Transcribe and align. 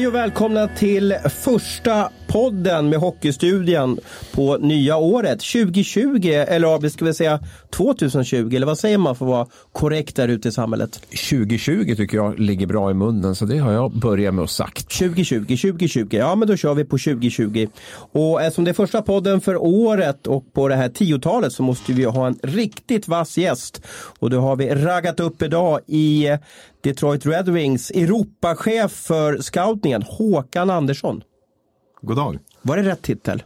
Hej 0.00 0.06
och 0.06 0.14
välkomna 0.14 0.68
till 0.68 1.14
första 1.24 2.10
podden 2.30 2.88
med 2.88 2.98
Hockeystudion 2.98 3.98
på 4.32 4.56
nya 4.56 4.96
året 4.96 5.40
2020 5.40 6.28
eller 6.48 6.88
ska 6.88 7.04
vi 7.04 7.14
säga 7.14 7.40
2020 7.70 8.56
eller 8.56 8.66
vad 8.66 8.78
säger 8.78 8.98
man 8.98 9.16
för 9.16 9.24
att 9.24 9.30
vara 9.30 9.46
korrekt 9.72 10.16
där 10.16 10.28
ute 10.28 10.48
i 10.48 10.52
samhället? 10.52 11.00
2020 11.30 11.94
tycker 11.96 12.16
jag 12.16 12.38
ligger 12.38 12.66
bra 12.66 12.90
i 12.90 12.94
munnen 12.94 13.34
så 13.34 13.44
det 13.44 13.58
har 13.58 13.72
jag 13.72 13.92
börjat 13.92 14.34
med 14.34 14.44
att 14.44 14.50
sagt. 14.50 14.98
2020, 14.98 15.40
2020, 15.40 16.06
ja 16.10 16.34
men 16.34 16.48
då 16.48 16.56
kör 16.56 16.74
vi 16.74 16.84
på 16.84 16.98
2020. 16.98 17.66
Och 18.12 18.42
eftersom 18.42 18.64
det 18.64 18.70
är 18.70 18.72
första 18.72 19.02
podden 19.02 19.40
för 19.40 19.56
året 19.56 20.26
och 20.26 20.52
på 20.52 20.68
det 20.68 20.76
här 20.76 20.88
tiotalet 20.88 21.52
så 21.52 21.62
måste 21.62 21.92
vi 21.92 22.04
ha 22.04 22.26
en 22.26 22.38
riktigt 22.42 23.08
vass 23.08 23.38
gäst. 23.38 23.82
Och 24.18 24.30
då 24.30 24.40
har 24.40 24.56
vi 24.56 24.74
raggat 24.74 25.20
upp 25.20 25.42
idag 25.42 25.80
i 25.86 26.28
Detroit 26.80 27.26
Red 27.26 27.48
Wings 27.48 27.90
Europachef 27.90 28.92
för 28.92 29.38
scoutningen 29.42 30.02
Håkan 30.02 30.70
Andersson. 30.70 31.22
God 32.00 32.16
dag. 32.16 32.38
Var 32.62 32.76
det 32.76 32.82
rätt 32.82 33.02
titel? 33.02 33.42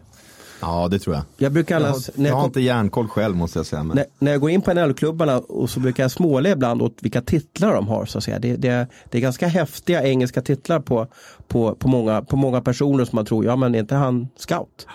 Ja, 0.61 0.89
det 0.89 0.99
tror 0.99 1.17
jag. 1.17 1.25
Jag 1.37 1.53
brukar 1.53 1.77
annars, 1.77 2.11
jag 2.15 2.23
har, 2.23 2.29
jag 2.29 2.37
har 2.37 2.45
inte 2.45 2.61
järnkoll 2.61 3.09
själv 3.09 3.37
måste 3.37 3.59
jag 3.59 3.67
säga. 3.67 3.83
Men... 3.83 3.97
När, 3.97 4.07
när 4.19 4.33
jag 4.33 4.41
går 4.41 4.51
in 4.51 4.63
på 4.63 4.75
NHL-klubbarna 4.75 5.39
och 5.39 5.71
så 5.71 5.81
brukar 5.81 6.05
jag 6.05 6.11
småle 6.11 6.51
ibland 6.51 6.83
åt 6.83 6.97
vilka 7.01 7.21
titlar 7.21 7.75
de 7.75 7.89
har. 7.89 8.07
Så 8.07 8.19
att 8.19 8.25
säga. 8.25 8.39
Det, 8.39 8.57
det, 8.57 8.87
det 9.11 9.19
är 9.19 9.23
ganska 9.23 9.47
häftiga 9.47 10.03
engelska 10.03 10.43
titlar 10.43 10.81
på, 10.81 11.07
på, 11.49 11.75
på, 11.75 11.89
många, 11.89 12.23
på 12.23 12.37
många 12.37 12.61
personer 12.61 13.05
som 13.05 13.17
man 13.17 13.27
tror, 13.27 13.45
ja 13.45 13.57
men 13.57 13.75
är 13.75 13.79
inte 13.79 13.95
han 13.95 14.29
scout? 14.37 14.87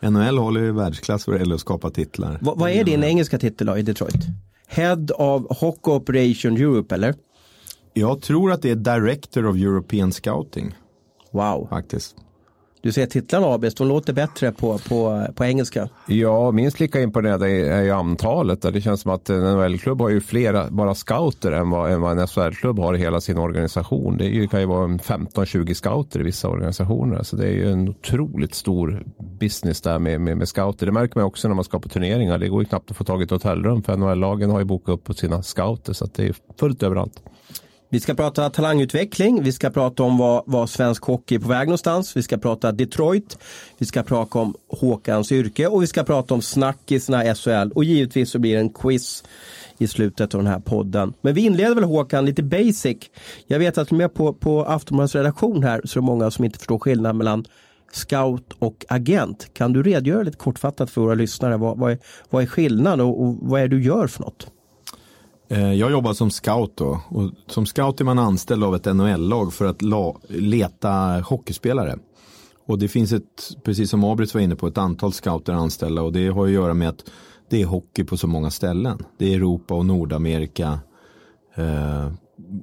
NHL 0.00 0.38
håller 0.38 0.60
ju 0.60 0.72
världsklass 0.72 1.26
vad 1.26 1.36
det 1.36 1.40
gäller 1.40 1.54
att 1.54 1.60
skapa 1.60 1.90
titlar. 1.90 2.38
Va, 2.40 2.54
vad 2.56 2.70
är 2.70 2.84
din 2.84 3.04
engelska 3.04 3.38
titel 3.38 3.66
då 3.66 3.78
i 3.78 3.82
Detroit? 3.82 4.26
Head 4.66 5.06
of 5.16 5.58
Hockey 5.58 5.90
Operation 5.90 6.56
Europe 6.56 6.94
eller? 6.94 7.14
Jag 7.92 8.22
tror 8.22 8.52
att 8.52 8.62
det 8.62 8.70
är 8.70 8.74
Director 8.74 9.46
of 9.46 9.56
European 9.56 10.12
Scouting. 10.12 10.74
Wow. 11.30 11.66
Faktiskt. 11.70 12.16
Du 12.80 12.92
ser 12.92 13.06
titlarna 13.06 13.46
Abis, 13.46 13.74
de 13.74 13.88
låter 13.88 14.12
bättre 14.12 14.52
på, 14.52 14.78
på, 14.78 15.26
på 15.34 15.44
engelska. 15.44 15.88
Ja, 16.06 16.50
minst 16.50 16.80
lika 16.80 17.00
imponerande 17.00 17.50
är 17.50 17.82
ju 17.82 17.90
antalet. 17.90 18.62
Det 18.62 18.80
känns 18.80 19.00
som 19.00 19.12
att 19.12 19.30
en 19.30 19.40
NHL-klubb 19.40 20.00
har 20.00 20.08
ju 20.08 20.20
flera, 20.20 20.70
bara 20.70 20.94
scouter 20.94 21.52
än 21.52 21.70
vad, 21.70 21.92
än 21.92 22.00
vad 22.00 22.18
en 22.18 22.26
SHL-klubb 22.26 22.78
har 22.78 22.94
i 22.94 22.98
hela 22.98 23.20
sin 23.20 23.38
organisation. 23.38 24.16
Det 24.16 24.50
kan 24.50 24.60
ju 24.60 24.66
vara 24.66 24.86
15-20 24.86 25.74
scouter 25.74 26.20
i 26.20 26.22
vissa 26.22 26.48
organisationer. 26.48 27.22
Så 27.22 27.36
det 27.36 27.46
är 27.46 27.52
ju 27.52 27.72
en 27.72 27.88
otroligt 27.88 28.54
stor 28.54 29.04
business 29.40 29.80
där 29.80 29.98
med, 29.98 30.20
med, 30.20 30.36
med 30.36 30.48
scouter. 30.48 30.86
Det 30.86 30.92
märker 30.92 31.16
man 31.16 31.24
också 31.24 31.48
när 31.48 31.54
man 31.54 31.64
ska 31.64 31.78
på 31.78 31.88
turneringar. 31.88 32.38
Det 32.38 32.48
går 32.48 32.62
ju 32.62 32.68
knappt 32.68 32.90
att 32.90 32.96
få 32.96 33.04
tag 33.04 33.20
i 33.20 33.24
ett 33.24 33.30
hotellrum 33.30 33.82
för 33.82 33.96
NHL-lagen 33.96 34.50
har 34.50 34.58
ju 34.58 34.64
bokat 34.64 34.88
upp 34.88 35.04
på 35.04 35.14
sina 35.14 35.42
scouter. 35.42 35.92
Så 35.92 36.06
det 36.14 36.26
är 36.26 36.34
fullt 36.58 36.82
överallt. 36.82 37.22
Vi 37.88 38.00
ska 38.00 38.14
prata 38.14 38.50
talangutveckling, 38.50 39.42
vi 39.42 39.52
ska 39.52 39.70
prata 39.70 40.02
om 40.02 40.18
vad, 40.18 40.42
vad 40.46 40.70
svensk 40.70 41.04
hockey 41.04 41.34
är 41.34 41.38
på 41.38 41.48
väg 41.48 41.68
någonstans, 41.68 42.16
vi 42.16 42.22
ska 42.22 42.36
prata 42.36 42.72
Detroit, 42.72 43.38
vi 43.78 43.86
ska 43.86 44.02
prata 44.02 44.38
om 44.38 44.54
Håkans 44.68 45.32
yrke 45.32 45.66
och 45.66 45.82
vi 45.82 45.86
ska 45.86 46.04
prata 46.04 46.34
om 46.34 46.42
snackisarna 46.42 47.24
i 47.24 47.34
SHL 47.34 47.72
och 47.74 47.84
givetvis 47.84 48.30
så 48.30 48.38
blir 48.38 48.54
det 48.54 48.60
en 48.60 48.70
quiz 48.70 49.24
i 49.78 49.86
slutet 49.86 50.34
av 50.34 50.42
den 50.42 50.52
här 50.52 50.60
podden. 50.60 51.12
Men 51.20 51.34
vi 51.34 51.40
inleder 51.40 51.74
väl 51.74 51.84
Håkan 51.84 52.26
lite 52.26 52.42
basic. 52.42 52.96
Jag 53.46 53.58
vet 53.58 53.78
att 53.78 53.90
med 53.90 54.14
på, 54.14 54.32
på 54.32 54.64
Aftonbladets 54.64 55.14
redaktion 55.14 55.62
här 55.62 55.80
så 55.84 55.98
är 55.98 56.00
det 56.00 56.06
många 56.06 56.30
som 56.30 56.44
inte 56.44 56.58
förstår 56.58 56.78
skillnaden 56.78 57.16
mellan 57.16 57.44
scout 57.92 58.52
och 58.58 58.84
agent. 58.88 59.54
Kan 59.54 59.72
du 59.72 59.82
redogöra 59.82 60.22
lite 60.22 60.36
kortfattat 60.36 60.90
för 60.90 61.00
våra 61.00 61.14
lyssnare? 61.14 61.56
Vad, 61.56 61.78
vad, 61.78 61.92
är, 61.92 61.98
vad 62.30 62.42
är 62.42 62.46
skillnaden 62.46 63.00
och, 63.00 63.22
och 63.22 63.36
vad 63.40 63.60
är 63.60 63.68
det 63.68 63.76
du 63.76 63.82
gör 63.82 64.06
för 64.06 64.22
något? 64.22 64.46
Eh, 65.48 65.72
jag 65.72 65.90
jobbar 65.90 66.12
som 66.12 66.30
scout 66.30 66.76
då. 66.76 67.00
Och 67.08 67.30
som 67.46 67.66
scout 67.66 68.00
är 68.00 68.04
man 68.04 68.18
anställd 68.18 68.64
av 68.64 68.74
ett 68.74 68.84
NHL-lag 68.84 69.52
för 69.52 69.64
att 69.64 69.82
leta 70.28 71.20
hockeyspelare. 71.20 71.98
Och 72.66 72.78
det 72.78 72.88
finns 72.88 73.12
ett, 73.12 73.56
precis 73.64 73.90
som 73.90 74.04
Abrit 74.04 74.34
var 74.34 74.40
inne 74.40 74.56
på, 74.56 74.66
ett 74.66 74.78
antal 74.78 75.12
scouter 75.12 75.52
anställda 75.52 76.02
och 76.02 76.12
det 76.12 76.28
har 76.28 76.44
att 76.44 76.50
göra 76.50 76.74
med 76.74 76.88
att 76.88 77.04
det 77.50 77.62
är 77.62 77.66
hockey 77.66 78.04
på 78.04 78.16
så 78.16 78.26
många 78.26 78.50
ställen. 78.50 78.98
Det 79.18 79.32
är 79.32 79.36
Europa 79.36 79.74
och 79.74 79.86
Nordamerika. 79.86 80.78
Eh, 81.54 82.12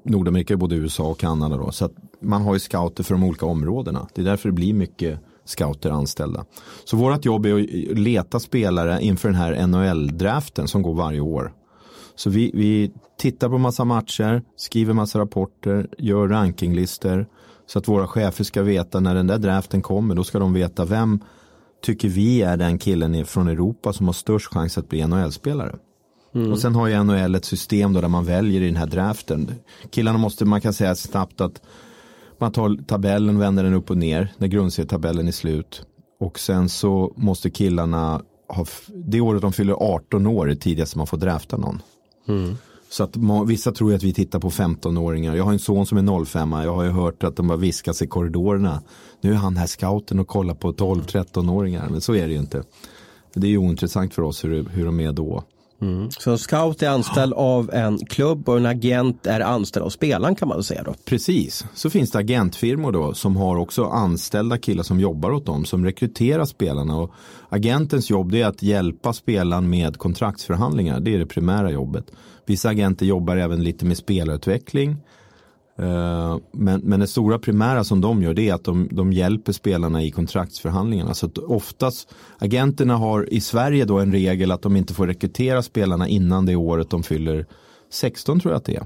Nordamerika 0.03 0.53
är 0.53 0.57
både 0.57 0.75
USA 0.75 1.03
och 1.03 1.19
Kanada 1.19 1.57
då. 1.57 1.71
Så 1.71 1.85
att 1.85 1.93
man 2.21 2.41
har 2.41 2.53
ju 2.53 2.59
scouter 2.59 3.03
för 3.03 3.13
de 3.13 3.23
olika 3.23 3.45
områdena. 3.45 4.07
Det 4.13 4.21
är 4.21 4.25
därför 4.25 4.49
det 4.49 4.53
blir 4.53 4.73
mycket 4.73 5.19
scouter 5.45 5.89
anställda. 5.89 6.45
Så 6.85 6.97
vårt 6.97 7.25
jobb 7.25 7.45
är 7.45 7.59
att 7.59 7.97
leta 7.97 8.39
spelare 8.39 9.01
inför 9.01 9.29
den 9.29 9.37
här 9.37 9.67
NHL-draften 9.67 10.67
som 10.67 10.81
går 10.81 10.93
varje 10.93 11.19
år. 11.19 11.53
Så 12.15 12.29
vi, 12.29 12.51
vi 12.53 12.91
tittar 13.17 13.49
på 13.49 13.57
massa 13.57 13.85
matcher, 13.85 14.41
skriver 14.55 14.93
massa 14.93 15.19
rapporter, 15.19 15.87
gör 15.97 16.27
rankinglistor. 16.27 17.27
Så 17.65 17.79
att 17.79 17.87
våra 17.87 18.07
chefer 18.07 18.43
ska 18.43 18.61
veta 18.61 18.99
när 18.99 19.15
den 19.15 19.27
där 19.27 19.37
draften 19.37 19.81
kommer, 19.81 20.15
då 20.15 20.23
ska 20.23 20.39
de 20.39 20.53
veta 20.53 20.85
vem 20.85 21.19
tycker 21.83 22.09
vi 22.09 22.41
är 22.41 22.57
den 22.57 22.77
killen 22.77 23.25
från 23.25 23.47
Europa 23.47 23.93
som 23.93 24.05
har 24.05 24.13
störst 24.13 24.53
chans 24.53 24.77
att 24.77 24.89
bli 24.89 25.07
NHL-spelare. 25.07 25.75
Mm. 26.35 26.51
Och 26.51 26.59
sen 26.59 26.75
har 26.75 26.87
ju 26.87 27.03
NHL 27.03 27.35
ett 27.35 27.45
system 27.45 27.93
då 27.93 28.01
där 28.01 28.07
man 28.07 28.25
väljer 28.25 28.61
i 28.61 28.65
den 28.65 28.75
här 28.75 28.87
draften. 28.87 29.51
Killarna 29.91 30.17
måste, 30.17 30.45
man 30.45 30.61
kan 30.61 30.73
säga 30.73 30.95
snabbt 30.95 31.41
att 31.41 31.61
man 32.37 32.51
tar 32.51 32.83
tabellen, 32.87 33.39
vänder 33.39 33.63
den 33.63 33.73
upp 33.73 33.89
och 33.89 33.97
ner 33.97 34.33
när 34.37 34.47
grundserietabellen 34.47 35.27
är 35.27 35.31
slut. 35.31 35.85
Och 36.19 36.39
sen 36.39 36.69
så 36.69 37.13
måste 37.17 37.49
killarna 37.49 38.21
ha, 38.47 38.65
det 38.87 39.21
året 39.21 39.41
de 39.41 39.53
fyller 39.53 39.73
18 39.73 40.27
år 40.27 40.51
är 40.51 40.55
tidigast 40.55 40.95
man 40.95 41.07
får 41.07 41.17
drafta 41.17 41.57
någon. 41.57 41.81
Mm. 42.27 42.55
Så 42.89 43.03
att 43.03 43.17
vissa 43.47 43.71
tror 43.71 43.89
ju 43.89 43.95
att 43.95 44.03
vi 44.03 44.13
tittar 44.13 44.39
på 44.39 44.49
15-åringar. 44.49 45.35
Jag 45.35 45.43
har 45.43 45.51
en 45.51 45.59
son 45.59 45.85
som 45.85 45.97
är 45.97 46.25
05. 46.25 46.51
Jag 46.51 46.75
har 46.75 46.83
ju 46.83 46.89
hört 46.89 47.23
att 47.23 47.35
de 47.35 47.47
bara 47.47 47.57
viskas 47.57 48.01
i 48.01 48.07
korridorerna. 48.07 48.81
Nu 49.21 49.31
är 49.31 49.35
han 49.35 49.57
här 49.57 49.67
scouten 49.67 50.19
och 50.19 50.27
kollar 50.27 50.53
på 50.55 50.73
12-13-åringar. 50.73 51.89
Men 51.89 52.01
så 52.01 52.15
är 52.15 52.27
det 52.27 52.33
ju 52.33 52.39
inte. 52.39 52.63
Det 53.33 53.47
är 53.47 53.51
ju 53.51 53.57
ointressant 53.57 54.13
för 54.13 54.21
oss 54.21 54.43
hur, 54.43 54.69
hur 54.69 54.85
de 54.85 54.99
är 54.99 55.11
då. 55.11 55.43
Mm. 55.81 56.11
Så 56.11 56.31
en 56.31 56.37
scout 56.37 56.83
är 56.83 56.89
anställd 56.89 57.33
av 57.33 57.69
en 57.73 58.05
klubb 58.05 58.49
och 58.49 58.57
en 58.57 58.65
agent 58.65 59.27
är 59.27 59.39
anställd 59.39 59.85
av 59.85 59.89
spelaren 59.89 60.35
kan 60.35 60.47
man 60.47 60.63
säga 60.63 60.83
då. 60.83 60.93
Precis, 61.05 61.65
så 61.73 61.89
finns 61.89 62.11
det 62.11 62.19
agentfirmor 62.19 62.91
då 62.91 63.13
som 63.13 63.35
har 63.35 63.55
också 63.55 63.85
anställda 63.85 64.57
killar 64.57 64.83
som 64.83 64.99
jobbar 64.99 65.31
åt 65.31 65.45
dem 65.45 65.65
som 65.65 65.85
rekryterar 65.85 66.45
spelarna. 66.45 66.97
Och 66.97 67.11
agentens 67.49 68.09
jobb 68.09 68.33
är 68.33 68.45
att 68.45 68.63
hjälpa 68.63 69.13
spelaren 69.13 69.69
med 69.69 69.97
kontraktsförhandlingar. 69.97 70.99
Det 70.99 71.13
är 71.13 71.19
det 71.19 71.25
primära 71.25 71.71
jobbet. 71.71 72.05
Vissa 72.45 72.69
agenter 72.69 73.05
jobbar 73.05 73.37
även 73.37 73.63
lite 73.63 73.85
med 73.85 73.97
spelarutveckling 73.97 74.97
Eh, 75.79 76.37
men, 76.51 76.81
men 76.83 76.99
det 76.99 77.07
stora 77.07 77.39
primära 77.39 77.83
som 77.83 78.01
de 78.01 78.23
gör 78.23 78.33
det 78.33 78.49
är 78.49 78.53
att 78.53 78.63
de, 78.63 78.89
de 78.91 79.13
hjälper 79.13 79.51
spelarna 79.51 80.03
i 80.03 80.11
kontraktsförhandlingarna. 80.11 81.13
Så 81.13 81.25
att 81.25 81.37
oftast, 81.37 82.13
agenterna 82.37 82.95
har 82.95 83.33
i 83.33 83.41
Sverige 83.41 83.85
då 83.85 83.99
en 83.99 84.11
regel 84.11 84.51
att 84.51 84.61
de 84.61 84.75
inte 84.75 84.93
får 84.93 85.07
rekrytera 85.07 85.61
spelarna 85.61 86.07
innan 86.07 86.45
det 86.45 86.55
året 86.55 86.89
de 86.89 87.03
fyller 87.03 87.45
16 87.91 88.39
tror 88.39 88.51
jag 88.53 88.57
att 88.57 88.65
det 88.65 88.75
är. 88.75 88.85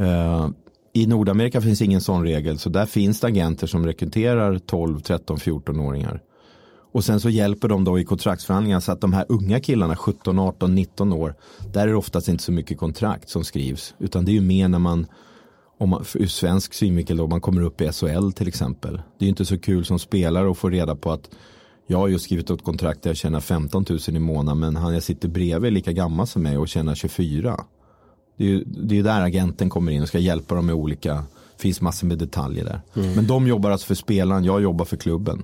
Uh, 0.00 0.50
I 0.92 1.06
Nordamerika 1.06 1.60
finns 1.60 1.82
ingen 1.82 2.00
sån 2.00 2.22
regel 2.22 2.58
så 2.58 2.70
där 2.70 2.86
finns 2.86 3.20
det 3.20 3.26
agenter 3.26 3.66
som 3.66 3.86
rekryterar 3.86 4.58
12, 4.58 5.00
13, 5.00 5.36
14-åringar. 5.36 6.20
Och 6.92 7.04
sen 7.04 7.20
så 7.20 7.30
hjälper 7.30 7.68
de 7.68 7.84
då 7.84 7.98
i 7.98 8.04
kontraktsförhandlingarna 8.04 8.80
så 8.80 8.92
att 8.92 9.00
de 9.00 9.12
här 9.12 9.26
unga 9.28 9.60
killarna, 9.60 9.96
17, 9.96 10.38
18, 10.38 10.74
19 10.74 11.12
år, 11.12 11.34
där 11.72 11.82
är 11.82 11.86
det 11.86 11.96
oftast 11.96 12.28
inte 12.28 12.42
så 12.42 12.52
mycket 12.52 12.78
kontrakt 12.78 13.28
som 13.28 13.44
skrivs. 13.44 13.94
Utan 13.98 14.24
det 14.24 14.30
är 14.30 14.34
ju 14.34 14.40
mer 14.40 14.68
när 14.68 14.78
man 14.78 15.06
om 15.78 15.88
man, 15.88 16.04
ur 16.14 16.26
svensk 16.26 16.74
synvinkel 16.74 17.16
då 17.16 17.26
man 17.26 17.40
kommer 17.40 17.62
upp 17.62 17.80
i 17.80 17.92
SHL 17.92 18.32
till 18.32 18.48
exempel. 18.48 18.96
Det 18.96 19.24
är 19.24 19.26
ju 19.26 19.28
inte 19.28 19.44
så 19.44 19.58
kul 19.58 19.84
som 19.84 19.98
spelare 19.98 20.50
att 20.50 20.58
få 20.58 20.68
reda 20.68 20.96
på 20.96 21.12
att 21.12 21.30
jag 21.86 21.98
har 21.98 22.08
ju 22.08 22.18
skrivit 22.18 22.50
ett 22.50 22.64
kontrakt 22.64 23.02
där 23.02 23.10
jag 23.10 23.16
tjänar 23.16 23.40
15 23.40 23.84
000 23.88 23.98
i 24.08 24.18
månaden 24.18 24.58
men 24.60 24.76
han 24.76 24.94
jag 24.94 25.02
sitter 25.02 25.28
bredvid 25.28 25.68
är 25.68 25.74
lika 25.74 25.92
gammal 25.92 26.26
som 26.26 26.42
mig 26.42 26.58
och 26.58 26.68
tjänar 26.68 26.94
24. 26.94 27.64
Det 28.36 28.44
är 28.44 28.48
ju 28.48 28.64
det 28.64 28.98
är 28.98 29.02
där 29.02 29.20
agenten 29.20 29.68
kommer 29.68 29.92
in 29.92 30.02
och 30.02 30.08
ska 30.08 30.18
hjälpa 30.18 30.54
dem 30.54 30.66
med 30.66 30.74
olika, 30.74 31.14
det 31.56 31.62
finns 31.62 31.80
massor 31.80 32.06
med 32.06 32.18
detaljer 32.18 32.64
där. 32.64 32.80
Mm. 32.94 33.14
Men 33.14 33.26
de 33.26 33.46
jobbar 33.46 33.70
alltså 33.70 33.86
för 33.86 33.94
spelaren, 33.94 34.44
jag 34.44 34.62
jobbar 34.62 34.84
för 34.84 34.96
klubben. 34.96 35.42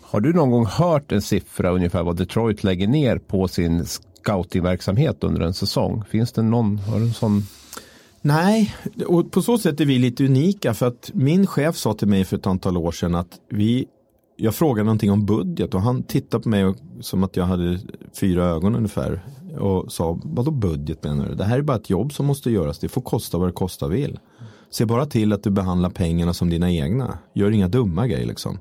Har 0.00 0.20
du 0.20 0.32
någon 0.32 0.50
gång 0.50 0.66
hört 0.66 1.12
en 1.12 1.22
siffra 1.22 1.70
ungefär 1.70 2.02
vad 2.02 2.16
Detroit 2.16 2.64
lägger 2.64 2.86
ner 2.86 3.18
på 3.18 3.48
sin 3.48 3.86
scoutingverksamhet 3.86 5.24
under 5.24 5.40
en 5.40 5.54
säsong? 5.54 6.04
Finns 6.10 6.32
det 6.32 6.42
någon, 6.42 6.78
har 6.78 6.98
du 6.98 7.04
en 7.04 7.12
sån 7.12 7.46
Nej, 8.26 8.74
och 9.06 9.30
på 9.32 9.42
så 9.42 9.58
sätt 9.58 9.80
är 9.80 9.84
vi 9.84 9.98
lite 9.98 10.24
unika 10.24 10.74
för 10.74 10.86
att 10.86 11.10
min 11.14 11.46
chef 11.46 11.76
sa 11.76 11.94
till 11.94 12.08
mig 12.08 12.24
för 12.24 12.36
ett 12.36 12.46
antal 12.46 12.76
år 12.76 12.92
sedan 12.92 13.14
att 13.14 13.40
vi, 13.50 13.86
jag 14.36 14.54
frågade 14.54 14.84
någonting 14.84 15.10
om 15.10 15.26
budget 15.26 15.74
och 15.74 15.80
han 15.80 16.02
tittade 16.02 16.42
på 16.42 16.48
mig 16.48 16.64
och, 16.64 16.76
som 17.00 17.24
att 17.24 17.36
jag 17.36 17.44
hade 17.44 17.80
fyra 18.20 18.44
ögon 18.44 18.76
ungefär 18.76 19.20
och 19.58 19.92
sa 19.92 20.18
vadå 20.24 20.50
budget 20.50 21.04
menar 21.04 21.28
du? 21.28 21.34
Det 21.34 21.44
här 21.44 21.58
är 21.58 21.62
bara 21.62 21.76
ett 21.76 21.90
jobb 21.90 22.12
som 22.12 22.26
måste 22.26 22.50
göras, 22.50 22.78
det 22.78 22.88
får 22.88 23.02
kosta 23.02 23.38
vad 23.38 23.48
det 23.48 23.52
kosta 23.52 23.88
vill. 23.88 24.18
Se 24.70 24.84
bara 24.84 25.06
till 25.06 25.32
att 25.32 25.42
du 25.42 25.50
behandlar 25.50 25.90
pengarna 25.90 26.34
som 26.34 26.50
dina 26.50 26.70
egna, 26.70 27.18
gör 27.34 27.50
inga 27.50 27.68
dumma 27.68 28.06
grejer 28.06 28.26
liksom. 28.26 28.58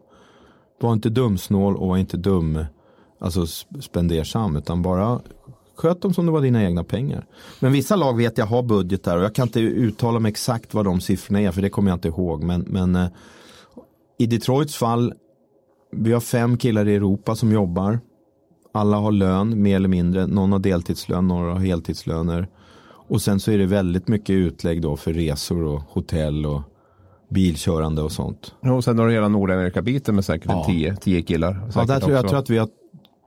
Var 0.82 0.94
inte 0.94 1.10
dumsnål 1.10 1.76
och 1.76 1.88
var 1.88 1.98
inte 1.98 2.18
dum, 2.18 2.66
alltså 3.20 3.46
spendersam 3.82 4.56
utan 4.56 4.82
bara 4.82 5.20
Sköt 5.76 6.02
dem 6.02 6.14
som 6.14 6.26
det 6.26 6.32
var 6.32 6.42
dina 6.42 6.64
egna 6.64 6.84
pengar. 6.84 7.26
Men 7.60 7.72
vissa 7.72 7.96
lag 7.96 8.18
vet 8.18 8.38
jag 8.38 8.46
har 8.46 8.64
budgetar 8.64 9.18
och 9.18 9.24
jag 9.24 9.36
kan 9.36 9.48
inte 9.48 9.60
uttala 9.60 10.20
mig 10.20 10.30
exakt 10.30 10.74
vad 10.74 10.86
de 10.86 11.02
siffrorna 11.02 11.42
är 11.42 11.52
för 11.52 11.62
det 11.62 11.70
kommer 11.70 11.92
jag 11.92 11.96
inte 11.98 12.08
ihåg. 12.08 12.44
Men, 12.44 12.62
men 12.62 12.96
eh, 12.96 13.08
i 14.18 14.26
Detroits 14.26 14.76
fall, 14.76 15.14
vi 15.92 16.14
har 16.14 16.20
fem 16.20 16.58
killar 16.58 16.88
i 16.88 16.96
Europa 16.96 17.36
som 17.36 17.52
jobbar. 17.52 18.00
Alla 18.72 18.98
har 18.98 19.12
lön 19.12 19.62
mer 19.62 19.76
eller 19.76 19.90
mindre. 19.90 20.28
Någon 20.28 20.52
har 20.52 20.60
deltidslön, 20.60 21.28
några 21.28 21.54
har 21.54 21.60
heltidslöner. 21.60 22.48
Och 23.08 23.22
sen 23.22 23.40
så 23.40 23.52
är 23.52 23.58
det 23.58 23.66
väldigt 23.66 24.08
mycket 24.08 24.34
utlägg 24.34 24.82
då 24.82 24.96
för 24.96 25.14
resor 25.14 25.64
och 25.64 25.82
hotell 25.82 26.46
och 26.46 26.62
bilkörande 27.30 28.02
och 28.02 28.12
sånt. 28.12 28.56
Och 28.62 28.84
sen 28.84 29.00
har 29.00 29.08
du 29.08 29.14
hela 29.14 29.28
Nordamerika-biten 29.28 30.16
med 30.16 30.26
säkert 30.26 30.52
Ja. 30.52 30.66
10 30.68 30.96
10 30.96 31.22
killar. 31.22 31.62
Ja, 31.66 31.72
säkert 31.72 31.88
där 31.88 32.00
tror 32.00 32.12
jag, 32.12 32.24
jag 32.24 32.30
tror 32.30 32.40
att 32.40 32.50
vi 32.50 32.58
har 32.58 32.70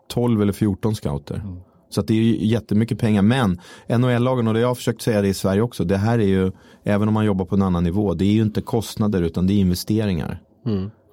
12 0.08 0.42
eller 0.42 0.52
14 0.52 0.94
scouter. 0.94 1.42
Så 1.90 2.02
det 2.02 2.12
är 2.12 2.16
ju 2.16 2.46
jättemycket 2.46 2.98
pengar. 2.98 3.22
Men 3.22 3.60
NHL-lagen, 3.88 4.48
och 4.48 4.54
det 4.54 4.60
jag 4.60 4.68
har 4.68 4.74
försökt 4.74 5.02
säga 5.02 5.22
det 5.22 5.28
i 5.28 5.34
Sverige 5.34 5.62
också, 5.62 5.84
det 5.84 5.96
här 5.96 6.18
är 6.18 6.26
ju, 6.26 6.52
även 6.84 7.08
om 7.08 7.14
man 7.14 7.24
jobbar 7.24 7.44
på 7.44 7.54
en 7.54 7.62
annan 7.62 7.84
nivå, 7.84 8.14
det 8.14 8.24
är 8.24 8.32
ju 8.32 8.42
inte 8.42 8.60
kostnader 8.60 9.22
utan 9.22 9.46
det 9.46 9.52
är 9.52 9.58
investeringar. 9.58 10.40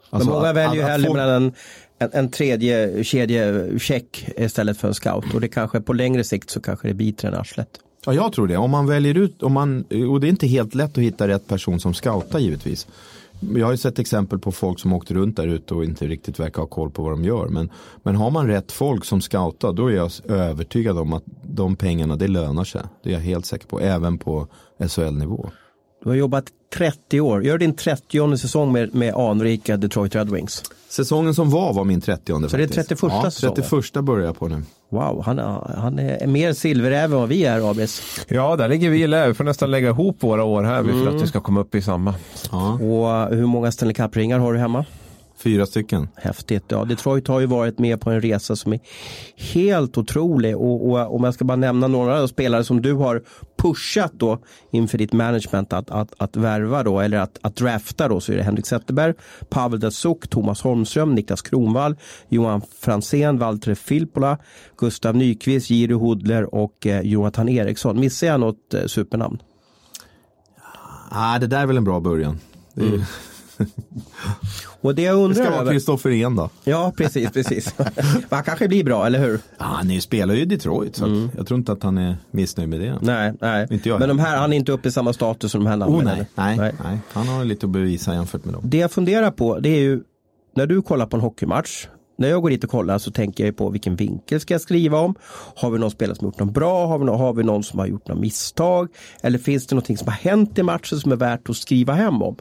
Alltså 0.10 0.30
Men 0.30 0.38
många 0.38 0.54
väljer 0.54 0.76
ju 0.76 0.82
hellre 0.82 1.08
folk- 1.08 1.18
mellan 1.18 1.44
en, 1.44 1.54
en, 2.00 2.10
en 2.14 2.32
tredje 2.32 3.04
kedjecheck 3.04 4.28
istället 4.38 4.78
för 4.78 4.88
en 4.88 4.94
scout. 4.94 5.34
Och 5.34 5.42
det 5.42 5.48
kanske 5.48 5.82
på 5.82 5.94
längre 5.94 6.24
sikt 6.24 6.50
så 6.50 6.62
kanske 6.62 6.88
det 6.88 6.94
biter 6.94 7.28
en 7.28 7.34
arslet. 7.34 7.70
Ja, 8.06 8.14
jag 8.14 8.34
tror 8.34 8.48
det. 8.48 8.58
Om 8.58 8.72
man 8.72 8.88
väljer 8.88 9.18
ut, 9.18 9.44
om 9.44 9.54
man, 9.54 9.82
och 10.10 10.20
det 10.20 10.28
är 10.28 10.30
inte 10.30 10.48
helt 10.48 10.76
lätt 10.76 10.98
att 10.98 11.04
hitta 11.04 11.28
rätt 11.28 11.48
person 11.48 11.80
som 11.80 11.94
scoutar 11.94 12.40
givetvis. 12.40 12.88
Jag 13.40 13.66
har 13.66 13.72
ju 13.72 13.78
sett 13.78 14.00
exempel 14.00 14.40
på 14.40 14.52
folk 14.52 14.80
som 14.80 14.94
åkt 14.94 15.12
runt 15.12 15.38
där 15.38 15.48
ute 15.48 15.74
och 15.74 15.86
inte 15.86 16.08
riktigt 16.08 16.40
verkar 16.40 16.62
ha 16.62 16.68
koll 16.68 16.92
på 16.92 17.04
vad 17.04 17.12
de 17.12 17.24
gör. 17.24 17.48
Men, 17.48 17.70
men 18.04 18.16
har 18.16 18.32
man 18.32 18.48
rätt 18.48 18.72
folk 18.72 19.06
som 19.06 19.22
scoutar 19.22 19.74
då 19.74 19.88
är 19.88 19.96
jag 19.96 20.12
övertygad 20.28 20.98
om 20.98 21.14
att 21.14 21.24
de 21.44 21.76
pengarna 21.76 22.16
det 22.16 22.28
lönar 22.28 22.64
sig. 22.64 22.82
Det 23.04 23.10
är 23.10 23.14
jag 23.14 23.20
helt 23.20 23.46
säker 23.46 23.68
på, 23.68 23.80
även 23.80 24.18
på 24.18 24.48
SHL-nivå. 24.90 25.50
Du 26.04 26.10
har 26.10 26.16
jobbat 26.16 26.46
30 26.76 27.22
år, 27.22 27.44
gör 27.44 27.58
din 27.58 27.76
30 27.76 28.38
säsong 28.38 28.72
med, 28.72 28.96
med 28.96 29.14
anrika 29.14 29.78
Detroit 29.78 30.16
Red 30.16 30.30
Wings. 30.30 30.64
Säsongen 30.90 31.36
som 31.36 31.50
var 31.50 31.74
var 31.74 31.84
min 31.84 32.02
30 32.02 32.26
Så 32.26 32.58
det 32.58 32.64
är 32.64 32.68
faktiskt. 32.68 32.90
31 32.90 33.00
ja, 33.02 33.32
säsongen? 33.32 33.56
31 33.56 34.04
börjar 34.04 34.26
jag 34.26 34.40
på 34.40 34.48
nu. 34.48 34.64
Wow, 34.90 35.24
han, 35.26 35.40
är- 35.40 35.76
han 35.78 36.00
är 36.00 36.28
mer 36.28 36.54
silveräv 36.54 37.14
än 37.14 37.20
vad 37.20 37.30
vi 37.30 37.46
är 37.46 37.70
Abris. 37.72 38.26
Ja, 38.28 38.56
där 38.56 38.70
ligger 38.70 38.90
vi 38.90 39.04
i 39.04 39.08
lä. 39.08 39.28
Vi 39.28 39.34
får 39.34 39.44
nästan 39.44 39.72
lägga 39.72 39.90
ihop 39.90 40.24
våra 40.24 40.44
år 40.44 40.64
här 40.64 40.84
för 40.84 40.90
Mm. 40.92 41.16
att 41.16 41.22
vi 41.22 41.28
ska 41.28 41.40
komma 41.40 41.60
upp 41.60 41.76
i 41.76 41.82
samma. 41.82 42.14
Ja, 42.52 42.74
Och 42.74 43.36
hur 43.36 43.46
många 43.46 43.72
Stanley 43.72 43.94
Cup-ringar 43.94 44.40
har 44.40 44.54
du 44.54 44.60
hemma? 44.60 44.86
Fyra 45.38 45.66
stycken. 45.66 46.08
Häftigt. 46.16 46.64
Ja, 46.68 46.86
Detroit 46.86 47.28
har 47.28 47.40
ju 47.40 47.46
varit 47.46 47.80
med 47.80 48.02
på 48.02 48.10
en 48.10 48.22
resa 48.22 48.56
som 48.56 48.74
är 48.74 48.80
helt 49.54 49.98
otrolig. 49.98 50.58
Och, 50.58 50.90
och 50.90 51.16
om 51.16 51.24
jag 51.24 51.34
ska 51.34 51.46
bara 51.46 51.56
nämna 51.56 51.88
några 51.88 52.28
spelare 52.28 52.64
som 52.64 52.82
du 52.82 52.94
har 52.94 53.24
pushat 53.58 54.12
då 54.14 54.40
inför 54.72 54.98
ditt 54.98 55.14
management 55.14 55.74
att, 55.74 55.92
att, 55.92 56.14
att 56.18 56.36
värva 56.36 56.84
då, 56.84 57.00
eller 57.00 57.18
att, 57.18 57.40
att 57.42 57.56
drafta 57.56 58.08
då, 58.08 58.20
så 58.20 58.32
är 58.32 58.38
det 58.38 58.44
Henrik 58.44 58.66
Zetterberg, 58.66 59.14
Pavel 59.50 59.80
Datsuk, 59.80 60.28
Thomas 60.28 60.62
Holmström, 60.62 61.16
Niklas 61.16 61.42
Kronvall, 61.42 61.96
Johan 62.30 62.62
Fransén, 62.80 63.40
Valtteri 63.40 63.76
Filppula, 63.76 64.38
Gustav 64.78 65.16
Nyqvist, 65.16 65.70
Jiri 65.70 65.94
Hudler 65.94 66.56
och 66.56 66.88
eh, 66.88 67.02
Jonathan 67.02 67.50
Eriksson. 67.50 68.00
Missar 68.00 68.28
jag 68.28 68.40
något 68.40 68.74
eh, 68.74 68.86
supernamn? 68.86 69.38
Ah, 71.12 71.40
det 71.40 71.48
där 71.48 71.62
är 71.62 71.66
väl 71.66 71.78
en 71.78 71.84
bra 71.84 72.00
början. 72.00 72.40
Är- 72.76 73.06
Och 74.82 74.96
det 74.96 75.02
jag 75.02 75.16
det 75.16 75.22
undrar 75.22 75.44
ska 75.46 75.56
vara. 75.58 75.72
Kristoffer 75.72 76.10
En 76.10 76.36
då. 76.36 76.50
Ja, 76.64 76.94
precis, 76.98 77.32
precis. 77.32 77.76
Han 78.30 78.44
kanske 78.44 78.68
blir 78.68 78.84
bra, 78.84 79.06
eller 79.06 79.20
hur? 79.20 79.40
Ja, 79.58 79.66
han 79.66 79.92
är, 79.92 80.00
spelar 80.00 80.34
ju 80.34 80.42
i 80.42 80.46
Detroit 80.46 80.96
så 80.96 81.06
att 81.06 81.36
jag 81.38 81.48
tror 81.48 81.60
inte 81.60 81.72
att 81.72 81.84
han 81.84 81.98
är 81.98 82.18
missnöjd 82.32 82.70
med 82.70 82.80
det. 82.80 82.98
Nej, 83.02 83.34
nej. 83.42 83.68
Inte 83.72 83.90
jag 83.90 84.00
Men 84.00 84.10
de 84.10 84.20
här, 84.20 84.38
han 84.38 84.54
är 84.54 84.58
inte 84.58 84.72
uppe 84.72 84.88
i 84.88 84.92
samma 84.92 85.14
status 85.14 85.52
som 85.52 85.64
de 85.64 85.70
här 85.70 85.78
namnen. 85.78 86.00
Oh, 86.00 86.04
nej, 86.04 86.14
eller? 86.14 86.58
nej, 86.58 86.74
nej, 86.84 87.00
Han 87.14 87.28
har 87.28 87.46
lite 87.46 87.66
att 87.66 87.70
bevisa 87.72 88.14
jämfört 88.14 88.46
med 88.46 88.54
dem. 88.54 88.62
Det 88.66 88.78
jag 88.78 88.92
funderar 88.92 89.32
på, 89.32 89.60
det 89.60 89.70
är 89.70 89.80
ju 89.80 90.02
när 90.56 90.66
du 90.68 90.82
kollar 90.82 91.06
på 91.06 91.18
en 91.18 91.22
hockeymatch. 91.22 91.88
När 92.18 92.28
jag 92.28 92.42
går 92.42 92.50
dit 92.50 92.64
och 92.64 92.70
kollar 92.70 92.98
så 92.98 93.12
tänker 93.12 93.46
jag 93.46 93.58
på 93.58 93.70
vilken 93.70 93.96
vinkel 93.96 94.40
ska 94.40 94.54
jag 94.54 94.62
skriva 94.62 95.00
om. 95.00 95.16
Har 95.56 95.70
vi 95.70 95.80
någon 95.80 95.92
spelare 95.92 96.16
som 96.16 96.26
har 96.26 96.32
gjort 96.32 96.40
något 96.40 96.54
bra? 96.54 96.88
Har 96.88 97.00
vi, 97.00 97.06
någon, 97.06 97.20
har 97.20 97.34
vi 97.34 97.44
någon 97.44 97.64
som 97.64 97.80
har 97.80 97.88
gjort 97.88 98.08
något 98.08 98.20
misstag? 98.20 98.88
Eller 99.22 99.40
finns 99.40 99.68
det 99.68 99.76
någonting 99.76 99.98
som 99.98 100.08
har 100.08 100.16
hänt 100.16 100.58
i 100.58 100.64
matchen 100.64 101.00
som 101.00 101.12
är 101.12 101.16
värt 101.16 101.50
att 101.50 101.58
skriva 101.58 101.94
hem 101.94 102.22
om? 102.22 102.36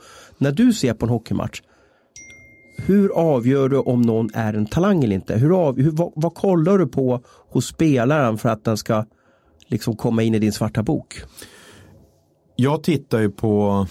När 0.44 0.52
du 0.52 0.72
ser 0.72 0.94
på 0.94 1.06
en 1.06 1.10
hockeymatch, 1.10 1.62
hur 2.76 3.08
avgör 3.08 3.68
du 3.68 3.78
om 3.78 4.02
någon 4.02 4.30
är 4.34 4.54
en 4.54 4.66
talang 4.66 5.04
eller 5.04 5.14
inte? 5.14 5.36
Hur 5.36 5.66
av, 5.66 5.80
hur, 5.80 5.90
vad, 5.90 6.12
vad 6.14 6.34
kollar 6.34 6.78
du 6.78 6.86
på 6.86 7.20
hos 7.48 7.66
spelaren 7.66 8.38
för 8.38 8.48
att 8.48 8.64
den 8.64 8.76
ska 8.76 9.04
liksom 9.66 9.96
komma 9.96 10.22
in 10.22 10.34
i 10.34 10.38
din 10.38 10.52
svarta 10.52 10.82
bok? 10.82 11.22
Jag 12.56 12.82
tittar 12.82 13.20
ju 13.20 13.30
på 13.30 13.86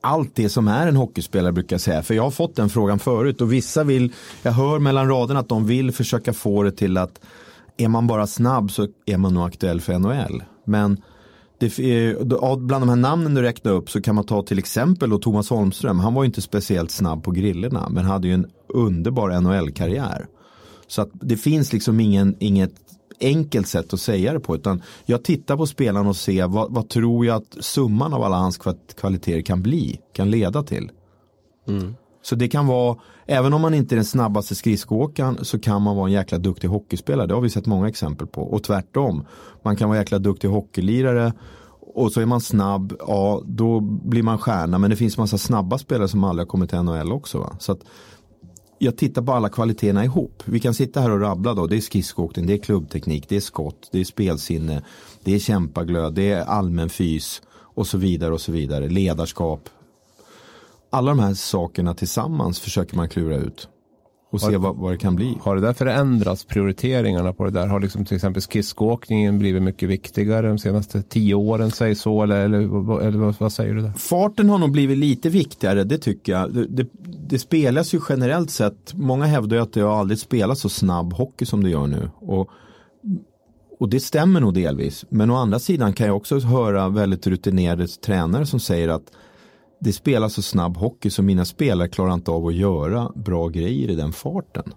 allt 0.00 0.34
det 0.34 0.48
som 0.48 0.68
är 0.68 0.86
en 0.86 0.96
hockeyspelare 0.96 1.52
brukar 1.52 1.74
jag 1.74 1.80
säga. 1.80 2.02
För 2.02 2.14
jag 2.14 2.22
har 2.22 2.30
fått 2.30 2.56
den 2.56 2.68
frågan 2.68 2.98
förut 2.98 3.40
och 3.40 3.52
vissa 3.52 3.84
vill, 3.84 4.12
jag 4.42 4.52
hör 4.52 4.78
mellan 4.78 5.08
raderna 5.08 5.40
att 5.40 5.48
de 5.48 5.66
vill 5.66 5.92
försöka 5.92 6.32
få 6.32 6.62
det 6.62 6.72
till 6.72 6.96
att 6.96 7.20
är 7.76 7.88
man 7.88 8.06
bara 8.06 8.26
snabb 8.26 8.70
så 8.70 8.88
är 9.06 9.16
man 9.16 9.34
nog 9.34 9.46
aktuell 9.46 9.80
för 9.80 9.98
NHL. 9.98 10.42
Men 10.64 11.02
det, 11.60 12.16
bland 12.58 12.82
de 12.82 12.88
här 12.88 12.96
namnen 12.96 13.34
du 13.34 13.42
räknar 13.42 13.72
upp 13.72 13.90
så 13.90 14.02
kan 14.02 14.14
man 14.14 14.24
ta 14.24 14.42
till 14.42 14.58
exempel 14.58 15.10
då 15.10 15.18
Thomas 15.18 15.50
Holmström. 15.50 15.98
Han 15.98 16.14
var 16.14 16.22
ju 16.22 16.26
inte 16.26 16.42
speciellt 16.42 16.90
snabb 16.90 17.24
på 17.24 17.30
grillorna 17.30 17.88
men 17.88 18.04
hade 18.04 18.28
ju 18.28 18.34
en 18.34 18.46
underbar 18.68 19.40
NHL-karriär. 19.40 20.26
Så 20.86 21.02
att 21.02 21.10
det 21.12 21.36
finns 21.36 21.72
liksom 21.72 22.00
ingen, 22.00 22.36
inget 22.38 22.72
enkelt 23.20 23.68
sätt 23.68 23.92
att 23.92 24.00
säga 24.00 24.32
det 24.32 24.40
på. 24.40 24.56
Utan 24.56 24.82
jag 25.06 25.24
tittar 25.24 25.56
på 25.56 25.66
spelaren 25.66 26.06
och 26.06 26.16
ser 26.16 26.46
vad, 26.46 26.72
vad 26.72 26.88
tror 26.88 27.26
jag 27.26 27.36
att 27.36 27.64
summan 27.64 28.14
av 28.14 28.22
alla 28.22 28.36
hans 28.36 28.58
kvaliteter 28.96 29.42
kan 29.42 29.62
bli, 29.62 30.00
kan 30.12 30.30
leda 30.30 30.62
till. 30.62 30.90
Mm. 31.68 31.94
Så 32.22 32.34
det 32.34 32.48
kan 32.48 32.66
vara, 32.66 32.96
även 33.26 33.52
om 33.52 33.60
man 33.60 33.74
inte 33.74 33.94
är 33.94 33.96
den 33.96 34.04
snabbaste 34.04 34.54
skridskoåkaren 34.54 35.44
så 35.44 35.58
kan 35.58 35.82
man 35.82 35.96
vara 35.96 36.06
en 36.06 36.12
jäkla 36.12 36.38
duktig 36.38 36.68
hockeyspelare. 36.68 37.26
Det 37.26 37.34
har 37.34 37.40
vi 37.40 37.50
sett 37.50 37.66
många 37.66 37.88
exempel 37.88 38.26
på. 38.26 38.42
Och 38.42 38.62
tvärtom, 38.62 39.26
man 39.62 39.76
kan 39.76 39.88
vara 39.88 39.98
jäkla 39.98 40.18
duktig 40.18 40.48
hockeylirare 40.48 41.32
och 41.94 42.12
så 42.12 42.20
är 42.20 42.26
man 42.26 42.40
snabb, 42.40 42.96
ja 43.06 43.42
då 43.44 43.80
blir 43.80 44.22
man 44.22 44.38
stjärna. 44.38 44.78
Men 44.78 44.90
det 44.90 44.96
finns 44.96 45.18
massa 45.18 45.38
snabba 45.38 45.78
spelare 45.78 46.08
som 46.08 46.24
aldrig 46.24 46.46
har 46.46 46.50
kommit 46.50 46.70
till 46.70 46.82
NHL 46.82 47.12
också. 47.12 47.38
Va? 47.38 47.56
Så 47.58 47.72
att 47.72 47.80
jag 48.78 48.96
tittar 48.96 49.22
på 49.22 49.32
alla 49.32 49.48
kvaliteterna 49.48 50.04
ihop. 50.04 50.42
Vi 50.44 50.60
kan 50.60 50.74
sitta 50.74 51.00
här 51.00 51.10
och 51.10 51.20
rabbla 51.20 51.54
då. 51.54 51.66
Det 51.66 51.76
är 51.76 51.80
skridskoåkning, 51.80 52.46
det 52.46 52.52
är 52.52 52.58
klubbteknik, 52.58 53.28
det 53.28 53.36
är 53.36 53.40
skott, 53.40 53.88
det 53.92 54.00
är 54.00 54.04
spelsinne, 54.04 54.82
det 55.24 55.34
är 55.34 55.38
kämpaglöd, 55.38 56.14
det 56.14 56.30
är 56.30 56.44
allmän 56.44 56.88
fys 56.88 57.42
och 57.52 57.86
så 57.86 57.98
vidare 57.98 58.32
och 58.32 58.40
så 58.40 58.52
vidare. 58.52 58.88
Ledarskap. 58.88 59.68
Alla 60.90 61.10
de 61.10 61.18
här 61.18 61.34
sakerna 61.34 61.94
tillsammans 61.94 62.60
försöker 62.60 62.96
man 62.96 63.08
klura 63.08 63.36
ut 63.36 63.68
och 64.32 64.40
se 64.40 64.56
vad, 64.56 64.76
vad 64.76 64.92
det 64.92 64.98
kan 64.98 65.16
bli. 65.16 65.36
Har 65.40 65.54
det 65.54 65.60
där 65.60 65.72
förändrats 65.72 66.44
prioriteringarna 66.44 67.32
på 67.32 67.44
det 67.44 67.50
där? 67.50 67.66
Har 67.66 67.80
liksom 67.80 68.04
till 68.04 68.14
exempel 68.16 68.42
skridskoåkningen 68.42 69.38
blivit 69.38 69.62
mycket 69.62 69.88
viktigare 69.88 70.48
de 70.48 70.58
senaste 70.58 71.02
tio 71.02 71.34
åren, 71.34 71.70
säg 71.70 71.94
så, 71.94 72.22
eller, 72.22 72.36
eller, 72.44 72.66
vad- 72.66 73.02
eller 73.02 73.18
vad, 73.18 73.34
vad 73.38 73.52
säger 73.52 73.74
du 73.74 73.80
där? 73.82 73.92
Farten 73.92 74.48
har 74.50 74.58
nog 74.58 74.70
blivit 74.72 74.98
lite 74.98 75.28
viktigare, 75.28 75.84
det 75.84 75.98
tycker 75.98 76.32
jag. 76.32 76.54
Det, 76.54 76.66
det, 76.66 76.86
det 77.28 77.38
spelas 77.38 77.94
ju 77.94 78.00
generellt 78.08 78.50
sett, 78.50 78.94
många 78.94 79.24
hävdar 79.24 79.56
ju 79.56 79.62
att 79.62 79.72
det 79.72 79.80
har 79.80 80.00
aldrig 80.00 80.18
spelats 80.18 80.60
så 80.60 80.68
snabb 80.68 81.12
hockey 81.12 81.46
som 81.46 81.62
det 81.64 81.70
gör 81.70 81.86
nu. 81.86 82.10
Och, 82.20 82.48
och 83.80 83.88
det 83.88 84.00
stämmer 84.00 84.40
nog 84.40 84.54
delvis. 84.54 85.04
Men 85.08 85.30
å 85.30 85.34
andra 85.36 85.58
sidan 85.58 85.92
kan 85.92 86.06
jag 86.06 86.16
också 86.16 86.38
höra 86.38 86.88
väldigt 86.88 87.26
rutinerade 87.26 87.86
tränare 87.86 88.46
som 88.46 88.60
säger 88.60 88.88
att 88.88 89.02
det 89.80 89.92
spelas 89.92 90.34
så 90.34 90.42
snabb 90.42 90.76
hockey 90.76 91.10
så 91.10 91.22
mina 91.22 91.44
spelare 91.44 91.88
klarar 91.88 92.14
inte 92.14 92.30
av 92.30 92.46
att 92.46 92.54
göra 92.54 93.12
bra 93.14 93.48
grejer 93.48 93.90
i 93.90 93.94
den 93.94 94.12
farten. 94.12 94.72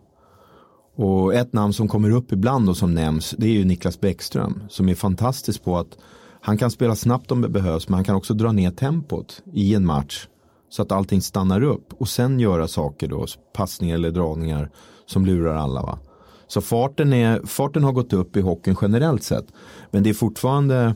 Och 0.95 1.33
ett 1.33 1.53
namn 1.53 1.74
som 1.74 1.88
kommer 1.88 2.12
upp 2.12 2.31
ibland 2.31 2.69
och 2.69 2.77
som 2.77 2.93
nämns 2.93 3.36
det 3.38 3.48
är 3.48 3.51
ju 3.51 3.65
Niklas 3.65 4.00
Bäckström 4.00 4.63
som 4.69 4.89
är 4.89 4.95
fantastisk 4.95 5.63
på 5.63 5.77
att 5.77 5.98
han 6.41 6.57
kan 6.57 6.72
spela 6.72 6.95
snabbt 6.95 7.31
om 7.31 7.41
det 7.41 7.50
behövs 7.50 7.89
men 7.89 7.93
han 7.93 8.03
kan 8.03 8.15
också 8.15 8.33
dra 8.33 8.51
ner 8.51 8.72
tempot 8.72 9.41
i 9.53 9.75
en 9.75 9.86
match 9.86 10.27
så 10.69 10.81
att 10.81 10.91
allting 10.91 11.22
stannar 11.22 11.63
upp 11.63 11.93
och 11.93 12.07
sen 12.07 12.39
göra 12.39 12.67
saker 12.67 13.07
då, 13.07 13.25
passningar 13.53 13.95
eller 13.95 14.12
dragningar 14.12 14.69
som 15.05 15.25
lurar 15.25 15.55
alla. 15.55 15.81
Va? 15.81 16.00
Så 16.48 16.62
farten, 16.62 17.13
är, 17.13 17.45
farten 17.45 17.83
har 17.83 17.91
gått 17.91 18.13
upp 18.13 18.38
i 18.38 18.41
hockeyn 18.41 18.75
generellt 18.81 19.24
sett 19.24 19.45
men 19.91 20.03
det 20.03 20.10
är 20.10 20.13
fortfarande 20.13 20.95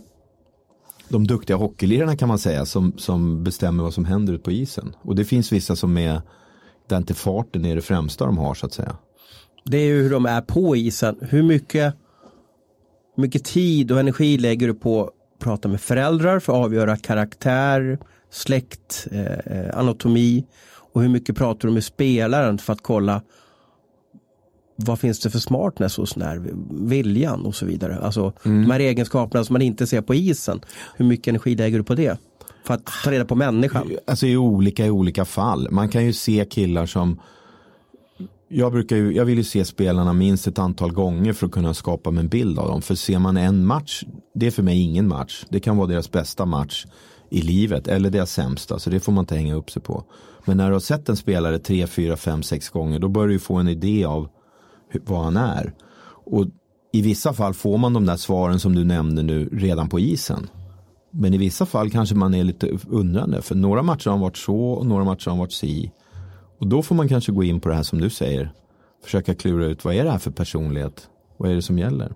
de 1.09 1.27
duktiga 1.27 1.57
hockeylirarna 1.57 2.17
kan 2.17 2.27
man 2.27 2.39
säga 2.39 2.65
som, 2.65 2.93
som 2.97 3.43
bestämmer 3.43 3.83
vad 3.83 3.93
som 3.93 4.05
händer 4.05 4.33
ute 4.33 4.43
på 4.43 4.51
isen. 4.51 4.95
Och 5.01 5.15
det 5.15 5.25
finns 5.25 5.51
vissa 5.51 5.75
som 5.75 5.97
är 5.97 6.21
där 6.87 6.97
inte 6.97 7.13
farten 7.13 7.65
är 7.65 7.75
det 7.75 7.81
främsta 7.81 8.25
de 8.25 8.37
har 8.37 8.53
så 8.53 8.65
att 8.65 8.73
säga. 8.73 8.97
Det 9.65 9.77
är 9.77 9.85
ju 9.85 10.01
hur 10.01 10.09
de 10.09 10.25
är 10.25 10.41
på 10.41 10.75
isen. 10.75 11.17
Hur 11.21 11.43
mycket, 11.43 11.95
mycket 13.17 13.43
tid 13.43 13.91
och 13.91 13.99
energi 13.99 14.37
lägger 14.37 14.67
du 14.67 14.73
på 14.73 15.03
att 15.03 15.39
prata 15.39 15.67
med 15.67 15.81
föräldrar 15.81 16.39
för 16.39 16.53
att 16.53 16.65
avgöra 16.65 16.97
karaktär, 16.97 17.99
släkt, 18.29 19.07
eh, 19.11 19.25
eh 19.25 19.77
anatomi 19.77 20.45
och 20.93 21.01
hur 21.01 21.09
mycket 21.09 21.35
pratar 21.35 21.67
du 21.67 21.73
med 21.73 21.83
spelaren 21.83 22.57
för 22.57 22.73
att 22.73 22.81
kolla 22.81 23.21
vad 24.77 24.99
finns 24.99 25.19
det 25.19 25.29
för 25.29 25.39
smartness 25.39 25.97
hos 25.97 26.13
den 26.13 26.23
här 26.23 26.41
viljan 26.87 27.45
och 27.45 27.55
så 27.55 27.65
vidare. 27.65 27.99
Alltså 27.99 28.33
de 28.43 28.71
här 28.71 28.79
egenskaperna 28.79 29.43
som 29.43 29.53
man 29.53 29.61
inte 29.61 29.87
ser 29.87 30.01
på 30.01 30.15
isen. 30.15 30.61
Hur 30.95 31.05
mycket 31.05 31.27
energi 31.27 31.55
lägger 31.55 31.77
du 31.77 31.83
på 31.83 31.95
det? 31.95 32.17
för 32.67 32.73
att 32.73 32.85
ta 33.03 33.11
reda 33.11 33.25
på 33.25 33.35
människan? 33.35 33.91
Alltså 34.07 34.27
i 34.27 34.37
olika 34.37 34.85
i 34.85 34.89
olika 34.89 35.25
fall. 35.25 35.67
Man 35.71 35.89
kan 35.89 36.05
ju 36.05 36.13
se 36.13 36.45
killar 36.49 36.85
som 36.85 37.19
jag, 38.49 38.71
brukar 38.71 38.95
ju, 38.95 39.13
jag 39.13 39.25
vill 39.25 39.37
ju 39.37 39.43
se 39.43 39.65
spelarna 39.65 40.13
minst 40.13 40.47
ett 40.47 40.59
antal 40.59 40.93
gånger 40.93 41.33
för 41.33 41.45
att 41.45 41.51
kunna 41.51 41.73
skapa 41.73 42.11
mig 42.11 42.21
en 42.21 42.27
bild 42.27 42.59
av 42.59 42.67
dem. 42.67 42.81
För 42.81 42.95
ser 42.95 43.19
man 43.19 43.37
en 43.37 43.65
match, 43.65 44.03
det 44.33 44.47
är 44.47 44.51
för 44.51 44.63
mig 44.63 44.81
ingen 44.81 45.07
match. 45.07 45.45
Det 45.49 45.59
kan 45.59 45.77
vara 45.77 45.87
deras 45.87 46.11
bästa 46.11 46.45
match 46.45 46.85
i 47.29 47.41
livet 47.41 47.87
eller 47.87 48.09
deras 48.09 48.31
sämsta. 48.31 48.79
Så 48.79 48.89
det 48.89 48.99
får 48.99 49.11
man 49.11 49.21
inte 49.21 49.35
hänga 49.35 49.55
upp 49.55 49.71
sig 49.71 49.81
på. 49.81 50.03
Men 50.45 50.57
när 50.57 50.67
du 50.67 50.73
har 50.73 50.79
sett 50.79 51.09
en 51.09 51.17
spelare 51.17 51.59
tre, 51.59 51.87
fyra, 51.87 52.17
fem, 52.17 52.43
sex 52.43 52.69
gånger 52.69 52.99
då 52.99 53.07
börjar 53.07 53.27
du 53.27 53.39
få 53.39 53.55
en 53.55 53.67
idé 53.67 54.05
av 54.05 54.29
vad 54.93 55.23
han 55.23 55.37
är. 55.37 55.73
Och 56.25 56.45
i 56.93 57.01
vissa 57.01 57.33
fall 57.33 57.53
får 57.53 57.77
man 57.77 57.93
de 57.93 58.05
där 58.05 58.17
svaren 58.17 58.59
som 58.59 58.75
du 58.75 58.83
nämnde 58.83 59.23
nu 59.23 59.49
redan 59.51 59.89
på 59.89 59.99
isen. 59.99 60.49
Men 61.11 61.33
i 61.33 61.37
vissa 61.37 61.65
fall 61.65 61.91
kanske 61.91 62.15
man 62.15 62.33
är 62.33 62.43
lite 62.43 62.77
undrande. 62.87 63.41
För 63.41 63.55
några 63.55 63.83
matcher 63.83 64.09
har 64.09 64.17
varit 64.17 64.37
så 64.37 64.57
och 64.57 64.85
några 64.85 65.03
matcher 65.03 65.29
har 65.29 65.37
varit 65.37 65.51
si. 65.51 65.91
Och 66.59 66.67
då 66.67 66.81
får 66.81 66.95
man 66.95 67.07
kanske 67.07 67.31
gå 67.31 67.43
in 67.43 67.59
på 67.59 67.69
det 67.69 67.75
här 67.75 67.83
som 67.83 68.01
du 68.01 68.09
säger. 68.09 68.51
Försöka 69.03 69.35
klura 69.35 69.65
ut 69.65 69.85
vad 69.85 69.95
är 69.95 70.03
det 70.03 70.11
här 70.11 70.17
för 70.17 70.31
personlighet? 70.31 71.09
Vad 71.37 71.51
är 71.51 71.55
det 71.55 71.61
som 71.61 71.79
gäller? 71.79 72.13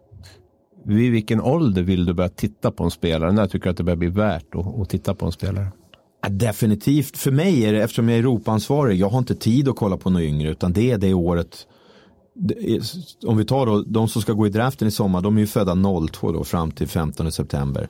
Vid 0.86 1.12
vilken 1.12 1.42
ålder 1.42 1.82
vill 1.82 2.06
du 2.06 2.14
börja 2.14 2.30
titta 2.30 2.72
på 2.72 2.84
en 2.84 2.92
spelare? 2.92 3.32
När 3.32 3.48
tycker 3.48 3.64
du 3.64 3.70
att 3.70 3.78
det 3.78 3.84
börjar 3.84 3.98
bli 3.98 4.10
värt 4.10 4.56
att, 4.56 4.80
att 4.80 4.90
titta 4.90 5.16
på 5.16 5.26
en 5.26 5.32
spelare? 5.32 5.72
Ja, 6.24 6.30
definitivt. 6.30 7.18
För 7.18 7.32
mig 7.32 7.66
är 7.66 7.74
det, 7.74 7.84
eftersom 7.84 8.10
jag 8.10 8.16
är 8.18 8.20
Europaansvarig, 8.20 9.00
jag 9.00 9.10
har 9.10 9.20
inte 9.20 9.36
tid 9.36 9.70
att 9.70 9.76
kolla 9.76 9.98
på 9.98 10.10
några 10.10 10.26
yngre, 10.26 10.50
utan 10.50 10.74
det 10.74 10.92
är 10.92 10.98
det 10.98 11.14
året. 11.14 11.68
Om 13.26 13.38
vi 13.38 13.46
tar 13.46 13.66
då, 13.66 13.82
de 13.82 14.08
som 14.08 14.22
ska 14.22 14.34
gå 14.34 14.48
i 14.48 14.50
draften 14.50 14.88
i 14.88 14.92
sommar, 14.92 15.22
de 15.22 15.38
är 15.38 15.42
ju 15.42 15.48
födda 15.48 15.76
02 16.12 16.32
då, 16.32 16.44
fram 16.44 16.72
till 16.72 16.88
15 16.88 17.32
september. 17.32 17.90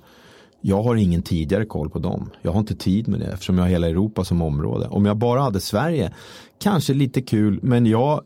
Jag 0.62 0.84
har 0.84 0.96
ingen 0.96 1.22
tidigare 1.22 1.66
koll 1.66 1.90
på 1.90 2.00
dem. 2.00 2.30
Jag 2.42 2.52
har 2.52 2.60
inte 2.60 2.76
tid 2.76 3.08
med 3.08 3.20
det 3.20 3.26
eftersom 3.26 3.58
jag 3.58 3.64
har 3.64 3.70
hela 3.70 3.88
Europa 3.88 4.26
som 4.26 4.42
område. 4.42 4.88
Om 4.88 5.06
jag 5.06 5.18
bara 5.18 5.42
hade 5.42 5.60
Sverige, 5.60 6.14
kanske 6.60 6.94
lite 6.94 7.22
kul, 7.22 7.60
men 7.64 7.86
jag, 7.86 8.22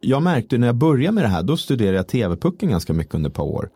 jag 0.00 0.22
märkte 0.22 0.58
när 0.58 0.66
jag 0.66 0.76
började 0.76 1.14
med 1.14 1.24
det 1.24 1.28
här, 1.28 1.42
då 1.42 1.56
studerade 1.56 1.96
jag 1.96 2.08
TV-pucken 2.08 2.70
ganska 2.70 2.92
mycket 2.92 3.14
under 3.14 3.30
ett 3.30 3.36
par 3.36 3.44
år. 3.44 3.70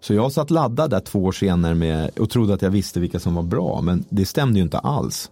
Så 0.00 0.14
jag 0.14 0.32
satt 0.32 0.50
laddad 0.50 0.90
där 0.90 1.00
två 1.00 1.24
år 1.24 1.32
senare 1.32 1.74
med, 1.74 2.10
och 2.18 2.30
trodde 2.30 2.54
att 2.54 2.62
jag 2.62 2.70
visste 2.70 3.00
vilka 3.00 3.20
som 3.20 3.34
var 3.34 3.42
bra, 3.42 3.80
men 3.80 4.04
det 4.08 4.26
stämde 4.26 4.58
ju 4.58 4.62
inte 4.62 4.78
alls. 4.78 5.30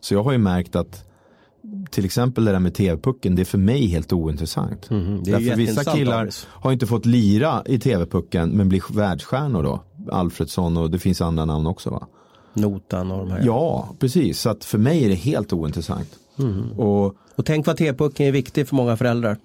Så 0.00 0.14
jag 0.14 0.22
har 0.22 0.32
ju 0.32 0.38
märkt 0.38 0.76
att 0.76 1.07
till 1.90 2.04
exempel 2.04 2.44
det 2.44 2.52
där 2.52 2.58
med 2.58 2.74
TV-pucken, 2.74 3.34
det 3.34 3.42
är 3.42 3.44
för 3.44 3.58
mig 3.58 3.86
helt 3.86 4.12
ointressant. 4.12 4.90
Mm, 4.90 5.22
det 5.24 5.30
är 5.30 5.40
Därför 5.40 5.56
vissa 5.56 5.84
killar 5.84 6.30
har 6.44 6.72
inte 6.72 6.86
fått 6.86 7.06
lira 7.06 7.62
i 7.66 7.78
TV-pucken 7.78 8.50
men 8.50 8.68
blir 8.68 8.94
världsstjärnor 8.94 9.62
då. 9.62 9.82
Alfredsson 10.12 10.76
och 10.76 10.90
det 10.90 10.98
finns 10.98 11.20
andra 11.20 11.44
namn 11.44 11.66
också 11.66 11.90
va? 11.90 12.06
Notan 12.54 13.10
och 13.10 13.18
de 13.18 13.30
här. 13.30 13.42
Ja, 13.44 13.88
precis. 13.98 14.40
Så 14.40 14.50
att 14.50 14.64
för 14.64 14.78
mig 14.78 15.04
är 15.04 15.08
det 15.08 15.14
helt 15.14 15.52
ointressant. 15.52 16.18
Och 16.76 17.14
Och 17.38 17.44
tänk 17.44 17.66
vad 17.66 17.76
T-pucken 17.76 18.26
är 18.26 18.32
viktig 18.32 18.68
för 18.68 18.76
många 18.76 18.96
föräldrar. 18.96 19.36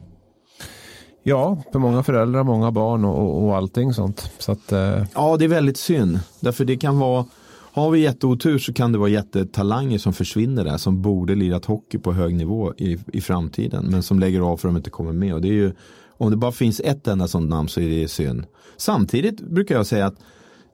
Ja, 1.23 1.63
för 1.71 1.79
många 1.79 2.03
föräldrar, 2.03 2.43
många 2.43 2.71
barn 2.71 3.05
och, 3.05 3.19
och, 3.19 3.43
och 3.43 3.55
allting 3.55 3.93
sånt. 3.93 4.31
Så 4.39 4.51
att, 4.51 4.71
eh, 4.71 5.05
ja, 5.13 5.37
det 5.37 5.45
är 5.45 5.49
väldigt 5.49 5.77
synd. 5.77 6.19
Därför 6.39 6.65
det 6.65 6.77
kan 6.77 6.99
vara 6.99 7.25
har 7.73 7.91
vi 7.91 7.99
jätteotur 7.99 8.57
så 8.57 8.73
kan 8.73 8.91
det 8.91 8.97
vara 8.97 9.09
jättetalanger 9.09 9.97
som 9.97 10.13
försvinner 10.13 10.63
där 10.63 10.77
som 10.77 11.01
borde 11.01 11.35
lirat 11.35 11.65
hockey 11.65 11.97
på 11.97 12.13
hög 12.13 12.35
nivå 12.35 12.73
i, 12.77 12.97
i 13.13 13.21
framtiden 13.21 13.85
men 13.89 14.03
som 14.03 14.19
lägger 14.19 14.39
av 14.41 14.57
för 14.57 14.67
att 14.67 14.73
de 14.73 14.77
inte 14.77 14.89
kommer 14.89 15.13
med. 15.13 15.33
Och 15.33 15.41
det 15.41 15.47
är 15.47 15.53
ju, 15.53 15.73
om 16.17 16.31
det 16.31 16.37
bara 16.37 16.51
finns 16.51 16.79
ett 16.79 17.07
enda 17.07 17.27
sånt 17.27 17.49
namn 17.49 17.69
så 17.69 17.79
är 17.79 17.89
det 17.89 18.07
synd. 18.07 18.45
Samtidigt 18.77 19.41
brukar 19.41 19.75
jag 19.75 19.85
säga 19.85 20.05
att 20.05 20.15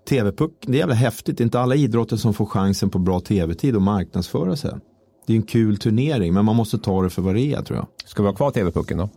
TV-puck, 0.09 0.51
det 0.61 0.73
är 0.73 0.77
jävla 0.77 0.95
häftigt. 0.95 1.37
Det 1.37 1.41
är 1.41 1.45
inte 1.45 1.59
alla 1.59 1.75
idrotter 1.75 2.17
som 2.17 2.33
får 2.33 2.45
chansen 2.45 2.89
på 2.89 2.99
bra 2.99 3.19
tv-tid 3.19 3.75
och 3.75 3.81
marknadsföra 3.81 4.55
sig. 4.55 4.71
Det 5.25 5.33
är 5.33 5.37
en 5.37 5.43
kul 5.43 5.77
turnering 5.77 6.33
men 6.33 6.45
man 6.45 6.55
måste 6.55 6.77
ta 6.77 7.03
det 7.03 7.09
för 7.09 7.21
vad 7.21 7.35
det 7.35 7.41
är 7.41 7.61
tror 7.61 7.77
jag. 7.77 7.87
ska 8.05 8.23
vi 8.23 8.29
ha 8.29 8.35
kvar 8.35 8.51
TV-pucken 8.51 8.97
då? 8.97 9.09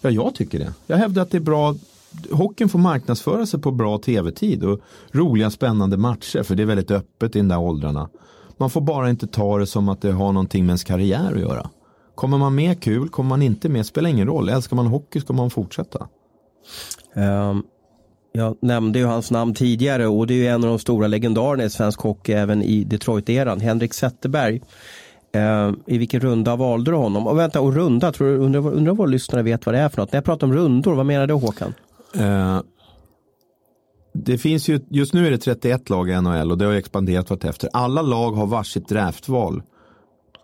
Ja, 0.00 0.10
jag 0.10 0.34
tycker 0.34 0.58
det. 0.58 0.72
Jag 0.86 0.96
hävdar 0.96 1.22
att 1.22 1.30
det 1.30 1.38
är 1.38 1.40
bra. 1.40 1.74
Hockeyn 2.30 2.68
får 2.68 2.78
marknadsföra 2.78 3.46
sig 3.46 3.60
på 3.60 3.70
bra 3.70 3.98
tv-tid 3.98 4.64
och 4.64 4.80
roliga 5.12 5.50
spännande 5.50 5.96
matcher 5.96 6.42
för 6.42 6.54
det 6.54 6.62
är 6.62 6.66
väldigt 6.66 6.90
öppet 6.90 7.36
i 7.36 7.38
de 7.38 7.48
där 7.48 7.58
åldrarna. 7.58 8.08
Man 8.56 8.70
får 8.70 8.80
bara 8.80 9.10
inte 9.10 9.26
ta 9.26 9.58
det 9.58 9.66
som 9.66 9.88
att 9.88 10.02
det 10.02 10.12
har 10.12 10.32
någonting 10.32 10.66
med 10.66 10.70
ens 10.70 10.84
karriär 10.84 11.32
att 11.34 11.40
göra. 11.40 11.70
Kommer 12.14 12.38
man 12.38 12.54
med 12.54 12.82
kul, 12.82 13.08
kommer 13.08 13.28
man 13.28 13.42
inte 13.42 13.68
med 13.68 13.86
spelar 13.86 14.10
ingen 14.10 14.26
roll. 14.26 14.48
Älskar 14.48 14.76
man 14.76 14.86
hockey 14.86 15.20
ska 15.20 15.32
man 15.32 15.50
fortsätta. 15.50 16.08
Um, 17.14 17.62
jag 18.32 18.56
nämnde 18.62 18.98
ju 18.98 19.04
hans 19.04 19.30
namn 19.30 19.54
tidigare 19.54 20.06
och 20.06 20.26
det 20.26 20.34
är 20.34 20.38
ju 20.38 20.46
en 20.46 20.64
av 20.64 20.70
de 20.70 20.78
stora 20.78 21.06
legendarerna 21.06 21.64
i 21.64 21.70
svensk 21.70 22.00
hockey 22.00 22.32
även 22.32 22.62
i 22.62 22.84
Detroit-eran, 22.84 23.60
Henrik 23.60 23.94
Zetterberg. 23.94 24.60
Ehm, 25.32 25.80
I 25.86 25.98
vilken 25.98 26.20
runda 26.20 26.56
valde 26.56 26.90
du 26.90 26.96
honom? 26.96 27.26
Och 27.26 27.38
vänta, 27.38 27.60
och 27.60 27.74
runda, 27.74 28.12
tror 28.12 28.28
du, 28.28 28.36
undrar, 28.36 28.74
undrar 28.74 28.94
vad 28.94 29.10
lyssnare 29.10 29.42
vet 29.42 29.66
vad 29.66 29.74
det 29.74 29.78
är 29.78 29.88
för 29.88 30.02
något? 30.02 30.12
När 30.12 30.16
jag 30.16 30.24
pratar 30.24 30.46
om 30.46 30.52
rundor, 30.52 30.94
vad 30.94 31.06
menar 31.06 31.26
du 31.26 31.34
Håkan? 31.34 31.74
Eh, 32.14 32.60
det 34.14 34.38
finns 34.38 34.68
ju, 34.68 34.80
just 34.90 35.14
nu 35.14 35.26
är 35.26 35.30
det 35.30 35.38
31 35.38 35.90
lag 35.90 36.10
i 36.10 36.20
NHL 36.20 36.50
och 36.50 36.58
det 36.58 36.64
har 36.64 36.72
expanderat 36.72 37.30
vartefter. 37.30 37.70
Alla 37.72 38.02
lag 38.02 38.32
har 38.32 38.46
varsitt 38.46 38.88
draftval 38.88 39.62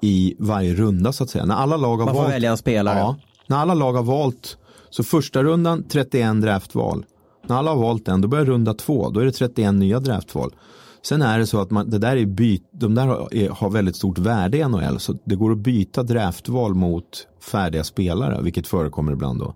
i 0.01 0.35
varje 0.39 0.75
runda 0.75 1.13
så 1.13 1.25
att 1.25 1.31
säga. 1.31 1.45
När 1.45 1.55
alla 1.55 1.77
lag 1.77 1.97
har 1.97 2.05
Man 2.05 2.15
får 2.15 2.23
valt, 2.23 2.35
välja 2.35 2.51
en 2.51 2.57
spelare. 2.57 2.99
Ja, 2.99 3.17
när 3.47 3.57
alla 3.57 3.75
lag 3.75 3.93
har 3.93 4.03
valt, 4.03 4.59
så 4.91 5.05
första 5.05 5.43
rundan 5.43 5.85
31 5.89 6.43
draftval. 6.43 7.05
När 7.47 7.57
alla 7.57 7.71
har 7.71 7.79
valt 7.79 8.07
den, 8.07 8.21
då 8.21 8.29
börjar 8.29 8.45
runda 8.45 8.75
två, 8.75 9.11
då 9.11 9.21
är 9.21 9.25
det 9.25 9.33
31 9.33 9.75
nya 9.75 10.01
draftval. 10.01 10.55
Sen 11.03 11.23
är 11.23 11.39
det 11.39 11.47
så 11.47 11.61
att 11.61 11.71
man, 11.71 11.91
det 11.91 11.99
där 11.99 12.17
är 12.17 12.27
byt, 12.27 12.69
de 12.71 12.95
där 12.95 13.07
har, 13.07 13.51
har 13.51 13.71
väldigt 13.71 13.97
stort 13.97 14.19
värde 14.19 14.59
i 14.59 14.69
NHL, 14.69 15.01
så 15.01 15.19
det 15.25 15.35
går 15.37 15.53
att 15.53 15.59
byta 15.59 16.03
draftval 16.03 16.75
mot 16.75 17.27
färdiga 17.41 17.85
spelare, 17.85 18.43
vilket 18.43 18.67
förekommer 18.67 19.13
ibland 19.13 19.39
då. 19.39 19.55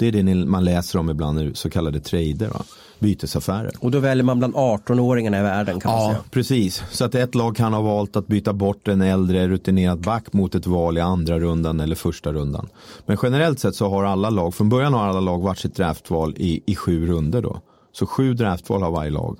Det 0.00 0.06
är 0.08 0.12
det 0.12 0.34
man 0.34 0.64
läser 0.64 0.98
om 0.98 1.10
ibland 1.10 1.56
så 1.56 1.70
kallade 1.70 2.00
trader, 2.00 2.48
va? 2.48 2.62
bytesaffärer. 2.98 3.70
Och 3.80 3.90
då 3.90 3.98
väljer 3.98 4.24
man 4.24 4.38
bland 4.38 4.54
18-åringarna 4.54 5.38
i 5.38 5.42
världen 5.42 5.80
kan 5.80 5.92
man 5.92 6.00
Ja, 6.02 6.08
säga. 6.10 6.24
precis. 6.30 6.82
Så 6.90 7.04
att 7.04 7.14
ett 7.14 7.34
lag 7.34 7.56
kan 7.56 7.72
ha 7.72 7.80
valt 7.80 8.16
att 8.16 8.26
byta 8.26 8.52
bort 8.52 8.88
en 8.88 9.00
äldre 9.02 9.48
rutinerad 9.48 10.00
back 10.00 10.32
mot 10.32 10.54
ett 10.54 10.66
val 10.66 10.98
i 10.98 11.00
andra 11.00 11.38
rundan 11.38 11.80
eller 11.80 11.96
första 11.96 12.32
rundan. 12.32 12.68
Men 13.06 13.16
generellt 13.22 13.58
sett 13.60 13.74
så 13.74 13.88
har 13.88 14.04
alla 14.04 14.30
lag, 14.30 14.54
från 14.54 14.68
början 14.68 14.94
har 14.94 15.08
alla 15.08 15.20
lag 15.20 15.38
varsitt 15.42 15.74
draftval 15.76 16.34
i, 16.36 16.62
i 16.66 16.74
sju 16.76 17.06
runder 17.06 17.42
då. 17.42 17.60
Så 17.92 18.06
sju 18.06 18.34
draftval 18.34 18.82
har 18.82 18.90
varje 18.90 19.10
lag. 19.10 19.38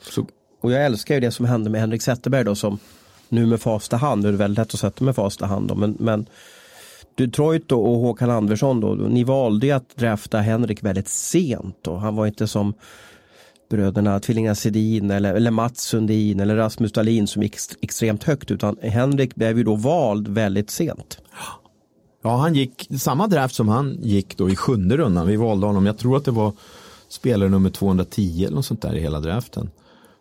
Så, 0.00 0.26
Och 0.62 0.72
jag 0.72 0.84
älskar 0.84 1.14
ju 1.14 1.20
det 1.20 1.30
som 1.30 1.46
hände 1.46 1.70
med 1.70 1.80
Henrik 1.80 2.02
Zetterberg 2.02 2.44
då 2.44 2.54
som 2.54 2.78
nu 3.28 3.46
med 3.46 3.60
fasta 3.60 3.96
hand, 3.96 4.22
nu 4.22 4.28
är 4.28 4.32
det 4.32 4.38
väldigt 4.38 4.58
lätt 4.58 4.74
att 4.74 4.80
sätta 4.80 5.04
med 5.04 5.14
fasta 5.16 5.46
hand 5.46 5.68
då, 5.68 5.74
men, 5.74 5.96
men 6.00 6.26
Detroit 7.18 7.72
och 7.72 7.98
Håkan 7.98 8.30
Andersson 8.30 8.80
då, 8.80 8.94
ni 8.94 9.24
valde 9.24 9.66
ju 9.66 9.72
att 9.72 9.96
drafta 9.96 10.38
Henrik 10.38 10.82
väldigt 10.82 11.08
sent 11.08 11.86
och 11.86 12.00
Han 12.00 12.16
var 12.16 12.26
inte 12.26 12.46
som 12.46 12.74
bröderna, 13.70 14.20
tvillingarna 14.20 14.54
Sedin 14.54 15.10
eller, 15.10 15.34
eller 15.34 15.50
Mats 15.50 15.80
Sundin 15.80 16.40
eller 16.40 16.56
Rasmus 16.56 16.92
Dahlin 16.92 17.26
som 17.26 17.42
gick 17.42 17.56
extremt 17.80 18.24
högt 18.24 18.50
utan 18.50 18.76
Henrik 18.82 19.34
blev 19.34 19.58
ju 19.58 19.64
då 19.64 19.74
vald 19.74 20.28
väldigt 20.28 20.70
sent. 20.70 21.18
ja, 22.22 22.36
han 22.36 22.54
gick 22.54 22.88
samma 23.00 23.26
draft 23.26 23.54
som 23.54 23.68
han 23.68 23.98
gick 24.02 24.36
då 24.36 24.50
i 24.50 24.56
sjunde 24.56 24.96
rundan. 24.96 25.26
Vi 25.26 25.36
valde 25.36 25.66
honom, 25.66 25.86
jag 25.86 25.98
tror 25.98 26.16
att 26.16 26.24
det 26.24 26.30
var 26.30 26.52
spelare 27.08 27.48
nummer 27.48 27.70
210 27.70 28.44
eller 28.44 28.56
något 28.56 28.66
sånt 28.66 28.82
där 28.82 28.94
i 28.94 29.00
hela 29.00 29.20
draften. 29.20 29.70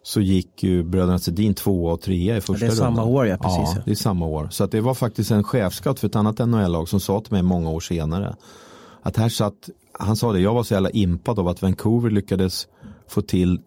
Så 0.07 0.21
gick 0.21 0.63
ju 0.63 0.83
bröderna 0.83 1.19
Sedin 1.19 1.53
tvåa 1.53 1.93
och 1.93 2.01
trea 2.01 2.37
i 2.37 2.41
första 2.41 2.65
det 2.65 2.71
är 2.71 2.75
samma 2.75 2.89
rundan. 2.89 3.07
år, 3.07 3.27
ja, 3.27 3.37
precis, 3.37 3.75
Ja, 3.75 3.81
det 3.85 3.91
är 3.91 3.95
samma 3.95 4.25
år. 4.25 4.47
Så 4.51 4.63
att 4.63 4.71
det 4.71 4.81
var 4.81 4.93
faktiskt 4.93 5.31
en 5.31 5.43
chefscout 5.43 5.99
för 5.99 6.07
ett 6.07 6.15
annat 6.15 6.39
NHL-lag 6.39 6.89
som 6.89 6.99
sa 6.99 7.21
till 7.21 7.33
mig 7.33 7.41
många 7.41 7.69
år 7.69 7.79
senare. 7.79 8.35
Att 9.01 9.17
här 9.17 9.29
satt, 9.29 9.69
han 9.91 10.15
sa 10.15 10.33
det, 10.33 10.39
jag 10.39 10.53
var 10.53 10.63
så 10.63 10.73
jävla 10.73 10.89
impad 10.89 11.39
av 11.39 11.47
att 11.47 11.61
Vancouver 11.61 12.09
lyckades 12.09 12.67
få 13.07 13.21
till 13.21 13.59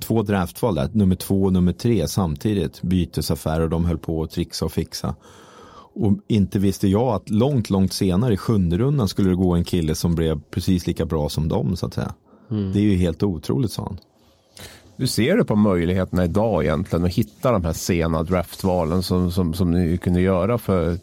två 0.00 0.22
draftval 0.22 0.74
där, 0.74 0.90
nummer 0.92 1.16
två 1.16 1.42
och 1.42 1.52
nummer 1.52 1.72
tre 1.72 2.08
samtidigt, 2.08 2.82
bytesaffärer 2.82 3.60
och 3.60 3.70
de 3.70 3.84
höll 3.84 3.98
på 3.98 4.22
att 4.22 4.30
trixa 4.30 4.64
och 4.64 4.72
fixa. 4.72 5.14
Och 5.94 6.12
inte 6.28 6.58
visste 6.58 6.88
jag 6.88 7.08
att 7.08 7.30
långt, 7.30 7.70
långt 7.70 7.92
senare 7.92 8.34
i 8.34 8.36
sjunde 8.36 8.78
rundan 8.78 9.08
skulle 9.08 9.28
det 9.28 9.36
gå 9.36 9.54
en 9.54 9.64
kille 9.64 9.94
som 9.94 10.14
blev 10.14 10.40
precis 10.50 10.86
lika 10.86 11.06
bra 11.06 11.28
som 11.28 11.48
dem 11.48 11.76
så 11.76 11.86
att 11.86 11.94
säga. 11.94 12.14
Det 12.48 12.78
är 12.78 12.82
ju 12.82 12.96
helt 12.96 13.22
otroligt 13.22 13.72
sa 13.72 13.82
han. 13.82 13.98
Hur 14.96 15.06
ser 15.06 15.36
du 15.36 15.44
på 15.44 15.56
möjligheterna 15.56 16.24
idag 16.24 16.64
egentligen 16.64 17.04
att 17.04 17.12
hitta 17.14 17.52
de 17.52 17.64
här 17.64 17.72
sena 17.72 18.22
draftvalen 18.22 19.02
som, 19.02 19.30
som, 19.30 19.54
som 19.54 19.70
ni 19.70 19.98
kunde 19.98 20.20
göra 20.20 20.58
för 20.58 20.98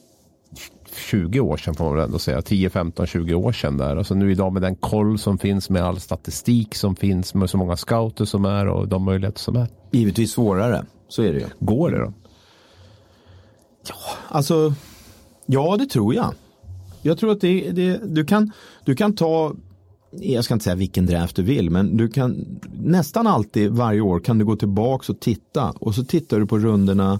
20 0.95 1.39
år 1.39 1.57
sedan 1.57 1.75
får 1.75 1.85
man 1.85 1.95
väl 1.95 2.03
ändå 2.03 2.19
säga. 2.19 2.41
10, 2.41 2.69
15, 2.69 3.07
20 3.07 3.33
år 3.33 3.51
sedan 3.51 3.77
där. 3.77 3.95
Alltså 3.95 4.15
nu 4.15 4.31
idag 4.31 4.53
med 4.53 4.61
den 4.61 4.75
koll 4.75 5.19
som 5.19 5.37
finns 5.37 5.69
med 5.69 5.83
all 5.83 5.99
statistik 5.99 6.75
som 6.75 6.95
finns 6.95 7.33
med 7.33 7.49
så 7.49 7.57
många 7.57 7.77
scouter 7.77 8.25
som 8.25 8.45
är 8.45 8.67
och 8.67 8.87
de 8.87 9.03
möjligheter 9.03 9.39
som 9.39 9.55
är. 9.55 9.67
Givetvis 9.91 10.31
svårare, 10.31 10.85
så 11.07 11.23
är 11.23 11.33
det 11.33 11.39
ju. 11.39 11.45
Går 11.59 11.91
det 11.91 11.99
då? 11.99 12.13
Alltså, 14.27 14.73
ja 15.45 15.77
det 15.77 15.85
tror 15.85 16.15
jag. 16.15 16.33
Jag 17.01 17.17
tror 17.17 17.31
att 17.31 17.41
det, 17.41 17.71
det, 17.71 17.99
du, 18.03 18.25
kan, 18.25 18.51
du 18.85 18.95
kan 18.95 19.15
ta 19.15 19.53
jag 20.19 20.43
ska 20.43 20.53
inte 20.53 20.63
säga 20.63 20.75
vilken 20.75 21.05
draft 21.05 21.35
du 21.35 21.43
vill, 21.43 21.69
men 21.69 21.97
du 21.97 22.09
kan 22.09 22.59
nästan 22.73 23.27
alltid 23.27 23.71
varje 23.71 24.01
år 24.01 24.19
kan 24.19 24.37
du 24.37 24.45
gå 24.45 24.55
tillbaka 24.55 25.11
och 25.11 25.19
titta 25.19 25.73
och 25.79 25.95
så 25.95 26.03
tittar 26.03 26.39
du 26.39 26.47
på 26.47 26.57
rundorna 26.57 27.19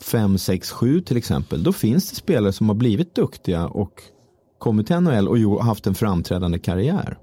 5, 0.00 0.38
6, 0.38 0.70
7 0.70 1.00
till 1.00 1.16
exempel. 1.16 1.62
Då 1.62 1.72
finns 1.72 2.10
det 2.10 2.16
spelare 2.16 2.52
som 2.52 2.68
har 2.68 2.76
blivit 2.76 3.14
duktiga 3.14 3.66
och 3.66 4.02
kommit 4.58 4.86
till 4.86 5.00
NHL 5.00 5.28
och 5.28 5.64
haft 5.64 5.86
en 5.86 5.94
framträdande 5.94 6.58
karriär. 6.58 7.18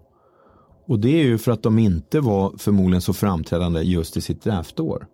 Och 0.88 1.00
det 1.00 1.22
är 1.22 1.24
ju 1.24 1.38
för 1.38 1.51
att 1.51 1.63
de 1.63 1.79
inte 1.79 2.20
var 2.20 2.53
förmodligen 2.58 3.01
så 3.01 3.13
framträdande 3.13 3.82
just 3.82 4.18
i 4.18 4.22
sitt 4.22 4.44
draftår. 4.44 5.08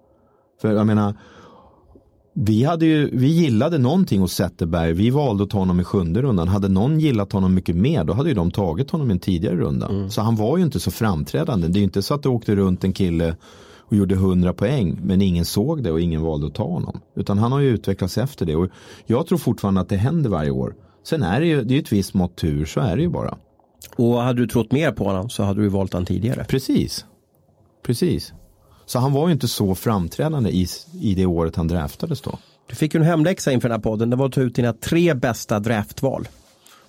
För 0.61 0.73
jag 0.73 0.87
menar, 0.87 1.13
vi, 2.37 2.63
hade 2.63 2.85
ju, 2.85 3.09
vi 3.13 3.27
gillade 3.27 3.77
någonting 3.77 4.21
hos 4.21 4.33
Zetterberg. 4.33 4.93
Vi 4.93 5.09
valde 5.09 5.43
att 5.43 5.49
ta 5.49 5.57
honom 5.57 5.79
i 5.79 5.83
sjunde 5.83 6.21
rundan. 6.21 6.47
Hade 6.47 6.67
någon 6.67 6.99
gillat 6.99 7.31
honom 7.31 7.53
mycket 7.53 7.75
mer 7.75 8.03
då 8.03 8.13
hade 8.13 8.29
ju 8.29 8.35
de 8.35 8.51
tagit 8.51 8.91
honom 8.91 9.09
i 9.09 9.13
en 9.13 9.19
tidigare 9.19 9.55
runda. 9.55 9.87
Mm. 9.87 10.09
Så 10.09 10.21
han 10.21 10.35
var 10.35 10.57
ju 10.57 10.63
inte 10.63 10.79
så 10.79 10.91
framträdande. 10.91 11.67
Det 11.67 11.77
är 11.77 11.79
ju 11.79 11.83
inte 11.83 12.01
så 12.01 12.13
att 12.13 12.23
det 12.23 12.29
åkte 12.29 12.55
runt 12.55 12.83
en 12.83 12.93
kille 12.93 13.35
och 13.79 13.95
gjorde 13.95 14.15
100 14.15 14.53
poäng 14.53 14.99
men 15.03 15.21
ingen 15.21 15.45
såg 15.45 15.83
det 15.83 15.91
och 15.91 16.01
ingen 16.01 16.21
valde 16.21 16.47
att 16.47 16.55
ta 16.55 16.63
honom. 16.63 17.01
Utan 17.15 17.37
han 17.37 17.51
har 17.51 17.59
ju 17.59 17.69
utvecklats 17.69 18.17
efter 18.17 18.45
det 18.45 18.55
och 18.55 18.69
jag 19.05 19.27
tror 19.27 19.37
fortfarande 19.37 19.81
att 19.81 19.89
det 19.89 19.97
händer 19.97 20.29
varje 20.29 20.51
år. 20.51 20.75
Sen 21.03 21.23
är 21.23 21.39
det 21.39 21.47
ju 21.47 21.63
det 21.63 21.75
är 21.75 21.79
ett 21.79 21.91
visst 21.91 22.13
mått 22.13 22.35
tur, 22.35 22.65
så 22.65 22.79
är 22.79 22.95
det 22.95 23.01
ju 23.01 23.09
bara. 23.09 23.37
Och 23.95 24.21
hade 24.21 24.41
du 24.41 24.47
trott 24.47 24.71
mer 24.71 24.91
på 24.91 25.03
honom 25.03 25.29
så 25.29 25.43
hade 25.43 25.61
du 25.61 25.67
valt 25.67 25.93
honom 25.93 26.05
tidigare. 26.05 26.45
Precis. 26.49 27.05
Precis. 27.85 28.33
Så 28.85 28.99
han 28.99 29.13
var 29.13 29.27
ju 29.27 29.33
inte 29.33 29.47
så 29.47 29.75
framträdande 29.75 30.49
i, 30.49 30.67
i 31.01 31.15
det 31.15 31.25
året 31.25 31.55
han 31.55 31.67
draftades 31.67 32.21
då. 32.21 32.39
Du 32.67 32.75
fick 32.75 32.93
ju 32.93 32.99
en 32.99 33.05
hemläxa 33.05 33.51
inför 33.51 33.69
den 33.69 33.75
här 33.75 33.83
podden. 33.83 34.09
Det 34.09 34.15
var 34.15 34.25
att 34.25 34.31
ta 34.31 34.41
ut 34.41 34.55
dina 34.55 34.73
tre 34.73 35.13
bästa 35.13 35.59
draftval. 35.59 36.27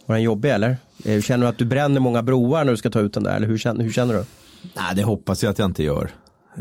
Var 0.07 0.15
den 0.15 0.23
jobbig 0.23 0.51
eller? 0.51 0.77
Eh, 1.05 1.21
känner 1.21 1.47
du 1.47 1.49
att 1.49 1.59
du 1.59 1.65
bränner 1.65 2.01
många 2.01 2.23
broar 2.23 2.65
när 2.65 2.71
du 2.71 2.77
ska 2.77 2.91
ta 2.91 3.01
ut 3.01 3.13
den 3.13 3.23
där? 3.23 3.37
Eller 3.37 3.47
hur 3.47 3.59
känner, 3.59 3.85
hur 3.85 3.93
känner 3.93 4.15
du? 4.15 4.25
Nej, 4.63 4.95
det 4.95 5.03
hoppas 5.03 5.43
jag 5.43 5.51
att 5.51 5.59
jag 5.59 5.67
inte 5.67 5.83
gör. 5.83 6.11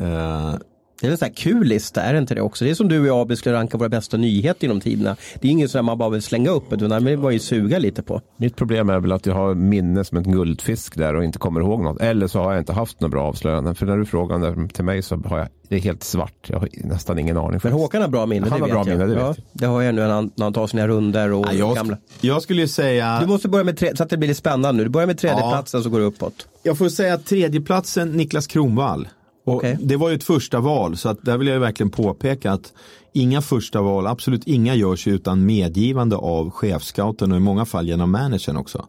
Uh, 0.01 0.55
det 1.01 1.07
är 1.07 1.11
en 1.11 1.17
sån 1.17 1.25
här 1.25 1.35
kul 1.35 1.67
lista, 1.67 2.01
är 2.01 2.13
det 2.13 2.19
inte 2.19 2.35
det 2.35 2.41
också? 2.41 2.65
Det 2.65 2.71
är 2.71 2.75
som 2.75 2.87
du 2.87 2.99
och 2.99 3.07
jag 3.07 3.19
Abel 3.21 3.37
skulle 3.37 3.55
ranka 3.55 3.77
våra 3.77 3.89
bästa 3.89 4.17
nyheter 4.17 4.63
genom 4.67 4.81
tiderna. 4.81 5.15
Det 5.41 5.47
är 5.47 5.51
inget 5.51 5.71
som 5.71 5.85
man 5.85 5.97
bara 5.97 6.09
vill 6.09 6.21
slänga 6.21 6.49
upp, 6.49 6.73
utan 6.73 6.89
det 6.89 6.99
vill 6.99 7.19
man 7.19 7.33
ju 7.33 7.39
suga 7.39 7.79
lite 7.79 8.03
på. 8.03 8.21
Mitt 8.37 8.55
problem 8.55 8.89
är 8.89 8.99
väl 8.99 9.11
att 9.11 9.25
jag 9.25 9.33
har 9.33 9.55
minne 9.55 10.03
som 10.03 10.17
en 10.17 10.31
guldfisk 10.31 10.95
där 10.95 11.15
och 11.15 11.23
inte 11.23 11.39
kommer 11.39 11.61
ihåg 11.61 11.81
något. 11.81 12.01
Eller 12.01 12.27
så 12.27 12.39
har 12.39 12.51
jag 12.51 12.61
inte 12.61 12.73
haft 12.73 13.01
några 13.01 13.11
bra 13.11 13.23
avslöjanden. 13.23 13.75
För 13.75 13.85
när 13.85 13.97
du 13.97 14.05
frågar 14.05 14.67
till 14.67 14.83
mig 14.83 15.01
så 15.01 15.15
har 15.15 15.37
jag, 15.37 15.47
det 15.69 15.75
är 15.75 15.79
helt 15.79 16.03
svart. 16.03 16.47
Jag 16.47 16.59
har 16.59 16.69
nästan 16.73 17.19
ingen 17.19 17.37
aning. 17.37 17.59
Men 17.63 17.73
Håkan 17.73 18.01
har 18.01 18.09
bra 18.09 18.25
minne, 18.25 18.49
han 18.49 18.59
det 18.59 18.63
har 18.63 18.67
vet 18.67 18.85
bra 18.85 18.93
jag. 18.93 18.99
Minne, 18.99 19.13
det, 19.15 19.21
ja, 19.21 19.35
det 19.53 19.65
har 19.65 19.81
jag 19.81 19.95
nu 19.95 20.01
när 20.01 20.09
han, 20.09 20.31
när 20.35 20.45
han 20.45 20.53
tar 20.53 20.67
sina 20.67 20.87
runder 20.87 21.31
och 21.31 21.45
ja, 21.45 21.53
jag, 21.53 21.75
gamla. 21.75 21.97
Jag 22.21 22.41
skulle 22.41 22.61
ju 22.61 22.67
säga... 22.67 23.19
Du 23.19 23.27
måste 23.27 23.47
börja 23.47 23.63
med 23.63 23.77
tre, 23.77 23.95
så 23.95 24.03
att 24.03 24.09
det 24.09 24.17
blir 24.17 24.33
spännande 24.33 24.77
nu. 24.77 24.83
Du 24.83 24.89
börjar 24.89 25.07
med 25.07 25.17
tredjeplatsen 25.17 25.77
ja. 25.77 25.83
så 25.83 25.89
går 25.89 25.99
du 25.99 26.05
uppåt. 26.05 26.47
Jag 26.63 26.77
får 26.77 26.89
säga 26.89 27.17
tredjeplatsen 27.17 28.11
Niklas 28.11 28.47
Kronvall. 28.47 29.07
Okay. 29.45 29.77
Det 29.79 29.95
var 29.95 30.09
ju 30.09 30.15
ett 30.15 30.23
första 30.23 30.59
val 30.59 30.97
så 30.97 31.09
att 31.09 31.17
där 31.21 31.37
vill 31.37 31.47
jag 31.47 31.59
verkligen 31.59 31.89
påpeka 31.89 32.51
att 32.51 32.73
inga 33.13 33.41
första 33.41 33.81
val, 33.81 34.07
absolut 34.07 34.43
inga 34.47 34.75
görs 34.75 35.07
utan 35.07 35.45
medgivande 35.45 36.15
av 36.15 36.51
chefscouten 36.51 37.31
och 37.31 37.37
i 37.37 37.41
många 37.41 37.65
fall 37.65 37.87
genom 37.87 38.11
managern 38.11 38.57
också. 38.57 38.85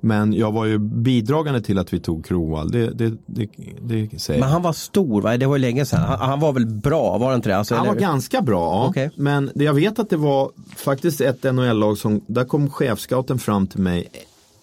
Men 0.00 0.32
jag 0.32 0.52
var 0.52 0.64
ju 0.64 0.78
bidragande 0.78 1.60
till 1.60 1.78
att 1.78 1.92
vi 1.92 2.00
tog 2.00 2.24
Kronwall, 2.24 2.70
det, 2.70 2.90
det, 2.90 3.16
det, 3.26 3.48
det 3.80 4.20
säger 4.20 4.40
Men 4.40 4.50
han 4.50 4.62
var 4.62 4.72
stor, 4.72 5.22
va? 5.22 5.36
det 5.36 5.46
var 5.46 5.56
ju 5.56 5.60
länge 5.60 5.84
sedan. 5.86 6.00
Han, 6.00 6.18
han 6.18 6.40
var 6.40 6.52
väl 6.52 6.66
bra, 6.66 7.18
var 7.18 7.30
det 7.30 7.36
inte 7.36 7.48
det? 7.48 7.56
Alltså, 7.56 7.74
han 7.74 7.86
eller? 7.86 7.94
var 7.94 8.00
ganska 8.00 8.42
bra. 8.42 8.88
Okay. 8.88 9.10
Men 9.14 9.50
jag 9.54 9.74
vet 9.74 9.98
att 9.98 10.10
det 10.10 10.16
var 10.16 10.50
faktiskt 10.76 11.20
ett 11.20 11.42
NHL-lag 11.42 11.98
som, 11.98 12.20
där 12.26 12.44
kom 12.44 12.70
chefscouten 12.70 13.38
fram 13.38 13.66
till 13.66 13.80
mig 13.80 14.08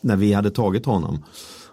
när 0.02 0.16
vi 0.16 0.34
hade 0.34 0.52
tagit 0.52 0.86
honom 0.86 1.24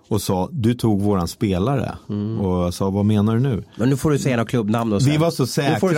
och 0.08 0.22
sa 0.22 0.48
du 0.52 0.74
tog 0.74 1.02
våran 1.02 1.28
spelare. 1.28 1.98
Mm. 2.08 2.40
Och 2.40 2.64
jag 2.64 2.74
sa 2.74 2.90
vad 2.90 3.04
menar 3.04 3.34
du 3.34 3.40
nu? 3.40 3.64
Men 3.76 3.88
nu 3.88 3.96
får 3.96 4.10
du 4.10 4.18
säga 4.18 4.36
några 4.36 4.48
klubbnamn 4.48 4.90
då. 4.90 4.98
Vi 4.98 5.16
var 5.16 5.30
så 5.30 5.46
säkra 5.46 5.80
på, 5.80 5.92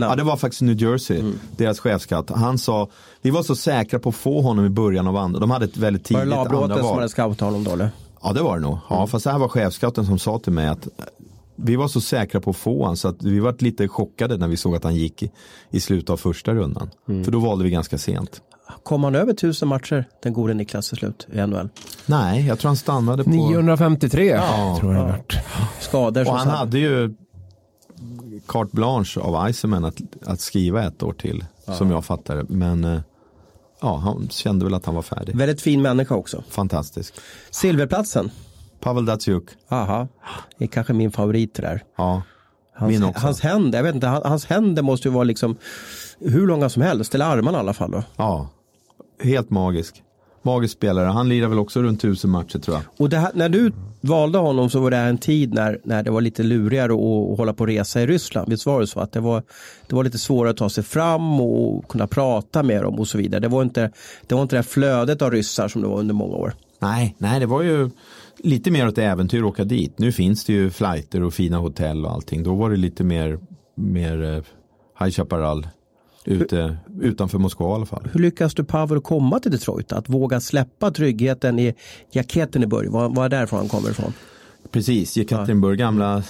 ja 0.00 0.16
det 0.16 0.22
var 0.22 0.36
faktiskt 0.36 0.62
New 0.62 0.82
Jersey, 0.82 1.20
mm. 1.20 1.38
deras 1.56 1.80
chefskatt. 1.80 2.30
Han 2.30 2.58
sa, 2.58 2.88
vi 3.22 3.30
var 3.30 3.42
så 3.42 3.56
säkra 3.56 3.98
på 3.98 4.08
att 4.08 4.14
få 4.14 4.40
honom 4.40 4.66
i 4.66 4.68
början 4.68 5.06
av 5.06 5.16
andra. 5.16 5.40
De 5.40 5.50
hade 5.50 5.64
ett 5.64 5.76
väldigt 5.76 6.04
tidigt 6.04 6.22
andra 6.22 6.36
val. 6.36 6.46
Var 6.46 6.52
det 6.54 6.60
Labråten 6.60 6.84
som 6.84 6.96
hade 6.96 7.08
scoutat 7.08 7.40
honom 7.40 7.64
då 7.64 7.70
eller? 7.70 7.90
Ja 8.22 8.32
det 8.32 8.42
var 8.42 8.56
det 8.56 8.62
nog. 8.62 8.78
Ja, 8.88 8.96
mm. 8.96 9.08
fast 9.08 9.24
det 9.24 9.30
här 9.30 9.38
var 9.38 9.48
chefscouten 9.48 10.06
som 10.06 10.18
sa 10.18 10.38
till 10.38 10.52
mig 10.52 10.68
att 10.68 10.88
vi 11.56 11.76
var 11.76 11.88
så 11.88 12.00
säkra 12.00 12.40
på 12.40 12.50
att 12.50 12.56
få 12.56 12.82
honom 12.82 12.96
så 12.96 13.08
att 13.08 13.22
vi 13.22 13.38
var 13.38 13.54
lite 13.58 13.88
chockade 13.88 14.36
när 14.36 14.48
vi 14.48 14.56
såg 14.56 14.76
att 14.76 14.84
han 14.84 14.94
gick 14.94 15.22
i, 15.22 15.30
i 15.70 15.80
slutet 15.80 16.10
av 16.10 16.16
första 16.16 16.54
rundan. 16.54 16.90
Mm. 17.08 17.24
För 17.24 17.32
då 17.32 17.38
valde 17.38 17.64
vi 17.64 17.70
ganska 17.70 17.98
sent. 17.98 18.42
Kom 18.82 19.04
han 19.04 19.14
över 19.14 19.32
tusen 19.32 19.68
matcher, 19.68 20.04
den 20.22 20.32
gode 20.32 20.54
Niklas 20.54 20.88
till 20.88 20.98
slut 20.98 21.26
i 21.32 21.46
NHL? 21.46 21.68
Nej, 22.06 22.46
jag 22.46 22.58
tror 22.58 22.68
han 22.68 22.76
stannade 22.76 23.24
på 23.24 23.30
953. 23.30 24.26
Ja, 24.26 24.76
tror 24.80 24.94
jag 24.94 25.08
ja. 25.08 25.36
Skador. 25.80 26.26
Och 26.28 26.32
han 26.32 26.46
sant. 26.46 26.58
hade 26.58 26.78
ju 26.78 27.14
carte 28.48 28.70
blanche 28.76 29.20
av 29.20 29.50
Iceman 29.50 29.84
att, 29.84 30.00
att 30.26 30.40
skriva 30.40 30.84
ett 30.84 31.02
år 31.02 31.12
till, 31.12 31.44
ja. 31.64 31.74
som 31.74 31.90
jag 31.90 32.04
fattar 32.04 32.36
det. 32.36 32.44
Men 32.48 32.84
eh, 32.84 33.00
ja, 33.80 33.96
han 33.96 34.28
kände 34.30 34.64
väl 34.64 34.74
att 34.74 34.86
han 34.86 34.94
var 34.94 35.02
färdig. 35.02 35.36
Väldigt 35.36 35.60
fin 35.60 35.82
människa 35.82 36.14
också. 36.14 36.44
Fantastisk. 36.48 37.14
Silverplatsen? 37.50 38.30
Pavel 38.80 39.04
Datsjuk. 39.04 39.44
Aha, 39.68 40.08
det 40.58 40.64
är 40.64 40.68
kanske 40.68 40.92
min 40.92 41.12
favorit 41.12 41.54
där. 41.54 41.84
Ja. 41.96 42.22
Hans, 42.74 42.90
Min 42.92 43.04
också. 43.04 43.20
hans 43.20 43.40
händer, 43.40 43.78
jag 43.78 43.82
vet 43.84 43.94
inte, 43.94 44.06
hans 44.06 44.46
händer 44.46 44.82
måste 44.82 45.08
ju 45.08 45.14
vara 45.14 45.24
liksom 45.24 45.56
hur 46.20 46.46
långa 46.46 46.68
som 46.68 46.82
helst, 46.82 47.14
eller 47.14 47.24
armarna 47.24 47.58
i 47.58 47.60
alla 47.60 47.72
fall. 47.72 47.90
Då. 47.90 48.02
Ja, 48.16 48.48
helt 49.22 49.50
magisk. 49.50 50.02
Magisk 50.42 50.74
spelare, 50.74 51.06
han 51.06 51.28
lirar 51.28 51.48
väl 51.48 51.58
också 51.58 51.82
runt 51.82 52.00
tusen 52.00 52.30
matcher 52.30 52.58
tror 52.58 52.76
jag. 52.76 52.84
Och 53.06 53.12
här, 53.12 53.30
när 53.34 53.48
du 53.48 53.72
valde 54.00 54.38
honom 54.38 54.70
så 54.70 54.80
var 54.80 54.90
det 54.90 54.96
en 54.96 55.18
tid 55.18 55.54
när, 55.54 55.80
när 55.84 56.02
det 56.02 56.10
var 56.10 56.20
lite 56.20 56.42
lurigare 56.42 56.92
att, 56.92 57.32
att 57.32 57.38
hålla 57.38 57.52
på 57.52 57.66
resa 57.66 58.02
i 58.02 58.06
Ryssland. 58.06 58.48
Visst 58.48 58.66
var 58.66 58.80
det 58.80 58.86
så? 58.86 59.00
Att 59.00 59.12
det 59.12 59.20
var, 59.20 59.42
det 59.86 59.94
var 59.94 60.04
lite 60.04 60.18
svårare 60.18 60.50
att 60.50 60.56
ta 60.56 60.70
sig 60.70 60.84
fram 60.84 61.40
och 61.40 61.88
kunna 61.88 62.06
prata 62.06 62.62
med 62.62 62.82
dem 62.82 62.94
och 62.94 63.08
så 63.08 63.18
vidare. 63.18 63.40
Det 63.40 63.48
var 63.48 63.62
inte 63.62 63.90
det, 64.26 64.34
var 64.34 64.42
inte 64.42 64.56
det 64.56 64.62
flödet 64.62 65.22
av 65.22 65.30
ryssar 65.30 65.68
som 65.68 65.82
det 65.82 65.88
var 65.88 65.98
under 65.98 66.14
många 66.14 66.36
år. 66.36 66.54
Nej, 66.78 67.14
nej 67.18 67.40
det 67.40 67.46
var 67.46 67.62
ju 67.62 67.90
lite 68.38 68.70
mer 68.70 68.88
åt 68.88 68.98
äventyr 68.98 69.38
att 69.38 69.44
åka 69.44 69.64
dit. 69.64 69.98
Nu 69.98 70.12
finns 70.12 70.44
det 70.44 70.52
ju 70.52 70.70
flighter 70.70 71.22
och 71.22 71.34
fina 71.34 71.58
hotell 71.58 72.04
och 72.04 72.12
allting. 72.12 72.42
Då 72.42 72.54
var 72.54 72.70
det 72.70 72.76
lite 72.76 73.04
mer, 73.04 73.38
mer 73.74 74.22
eh, 74.22 74.42
High 75.00 75.10
Chaparral. 75.10 75.66
Ute, 76.24 76.76
utanför 77.00 77.38
Moskva 77.38 77.70
i 77.70 77.74
alla 77.74 77.86
fall. 77.86 78.08
Hur 78.12 78.20
lyckas 78.20 78.54
du 78.54 78.64
Pavel 78.64 79.00
komma 79.00 79.38
till 79.38 79.50
Detroit? 79.50 79.92
Att 79.92 80.08
våga 80.08 80.40
släppa 80.40 80.90
tryggheten 80.90 81.58
i 81.58 81.74
Jekaterinburg? 82.10 82.90
Var, 82.90 83.08
var 83.08 83.24
är 83.24 83.28
därifrån 83.28 83.58
han 83.58 83.68
kommer 83.68 83.90
ifrån? 83.90 84.12
Precis, 84.70 85.16
Jekaterinburg, 85.16 85.78
gamla, 85.78 86.22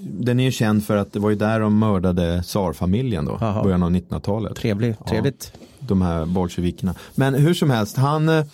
den 0.00 0.40
är 0.40 0.44
ju 0.44 0.50
känd 0.50 0.84
för 0.84 0.96
att 0.96 1.12
det 1.12 1.18
var 1.18 1.30
ju 1.30 1.36
där 1.36 1.60
de 1.60 1.78
mördade 1.78 2.42
tsarfamiljen 2.42 3.24
då, 3.24 3.32
Aha. 3.32 3.62
början 3.62 3.82
av 3.82 3.90
1900-talet. 3.90 4.56
Trevlig, 4.56 4.94
trevligt. 5.08 5.52
Ja, 5.54 5.66
de 5.78 6.02
här 6.02 6.26
bolsjevikerna. 6.26 6.94
Men 7.14 7.34
hur 7.34 7.54
som 7.54 7.70
helst, 7.70 7.96
han, 7.96 8.28
eh, 8.28 8.44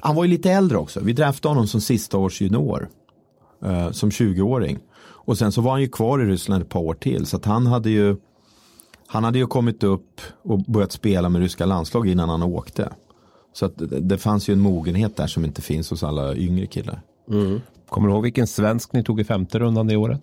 han 0.00 0.16
var 0.16 0.24
ju 0.24 0.30
lite 0.30 0.50
äldre 0.50 0.78
också. 0.78 1.00
Vi 1.00 1.12
draftade 1.12 1.50
honom 1.54 1.66
som 1.66 1.80
sista 1.80 2.18
års 2.18 2.40
junior. 2.40 2.88
Eh, 3.64 3.90
som 3.90 4.10
20-åring. 4.10 4.78
Och 5.02 5.38
sen 5.38 5.52
så 5.52 5.60
var 5.60 5.70
han 5.70 5.80
ju 5.80 5.88
kvar 5.88 6.22
i 6.22 6.24
Ryssland 6.24 6.62
ett 6.62 6.68
par 6.68 6.80
år 6.80 6.94
till. 6.94 7.26
Så 7.26 7.36
att 7.36 7.44
han 7.44 7.66
hade 7.66 7.90
ju 7.90 8.16
han 9.12 9.24
hade 9.24 9.38
ju 9.38 9.46
kommit 9.46 9.82
upp 9.82 10.20
och 10.42 10.58
börjat 10.58 10.92
spela 10.92 11.28
med 11.28 11.42
ryska 11.42 11.66
landslag 11.66 12.08
innan 12.08 12.28
han 12.28 12.42
åkte. 12.42 12.92
Så 13.52 13.66
att 13.66 13.72
det 14.00 14.18
fanns 14.18 14.48
ju 14.48 14.52
en 14.52 14.60
mogenhet 14.60 15.16
där 15.16 15.26
som 15.26 15.44
inte 15.44 15.62
finns 15.62 15.90
hos 15.90 16.02
alla 16.02 16.34
yngre 16.34 16.66
killar. 16.66 17.02
Mm. 17.30 17.60
Kommer 17.88 18.08
du 18.08 18.14
ihåg 18.14 18.22
vilken 18.22 18.46
svensk 18.46 18.92
ni 18.92 19.04
tog 19.04 19.20
i 19.20 19.24
femte 19.24 19.58
rundan 19.58 19.86
det 19.86 19.96
året? 19.96 20.20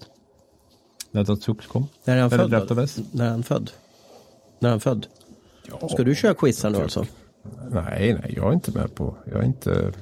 När 1.11 1.23
Datsuk 1.23 1.67
kom? 1.67 1.87
När 2.05 2.17
är 2.17 2.21
han 2.21 2.29
född? 2.29 2.51
När 3.11 3.25
är 3.25 3.29
han 3.29 3.43
född? 3.43 3.71
När 4.59 4.67
är 4.69 4.71
han 4.71 4.79
född? 4.79 5.07
Ja, 5.81 5.89
Ska 5.89 6.03
du 6.03 6.15
köra 6.15 6.33
quizen 6.33 6.73
då 6.73 6.81
alltså? 6.81 7.05
Nej, 7.71 8.19
nej, 8.21 8.33
jag 8.35 8.49
är 8.49 8.53
inte 8.53 8.71
med 8.71 8.95
på. 8.95 9.15
Jag 9.25 9.39
är 9.39 9.45
inte. 9.45 9.93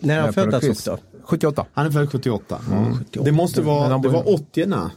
När 0.00 0.18
är 0.18 0.20
han 0.20 0.32
född 0.32 0.50
Datsuk 0.50 0.84
då? 0.84 0.98
78. 1.22 1.66
Han 1.72 1.86
är 1.86 1.90
född 1.90 2.12
78. 2.12 2.60
Mm. 2.72 2.98
Det 3.10 3.32
måste 3.32 3.62
vara, 3.62 3.98
det 3.98 4.08
var 4.08 4.34
80 4.34 4.90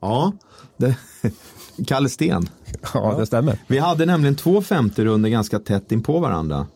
Ja. 0.00 0.32
Det, 0.76 0.96
Kalle 1.86 2.08
Sten. 2.08 2.48
Ja, 2.94 3.14
det 3.18 3.26
stämmer. 3.26 3.58
Vi 3.66 3.78
hade 3.78 4.06
nämligen 4.06 4.34
två 4.34 4.62
femte 4.62 5.04
runder 5.04 5.30
ganska 5.30 5.58
tätt 5.58 5.92
in 5.92 6.02
på 6.02 6.20
varandra. 6.20 6.66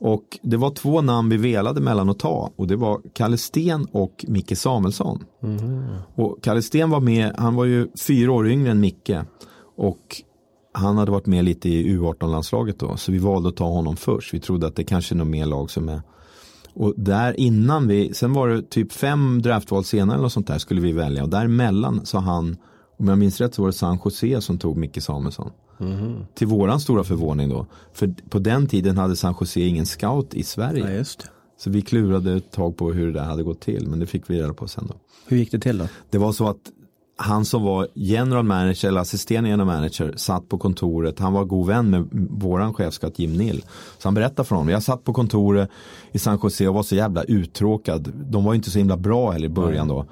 Och 0.00 0.38
det 0.42 0.56
var 0.56 0.70
två 0.70 1.02
namn 1.02 1.28
vi 1.28 1.36
velade 1.36 1.80
mellan 1.80 2.10
att 2.10 2.18
ta 2.18 2.50
och 2.56 2.66
det 2.66 2.76
var 2.76 3.00
Kalle 3.12 3.38
Sten 3.38 3.86
och 3.92 4.24
Micke 4.28 4.58
Samuelsson. 4.58 5.24
Mm. 5.42 5.84
Och 6.14 6.38
Kalle 6.42 6.62
Sten 6.62 6.90
var 6.90 7.00
med, 7.00 7.34
han 7.38 7.54
var 7.54 7.64
ju 7.64 7.88
fyra 8.06 8.32
år 8.32 8.48
yngre 8.48 8.70
än 8.70 8.80
Micke. 8.80 9.10
Och 9.76 10.22
han 10.72 10.96
hade 10.96 11.10
varit 11.10 11.26
med 11.26 11.44
lite 11.44 11.68
i 11.68 11.96
U18-landslaget 11.96 12.78
då, 12.78 12.96
så 12.96 13.12
vi 13.12 13.18
valde 13.18 13.48
att 13.48 13.56
ta 13.56 13.68
honom 13.68 13.96
först. 13.96 14.34
Vi 14.34 14.40
trodde 14.40 14.66
att 14.66 14.76
det 14.76 14.84
kanske 14.84 15.14
är 15.14 15.16
något 15.16 15.26
mer 15.26 15.46
lag 15.46 15.70
som 15.70 15.88
är 15.88 16.02
och 16.74 16.94
där 16.96 17.40
innan 17.40 17.88
vi, 17.88 18.14
sen 18.14 18.32
var 18.32 18.48
det 18.48 18.62
typ 18.62 18.92
fem 18.92 19.42
draftval 19.42 19.84
senare 19.84 20.14
eller 20.14 20.22
något 20.22 20.32
sånt 20.32 20.46
där 20.46 20.58
skulle 20.58 20.80
vi 20.80 20.92
välja 20.92 21.22
och 21.22 21.28
däremellan 21.28 22.06
så 22.06 22.18
han 22.18 22.56
om 22.96 23.08
jag 23.08 23.18
minns 23.18 23.40
rätt 23.40 23.54
så 23.54 23.62
var 23.62 23.68
det 23.68 23.72
San 23.72 23.98
Jose 24.04 24.40
som 24.40 24.58
tog 24.58 24.76
Micke 24.76 25.02
Samuelsson. 25.02 25.50
Mm. 25.80 26.24
Till 26.34 26.46
våran 26.46 26.80
stora 26.80 27.04
förvåning 27.04 27.48
då. 27.48 27.66
För 27.92 28.14
på 28.28 28.38
den 28.38 28.66
tiden 28.66 28.98
hade 28.98 29.16
San 29.16 29.34
Jose 29.40 29.60
ingen 29.60 29.86
scout 29.86 30.34
i 30.34 30.42
Sverige. 30.42 30.96
Ja, 30.96 31.04
Så 31.58 31.70
vi 31.70 31.82
klurade 31.82 32.32
ett 32.32 32.52
tag 32.52 32.76
på 32.76 32.92
hur 32.92 33.06
det 33.06 33.12
där 33.12 33.24
hade 33.24 33.42
gått 33.42 33.60
till, 33.60 33.88
men 33.88 33.98
det 33.98 34.06
fick 34.06 34.30
vi 34.30 34.42
reda 34.42 34.54
på 34.54 34.68
sen 34.68 34.86
då. 34.86 34.94
Hur 35.26 35.36
gick 35.36 35.50
det 35.50 35.58
till 35.58 35.78
då? 35.78 35.88
Det 36.10 36.18
var 36.18 36.32
så 36.32 36.48
att 36.48 36.70
han 37.16 37.44
som 37.44 37.62
var 37.62 37.88
general 37.94 38.44
manager 38.44 38.88
eller 38.88 39.00
assisterande 39.00 39.50
general 39.50 39.66
manager 39.66 40.14
satt 40.16 40.48
på 40.48 40.58
kontoret. 40.58 41.18
Han 41.18 41.32
var 41.32 41.44
god 41.44 41.66
vän 41.66 41.90
med 41.90 42.08
våran 42.30 42.74
chefskatt 42.74 43.18
Jim 43.18 43.32
Nill. 43.32 43.64
Så 43.98 44.08
han 44.08 44.14
berättade 44.14 44.48
för 44.48 44.56
honom. 44.56 44.68
Jag 44.68 44.82
satt 44.82 45.04
på 45.04 45.12
kontoret 45.12 45.70
i 46.12 46.18
San 46.18 46.38
Jose 46.42 46.68
och 46.68 46.74
var 46.74 46.82
så 46.82 46.94
jävla 46.94 47.22
uttråkad. 47.22 48.12
De 48.14 48.44
var 48.44 48.54
inte 48.54 48.70
så 48.70 48.78
himla 48.78 48.96
bra 48.96 49.30
heller 49.30 49.46
i 49.46 49.50
början 49.50 49.88
då. 49.88 50.06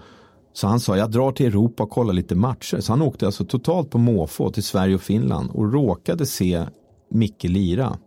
Så 0.52 0.66
han 0.66 0.80
sa 0.80 0.96
jag 0.96 1.10
drar 1.10 1.32
till 1.32 1.46
Europa 1.46 1.82
och 1.82 1.90
kollar 1.90 2.12
lite 2.12 2.34
matcher. 2.34 2.80
Så 2.80 2.92
han 2.92 3.02
åkte 3.02 3.26
alltså 3.26 3.44
totalt 3.44 3.90
på 3.90 3.98
måfå 3.98 4.50
till 4.50 4.62
Sverige 4.62 4.94
och 4.94 5.00
Finland 5.00 5.50
och 5.50 5.72
råkade 5.72 6.26
se 6.26 6.64
Micke 7.10 7.44
lira. 7.44 7.98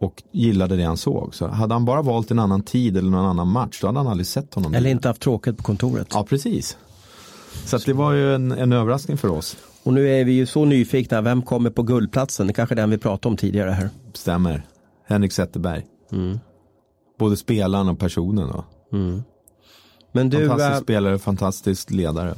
Och 0.00 0.22
gillade 0.32 0.76
det 0.76 0.84
han 0.84 0.96
såg. 0.96 1.34
Så 1.34 1.46
hade 1.46 1.74
han 1.74 1.84
bara 1.84 2.02
valt 2.02 2.30
en 2.30 2.38
annan 2.38 2.62
tid 2.62 2.96
eller 2.96 3.10
någon 3.10 3.26
annan 3.26 3.48
match 3.48 3.80
då 3.80 3.86
hade 3.86 3.98
han 3.98 4.06
aldrig 4.06 4.26
sett 4.26 4.54
honom. 4.54 4.74
Eller 4.74 4.90
inte 4.90 5.08
haft 5.08 5.22
tråkigt 5.22 5.56
på 5.56 5.62
kontoret. 5.62 6.06
Ja, 6.10 6.24
precis. 6.24 6.76
Så 7.64 7.78
det 7.78 7.92
var 7.92 8.12
ju 8.12 8.34
en, 8.34 8.52
en 8.52 8.72
överraskning 8.72 9.16
för 9.16 9.28
oss. 9.28 9.56
Och 9.82 9.92
nu 9.92 10.08
är 10.08 10.24
vi 10.24 10.32
ju 10.32 10.46
så 10.46 10.64
nyfikna, 10.64 11.20
vem 11.20 11.42
kommer 11.42 11.70
på 11.70 11.82
guldplatsen? 11.82 12.46
Det 12.46 12.52
kanske 12.52 12.74
är 12.74 12.76
den 12.76 12.90
vi 12.90 12.98
pratade 12.98 13.30
om 13.30 13.36
tidigare 13.36 13.70
här. 13.70 13.90
Stämmer. 14.14 14.66
Henrik 15.06 15.32
Zetterberg. 15.32 15.86
Både 17.18 17.36
spelaren 17.36 17.88
och 17.88 17.98
personen. 17.98 18.48
Då. 18.48 18.64
Men 20.12 20.30
du, 20.30 20.48
Fantastisk 20.48 20.80
eh, 20.80 20.82
spelare, 20.82 21.18
fantastisk 21.18 21.90
ledare. 21.90 22.34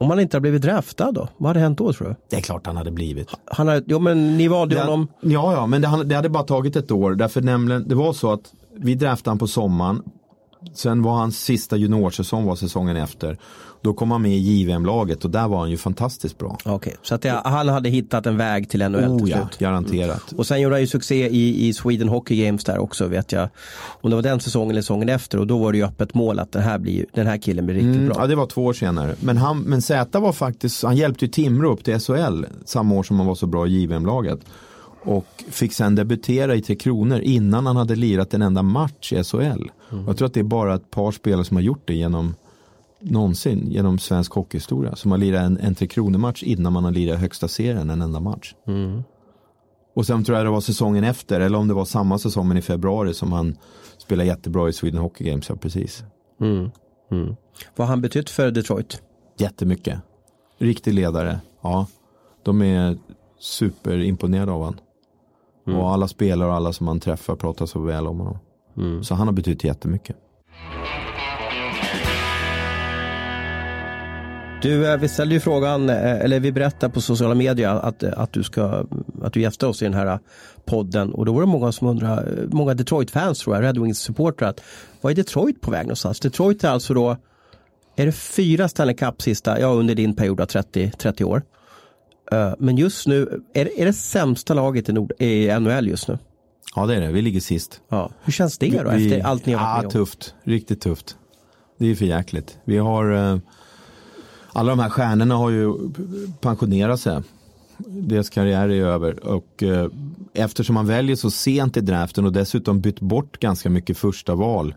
om 0.00 0.10
han 0.10 0.20
inte 0.20 0.36
har 0.36 0.40
blivit 0.40 0.62
draftad 0.62 1.12
då? 1.12 1.28
Vad 1.36 1.48
hade 1.48 1.60
hänt 1.60 1.78
då 1.78 1.92
tror 1.92 2.08
du? 2.08 2.14
Det 2.30 2.36
är 2.36 2.40
klart 2.40 2.66
han 2.66 2.76
hade 2.76 2.90
blivit. 2.90 3.28
Han 3.46 3.68
har, 3.68 3.82
jo 3.86 3.98
men 3.98 4.36
ni 4.36 4.48
valde 4.48 4.74
Det, 4.74 4.80
honom. 4.80 5.08
ja, 5.20 5.52
ja, 5.52 5.66
men 5.66 5.80
det, 5.82 5.88
han- 5.88 6.08
det 6.08 6.14
hade 6.14 6.28
bara 6.28 6.42
tagit 6.42 6.76
ett 6.76 6.90
år. 6.90 7.14
Därför 7.14 7.40
nämligen, 7.40 7.88
det 7.88 7.94
var 7.94 8.12
så 8.12 8.32
att 8.32 8.52
vi 8.76 8.94
draftade 8.94 9.30
han 9.30 9.38
på 9.38 9.46
sommaren. 9.46 10.02
Sen 10.74 11.02
var 11.02 11.12
hans 11.12 11.38
sista 11.40 11.76
juniorsäsong 11.76 12.44
var 12.44 12.56
säsongen 12.56 12.96
efter. 12.96 13.38
Då 13.82 13.92
kom 13.94 14.10
han 14.10 14.22
med 14.22 14.32
i 14.32 14.36
JVM-laget 14.38 15.24
och 15.24 15.30
där 15.30 15.48
var 15.48 15.58
han 15.58 15.70
ju 15.70 15.76
fantastiskt 15.76 16.38
bra. 16.38 16.58
Okej, 16.64 16.96
så 17.02 17.14
att 17.14 17.22
det, 17.22 17.40
han 17.44 17.68
hade 17.68 17.88
hittat 17.88 18.26
en 18.26 18.36
väg 18.36 18.68
till 18.70 18.80
NHL 18.88 19.00
till 19.18 19.24
Oh 19.26 19.30
ja, 19.30 19.36
slut. 19.48 19.58
garanterat. 19.58 20.32
Och 20.36 20.46
sen 20.46 20.60
gjorde 20.60 20.74
han 20.74 20.80
ju 20.80 20.86
succé 20.86 21.28
i, 21.28 21.68
i 21.68 21.72
Sweden 21.72 22.08
Hockey 22.08 22.44
Games 22.44 22.64
där 22.64 22.78
också 22.78 23.06
vet 23.06 23.32
jag. 23.32 23.48
Om 24.00 24.10
det 24.10 24.16
var 24.16 24.22
den 24.22 24.40
säsongen 24.40 24.70
eller 24.70 24.80
säsongen 24.82 25.08
efter 25.08 25.38
och 25.38 25.46
då 25.46 25.58
var 25.58 25.72
det 25.72 25.78
ju 25.78 25.84
öppet 25.84 26.14
mål 26.14 26.38
att 26.38 26.52
den 26.52 26.62
här, 26.62 26.78
blir, 26.78 27.06
den 27.14 27.26
här 27.26 27.36
killen 27.38 27.66
blir 27.66 27.74
riktigt 27.74 27.94
Mm, 27.94 28.06
bra. 28.08 28.16
ja, 28.18 28.26
det 28.26 28.34
var 28.34 28.46
två 28.46 28.64
år 28.64 28.72
senare. 28.72 29.14
Men, 29.20 29.36
han, 29.36 29.58
men 29.60 29.82
Z 29.82 30.18
var 30.20 30.32
faktiskt, 30.32 30.82
han 30.84 30.96
hjälpte 30.96 31.24
ju 31.24 31.30
Timrå 31.30 31.72
upp 31.72 31.84
till 31.84 31.98
SHL 32.00 32.44
samma 32.64 32.94
år 32.94 33.02
som 33.02 33.16
han 33.18 33.26
var 33.26 33.34
så 33.34 33.46
bra 33.46 33.66
i 33.66 33.70
JVM-laget. 33.82 34.40
Och 35.02 35.26
fick 35.50 35.72
sen 35.72 35.94
debutera 35.94 36.54
i 36.54 36.62
Tre 36.62 36.76
Kronor 36.76 37.20
innan 37.20 37.66
han 37.66 37.76
hade 37.76 37.96
lirat 37.96 38.34
en 38.34 38.42
enda 38.42 38.62
match 38.62 39.12
i 39.12 39.24
SHL. 39.24 39.70
Och 39.90 40.08
Jag 40.08 40.16
tror 40.16 40.26
att 40.26 40.34
det 40.34 40.40
är 40.40 40.44
bara 40.44 40.74
ett 40.74 40.90
par 40.90 41.12
spelare 41.12 41.44
som 41.44 41.56
har 41.56 41.62
gjort 41.62 41.82
det 41.84 41.94
genom 41.94 42.34
någonsin 43.00 43.66
genom 43.70 43.98
svensk 43.98 44.32
hockeyhistoria. 44.32 44.96
Som 44.96 45.10
har 45.10 45.18
lirat 45.18 45.42
en, 45.42 45.58
en 45.58 45.74
Tre 45.74 45.86
Kronor-match 45.88 46.42
innan 46.42 46.72
man 46.72 46.84
har 46.84 46.90
lirat 46.90 47.20
högsta 47.20 47.48
serien 47.48 47.90
en 47.90 48.02
enda 48.02 48.20
match. 48.20 48.54
Och 49.94 50.06
sen 50.06 50.24
tror 50.24 50.38
jag 50.38 50.46
det 50.46 50.50
var 50.50 50.60
säsongen 50.60 51.04
efter, 51.04 51.40
eller 51.40 51.58
om 51.58 51.68
det 51.68 51.74
var 51.74 51.84
samma 51.84 52.18
säsong 52.18 52.48
men 52.48 52.56
i 52.56 52.62
februari 52.62 53.14
som 53.14 53.32
han 53.32 53.56
spelade 53.98 54.28
jättebra 54.28 54.68
i 54.68 54.72
Sweden 54.72 55.00
Hockey 55.00 55.24
Games. 55.24 55.48
Ja, 55.48 55.56
precis. 55.56 56.04
Vad 57.76 57.88
har 57.88 57.92
han 57.92 58.00
betytt 58.00 58.30
för 58.30 58.50
Detroit? 58.50 59.02
Jättemycket. 59.38 59.98
Riktig 60.58 60.94
ledare. 60.94 61.40
Ja. 61.62 61.86
De 62.42 62.62
är 62.62 62.98
superimponerade 63.38 64.52
av 64.52 64.60
honom. 64.60 64.80
Och 65.66 65.90
alla 65.90 66.08
spelare 66.08 66.48
och 66.48 66.54
alla 66.54 66.72
som 66.72 66.88
han 66.88 67.00
träffar 67.00 67.36
pratar 67.36 67.66
så 67.66 67.80
väl 67.80 68.06
om 68.06 68.18
honom. 68.18 68.38
Så 69.04 69.14
han 69.14 69.26
har 69.28 69.34
betytt 69.34 69.64
jättemycket. 69.64 70.16
Du, 74.62 74.86
eh, 74.92 74.96
vi 74.96 75.08
ställde 75.08 75.34
ju 75.34 75.40
frågan, 75.40 75.90
eh, 75.90 76.20
eller 76.20 76.40
vi 76.40 76.52
berättade 76.52 76.92
på 76.92 77.00
sociala 77.00 77.34
medier 77.34 77.68
att, 77.68 78.02
eh, 78.02 78.10
att, 78.16 78.32
du 78.32 78.42
ska, 78.42 78.84
att 79.22 79.32
du 79.32 79.40
gästar 79.40 79.68
oss 79.68 79.82
i 79.82 79.84
den 79.84 79.94
här 79.94 80.18
podden 80.64 81.12
och 81.12 81.26
då 81.26 81.32
var 81.32 81.40
det 81.40 81.46
många 81.46 81.72
som 81.72 81.86
undrade, 81.88 82.48
många 82.48 82.74
Detroit-fans 82.74 83.38
tror 83.38 83.56
jag, 83.56 83.64
Red 83.64 83.78
Wings-supportrar, 83.78 84.48
att 84.48 84.60
vad 85.00 85.10
är 85.12 85.16
Detroit 85.16 85.60
på 85.60 85.70
väg 85.70 85.82
någonstans? 85.82 86.20
Detroit 86.20 86.64
är 86.64 86.68
alltså 86.70 86.94
då, 86.94 87.16
är 87.96 88.06
det 88.06 88.12
fyra 88.12 88.68
Stanley 88.68 88.96
Cup 88.96 89.22
sista, 89.22 89.60
ja 89.60 89.66
under 89.66 89.94
din 89.94 90.16
period 90.16 90.40
av 90.40 90.46
30, 90.46 90.90
30 90.98 91.24
år. 91.24 91.42
Men 92.58 92.76
just 92.76 93.06
nu, 93.06 93.42
är 93.54 93.64
det, 93.64 93.80
är 93.82 93.86
det 93.86 93.92
sämsta 93.92 94.54
laget 94.54 94.88
i, 94.88 94.92
Nord, 94.92 95.12
i 95.18 95.58
NHL 95.60 95.88
just 95.88 96.08
nu? 96.08 96.18
Ja 96.76 96.86
det 96.86 96.94
är 96.96 97.00
det, 97.00 97.12
vi 97.12 97.22
ligger 97.22 97.40
sist. 97.40 97.80
Ja. 97.88 98.10
Hur 98.24 98.32
känns 98.32 98.58
det 98.58 98.82
då 98.82 98.90
Vi- 98.90 99.12
efter 99.14 99.26
allt 99.28 99.46
ni 99.46 99.52
har 99.52 99.60
varit 99.60 99.76
ja, 99.76 99.76
med 99.76 99.86
om? 99.86 99.92
tufft. 99.92 100.34
Riktigt 100.44 100.80
tufft. 100.80 101.16
Det 101.78 101.86
är 101.90 101.94
för 101.94 102.04
jäkligt. 102.04 102.58
Vi 102.64 102.78
har 102.78 103.40
alla 104.52 104.70
de 104.70 104.78
här 104.78 104.90
stjärnorna 104.90 105.34
har 105.34 105.50
ju 105.50 105.74
pensionerat 106.40 107.00
sig. 107.00 107.22
Deras 107.86 108.30
karriär 108.30 108.68
är 108.68 108.84
över 108.84 109.26
och 109.26 109.62
eh, 109.62 109.86
eftersom 110.34 110.74
man 110.74 110.86
väljer 110.86 111.16
så 111.16 111.30
sent 111.30 111.76
i 111.76 111.80
draften 111.80 112.24
och 112.24 112.32
dessutom 112.32 112.80
bytt 112.80 113.00
bort 113.00 113.38
ganska 113.38 113.70
mycket 113.70 113.98
första 113.98 114.34
val 114.34 114.74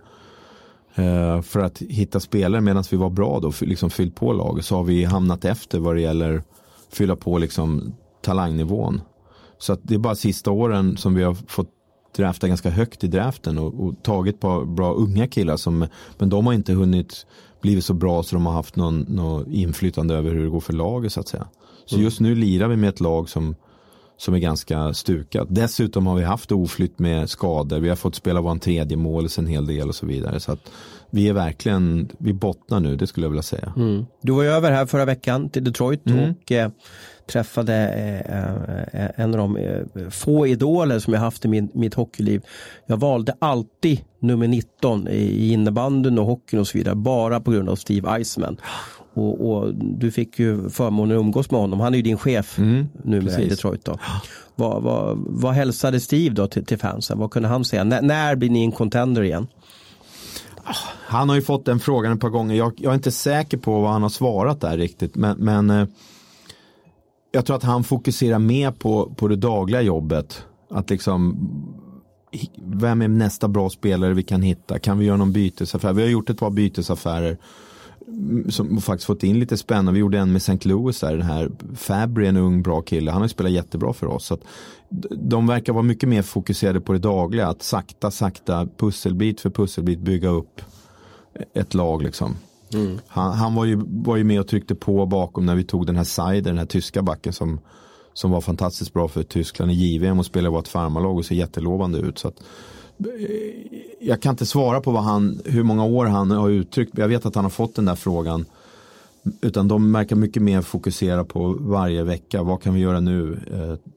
eh, 0.95 1.41
för 1.41 1.59
att 1.59 1.81
hitta 1.81 2.19
spelare 2.19 2.61
medan 2.61 2.83
vi 2.91 2.97
var 2.97 3.09
bra 3.09 3.39
då, 3.39 3.53
liksom 3.61 3.89
fyllt 3.89 4.15
på 4.15 4.33
laget 4.33 4.65
så 4.65 4.75
har 4.75 4.83
vi 4.83 5.03
hamnat 5.03 5.45
efter 5.45 5.79
vad 5.79 5.95
det 5.95 6.01
gäller 6.01 6.43
fylla 6.91 7.15
på 7.15 7.37
liksom 7.37 7.93
talangnivån. 8.21 9.01
Så 9.57 9.73
att 9.73 9.79
det 9.83 9.95
är 9.95 9.99
bara 9.99 10.15
sista 10.15 10.51
åren 10.51 10.97
som 10.97 11.15
vi 11.15 11.23
har 11.23 11.33
fått 11.33 11.69
drafta 12.15 12.47
ganska 12.47 12.69
högt 12.69 13.03
i 13.03 13.07
draften 13.07 13.57
och, 13.57 13.85
och 13.87 14.03
tagit 14.03 14.39
på 14.39 14.65
bra 14.65 14.93
unga 14.93 15.27
killar 15.27 15.57
som, 15.57 15.87
men 16.17 16.29
de 16.29 16.45
har 16.45 16.53
inte 16.53 16.73
hunnit 16.73 17.25
blivit 17.63 17.85
så 17.85 17.93
bra 17.93 18.23
så 18.23 18.35
de 18.35 18.45
har 18.45 18.53
haft 18.53 18.75
någon, 18.75 18.99
någon 18.99 19.53
inflytande 19.53 20.15
över 20.15 20.31
hur 20.31 20.43
det 20.43 20.49
går 20.49 20.59
för 20.59 20.73
laget 20.73 21.13
så 21.13 21.19
att 21.19 21.27
säga. 21.27 21.47
Så 21.85 21.99
just 21.99 22.19
nu 22.19 22.35
lirar 22.35 22.67
vi 22.67 22.75
med 22.75 22.89
ett 22.89 22.99
lag 22.99 23.29
som, 23.29 23.55
som 24.17 24.33
är 24.33 24.39
ganska 24.39 24.93
stukat. 24.93 25.47
Dessutom 25.49 26.07
har 26.07 26.15
vi 26.15 26.23
haft 26.23 26.51
oflytt 26.51 26.99
med 26.99 27.29
skador. 27.29 27.79
Vi 27.79 27.89
har 27.89 27.95
fått 27.95 28.15
spela 28.15 28.41
vår 28.41 28.55
tredje 28.55 28.97
mål 28.97 29.27
en 29.37 29.47
hel 29.47 29.67
del 29.67 29.89
och 29.89 29.95
så 29.95 30.05
vidare. 30.05 30.39
Så 30.39 30.51
att 30.51 30.71
vi 31.09 31.27
är 31.29 31.33
verkligen, 31.33 32.09
vi 32.17 32.33
bottnar 32.33 32.79
nu, 32.79 32.95
det 32.95 33.07
skulle 33.07 33.25
jag 33.25 33.29
vilja 33.29 33.43
säga. 33.43 33.73
Mm. 33.75 34.05
Du 34.21 34.31
var 34.31 34.43
ju 34.43 34.49
över 34.49 34.71
här 34.71 34.85
förra 34.85 35.05
veckan 35.05 35.49
till 35.49 35.63
Detroit 35.63 36.01
och 36.05 36.51
eh, 36.51 36.69
träffade 37.27 37.73
eh, 37.75 39.01
eh, 39.01 39.09
en 39.15 39.31
av 39.31 39.37
de 39.37 39.57
eh, 39.57 40.09
få 40.09 40.47
idoler 40.47 40.99
som 40.99 41.13
jag 41.13 41.21
haft 41.21 41.45
i 41.45 41.47
min, 41.47 41.69
mitt 41.73 41.93
hockeyliv. 41.93 42.41
Jag 42.85 42.97
valde 42.97 43.35
alltid 43.39 44.01
nummer 44.19 44.47
19 44.47 45.07
i, 45.07 45.51
innebandyn 45.53 46.19
och 46.19 46.25
hockeyn 46.25 46.59
och 46.59 46.67
så 46.67 46.77
vidare 46.77 46.95
bara 46.95 47.39
på 47.39 47.51
grund 47.51 47.69
av 47.69 47.75
Steve 47.75 48.15
Eisman. 48.15 48.57
Och, 49.13 49.51
och 49.51 49.75
du 49.75 50.11
fick 50.11 50.39
ju 50.39 50.69
förmånen 50.69 51.17
att 51.17 51.21
umgås 51.21 51.51
med 51.51 51.59
honom. 51.59 51.79
Han 51.79 51.93
är 51.93 51.97
ju 51.97 52.03
din 52.03 52.17
chef 52.17 52.57
numera 52.57 53.17
i 53.17 53.21
precis. 53.21 53.49
Detroit. 53.49 53.85
Då. 53.85 53.97
Vad, 54.55 54.83
vad, 54.83 55.17
vad 55.27 55.53
hälsade 55.53 55.99
Steve 55.99 56.35
då 56.35 56.47
till, 56.47 56.65
till 56.65 56.77
fansen? 56.77 57.19
Vad 57.19 57.31
kunde 57.31 57.49
han 57.49 57.65
säga? 57.65 57.81
N- 57.81 57.95
när 58.01 58.35
blir 58.35 58.49
ni 58.49 58.63
en 58.63 58.71
contender 58.71 59.23
igen? 59.23 59.47
Han 61.07 61.29
har 61.29 61.35
ju 61.35 61.41
fått 61.41 61.65
den 61.65 61.79
frågan 61.79 62.13
ett 62.13 62.19
par 62.19 62.29
gånger. 62.29 62.55
Jag, 62.55 62.73
jag 62.77 62.89
är 62.89 62.95
inte 62.95 63.11
säker 63.11 63.57
på 63.57 63.81
vad 63.81 63.91
han 63.91 64.01
har 64.01 64.09
svarat 64.09 64.61
där 64.61 64.77
riktigt. 64.77 65.15
Men, 65.15 65.37
men 65.37 65.87
jag 67.35 67.45
tror 67.45 67.55
att 67.55 67.63
han 67.63 67.83
fokuserar 67.83 68.39
mer 68.39 68.71
på, 68.71 69.13
på 69.17 69.27
det 69.27 69.35
dagliga 69.35 69.81
jobbet. 69.81 70.45
Att 70.69 70.89
liksom, 70.89 71.37
vem 72.57 73.01
är 73.01 73.07
nästa 73.07 73.47
bra 73.47 73.69
spelare 73.69 74.13
vi 74.13 74.23
kan 74.23 74.41
hitta? 74.41 74.79
Kan 74.79 74.99
vi 74.99 75.05
göra 75.05 75.17
någon 75.17 75.33
bytesaffär? 75.33 75.93
Vi 75.93 76.01
har 76.01 76.09
gjort 76.09 76.29
ett 76.29 76.39
par 76.39 76.49
bytesaffärer. 76.49 77.37
Mm, 78.07 78.51
som 78.51 78.81
faktiskt 78.81 79.05
fått 79.05 79.23
in 79.23 79.39
lite 79.39 79.57
spännande. 79.57 79.91
Vi 79.91 79.99
gjorde 79.99 80.19
en 80.19 80.31
med 80.31 80.37
St. 80.37 80.69
Louis 80.69 80.99
där. 80.99 81.17
Den 81.17 81.25
här 81.25 81.51
Fabry, 81.75 82.27
en 82.27 82.37
ung 82.37 82.63
bra 82.63 82.81
kille. 82.81 83.11
Han 83.11 83.21
har 83.21 83.25
ju 83.25 83.29
spelat 83.29 83.51
jättebra 83.51 83.93
för 83.93 84.07
oss. 84.07 84.25
Så 84.25 84.33
att 84.33 84.41
de 85.11 85.47
verkar 85.47 85.73
vara 85.73 85.83
mycket 85.83 86.09
mer 86.09 86.21
fokuserade 86.21 86.81
på 86.81 86.93
det 86.93 86.99
dagliga. 86.99 87.47
Att 87.47 87.63
sakta, 87.63 88.11
sakta, 88.11 88.67
pusselbit 88.77 89.41
för 89.41 89.49
pusselbit 89.49 89.99
bygga 89.99 90.29
upp 90.29 90.61
ett 91.53 91.73
lag 91.73 92.03
liksom. 92.03 92.35
Han, 93.07 93.33
han 93.33 93.55
var, 93.55 93.65
ju, 93.65 93.81
var 93.87 94.17
ju 94.17 94.23
med 94.23 94.39
och 94.39 94.47
tryckte 94.47 94.75
på 94.75 95.05
bakom 95.05 95.45
när 95.45 95.55
vi 95.55 95.63
tog 95.63 95.85
den 95.85 95.95
här 95.95 96.03
Seider, 96.03 96.51
den 96.51 96.57
här 96.57 96.65
tyska 96.65 97.01
backen 97.01 97.33
som, 97.33 97.59
som 98.13 98.31
var 98.31 98.41
fantastiskt 98.41 98.93
bra 98.93 99.07
för 99.07 99.23
Tyskland 99.23 99.71
i 99.71 99.73
JVM 99.73 100.19
och 100.19 100.25
spelade 100.25 100.53
i 100.53 100.55
vårt 100.55 100.67
farmarlag 100.67 101.17
och 101.17 101.25
ser 101.25 101.35
jättelovande 101.35 101.99
ut. 101.99 102.17
Så 102.17 102.27
att, 102.27 102.39
eh, 102.99 103.05
jag 103.99 104.21
kan 104.21 104.29
inte 104.29 104.45
svara 104.45 104.81
på 104.81 104.91
vad 104.91 105.03
han, 105.03 105.41
hur 105.45 105.63
många 105.63 105.85
år 105.85 106.05
han 106.05 106.31
har 106.31 106.49
uttryckt. 106.49 106.97
Jag 106.97 107.07
vet 107.07 107.25
att 107.25 107.35
han 107.35 107.45
har 107.45 107.49
fått 107.49 107.75
den 107.75 107.85
där 107.85 107.95
frågan. 107.95 108.45
Utan 109.41 109.67
de 109.67 109.93
verkar 109.93 110.15
mycket 110.15 110.41
mer 110.41 110.61
fokusera 110.61 111.23
på 111.23 111.57
varje 111.59 112.03
vecka. 112.03 112.43
Vad 112.43 112.61
kan 112.61 112.73
vi 112.73 112.79
göra 112.79 112.99
nu? 112.99 113.39
Eh, 113.53 113.89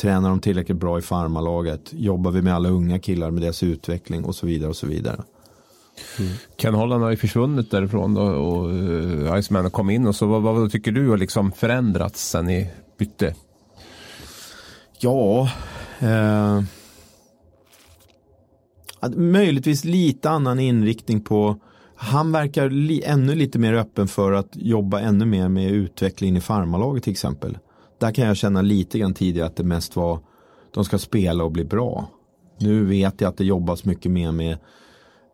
tränar 0.00 0.28
de 0.28 0.40
tillräckligt 0.40 0.78
bra 0.78 0.98
i 0.98 1.02
farmarlaget? 1.02 1.92
Jobbar 1.92 2.30
vi 2.30 2.42
med 2.42 2.54
alla 2.54 2.68
unga 2.68 2.98
killar 2.98 3.30
med 3.30 3.42
deras 3.42 3.62
utveckling 3.62 4.24
och 4.24 4.34
så 4.34 4.46
vidare 4.46 4.70
och 4.70 4.76
så 4.76 4.86
vidare. 4.86 5.22
Ken 6.56 6.74
Holland 6.74 7.02
har 7.02 7.10
ju 7.10 7.16
försvunnit 7.16 7.70
därifrån 7.70 8.14
då, 8.14 8.22
och 8.22 8.70
uh, 8.70 9.38
Iceman 9.38 9.70
kom 9.70 9.90
in 9.90 10.06
och 10.06 10.16
så 10.16 10.26
vad, 10.26 10.42
vad 10.42 10.72
tycker 10.72 10.92
du 10.92 11.08
har 11.08 11.16
liksom 11.16 11.52
förändrats 11.52 12.28
sen 12.28 12.46
ni 12.46 12.70
bytte? 12.98 13.34
Ja, 14.98 15.50
eh, 16.00 16.62
möjligtvis 19.16 19.84
lite 19.84 20.30
annan 20.30 20.60
inriktning 20.60 21.20
på 21.20 21.60
han 22.04 22.32
verkar 22.32 22.70
li, 22.70 23.02
ännu 23.02 23.34
lite 23.34 23.58
mer 23.58 23.72
öppen 23.72 24.08
för 24.08 24.32
att 24.32 24.48
jobba 24.52 25.00
ännu 25.00 25.24
mer 25.24 25.48
med 25.48 25.70
utvecklingen 25.70 26.36
i 26.36 26.40
farmalaget 26.40 27.04
till 27.04 27.10
exempel. 27.10 27.58
Där 27.98 28.10
kan 28.10 28.26
jag 28.26 28.36
känna 28.36 28.62
lite 28.62 28.98
grann 28.98 29.14
tidigare 29.14 29.46
att 29.46 29.56
det 29.56 29.64
mest 29.64 29.96
var 29.96 30.18
de 30.74 30.84
ska 30.84 30.98
spela 30.98 31.44
och 31.44 31.52
bli 31.52 31.64
bra. 31.64 32.08
Nu 32.58 32.84
vet 32.84 33.20
jag 33.20 33.28
att 33.28 33.36
det 33.36 33.44
jobbas 33.44 33.84
mycket 33.84 34.12
mer 34.12 34.32
med, 34.32 34.58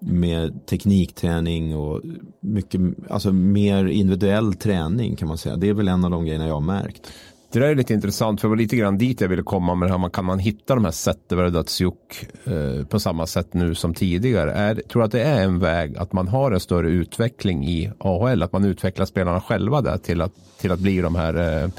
med 0.00 0.66
teknikträning 0.66 1.76
och 1.76 2.02
mycket, 2.40 2.80
alltså 3.10 3.32
mer 3.32 3.84
individuell 3.84 4.54
träning 4.54 5.16
kan 5.16 5.28
man 5.28 5.38
säga. 5.38 5.56
Det 5.56 5.68
är 5.68 5.74
väl 5.74 5.88
en 5.88 6.04
av 6.04 6.10
de 6.10 6.24
grejerna 6.24 6.46
jag 6.46 6.54
har 6.54 6.60
märkt. 6.60 7.12
Det 7.52 7.58
där 7.58 7.66
är 7.68 7.74
lite 7.74 7.94
intressant 7.94 8.40
för 8.40 8.48
det 8.48 8.50
var 8.50 8.56
lite 8.56 8.76
grann 8.76 8.98
dit 8.98 9.20
jag 9.20 9.28
ville 9.28 9.42
komma 9.42 9.74
med 9.74 9.88
det 9.88 9.92
här. 9.92 9.98
Man, 9.98 10.10
kan 10.10 10.24
man 10.24 10.38
hitta 10.38 10.74
de 10.74 10.84
här 10.84 10.92
Zetterberg 10.92 11.50
Datsjuk 11.50 12.26
eh, 12.44 12.86
på 12.86 13.00
samma 13.00 13.26
sätt 13.26 13.54
nu 13.54 13.74
som 13.74 13.94
tidigare? 13.94 14.52
Är, 14.52 14.74
tror 14.74 15.02
att 15.02 15.12
det 15.12 15.22
är 15.22 15.44
en 15.44 15.58
väg 15.58 15.96
att 15.96 16.12
man 16.12 16.28
har 16.28 16.52
en 16.52 16.60
större 16.60 16.90
utveckling 16.90 17.68
i 17.68 17.90
AHL? 17.98 18.42
Att 18.42 18.52
man 18.52 18.64
utvecklar 18.64 19.06
spelarna 19.06 19.40
själva 19.40 19.80
där 19.80 19.98
till 19.98 20.20
att, 20.20 20.32
till 20.60 20.72
att 20.72 20.80
bli 20.80 21.00
de 21.00 21.14
här 21.14 21.62
eh, 21.62 21.70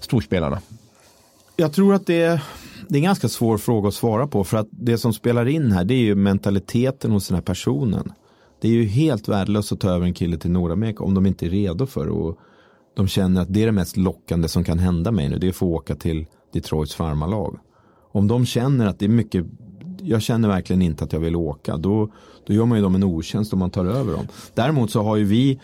storspelarna? 0.00 0.60
Jag 1.56 1.72
tror 1.72 1.94
att 1.94 2.06
det 2.06 2.22
är, 2.22 2.42
det 2.88 2.94
är 2.94 2.98
en 2.98 3.04
ganska 3.04 3.28
svår 3.28 3.58
fråga 3.58 3.88
att 3.88 3.94
svara 3.94 4.26
på 4.26 4.44
för 4.44 4.56
att 4.56 4.68
det 4.70 4.98
som 4.98 5.12
spelar 5.12 5.48
in 5.48 5.72
här 5.72 5.84
det 5.84 5.94
är 5.94 5.98
ju 5.98 6.14
mentaliteten 6.14 7.10
hos 7.10 7.28
den 7.28 7.34
här 7.34 7.42
personen. 7.42 8.12
Det 8.60 8.68
är 8.68 8.72
ju 8.72 8.84
helt 8.84 9.28
värdelöst 9.28 9.72
att 9.72 9.80
ta 9.80 9.90
över 9.90 10.06
en 10.06 10.14
kille 10.14 10.36
till 10.36 10.50
Nordamerika 10.50 11.04
om 11.04 11.14
de 11.14 11.26
inte 11.26 11.46
är 11.46 11.50
redo 11.50 11.86
för 11.86 12.06
det. 12.06 12.12
Och 12.12 12.38
de 12.96 13.08
känner 13.08 13.42
att 13.42 13.52
det 13.52 13.62
är 13.62 13.66
det 13.66 13.72
mest 13.72 13.96
lockande 13.96 14.48
som 14.48 14.64
kan 14.64 14.78
hända 14.78 15.10
mig 15.12 15.28
nu. 15.28 15.38
Det 15.38 15.46
är 15.46 15.50
att 15.50 15.56
få 15.56 15.66
åka 15.66 15.94
till 15.94 16.26
Detroits 16.52 16.94
farmarlag. 16.94 17.58
Om 18.12 18.28
de 18.28 18.46
känner 18.46 18.86
att 18.86 18.98
det 18.98 19.04
är 19.04 19.08
mycket, 19.08 19.46
jag 20.00 20.22
känner 20.22 20.48
verkligen 20.48 20.82
inte 20.82 21.04
att 21.04 21.12
jag 21.12 21.20
vill 21.20 21.36
åka. 21.36 21.76
Då, 21.76 22.12
då 22.46 22.54
gör 22.54 22.64
man 22.64 22.78
ju 22.78 22.84
dem 22.84 22.94
en 22.94 23.02
otjänst 23.02 23.52
om 23.52 23.58
man 23.58 23.70
tar 23.70 23.84
över 23.84 24.12
dem. 24.12 24.26
Däremot 24.54 24.90
så 24.90 25.02
har 25.02 25.16
ju 25.16 25.24
vi, 25.24 25.60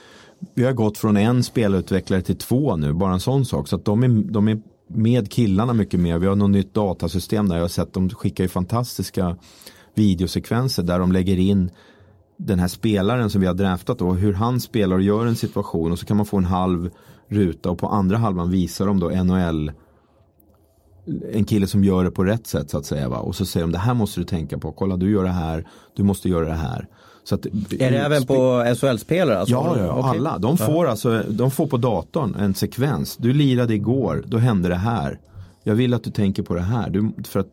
vi 0.54 0.64
har 0.64 0.72
gått 0.72 0.98
från 0.98 1.16
en 1.16 1.42
spelutvecklare 1.42 2.22
till 2.22 2.38
två 2.38 2.76
nu. 2.76 2.92
Bara 2.92 3.12
en 3.12 3.20
sån 3.20 3.44
sak. 3.44 3.68
Så 3.68 3.76
att 3.76 3.85
de 3.85 4.02
är, 4.02 4.09
de 4.09 4.48
är 4.48 4.61
med 4.88 5.31
killarna 5.31 5.72
mycket 5.72 6.01
mer. 6.01 6.18
Vi 6.18 6.27
har 6.27 6.37
något 6.37 6.51
nytt 6.51 6.74
datasystem 6.74 7.48
där 7.48 7.57
jag 7.57 7.64
har 7.64 7.68
sett 7.68 7.92
de 7.92 8.11
skickar 8.11 8.44
ju 8.44 8.48
fantastiska 8.48 9.37
videosekvenser 9.94 10.83
där 10.83 10.98
de 10.98 11.12
lägger 11.12 11.38
in 11.38 11.70
den 12.37 12.59
här 12.59 12.68
spelaren 12.68 13.31
som 13.31 13.40
vi 13.40 13.46
har 13.46 13.55
draftat 13.55 13.98
då, 13.98 14.12
hur 14.12 14.33
han 14.33 14.61
spelar 14.61 14.96
och 14.96 15.03
gör 15.03 15.27
en 15.27 15.37
situation 15.37 15.92
och 15.92 15.98
så 15.98 16.07
kan 16.07 16.16
man 16.16 16.27
få 16.27 16.37
en 16.37 16.44
halv 16.44 16.90
ruta 17.29 17.70
och 17.70 17.79
på 17.79 17.88
andra 17.88 18.16
halvan 18.16 18.51
visar 18.51 18.87
de 18.87 19.01
då 19.01 19.09
NHL 19.09 19.72
en 21.33 21.44
kille 21.44 21.66
som 21.66 21.85
gör 21.85 22.05
det 22.05 22.11
på 22.11 22.24
rätt 22.24 22.46
sätt 22.46 22.70
så 22.70 22.79
att 22.79 22.87
säga. 22.87 23.09
Va? 23.09 23.18
Och 23.18 23.37
så 23.37 23.46
säger 23.46 23.66
de 23.66 23.72
det 23.72 23.79
här 23.79 23.94
måste 23.94 24.20
du 24.20 24.24
tänka 24.24 24.59
på. 24.59 24.72
Kolla 24.72 24.96
du 24.96 25.11
gör 25.11 25.24
det 25.24 25.31
här. 25.31 25.66
Du 25.96 26.03
måste 26.03 26.29
göra 26.29 26.48
det 26.48 26.55
här. 26.55 26.88
Att, 27.32 27.46
är 27.46 27.90
det 27.90 27.98
även 27.98 28.26
på 28.26 28.64
SHL-spelare? 28.80 29.38
Alltså? 29.38 29.54
Ja, 29.54 29.78
ja 29.78 29.98
okay. 29.98 30.18
alla. 30.18 30.38
De 30.38 30.58
får, 30.58 30.86
alltså, 30.86 31.22
de 31.28 31.50
får 31.50 31.66
på 31.66 31.76
datorn 31.76 32.34
en 32.34 32.54
sekvens. 32.54 33.16
Du 33.16 33.32
lirade 33.32 33.74
igår, 33.74 34.24
då 34.26 34.38
hände 34.38 34.68
det 34.68 34.74
här. 34.74 35.20
Jag 35.62 35.74
vill 35.74 35.94
att 35.94 36.04
du 36.04 36.10
tänker 36.10 36.42
på 36.42 36.54
det 36.54 36.60
här. 36.60 36.90
Du, 36.90 37.12
för 37.24 37.40
att, 37.40 37.48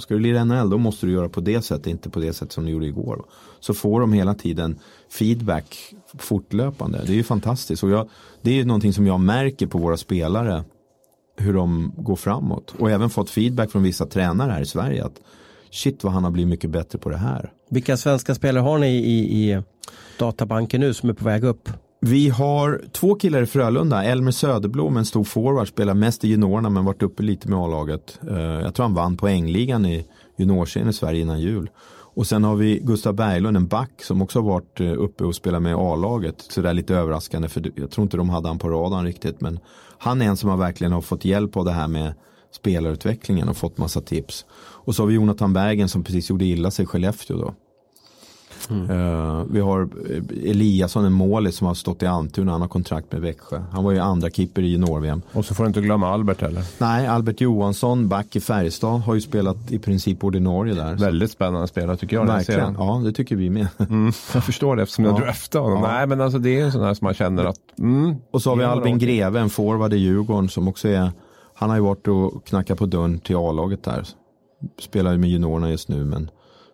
ska 0.00 0.14
du 0.14 0.20
lira 0.20 0.44
NHL 0.44 0.70
då 0.70 0.78
måste 0.78 1.06
du 1.06 1.12
göra 1.12 1.28
på 1.28 1.40
det 1.40 1.62
sättet, 1.62 1.86
inte 1.86 2.10
på 2.10 2.20
det 2.20 2.32
sätt 2.32 2.52
som 2.52 2.64
du 2.64 2.70
gjorde 2.70 2.86
igår. 2.86 3.24
Så 3.60 3.74
får 3.74 4.00
de 4.00 4.12
hela 4.12 4.34
tiden 4.34 4.78
feedback 5.18 5.94
fortlöpande. 6.18 7.02
Det 7.06 7.12
är 7.12 7.16
ju 7.16 7.22
fantastiskt. 7.22 7.82
Och 7.82 7.90
jag, 7.90 8.08
det 8.42 8.50
är 8.50 8.54
ju 8.54 8.64
någonting 8.64 8.92
som 8.92 9.06
jag 9.06 9.20
märker 9.20 9.66
på 9.66 9.78
våra 9.78 9.96
spelare. 9.96 10.64
Hur 11.36 11.54
de 11.54 11.92
går 11.96 12.16
framåt. 12.16 12.74
Och 12.78 12.90
även 12.90 13.10
fått 13.10 13.30
feedback 13.30 13.70
från 13.70 13.82
vissa 13.82 14.06
tränare 14.06 14.52
här 14.52 14.60
i 14.60 14.66
Sverige. 14.66 15.04
att 15.04 15.20
Shit 15.70 16.04
vad 16.04 16.12
han 16.12 16.24
har 16.24 16.30
blivit 16.30 16.48
mycket 16.48 16.70
bättre 16.70 16.98
på 16.98 17.10
det 17.10 17.16
här. 17.16 17.52
Vilka 17.68 17.96
svenska 17.96 18.34
spelare 18.34 18.62
har 18.62 18.78
ni 18.78 18.88
i, 18.88 19.50
i 19.50 19.62
databanken 20.18 20.80
nu 20.80 20.94
som 20.94 21.08
är 21.08 21.14
på 21.14 21.24
väg 21.24 21.44
upp? 21.44 21.68
Vi 22.00 22.28
har 22.28 22.82
två 22.92 23.14
killar 23.14 23.42
i 23.42 23.46
Frölunda. 23.46 24.04
Elmer 24.04 24.30
Söderblom, 24.30 24.96
en 24.96 25.04
stor 25.04 25.24
forward, 25.24 25.68
spelar 25.68 25.94
mest 25.94 26.24
i 26.24 26.28
juniorerna 26.28 26.70
men 26.70 26.84
varit 26.84 27.02
uppe 27.02 27.22
lite 27.22 27.48
med 27.48 27.58
A-laget. 27.58 28.20
Eh, 28.30 28.38
jag 28.38 28.74
tror 28.74 28.84
han 28.84 28.94
vann 28.94 29.16
poängligan 29.16 29.86
i 29.86 30.06
juniorserien 30.36 30.90
i 30.90 30.92
Sverige 30.92 31.20
innan 31.20 31.40
jul. 31.40 31.70
Och 32.18 32.26
sen 32.26 32.44
har 32.44 32.56
vi 32.56 32.78
Gustav 32.78 33.14
Berglund, 33.14 33.56
en 33.56 33.66
back 33.66 34.02
som 34.02 34.22
också 34.22 34.40
har 34.40 34.48
varit 34.48 34.80
eh, 34.80 34.92
uppe 34.92 35.24
och 35.24 35.34
spelat 35.34 35.62
med 35.62 35.74
A-laget. 35.74 36.46
Så 36.50 36.60
det 36.60 36.68
är 36.68 36.74
lite 36.74 36.94
överraskande 36.94 37.48
för 37.48 37.72
jag 37.76 37.90
tror 37.90 38.02
inte 38.02 38.16
de 38.16 38.30
hade 38.30 38.48
han 38.48 38.58
på 38.58 38.68
radarn 38.68 39.04
riktigt. 39.04 39.40
Men 39.40 39.58
han 39.98 40.22
är 40.22 40.26
en 40.26 40.36
som 40.36 40.50
har 40.50 40.56
verkligen 40.56 40.92
har 40.92 41.00
fått 41.00 41.24
hjälp 41.24 41.56
av 41.56 41.64
det 41.64 41.72
här 41.72 41.88
med 41.88 42.14
spelarutvecklingen 42.52 43.48
och 43.48 43.56
fått 43.56 43.78
massa 43.78 44.00
tips. 44.00 44.46
Och 44.88 44.94
så 44.94 45.02
har 45.02 45.06
vi 45.06 45.14
Jonathan 45.14 45.52
Bergen 45.52 45.88
som 45.88 46.04
precis 46.04 46.30
gjorde 46.30 46.44
illa 46.44 46.70
sig 46.70 46.82
i 46.82 46.86
Skellefteå 46.86 47.36
då. 47.36 47.54
Mm. 48.70 48.90
Uh, 48.90 49.44
vi 49.50 49.60
har 49.60 49.88
eh, 50.10 50.50
Eliasson, 50.50 51.04
en 51.04 51.12
målis 51.12 51.56
som 51.56 51.66
har 51.66 51.74
stått 51.74 52.02
i 52.02 52.06
Almtuna. 52.06 52.52
Han 52.52 52.60
har 52.60 52.68
kontrakt 52.68 53.12
med 53.12 53.20
Växjö. 53.20 53.62
Han 53.72 53.84
var 53.84 53.92
ju 53.92 53.98
andra 53.98 54.30
keeper 54.30 54.62
i 54.62 54.66
junior-VM. 54.66 55.22
Och 55.32 55.44
så 55.44 55.54
får 55.54 55.64
du 55.64 55.68
inte 55.68 55.80
glömma 55.80 56.08
Albert 56.08 56.40
heller. 56.40 56.62
Nej, 56.78 57.06
Albert 57.06 57.40
Johansson, 57.40 58.08
back 58.08 58.36
i 58.36 58.40
Färjestad, 58.40 59.00
har 59.00 59.14
ju 59.14 59.20
spelat 59.20 59.72
i 59.72 59.78
princip 59.78 60.24
ordinarie 60.24 60.74
där. 60.74 60.94
Väldigt 60.94 61.30
spännande 61.30 61.68
spelare 61.68 61.96
tycker 61.96 62.16
jag. 62.16 62.26
Verkligen, 62.26 62.74
ja 62.78 63.02
det 63.04 63.12
tycker 63.12 63.36
vi 63.36 63.50
med. 63.50 63.68
Mm, 63.78 64.12
jag 64.34 64.44
förstår 64.44 64.76
det 64.76 64.82
eftersom 64.82 65.04
jag 65.04 65.20
draftade 65.20 65.64
honom. 65.64 65.82
Ja. 65.82 65.92
Nej, 65.92 66.06
men 66.06 66.20
alltså 66.20 66.38
det 66.38 66.60
är 66.60 66.64
en 66.64 66.72
sån 66.72 66.82
här 66.82 66.94
som 66.94 67.04
man 67.04 67.14
känner 67.14 67.44
att... 67.44 67.78
Mm, 67.78 68.16
och 68.30 68.42
så 68.42 68.50
har 68.50 68.56
vi 68.56 68.64
Albin 68.64 68.98
Greve, 68.98 69.40
en 69.40 69.50
forward 69.50 69.92
i 69.92 69.96
Djurgården 69.96 70.48
som 70.48 70.68
också 70.68 70.88
är... 70.88 71.10
Han 71.54 71.70
har 71.70 71.76
ju 71.76 71.82
varit 71.82 72.08
och 72.08 72.46
knackat 72.46 72.78
på 72.78 72.86
dörren 72.86 73.18
till 73.18 73.36
A-laget 73.36 73.82
där. 73.82 74.04
Spelar 74.78 75.16
med 75.16 75.30
juniorerna 75.30 75.70
just 75.70 75.88
nu 75.88 76.04
men 76.04 76.30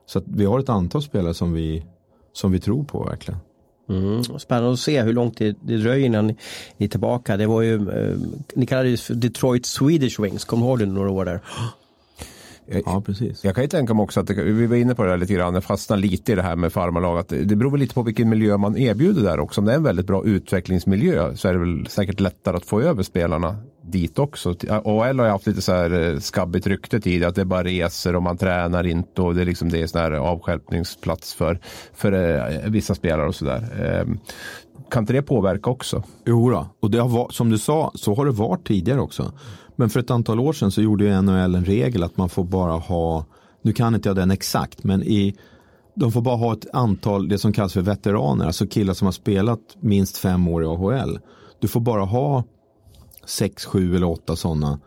så 0.07 0.23
vi 0.25 0.44
har 0.44 0.61
ett 0.61 0.68
antal 0.68 1.03
spelare 1.03 1.35
som 1.35 1.53
vi 1.53 1.85
som 2.33 2.53
vi 2.53 2.61
tror 2.61 2.85
på 2.85 3.05
verkligen. 3.05 3.40
Mm. 3.88 4.25
Spännande 4.25 4.73
att 4.73 4.81
se 4.81 5.03
hur 5.03 5.12
långt 5.12 5.38
det, 5.38 5.57
det 5.61 5.77
dröjer 5.77 6.07
innan 6.07 6.27
ni 6.27 6.37
är 6.79 6.88
tillbaka. 6.88 7.37
Det 7.37 7.47
var 7.47 7.62
ju, 7.62 7.75
eh, 7.75 8.16
ni 8.55 8.66
kallade 8.66 8.90
det 8.90 9.01
för 9.01 9.14
Detroit 9.14 9.66
Swedish 9.66 10.20
Wings, 10.20 10.44
kommer 10.44 10.66
du 10.66 10.68
ihåg 10.68 10.79
det 10.79 10.87
några 10.87 11.11
år 11.11 11.25
där? 11.25 11.40
Ja, 12.66 13.03
precis. 13.07 13.44
Jag 13.44 13.55
kan 13.55 13.64
ju 13.64 13.68
tänka 13.68 13.94
mig 13.94 14.03
också 14.03 14.20
att 14.20 14.27
det, 14.27 14.35
vi 14.35 14.66
var 14.66 14.77
inne 14.77 14.94
på 14.94 15.05
det 15.05 15.11
där 15.11 15.16
lite 15.16 15.35
grann, 15.35 15.55
jag 15.55 15.64
fastnar 15.64 15.96
lite 15.96 16.33
i 16.33 16.35
det 16.35 16.42
här 16.42 16.57
med 16.57 16.72
farmarlag. 16.72 17.18
Att 17.18 17.29
det 17.29 17.57
beror 17.57 17.70
väl 17.70 17.81
lite 17.81 17.94
på 17.94 18.03
vilken 18.03 18.29
miljö 18.29 18.57
man 18.57 18.77
erbjuder 18.77 19.22
där 19.22 19.40
också. 19.40 19.61
Om 19.61 19.64
det 19.64 19.72
är 19.72 19.77
en 19.77 19.83
väldigt 19.83 20.07
bra 20.07 20.24
utvecklingsmiljö 20.24 21.37
så 21.37 21.48
är 21.48 21.53
det 21.53 21.59
väl 21.59 21.87
säkert 21.87 22.20
lättare 22.20 22.57
att 22.57 22.66
få 22.66 22.81
över 22.81 23.03
spelarna 23.03 23.57
dit 23.83 24.18
också. 24.18 24.55
AHL 24.68 25.18
har 25.18 25.27
ju 25.27 25.31
haft 25.31 25.46
lite 25.46 25.62
så 25.62 25.72
här 25.72 26.12
eh, 26.12 26.18
skabbigt 26.18 26.66
rykte 26.66 27.00
tidigare 27.00 27.29
att 27.29 27.35
det 27.35 27.44
bara 27.44 27.64
resor 27.64 28.16
och 28.16 28.22
man 28.22 28.37
tränar 28.37 28.87
inte 28.87 29.22
och 29.22 29.35
det 29.35 29.40
är 29.40 29.46
liksom 29.46 29.68
det 29.68 29.83
är 29.83 29.87
sån 29.87 30.00
här 30.00 30.12
avskälpningsplats 30.12 31.35
för, 31.35 31.61
för 31.94 32.12
eh, 32.12 32.70
vissa 32.70 32.94
spelare 32.94 33.29
och 33.29 33.35
sådär. 33.35 33.62
Eh, 33.81 34.14
kan 34.90 35.03
inte 35.03 35.12
det 35.12 35.22
påverka 35.22 35.70
också? 35.70 36.03
Jo 36.27 36.50
då. 36.50 36.66
och 36.81 36.90
det 36.90 36.98
har 36.98 37.29
som 37.31 37.50
du 37.50 37.59
sa 37.59 37.92
så 37.94 38.14
har 38.14 38.24
det 38.24 38.33
varit 38.33 38.66
tidigare 38.66 39.00
också. 39.00 39.33
Men 39.76 39.90
för 39.90 40.00
ett 40.00 40.10
antal 40.10 40.40
år 40.40 40.52
sedan 40.52 40.70
så 40.70 40.82
gjorde 40.82 41.04
ju 41.04 41.22
NHL 41.22 41.54
en 41.54 41.64
regel 41.64 42.02
att 42.02 42.16
man 42.16 42.28
får 42.28 42.44
bara 42.44 42.72
ha, 42.72 43.24
nu 43.62 43.72
kan 43.72 43.94
inte 43.94 44.08
jag 44.08 44.16
den 44.16 44.30
exakt, 44.30 44.84
men 44.84 45.02
i 45.02 45.34
de 45.94 46.12
får 46.12 46.20
bara 46.20 46.37
ha 46.37 46.52
ett 46.52 46.66
antal, 46.72 47.28
det 47.28 47.38
som 47.38 47.52
kallas 47.52 47.72
för 47.72 47.80
veteraner, 47.80 48.46
alltså 48.46 48.66
killar 48.66 48.94
som 48.94 49.06
har 49.06 49.12
spelat 49.12 49.60
minst 49.80 50.16
fem 50.16 50.48
år 50.48 50.62
i 50.62 50.66
AHL. 50.66 51.18
Du 51.58 51.68
får 51.68 51.80
bara 51.80 52.04
ha 52.04 52.44
sex, 53.26 53.64
sju 53.64 53.96
eller 53.96 54.10
åtta 54.10 54.37
sådana. 54.37 54.80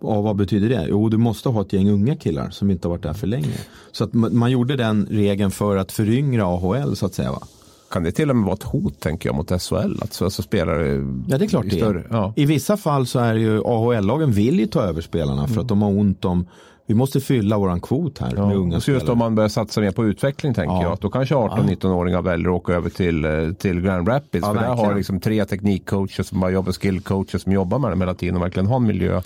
Och 0.00 0.22
vad 0.22 0.36
betyder 0.36 0.68
det? 0.68 0.86
Jo, 0.88 1.08
du 1.08 1.16
måste 1.16 1.48
ha 1.48 1.60
ett 1.62 1.72
gäng 1.72 1.90
unga 1.90 2.16
killar 2.16 2.50
som 2.50 2.70
inte 2.70 2.88
har 2.88 2.90
varit 2.90 3.02
där 3.02 3.12
för 3.12 3.26
länge. 3.26 3.60
Så 3.92 4.04
att 4.04 4.12
man 4.12 4.50
gjorde 4.50 4.76
den 4.76 5.06
regeln 5.10 5.50
för 5.50 5.76
att 5.76 5.92
föryngra 5.92 6.44
AHL 6.44 6.96
så 6.96 7.06
att 7.06 7.14
säga. 7.14 7.32
Va? 7.32 7.42
Kan 7.90 8.02
det 8.02 8.12
till 8.12 8.30
och 8.30 8.36
med 8.36 8.44
vara 8.44 8.54
ett 8.54 8.62
hot 8.62 9.00
tänker 9.00 9.28
jag 9.28 9.36
mot 9.36 9.62
SHL? 9.62 9.74
Alltså, 9.74 10.24
alltså 10.24 10.42
spelare 10.42 10.86
ja 11.28 11.38
det 11.38 11.44
är 11.44 11.48
klart 11.48 11.66
det 11.70 11.80
är. 11.80 12.06
Ja. 12.10 12.32
I 12.36 12.44
vissa 12.44 12.76
fall 12.76 13.06
så 13.06 13.18
är 13.18 13.34
det 13.34 13.40
ju 13.40 13.62
AHL-lagen 13.64 14.32
vill 14.32 14.60
ju 14.60 14.66
ta 14.66 14.82
över 14.82 15.00
spelarna 15.00 15.46
för 15.46 15.52
mm. 15.52 15.62
att 15.62 15.68
de 15.68 15.82
har 15.82 15.90
ont 15.90 16.24
om 16.24 16.46
vi 16.90 16.94
måste 16.94 17.20
fylla 17.20 17.58
våran 17.58 17.80
kvot 17.80 18.18
här 18.18 18.32
ja. 18.36 18.46
med 18.46 18.56
unga 18.56 18.80
så 18.80 18.90
just 18.90 19.08
om 19.08 19.18
man 19.18 19.34
börjar 19.34 19.48
satsa 19.48 19.80
mer 19.80 19.90
på 19.90 20.04
utveckling 20.04 20.54
tänker 20.54 20.74
ja. 20.74 20.82
jag. 20.82 20.98
Då 21.00 21.10
kanske 21.10 21.34
18-19-åringar 21.34 22.22
väljer 22.22 22.48
att 22.48 22.54
åka 22.54 22.72
över 22.72 22.90
till, 22.90 23.24
eh, 23.24 23.52
till 23.58 23.80
Grand 23.80 24.08
Rapids. 24.08 24.46
Ja, 24.46 24.48
för 24.48 24.54
verkligen. 24.54 24.76
där 24.76 24.84
har 24.84 24.94
liksom 24.94 25.20
tre 25.20 25.44
teknikcoacher 25.44 26.22
som 26.22 26.40
bara 26.40 26.50
jobbar, 26.50 26.72
skillcoacher 26.72 27.38
som 27.38 27.52
jobbar 27.52 27.78
med 27.78 27.90
dem 27.90 28.00
hela 28.00 28.14
tiden 28.14 28.36
och 28.36 28.42
verkligen 28.42 28.66
har 28.66 28.76
en 28.76 28.86
miljö 28.86 29.20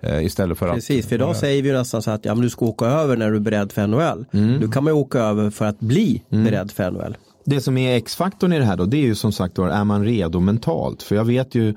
eh, 0.00 0.24
istället 0.24 0.58
för 0.58 0.72
Precis, 0.72 1.04
att, 1.04 1.08
för 1.08 1.14
idag 1.14 1.36
säger 1.36 1.62
vi 1.62 1.72
nästan 1.72 2.02
så 2.02 2.10
att 2.10 2.24
ja, 2.24 2.34
men 2.34 2.42
du 2.42 2.50
ska 2.50 2.66
åka 2.66 2.86
över 2.86 3.16
när 3.16 3.30
du 3.30 3.36
är 3.36 3.40
beredd 3.40 3.72
för 3.72 3.86
NHL. 3.86 4.24
Mm. 4.32 4.60
Du 4.60 4.68
kan 4.68 4.84
man 4.84 4.92
ju 4.92 4.98
åka 4.98 5.18
över 5.18 5.50
för 5.50 5.64
att 5.64 5.80
bli 5.80 6.22
mm. 6.30 6.44
beredd 6.44 6.72
för 6.72 6.90
NHL. 6.90 7.16
Det 7.46 7.60
som 7.60 7.78
är 7.78 7.96
X-faktorn 7.96 8.52
i 8.52 8.58
det 8.58 8.64
här 8.64 8.76
då, 8.76 8.84
det 8.84 8.96
är 8.96 9.02
ju 9.02 9.14
som 9.14 9.32
sagt 9.32 9.58
är 9.58 9.84
man 9.84 10.04
redo 10.04 10.40
mentalt? 10.40 11.02
För 11.02 11.16
jag 11.16 11.24
vet 11.24 11.54
ju 11.54 11.74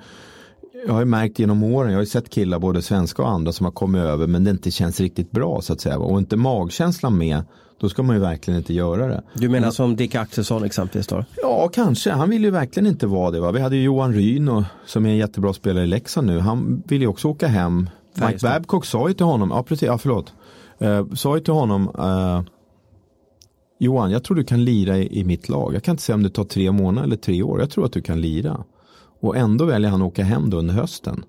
jag 0.88 0.94
har 0.94 1.00
ju 1.00 1.06
märkt 1.06 1.40
genom 1.40 1.64
åren, 1.64 1.92
jag 1.92 1.98
har 1.98 2.04
ju 2.04 2.10
sett 2.10 2.30
killar 2.30 2.60
både 2.60 2.82
svenska 2.82 3.22
och 3.22 3.30
andra 3.30 3.52
som 3.52 3.66
har 3.66 3.72
kommit 3.72 4.02
över 4.02 4.28
men 4.28 4.44
det 4.44 4.52
inte 4.52 4.72
känns 4.72 5.00
riktigt 5.00 5.32
bra 5.32 5.62
så 5.62 5.74
att 5.74 5.82
säga. 5.82 6.00
Och 6.00 6.20
inte 6.20 6.38
magkänslan 6.38 7.18
med, 7.18 7.44
då 7.80 7.90
ska 7.90 8.04
man 8.04 8.16
ju 8.16 8.22
verkligen 8.22 8.58
inte 8.58 8.74
göra 8.74 9.08
det. 9.08 9.24
Du 9.34 9.50
menar 9.50 9.72
som 9.72 9.96
Dick 9.96 10.16
Axelsson 10.16 10.64
exempelvis 10.64 11.08
då? 11.08 11.26
Ja, 11.36 11.70
kanske. 11.74 12.12
Han 12.12 12.30
vill 12.30 12.44
ju 12.44 12.52
verkligen 12.52 12.88
inte 12.88 13.08
vara 13.08 13.32
det. 13.32 13.40
Va? 13.40 13.52
Vi 13.52 13.60
hade 13.60 13.76
ju 13.76 13.84
Johan 13.84 14.14
Ryn 14.14 14.66
som 14.86 15.06
är 15.06 15.10
en 15.10 15.18
jättebra 15.18 15.54
spelare 15.54 15.84
i 15.84 15.88
Leksand 15.88 16.28
nu. 16.28 16.40
Han 16.40 16.84
vill 16.86 17.02
ju 17.02 17.08
också 17.08 17.28
åka 17.28 17.48
hem. 17.48 17.90
Mike 18.14 18.40
Babcock 18.42 18.86
sa 18.86 19.08
ju 19.08 19.14
till 19.14 19.26
honom, 19.26 19.52
ja 19.52 19.64
precis, 19.64 19.88
ja 19.88 19.98
förlåt. 19.98 20.34
Uh, 20.82 21.14
sa 21.14 21.36
ju 21.36 21.44
till 21.44 21.54
honom 21.54 21.90
uh, 22.00 22.42
Johan, 23.82 24.12
jag 24.12 24.24
tror 24.24 24.38
du 24.38 24.44
kan 24.44 24.66
lira 24.66 24.98
i, 24.98 25.20
i 25.20 25.24
mitt 25.24 25.50
lag. 25.50 25.74
Jag 25.74 25.84
kan 25.84 25.94
inte 25.94 26.04
säga 26.04 26.16
om 26.16 26.24
det 26.24 26.30
tar 26.30 26.44
tre 26.44 26.72
månader 26.72 27.08
eller 27.08 27.16
tre 27.16 27.44
år. 27.44 27.60
Jag 27.60 27.70
tror 27.70 27.86
att 27.86 27.94
du 27.94 28.02
kan 28.02 28.22
lira. 28.22 28.64
Och 29.22 29.38
ändå 29.38 29.66
väljer 29.66 29.90
han 29.90 30.02
att 30.02 30.08
åka 30.08 30.24
hem 30.24 30.50
då 30.50 30.58
under 30.58 30.74
hösten. 30.74 31.24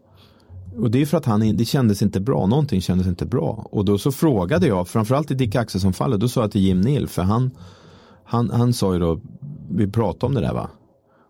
Och 0.76 0.90
det 0.90 1.02
är 1.02 1.06
för 1.06 1.16
att 1.16 1.24
han, 1.24 1.56
det 1.56 1.64
kändes 1.64 2.02
inte 2.02 2.20
bra, 2.20 2.46
någonting 2.46 2.80
kändes 2.80 3.06
inte 3.06 3.26
bra. 3.26 3.68
Och 3.70 3.84
då 3.84 3.98
så 3.98 4.12
frågade 4.12 4.66
jag, 4.66 4.88
framförallt 4.88 5.30
i 5.30 5.34
Dick 5.34 5.54
Axelsson-fallet, 5.54 6.20
då 6.20 6.28
sa 6.28 6.40
jag 6.40 6.52
till 6.52 6.60
Jim 6.60 6.80
Neal, 6.80 7.08
för 7.08 7.22
han, 7.22 7.50
han, 8.24 8.50
han 8.50 8.72
sa 8.72 8.92
ju 8.92 8.98
då, 8.98 9.20
vi 9.70 9.86
pratade 9.86 10.26
om 10.26 10.34
det 10.34 10.40
där 10.40 10.54
va. 10.54 10.70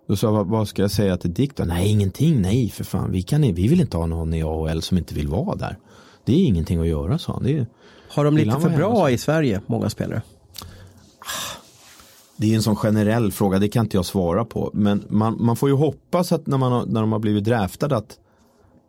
Då 0.08 0.16
sa 0.16 0.36
jag, 0.36 0.44
vad 0.44 0.68
ska 0.68 0.82
jag 0.82 0.90
säga 0.90 1.16
till 1.16 1.34
Dick 1.34 1.56
då? 1.56 1.64
Nej, 1.64 1.88
ingenting, 1.88 2.42
nej 2.42 2.68
för 2.68 2.84
fan, 2.84 3.12
vi, 3.12 3.22
kan, 3.22 3.42
vi 3.42 3.68
vill 3.68 3.80
inte 3.80 3.96
ha 3.96 4.06
någon 4.06 4.34
i 4.34 4.42
AHL 4.42 4.82
som 4.82 4.98
inte 4.98 5.14
vill 5.14 5.28
vara 5.28 5.56
där. 5.56 5.78
Det 6.24 6.32
är 6.32 6.46
ingenting 6.46 6.80
att 6.80 6.86
göra, 6.86 7.18
sa 7.18 7.32
han. 7.32 7.42
Det 7.42 7.58
är, 7.58 7.66
Har 8.08 8.24
de 8.24 8.36
lite 8.36 8.60
för 8.60 8.70
bra 8.70 9.10
i 9.10 9.18
Sverige, 9.18 9.60
många 9.66 9.90
spelare? 9.90 10.22
Det 12.40 12.52
är 12.52 12.56
en 12.56 12.62
sån 12.62 12.76
generell 12.76 13.32
fråga, 13.32 13.58
det 13.58 13.68
kan 13.68 13.84
inte 13.84 13.96
jag 13.96 14.06
svara 14.06 14.44
på. 14.44 14.70
Men 14.74 15.04
man, 15.08 15.36
man 15.40 15.56
får 15.56 15.68
ju 15.68 15.74
hoppas 15.74 16.32
att 16.32 16.46
när, 16.46 16.58
man 16.58 16.72
har, 16.72 16.86
när 16.86 17.00
de 17.00 17.12
har 17.12 17.18
blivit 17.18 17.44
draftade 17.44 17.96
att 17.96 18.18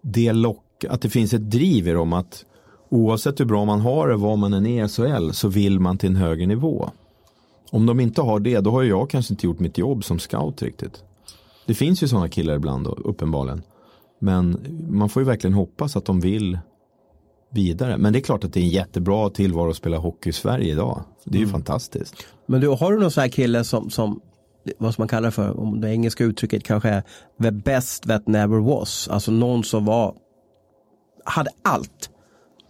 det 0.02 0.34
lock, 0.34 0.86
att 0.90 1.02
det 1.02 1.10
finns 1.10 1.34
ett 1.34 1.52
driv 1.52 1.88
i 1.88 1.92
dem 1.92 2.14
att 2.14 2.46
oavsett 2.90 3.40
hur 3.40 3.46
bra 3.46 3.66
man 3.66 3.82
har 3.82 4.08
det, 4.08 4.16
vad 4.16 4.38
man 4.38 4.54
än 4.54 4.66
är 4.66 4.86
i 4.86 4.88
SHL, 4.88 5.32
så 5.32 5.48
vill 5.48 5.80
man 5.80 5.98
till 5.98 6.10
en 6.10 6.16
högre 6.16 6.46
nivå. 6.46 6.90
Om 7.72 7.86
de 7.86 8.00
inte 8.00 8.22
har 8.22 8.40
det, 8.40 8.60
då 8.60 8.72
har 8.72 8.84
jag 8.84 9.10
kanske 9.10 9.34
inte 9.34 9.46
gjort 9.46 9.60
mitt 9.60 9.78
jobb 9.78 10.04
som 10.04 10.20
scout 10.20 10.62
riktigt. 10.62 11.04
Det 11.66 11.74
finns 11.74 12.04
ju 12.04 12.08
sådana 12.08 12.30
killar 12.30 12.56
ibland 12.56 12.86
då, 12.86 12.92
uppenbarligen. 12.92 13.62
Men 14.20 14.66
man 14.90 15.10
får 15.10 15.22
ju 15.22 15.28
verkligen 15.28 15.54
hoppas 15.54 15.96
att 15.96 16.06
de 16.06 16.20
vill 16.20 16.60
vidare. 17.52 17.98
Men 17.98 18.14
det 18.14 18.20
är 18.20 18.22
klart 18.22 18.44
att 18.44 18.54
det 18.54 18.60
är 18.60 18.64
en 18.64 18.70
jättebra 18.70 19.30
tillvaro 19.30 19.70
att 19.70 19.76
spela 19.76 19.98
hockey 19.98 20.30
i 20.30 20.34
Sverige 20.34 20.72
idag. 20.72 21.04
Det 21.24 21.38
är 21.38 21.40
ju 21.40 21.44
mm. 21.44 21.54
fantastiskt. 21.54 22.16
Men 22.46 22.62
du, 22.62 22.68
har 22.68 22.92
du 22.92 23.00
någon 23.00 23.12
sån 23.12 23.22
här 23.22 23.30
kille 23.30 23.64
som, 23.64 23.90
som 23.90 24.22
vad 24.78 24.96
som 24.96 25.02
man 25.02 25.08
kallar 25.08 25.32
för, 25.32 25.60
om 25.60 25.82
det 25.82 25.90
engelska 25.90 26.24
uttrycket 26.24 26.64
kanske 26.64 26.90
är 26.90 27.04
the 27.42 27.52
best 27.52 28.04
that 28.04 28.28
never 28.28 28.60
was. 28.60 29.08
Alltså 29.08 29.32
någon 29.32 29.64
som 29.64 29.86
var, 29.86 30.16
hade 31.26 31.50
allt, 31.62 32.10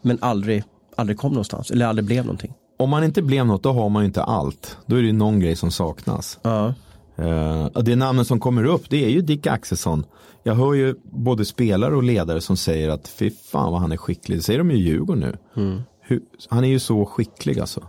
men 0.01 0.17
aldrig, 0.21 0.63
aldrig 0.95 1.17
kom 1.17 1.31
någonstans 1.31 1.71
eller 1.71 1.85
aldrig 1.85 2.05
blev 2.05 2.25
någonting. 2.25 2.53
Om 2.77 2.89
man 2.89 3.03
inte 3.03 3.21
blev 3.21 3.45
något, 3.45 3.63
då 3.63 3.71
har 3.71 3.89
man 3.89 4.03
ju 4.03 4.07
inte 4.07 4.23
allt. 4.23 4.77
Då 4.85 4.95
är 4.95 5.03
det 5.03 5.13
någon 5.13 5.39
grej 5.39 5.55
som 5.55 5.71
saknas. 5.71 6.39
Uh. 6.45 6.71
Uh, 7.19 7.67
det 7.67 7.95
namnet 7.95 8.27
som 8.27 8.39
kommer 8.39 8.63
upp, 8.63 8.89
det 8.89 9.05
är 9.05 9.09
ju 9.09 9.21
Dick 9.21 9.47
Axelsson. 9.47 10.05
Jag 10.43 10.55
hör 10.55 10.73
ju 10.73 10.95
både 11.03 11.45
spelare 11.45 11.95
och 11.95 12.03
ledare 12.03 12.41
som 12.41 12.57
säger 12.57 12.89
att 12.89 13.07
fy 13.07 13.31
fan 13.51 13.71
vad 13.71 13.81
han 13.81 13.91
är 13.91 13.97
skicklig. 13.97 14.37
Det 14.37 14.41
säger 14.41 14.59
de 14.59 14.71
ju 14.71 14.77
i 14.77 14.81
Djurgården 14.81 15.19
nu. 15.19 15.61
Mm. 15.61 15.81
Hur, 16.01 16.21
han 16.49 16.63
är 16.63 16.67
ju 16.67 16.79
så 16.79 17.05
skicklig 17.05 17.59
alltså. 17.59 17.83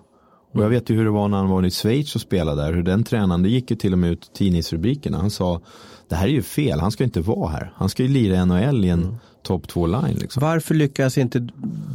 Och 0.55 0.63
jag 0.63 0.69
vet 0.69 0.91
ju 0.91 0.97
hur 0.97 1.05
det 1.05 1.11
var 1.11 1.29
när 1.29 1.39
han 1.39 1.49
var 1.49 1.67
i 1.67 1.71
Schweiz 1.71 2.15
och 2.15 2.21
spelade 2.21 2.63
där. 2.63 2.73
Hur 2.73 2.83
den 2.83 3.05
tränaren, 3.05 3.43
det 3.43 3.49
gick 3.49 3.71
ju 3.71 3.77
till 3.77 3.93
och 3.93 3.99
med 3.99 4.13
ut 4.13 4.31
tidningsrubrikerna. 4.35 5.19
Han 5.19 5.31
sa, 5.31 5.61
det 6.09 6.15
här 6.15 6.27
är 6.27 6.31
ju 6.31 6.43
fel, 6.43 6.81
han 6.81 6.91
ska 6.91 7.05
inte 7.05 7.21
vara 7.21 7.49
här. 7.49 7.73
Han 7.77 7.89
ska 7.89 8.03
ju 8.03 8.09
lira 8.09 8.45
NHL 8.45 8.85
i 8.85 8.89
en 8.89 9.03
mm. 9.03 9.15
topp 9.43 9.67
2-line. 9.67 10.17
Liksom. 10.21 10.41
Varför 10.41 10.75
lyckas 10.75 11.19
inte 11.19 11.49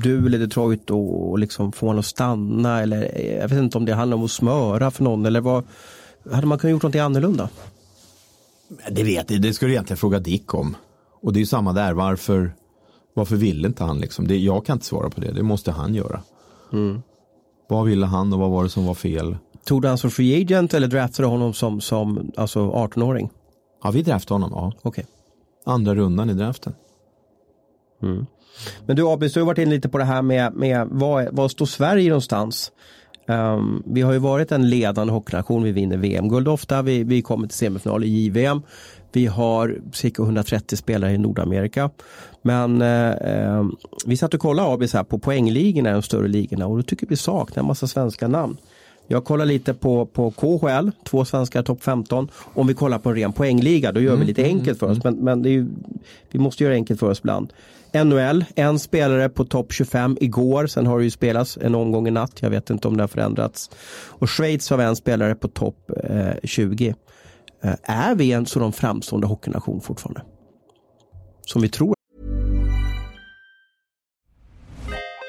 du 0.04 0.26
eller 0.26 0.40
Detroit 0.40 0.90
och 0.90 1.40
liksom 1.40 1.72
få 1.72 1.86
honom 1.86 2.00
att 2.00 2.06
stanna? 2.06 2.82
Eller, 2.82 3.22
jag 3.42 3.48
vet 3.48 3.60
inte 3.60 3.78
om 3.78 3.86
det 3.86 3.94
handlar 3.94 4.18
om 4.18 4.24
att 4.24 4.32
smöra 4.32 4.92
för 4.92 5.04
någon. 5.04 5.26
Eller 5.26 5.42
vad, 5.42 5.64
hade 6.32 6.48
man 6.48 6.58
kunnat 6.58 6.72
gjort 6.72 6.84
någonting 6.84 7.02
annorlunda? 7.02 7.50
Det 8.92 9.04
vet 9.04 9.32
jag, 9.32 9.42
det 9.42 9.54
ska 9.54 9.66
du 9.66 9.72
egentligen 9.72 9.98
fråga 9.98 10.20
Dick 10.20 10.54
om. 10.54 10.76
Och 11.22 11.34
det 11.34 11.38
är 11.38 11.42
ju 11.42 11.46
samma 11.46 11.74
där, 11.74 11.94
varför, 11.94 12.56
varför 13.14 13.36
ville 13.36 13.68
inte 13.68 13.84
han 13.84 14.00
liksom? 14.00 14.28
Det, 14.28 14.38
jag 14.38 14.66
kan 14.66 14.76
inte 14.76 14.86
svara 14.86 15.10
på 15.10 15.22
det, 15.22 15.32
det 15.32 15.44
måste 15.44 15.72
han 15.72 15.96
göra. 15.96 16.22
Mm. 16.74 17.02
Vad 17.70 17.86
ville 17.86 18.06
han 18.06 18.34
och 18.34 18.40
vad 18.40 18.50
var 18.50 18.64
det 18.64 18.70
som 18.70 18.86
var 18.86 18.94
fel? 18.94 19.38
Tog 19.66 19.82
du 19.82 19.88
han 19.88 19.98
som 19.98 20.12
free 20.12 20.42
agent 20.42 20.74
eller 20.74 20.88
draftade 20.88 21.28
honom 21.28 21.54
som, 21.54 21.82
som 21.82 22.32
alltså 22.38 22.60
18-åring? 22.60 23.30
Ja, 23.84 23.92
vi 23.92 24.02
draftade 24.02 24.42
honom, 24.42 24.52
ja. 24.54 24.90
Okay. 24.90 25.04
Andra 25.66 25.96
rundan 25.96 26.30
i 26.30 26.34
draften. 26.34 26.74
Mm. 28.04 28.26
Men 28.86 28.96
du 28.96 29.08
Abis, 29.08 29.34
du 29.34 29.40
har 29.40 29.48
varit 29.48 29.58
inne 29.58 29.72
lite 29.72 29.90
på 29.90 29.98
det 29.98 30.04
här 30.04 30.22
med, 30.22 30.54
med 30.54 30.88
vad, 30.92 31.28
vad 31.32 31.52
står 31.52 31.66
Sverige 31.66 32.10
någonstans? 32.10 32.72
Um, 33.30 33.84
vi 33.86 34.02
har 34.02 34.14
ju 34.14 34.20
varit 34.20 34.52
en 34.52 34.70
ledande 34.70 35.14
hockeynation, 35.14 35.64
vi 35.64 35.72
vinner 35.72 35.98
VM-guld 35.98 36.48
ofta, 36.48 36.82
vi, 36.82 37.04
vi 37.04 37.22
kommer 37.22 37.48
till 37.48 37.58
semifinal 37.58 38.04
i 38.04 38.08
JVM. 38.08 38.62
Vi 39.12 39.26
har 39.26 39.78
cirka 39.94 40.24
130 40.24 40.78
spelare 40.78 41.14
i 41.14 41.18
Nordamerika. 41.18 41.90
Men 42.42 42.82
eh, 42.82 43.16
ehm, 43.22 43.76
vi 44.06 44.18
satt 44.18 44.34
och 44.34 44.40
kollade 44.40 44.74
Abis 44.74 44.94
här 44.94 45.04
på 45.04 45.20
poängligorna, 45.20 45.92
de 45.92 46.02
större 46.02 46.28
ligorna 46.28 46.68
och 46.68 46.78
då 46.78 46.84
tycker 46.84 47.08
vi 47.08 47.16
saknar 47.16 47.64
en 47.64 47.68
massa 47.68 47.88
svenska 47.88 48.28
namn. 48.28 48.58
Jag 49.08 49.26
kollar 49.26 49.46
lite 49.46 49.74
på, 49.74 50.06
på 50.06 50.32
KHL, 50.32 50.92
två 51.04 51.26
svenskar 51.26 51.64
topp 51.64 51.84
15. 51.84 52.32
Om 52.54 52.68
vi 52.68 52.74
kollar 52.74 53.00
på 53.00 53.10
en 53.10 53.16
ren 53.16 53.34
poängliga, 53.34 53.92
då 53.92 54.02
gör 54.02 54.14
mm, 54.14 54.20
vi 54.20 54.26
lite 54.26 54.44
mm, 54.46 54.58
enkelt 54.58 54.80
för 54.80 54.92
oss. 54.92 55.06
Mm. 55.06 55.16
Men, 55.16 55.44
men 55.44 55.52
ju, 55.52 55.68
vi 56.32 56.40
måste 56.40 56.64
göra 56.64 56.74
enkelt 56.74 57.00
för 57.00 57.10
oss 57.10 57.20
ibland. 57.20 57.54
NHL, 57.94 58.46
en 58.56 58.80
spelare 58.80 59.30
på 59.30 59.46
topp 59.46 59.74
25 59.74 60.18
igår. 60.22 60.68
Sen 60.68 60.86
har 60.88 60.98
det 60.98 61.04
ju 61.04 61.12
spelats 61.12 61.58
en 61.62 61.76
omgång 61.76 62.08
i 62.08 62.12
natt. 62.12 62.42
Jag 62.42 62.50
vet 62.50 62.70
inte 62.70 62.88
om 62.88 62.98
det 62.98 63.04
har 63.04 63.08
förändrats. 63.08 63.70
Och 64.10 64.30
Schweiz 64.30 64.70
har 64.70 64.80
en 64.80 64.96
spelare 64.96 65.36
på 65.36 65.48
topp 65.48 65.92
eh, 66.04 66.34
20. 66.44 66.96
Eh, 67.64 67.74
är 67.84 68.16
vi 68.16 68.32
en 68.32 68.46
sådan 68.46 68.74
framstående 68.74 69.28
hockeynation 69.28 69.82
fortfarande? 69.82 70.22
Som 71.42 71.62
vi 71.62 71.70
tror. 71.70 71.94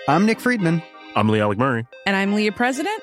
I'm 0.09 0.25
Nick 0.27 0.41
Friedman. 0.41 0.81
I'm 1.17 1.33
Lee 1.33 1.45
Alec 1.45 1.59
Murray. 1.59 1.85
And 2.07 2.17
I'm 2.17 2.37
Leah 2.37 2.57
President. 2.57 3.03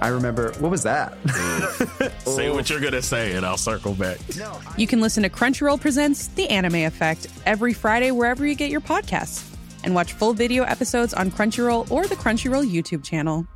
I 0.00 0.08
remember, 0.08 0.52
what 0.58 0.70
was 0.70 0.82
that? 0.82 1.16
say 2.24 2.50
what 2.50 2.68
you're 2.68 2.80
going 2.80 2.92
to 2.92 3.02
say 3.02 3.34
and 3.34 3.46
I'll 3.46 3.56
circle 3.56 3.94
back. 3.94 4.18
You 4.76 4.86
can 4.86 5.00
listen 5.00 5.22
to 5.22 5.30
Crunchyroll 5.30 5.80
Presents 5.80 6.28
The 6.28 6.48
Anime 6.48 6.86
Effect 6.86 7.28
every 7.46 7.72
Friday 7.72 8.10
wherever 8.10 8.46
you 8.46 8.54
get 8.54 8.70
your 8.70 8.82
podcasts 8.82 9.44
and 9.84 9.94
watch 9.94 10.12
full 10.12 10.34
video 10.34 10.64
episodes 10.64 11.14
on 11.14 11.30
Crunchyroll 11.30 11.90
or 11.90 12.06
the 12.06 12.16
Crunchyroll 12.16 12.70
YouTube 12.70 13.04
channel. 13.04 13.46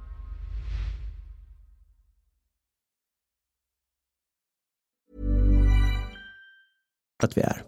Att 7.23 7.37
vi 7.37 7.41
är. 7.41 7.63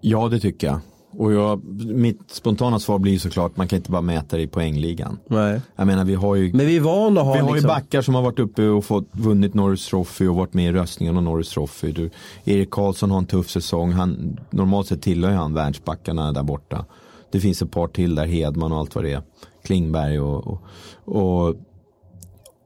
Ja, 0.00 0.28
det 0.28 0.40
tycker 0.40 0.66
jag. 0.66 0.80
Och 1.18 1.32
jag, 1.32 1.64
mitt 1.94 2.30
spontana 2.30 2.78
svar 2.78 2.98
blir 2.98 3.18
såklart, 3.18 3.56
man 3.56 3.68
kan 3.68 3.76
inte 3.76 3.90
bara 3.90 4.02
mäta 4.02 4.36
det 4.36 4.42
i 4.42 4.46
poängligan. 4.46 5.18
Nej. 5.26 5.60
Jag 5.76 5.86
menar 5.86 6.04
vi 6.04 6.14
har 6.14 6.34
ju 6.34 6.52
Men 6.52 6.66
vi 6.66 6.76
är 6.76 6.80
att 6.80 6.86
ha 6.86 7.10
Vi 7.12 7.18
har 7.18 7.34
liksom... 7.34 7.56
ju 7.56 7.62
backar 7.62 8.02
som 8.02 8.14
har 8.14 8.22
varit 8.22 8.38
uppe 8.38 8.68
och 8.68 8.84
fått, 8.84 9.08
vunnit 9.12 9.54
Norris 9.54 9.86
Trophy 9.86 10.26
och 10.26 10.36
varit 10.36 10.54
med 10.54 10.68
i 10.68 10.72
röstningen 10.72 11.16
om 11.16 11.24
Norris 11.24 11.48
Trophy. 11.48 11.92
Du, 11.92 12.10
Erik 12.44 12.70
Karlsson 12.70 13.10
har 13.10 13.18
en 13.18 13.26
tuff 13.26 13.50
säsong. 13.50 13.92
Han, 13.92 14.38
normalt 14.50 14.86
sett 14.86 15.02
tillhör 15.02 15.32
han 15.32 15.54
världsbackarna 15.54 16.32
där 16.32 16.42
borta. 16.42 16.84
Det 17.32 17.40
finns 17.40 17.62
ett 17.62 17.70
par 17.70 17.88
till 17.88 18.14
där, 18.14 18.26
Hedman 18.26 18.72
och 18.72 18.78
allt 18.78 18.94
vad 18.94 19.04
det 19.04 19.12
är. 19.12 19.22
Klingberg 19.64 20.20
och, 20.20 20.46
och, 20.46 20.62
och 21.04 21.56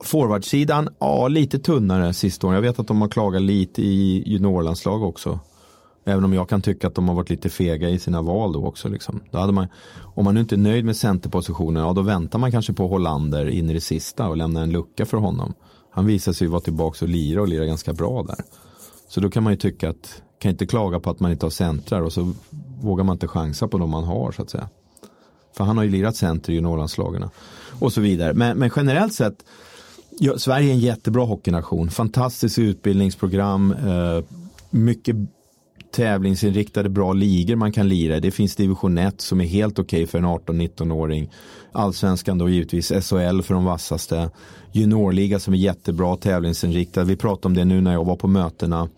Forwardsidan, 0.05 0.88
ja 0.98 1.28
lite 1.28 1.59
tunnare 1.59 2.14
sista 2.14 2.46
åren. 2.46 2.55
Jag 2.55 2.62
vet 2.62 2.78
att 2.78 2.88
de 2.88 3.00
har 3.00 3.09
klagat 3.09 3.42
lite 3.42 3.82
i 3.82 4.22
juniorlandslag 4.26 5.03
också. 5.03 5.40
Även 6.05 6.24
om 6.24 6.32
jag 6.32 6.48
kan 6.48 6.62
tycka 6.62 6.86
att 6.86 6.94
de 6.94 7.09
har 7.09 7.14
varit 7.14 7.30
lite 7.30 7.48
fega 7.48 7.88
i 7.88 7.98
sina 7.98 8.22
val 8.22 8.53
då 8.53 8.66
också. 8.66 8.88
Liksom. 8.88 9.20
Då 9.30 9.38
hade 9.38 9.53
man, 9.53 9.66
om 10.14 10.24
man 10.24 10.34
nu 10.34 10.40
inte 10.40 10.55
är 10.55 10.59
nöjd 10.59 10.84
med 10.84 10.96
centerpositionen, 10.96 11.82
ja 11.82 11.92
då 11.92 12.03
väntar 12.03 12.38
man 12.38 12.53
kanske 12.53 12.72
på 12.72 12.88
Hollander 12.88 13.46
in 13.46 13.70
i 13.70 13.72
det 13.72 13.80
sista 13.80 14.28
och 14.28 14.36
lämnar 14.36 14.62
en 14.62 14.72
lucka 14.72 15.07
för 15.07 15.16
honom. 15.16 15.55
Han 15.90 16.07
visar 16.07 16.32
sig 16.32 16.46
vara 16.46 16.61
tillbaka 16.61 17.05
och 17.05 17.09
lira 17.09 17.40
och 17.40 17.48
lira 17.48 17.64
ganska 17.64 17.92
bra 17.92 18.22
där. 18.22 18.44
Så 19.09 19.20
då 19.20 19.30
kan 19.30 19.42
man 19.42 19.53
ju 19.53 19.57
tycka 19.57 19.90
att, 19.90 20.22
kan 20.38 20.50
inte 20.50 20.66
klaga 20.66 21.00
på 21.00 21.11
att 21.11 21.20
man 21.20 21.32
inte 21.32 21.46
har 21.46 21.50
centrar 21.50 22.00
och 22.00 22.12
så 22.12 22.32
vågar 22.80 23.05
man 23.05 23.14
inte 23.16 23.28
chansa 23.28 23.68
på 23.68 23.78
de 23.78 23.90
man 23.90 24.05
har 24.05 24.32
så 24.32 24.42
att 24.42 24.50
säga. 24.50 24.68
För 25.57 25.64
han 25.64 25.76
har 25.76 25.84
ju 25.84 25.90
lirat 25.90 26.16
center 26.16 26.53
i 26.53 26.55
juniorlandslagarna. 26.55 27.30
och 27.78 27.92
så 27.92 28.00
vidare. 28.00 28.34
Men, 28.34 28.59
men 28.59 28.70
generellt 28.76 29.14
sett, 29.14 29.44
ja, 30.18 30.38
Sverige 30.38 30.70
är 30.70 30.72
en 30.72 30.78
jättebra 30.78 31.24
hockeynation. 31.24 31.90
Fantastiskt 31.90 32.59
utbildningsprogram, 32.59 33.72
eh, 33.72 34.24
mycket 34.70 35.16
tävlingsinriktade 35.93 36.88
bra 36.88 37.12
ligor 37.12 37.57
man 37.57 37.72
kan 37.72 37.88
lira 37.88 38.16
i. 38.16 38.20
Det 38.20 38.30
finns 38.30 38.57
division 38.57 38.99
1 38.99 39.20
som 39.20 39.40
är 39.40 39.45
helt 39.45 39.78
okej 39.78 40.07
för 40.07 40.18
en 40.18 40.24
18-19-åring. 40.24 41.30
Allsvenskan 41.72 42.38
då 42.38 42.49
givetvis, 42.49 42.88
SHL 42.88 43.43
för 43.43 43.55
de 43.55 43.64
vassaste. 43.64 44.30
Juniorliga 44.72 45.38
som 45.38 45.55
är 45.55 45.59
jättebra 45.59 46.16
tävlingsinriktad. 46.16 47.05
Vi 47.05 47.16
pratade 47.16 47.49
om 47.49 47.55
det 47.55 47.64
nu 47.64 47.80
när 47.80 47.93
jag 47.93 48.05
var 48.05 48.16
på 48.16 48.28
mötena. 48.28 48.88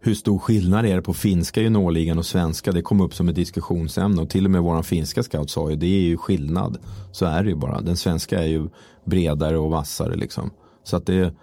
Hur 0.00 0.14
stor 0.14 0.38
skillnad 0.38 0.86
är 0.86 0.96
det 0.96 1.02
på 1.02 1.14
finska 1.14 1.60
juniorligan 1.60 2.18
och 2.18 2.26
svenska? 2.26 2.72
Det 2.72 2.82
kom 2.82 3.00
upp 3.00 3.14
som 3.14 3.28
ett 3.28 3.34
diskussionsämne 3.34 4.22
och 4.22 4.30
till 4.30 4.44
och 4.44 4.50
med 4.50 4.62
våran 4.62 4.84
finska 4.84 5.22
scout 5.22 5.50
sa 5.50 5.70
ju 5.70 5.76
det 5.76 5.86
är 5.86 6.00
ju 6.00 6.16
skillnad. 6.16 6.78
Så 7.12 7.26
är 7.26 7.44
det 7.44 7.50
ju 7.50 7.56
bara. 7.56 7.80
Den 7.80 7.96
svenska 7.96 8.42
är 8.42 8.46
ju 8.46 8.68
bredare 9.04 9.58
och 9.58 9.70
vassare 9.70 10.16
liksom. 10.16 10.50
Så 10.84 10.96
att 10.96 11.06
det, 11.06 11.34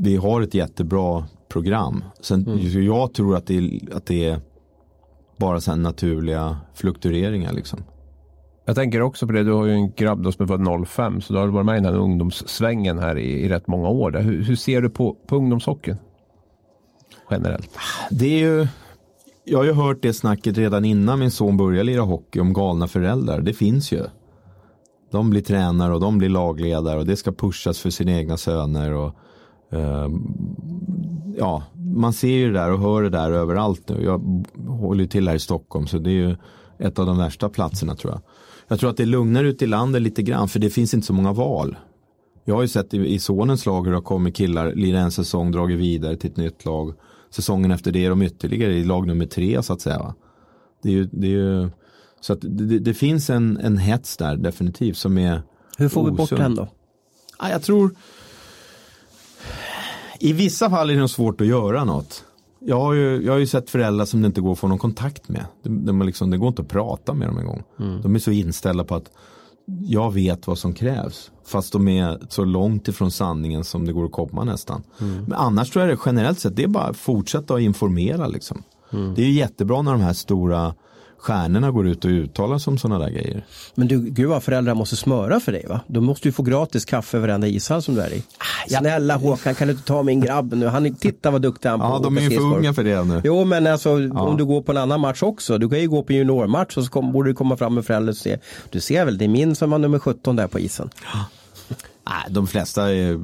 vi 0.00 0.16
har 0.16 0.40
ett 0.40 0.54
jättebra 0.54 1.24
program. 1.50 2.04
Sen, 2.20 2.46
Mm. 2.46 2.84
Jag 2.84 3.14
tror 3.14 3.36
att 3.36 3.46
det, 3.46 3.58
är, 3.58 3.96
att 3.96 4.06
det 4.06 4.24
är 4.24 4.40
bara 5.36 5.60
så 5.60 5.76
naturliga 5.76 6.56
fluktueringar 6.74 7.52
liksom. 7.52 7.78
Jag 8.64 8.76
tänker 8.76 9.02
också 9.02 9.26
på 9.26 9.32
det, 9.32 9.44
du 9.44 9.52
har 9.52 9.66
ju 9.66 9.72
en 9.72 9.92
grabb 9.92 10.22
då 10.22 10.32
som 10.32 10.42
är 10.42 10.46
född 10.46 10.86
05 10.88 11.20
så 11.20 11.32
du 11.32 11.38
har 11.38 11.46
varit 11.46 11.66
med 11.66 11.72
i 11.72 11.80
den 11.80 11.94
här 11.94 12.00
ungdomssvängen 12.00 12.98
här 12.98 13.18
i, 13.18 13.44
i 13.44 13.48
rätt 13.48 13.66
många 13.66 13.88
år. 13.88 14.12
Hur, 14.12 14.42
hur 14.42 14.56
ser 14.56 14.82
du 14.82 14.90
på, 14.90 15.16
på 15.26 15.36
ungdomshockeyn? 15.36 15.96
Generellt. 17.30 17.70
Det 18.10 18.26
är 18.26 18.38
ju, 18.38 18.68
jag 19.44 19.58
har 19.58 19.64
ju 19.64 19.72
hört 19.72 20.02
det 20.02 20.12
snacket 20.12 20.58
redan 20.58 20.84
innan 20.84 21.18
min 21.18 21.30
son 21.30 21.56
började 21.56 21.84
lira 21.84 22.02
hockey 22.02 22.40
om 22.40 22.52
galna 22.52 22.88
föräldrar. 22.88 23.40
Det 23.40 23.52
finns 23.52 23.92
ju. 23.92 24.02
De 25.10 25.30
blir 25.30 25.42
tränare 25.42 25.94
och 25.94 26.00
de 26.00 26.18
blir 26.18 26.28
lagledare 26.28 26.98
och 26.98 27.06
det 27.06 27.16
ska 27.16 27.32
pushas 27.32 27.78
för 27.78 27.90
sina 27.90 28.12
egna 28.12 28.36
söner. 28.36 28.92
Och, 28.92 29.14
ja, 31.36 31.62
man 31.74 32.12
ser 32.12 32.28
ju 32.28 32.52
det 32.52 32.58
där 32.58 32.72
och 32.72 32.78
hör 32.78 33.02
det 33.02 33.10
där 33.10 33.32
överallt 33.32 33.88
nu. 33.88 34.04
Jag 34.04 34.44
håller 34.68 35.02
ju 35.02 35.08
till 35.08 35.28
här 35.28 35.34
i 35.34 35.38
Stockholm 35.38 35.86
så 35.86 35.98
det 35.98 36.10
är 36.10 36.28
ju 36.28 36.36
ett 36.78 36.98
av 36.98 37.06
de 37.06 37.18
värsta 37.18 37.48
platserna 37.48 37.94
tror 37.94 38.12
jag. 38.12 38.22
Jag 38.68 38.80
tror 38.80 38.90
att 38.90 38.96
det 38.96 39.06
lugnar 39.06 39.44
ut 39.44 39.62
i 39.62 39.66
landet 39.66 40.02
lite 40.02 40.22
grann 40.22 40.48
för 40.48 40.58
det 40.58 40.70
finns 40.70 40.94
inte 40.94 41.06
så 41.06 41.12
många 41.12 41.32
val. 41.32 41.76
Jag 42.44 42.54
har 42.54 42.62
ju 42.62 42.68
sett 42.68 42.94
i, 42.94 43.14
i 43.14 43.18
sonens 43.18 43.66
lag 43.66 43.84
hur 43.84 43.90
det 43.90 43.96
har 43.96 44.02
kommit 44.02 44.36
killar, 44.36 44.74
lirar 44.74 44.98
en 45.00 45.10
säsong, 45.10 45.52
dragit 45.52 45.78
vidare 45.78 46.16
till 46.16 46.30
ett 46.30 46.36
nytt 46.36 46.64
lag. 46.64 46.94
Säsongen 47.30 47.70
efter 47.70 47.92
det 47.92 48.04
är 48.04 48.10
de 48.10 48.22
ytterligare 48.22 48.74
i 48.74 48.84
lag 48.84 49.06
nummer 49.06 49.26
tre 49.26 49.62
så 49.62 49.72
att 49.72 49.80
säga. 49.80 50.14
Det 50.82 50.88
är 50.88 50.92
ju, 50.92 51.08
det 51.12 51.26
är 51.26 51.30
ju, 51.30 51.70
så 52.20 52.32
att 52.32 52.38
det, 52.42 52.78
det 52.78 52.94
finns 52.94 53.30
en, 53.30 53.58
en 53.62 53.78
hets 53.78 54.16
där 54.16 54.36
definitivt 54.36 54.96
som 54.96 55.18
är 55.18 55.42
Hur 55.78 55.88
får 55.88 56.04
vi 56.04 56.10
bort 56.10 56.20
osund. 56.20 56.40
den 56.40 56.54
då? 56.54 56.68
Ja, 57.38 57.50
jag 57.50 57.62
tror 57.62 57.90
i 60.20 60.32
vissa 60.32 60.70
fall 60.70 60.90
är 60.90 60.94
det 60.94 61.00
nog 61.00 61.10
svårt 61.10 61.40
att 61.40 61.46
göra 61.46 61.84
något. 61.84 62.24
Jag 62.60 62.80
har, 62.80 62.94
ju, 62.94 63.22
jag 63.24 63.32
har 63.32 63.38
ju 63.38 63.46
sett 63.46 63.70
föräldrar 63.70 64.04
som 64.04 64.20
det 64.22 64.26
inte 64.26 64.40
går 64.40 64.52
att 64.52 64.58
få 64.58 64.68
någon 64.68 64.78
kontakt 64.78 65.28
med. 65.28 65.44
De, 65.62 65.86
de 65.86 66.02
liksom, 66.02 66.30
det 66.30 66.38
går 66.38 66.48
inte 66.48 66.62
att 66.62 66.68
prata 66.68 67.14
med 67.14 67.28
dem 67.28 67.38
en 67.38 67.46
gång. 67.46 67.62
De 68.02 68.14
är 68.14 68.18
så 68.18 68.30
inställda 68.30 68.84
på 68.84 68.94
att 68.94 69.10
jag 69.82 70.14
vet 70.14 70.46
vad 70.46 70.58
som 70.58 70.72
krävs. 70.72 71.30
Fast 71.46 71.72
de 71.72 71.88
är 71.88 72.18
så 72.28 72.44
långt 72.44 72.88
ifrån 72.88 73.10
sanningen 73.10 73.64
som 73.64 73.86
det 73.86 73.92
går 73.92 74.04
att 74.04 74.12
komma 74.12 74.44
nästan. 74.44 74.82
Men 74.98 75.32
annars 75.32 75.70
tror 75.70 75.86
jag 75.86 75.98
det 75.98 76.02
generellt 76.06 76.38
sett, 76.38 76.56
det 76.56 76.62
är 76.62 76.68
bara 76.68 76.84
att 76.84 76.96
fortsätta 76.96 77.54
att 77.54 77.60
informera 77.60 78.26
liksom. 78.26 78.62
Det 78.90 79.22
är 79.22 79.26
ju 79.26 79.32
jättebra 79.32 79.82
när 79.82 79.92
de 79.92 80.00
här 80.00 80.12
stora 80.12 80.74
stjärnorna 81.20 81.70
går 81.70 81.88
ut 81.88 82.04
och 82.04 82.10
uttalar 82.10 82.58
sig 82.58 82.70
om 82.70 82.78
sådana 82.78 83.04
där 83.04 83.12
grejer. 83.12 83.44
Men 83.74 83.88
du, 83.88 84.00
gud 84.00 84.28
vad 84.28 84.42
föräldrar 84.42 84.74
måste 84.74 84.96
smöra 84.96 85.40
för 85.40 85.52
dig 85.52 85.66
va? 85.68 85.80
Du 85.86 86.00
måste 86.00 86.28
ju 86.28 86.32
få 86.32 86.42
gratis 86.42 86.84
kaffe 86.84 87.18
varenda 87.18 87.46
ishall 87.46 87.82
som 87.82 87.94
du 87.94 88.00
är 88.00 88.12
i. 88.12 88.22
Ah, 88.38 88.78
Snälla 88.78 89.16
Håkan, 89.16 89.54
kan 89.54 89.68
du 89.68 89.72
inte 89.72 89.86
ta 89.86 90.02
min 90.02 90.20
grabb 90.20 90.54
nu? 90.54 90.66
Han, 90.66 90.94
titta 90.94 91.30
vad 91.30 91.42
duktig 91.42 91.68
han 91.68 91.80
är 91.80 91.84
på 91.88 91.94
Ja, 91.94 91.98
de 91.98 92.16
är 92.16 92.20
ju 92.20 92.30
för 92.30 92.56
unga 92.56 92.74
för 92.74 92.84
det 92.84 93.04
nu. 93.04 93.20
Jo 93.24 93.44
men 93.44 93.66
alltså 93.66 93.92
om 94.12 94.36
du 94.36 94.44
går 94.44 94.62
på 94.62 94.72
en 94.72 94.78
annan 94.78 95.00
match 95.00 95.22
också. 95.22 95.58
Du 95.58 95.68
kan 95.68 95.80
ju 95.80 95.88
gå 95.88 96.02
på 96.02 96.12
en 96.12 96.18
juniormatch 96.18 96.76
och 96.76 96.84
så 96.84 96.90
kom, 96.90 97.12
borde 97.12 97.30
du 97.30 97.34
komma 97.34 97.56
fram 97.56 97.74
med 97.74 97.86
föräldrar 97.86 98.10
och 98.10 98.16
se. 98.16 98.38
Du 98.70 98.80
ser 98.80 99.04
väl, 99.04 99.18
det 99.18 99.24
är 99.24 99.28
min 99.28 99.54
som 99.54 99.70
var 99.70 99.78
nummer 99.78 99.98
17 99.98 100.36
där 100.36 100.46
på 100.46 100.58
isen. 100.58 100.90
Nej, 102.06 102.24
de 102.30 102.46
flesta 102.46 102.92
är 102.94 103.20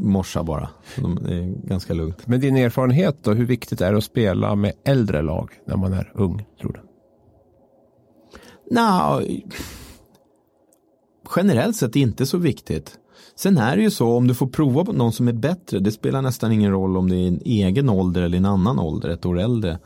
morsar 0.00 0.42
bara. 0.42 0.68
De 0.96 1.16
är 1.16 1.68
ganska 1.68 1.94
lugnt. 1.94 2.26
Med 2.26 2.40
din 2.40 2.56
erfarenhet 2.56 3.16
då, 3.22 3.32
hur 3.32 3.44
viktigt 3.46 3.80
är 3.80 3.92
det 3.92 3.98
att 3.98 4.04
spela 4.04 4.54
med 4.54 4.72
äldre 4.84 5.22
lag 5.22 5.50
när 5.66 5.76
man 5.76 5.92
är 5.92 6.12
ung, 6.14 6.46
tror 6.60 6.72
du? 6.72 6.87
Nja. 8.70 9.22
generellt 11.36 11.76
sett 11.76 11.96
inte 11.96 12.26
så 12.26 12.38
viktigt. 12.38 12.98
Sen 13.36 13.58
är 13.58 13.76
det 13.76 13.82
ju 13.82 13.90
så 13.90 14.16
om 14.16 14.26
du 14.26 14.34
får 14.34 14.46
prova 14.46 14.84
på 14.84 14.92
någon 14.92 15.12
som 15.12 15.28
är 15.28 15.32
bättre. 15.32 15.78
Det 15.78 15.92
spelar 15.92 16.22
nästan 16.22 16.52
ingen 16.52 16.72
roll 16.72 16.96
om 16.96 17.10
det 17.10 17.16
är 17.16 17.28
en 17.28 17.40
egen 17.44 17.88
ålder 17.88 18.22
eller 18.22 18.38
en 18.38 18.44
annan 18.44 18.78
ålder, 18.78 19.08
ett 19.08 19.26
år 19.26 19.40
äldre. 19.40 19.78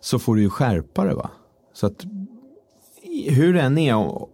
Så 0.00 0.18
får 0.18 0.34
du 0.34 0.42
ju 0.42 0.50
skärpa 0.50 1.04
det 1.04 1.14
va. 1.14 1.30
Så 1.72 1.86
att 1.86 2.04
hur 3.28 3.54
det 3.54 3.60
än 3.60 3.78
är. 3.78 4.30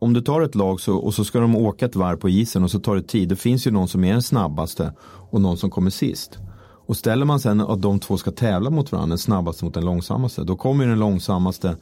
Om 0.00 0.12
du 0.12 0.20
tar 0.20 0.40
ett 0.40 0.54
lag 0.54 0.80
så, 0.80 0.96
och 0.96 1.14
så 1.14 1.24
ska 1.24 1.40
de 1.40 1.56
åka 1.56 1.86
ett 1.86 1.96
varv 1.96 2.16
på 2.16 2.28
isen 2.28 2.64
och 2.64 2.70
så 2.70 2.78
tar 2.80 2.96
det 2.96 3.02
tid. 3.02 3.28
Det 3.28 3.36
finns 3.36 3.66
ju 3.66 3.70
någon 3.70 3.88
som 3.88 4.04
är 4.04 4.12
den 4.12 4.22
snabbaste 4.22 4.92
och 5.30 5.40
någon 5.40 5.56
som 5.56 5.70
kommer 5.70 5.90
sist. 5.90 6.38
Och 6.86 6.96
ställer 6.96 7.24
man 7.24 7.40
sen 7.40 7.60
att 7.60 7.82
de 7.82 8.00
två 8.00 8.16
ska 8.16 8.30
tävla 8.30 8.70
mot 8.70 8.92
varandra, 8.92 9.08
den 9.08 9.18
snabbaste 9.18 9.64
mot 9.64 9.74
den 9.74 9.84
långsammaste. 9.84 10.44
Då 10.44 10.56
kommer 10.56 10.84
ju 10.84 10.90
den 10.90 10.98
långsammaste 10.98 11.76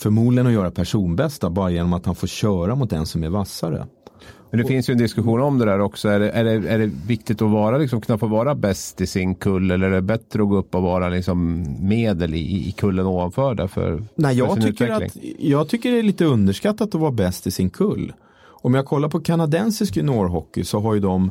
förmodligen 0.00 0.46
att 0.46 0.52
göra 0.52 0.70
personbästa 0.70 1.50
bara 1.50 1.70
genom 1.70 1.92
att 1.92 2.06
han 2.06 2.14
får 2.14 2.26
köra 2.26 2.74
mot 2.74 2.90
den 2.90 3.06
som 3.06 3.24
är 3.24 3.28
vassare. 3.28 3.86
Men 4.50 4.60
det 4.60 4.66
finns 4.66 4.90
ju 4.90 4.92
en 4.92 4.98
diskussion 4.98 5.40
om 5.40 5.58
det 5.58 5.64
där 5.64 5.80
också. 5.80 6.08
Är 6.08 6.20
det, 6.20 6.30
är 6.30 6.44
det, 6.44 6.50
är 6.50 6.78
det 6.78 6.90
viktigt 7.06 7.42
att 7.42 7.50
vara, 7.50 7.78
liksom, 7.78 8.00
kunna 8.00 8.18
få 8.18 8.26
vara 8.26 8.54
bäst 8.54 9.00
i 9.00 9.06
sin 9.06 9.34
kull 9.34 9.70
eller 9.70 9.86
är 9.86 9.94
det 9.94 10.02
bättre 10.02 10.42
att 10.42 10.48
gå 10.48 10.56
upp 10.56 10.74
och 10.74 10.82
vara 10.82 11.08
liksom, 11.08 11.66
medel 11.80 12.34
i, 12.34 12.68
i 12.68 12.72
kullen 12.72 13.06
ovanför 13.06 13.54
där 13.54 13.66
för, 13.66 14.04
Nej, 14.14 14.36
för 14.36 14.44
jag 14.44 14.52
sin 14.52 14.62
tycker, 14.62 14.84
utveckling? 14.84 15.34
att, 15.34 15.40
jag 15.40 15.68
tycker 15.68 15.92
det 15.92 15.98
är 15.98 16.02
lite 16.02 16.24
underskattat 16.24 16.94
att 16.94 17.00
vara 17.00 17.10
bäst 17.10 17.46
i 17.46 17.50
sin 17.50 17.70
kull. 17.70 18.12
Om 18.42 18.74
jag 18.74 18.86
kollar 18.86 19.08
på 19.08 19.20
kanadensisk 19.20 19.96
juniorhockey 19.96 20.64
så 20.64 20.80
har 20.80 20.94
ju 20.94 21.00
de 21.00 21.30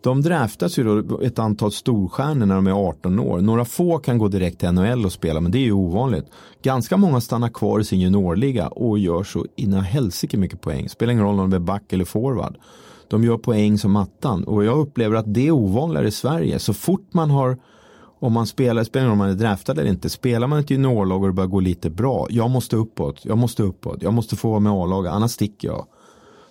de 0.00 0.22
draftas 0.22 0.78
ju 0.78 1.02
då 1.02 1.20
ett 1.20 1.38
antal 1.38 1.72
storstjärnor 1.72 2.46
när 2.46 2.54
de 2.54 2.66
är 2.66 2.88
18 2.88 3.18
år. 3.18 3.40
Några 3.40 3.64
få 3.64 3.98
kan 3.98 4.18
gå 4.18 4.28
direkt 4.28 4.60
till 4.60 4.72
NHL 4.72 5.04
och 5.04 5.12
spela 5.12 5.40
men 5.40 5.52
det 5.52 5.58
är 5.58 5.64
ju 5.64 5.72
ovanligt. 5.72 6.26
Ganska 6.62 6.96
många 6.96 7.20
stannar 7.20 7.48
kvar 7.48 7.80
i 7.80 7.84
sin 7.84 8.00
juniorliga 8.00 8.68
och 8.68 8.98
gör 8.98 9.24
så 9.24 9.46
inna 9.56 9.80
helsike 9.80 10.36
mycket 10.36 10.60
poäng. 10.60 10.88
Spelar 10.88 11.12
ingen 11.12 11.24
roll 11.24 11.40
om 11.40 11.50
de 11.50 11.56
är 11.56 11.60
back 11.60 11.92
eller 11.92 12.04
forward. 12.04 12.56
De 13.08 13.24
gör 13.24 13.38
poäng 13.38 13.78
som 13.78 13.96
attan 13.96 14.44
och 14.44 14.64
jag 14.64 14.78
upplever 14.78 15.16
att 15.16 15.34
det 15.34 15.46
är 15.46 15.50
ovanligare 15.50 16.08
i 16.08 16.10
Sverige. 16.10 16.58
Så 16.58 16.74
fort 16.74 17.08
man 17.14 17.30
har 17.30 17.58
om 18.18 18.32
man 18.32 18.46
spelar, 18.46 18.84
spelar 18.84 19.02
ingen 19.02 19.10
roll 19.10 19.12
om 19.12 19.18
man 19.18 19.30
är 19.30 19.34
draftad 19.34 19.72
eller 19.72 19.90
inte, 19.90 20.10
spelar 20.10 20.46
man 20.46 20.58
ett 20.58 20.70
juniorlag 20.70 21.22
och 21.22 21.28
det 21.28 21.32
börjar 21.32 21.48
gå 21.48 21.60
lite 21.60 21.90
bra, 21.90 22.26
jag 22.30 22.50
måste 22.50 22.76
uppåt, 22.76 23.24
jag 23.24 23.38
måste 23.38 23.62
uppåt, 23.62 24.02
jag 24.02 24.12
måste 24.14 24.36
få 24.36 24.50
vara 24.50 24.60
med 24.60 24.72
A-laget, 24.72 25.12
annars 25.12 25.30
sticker 25.30 25.68
jag. 25.68 25.86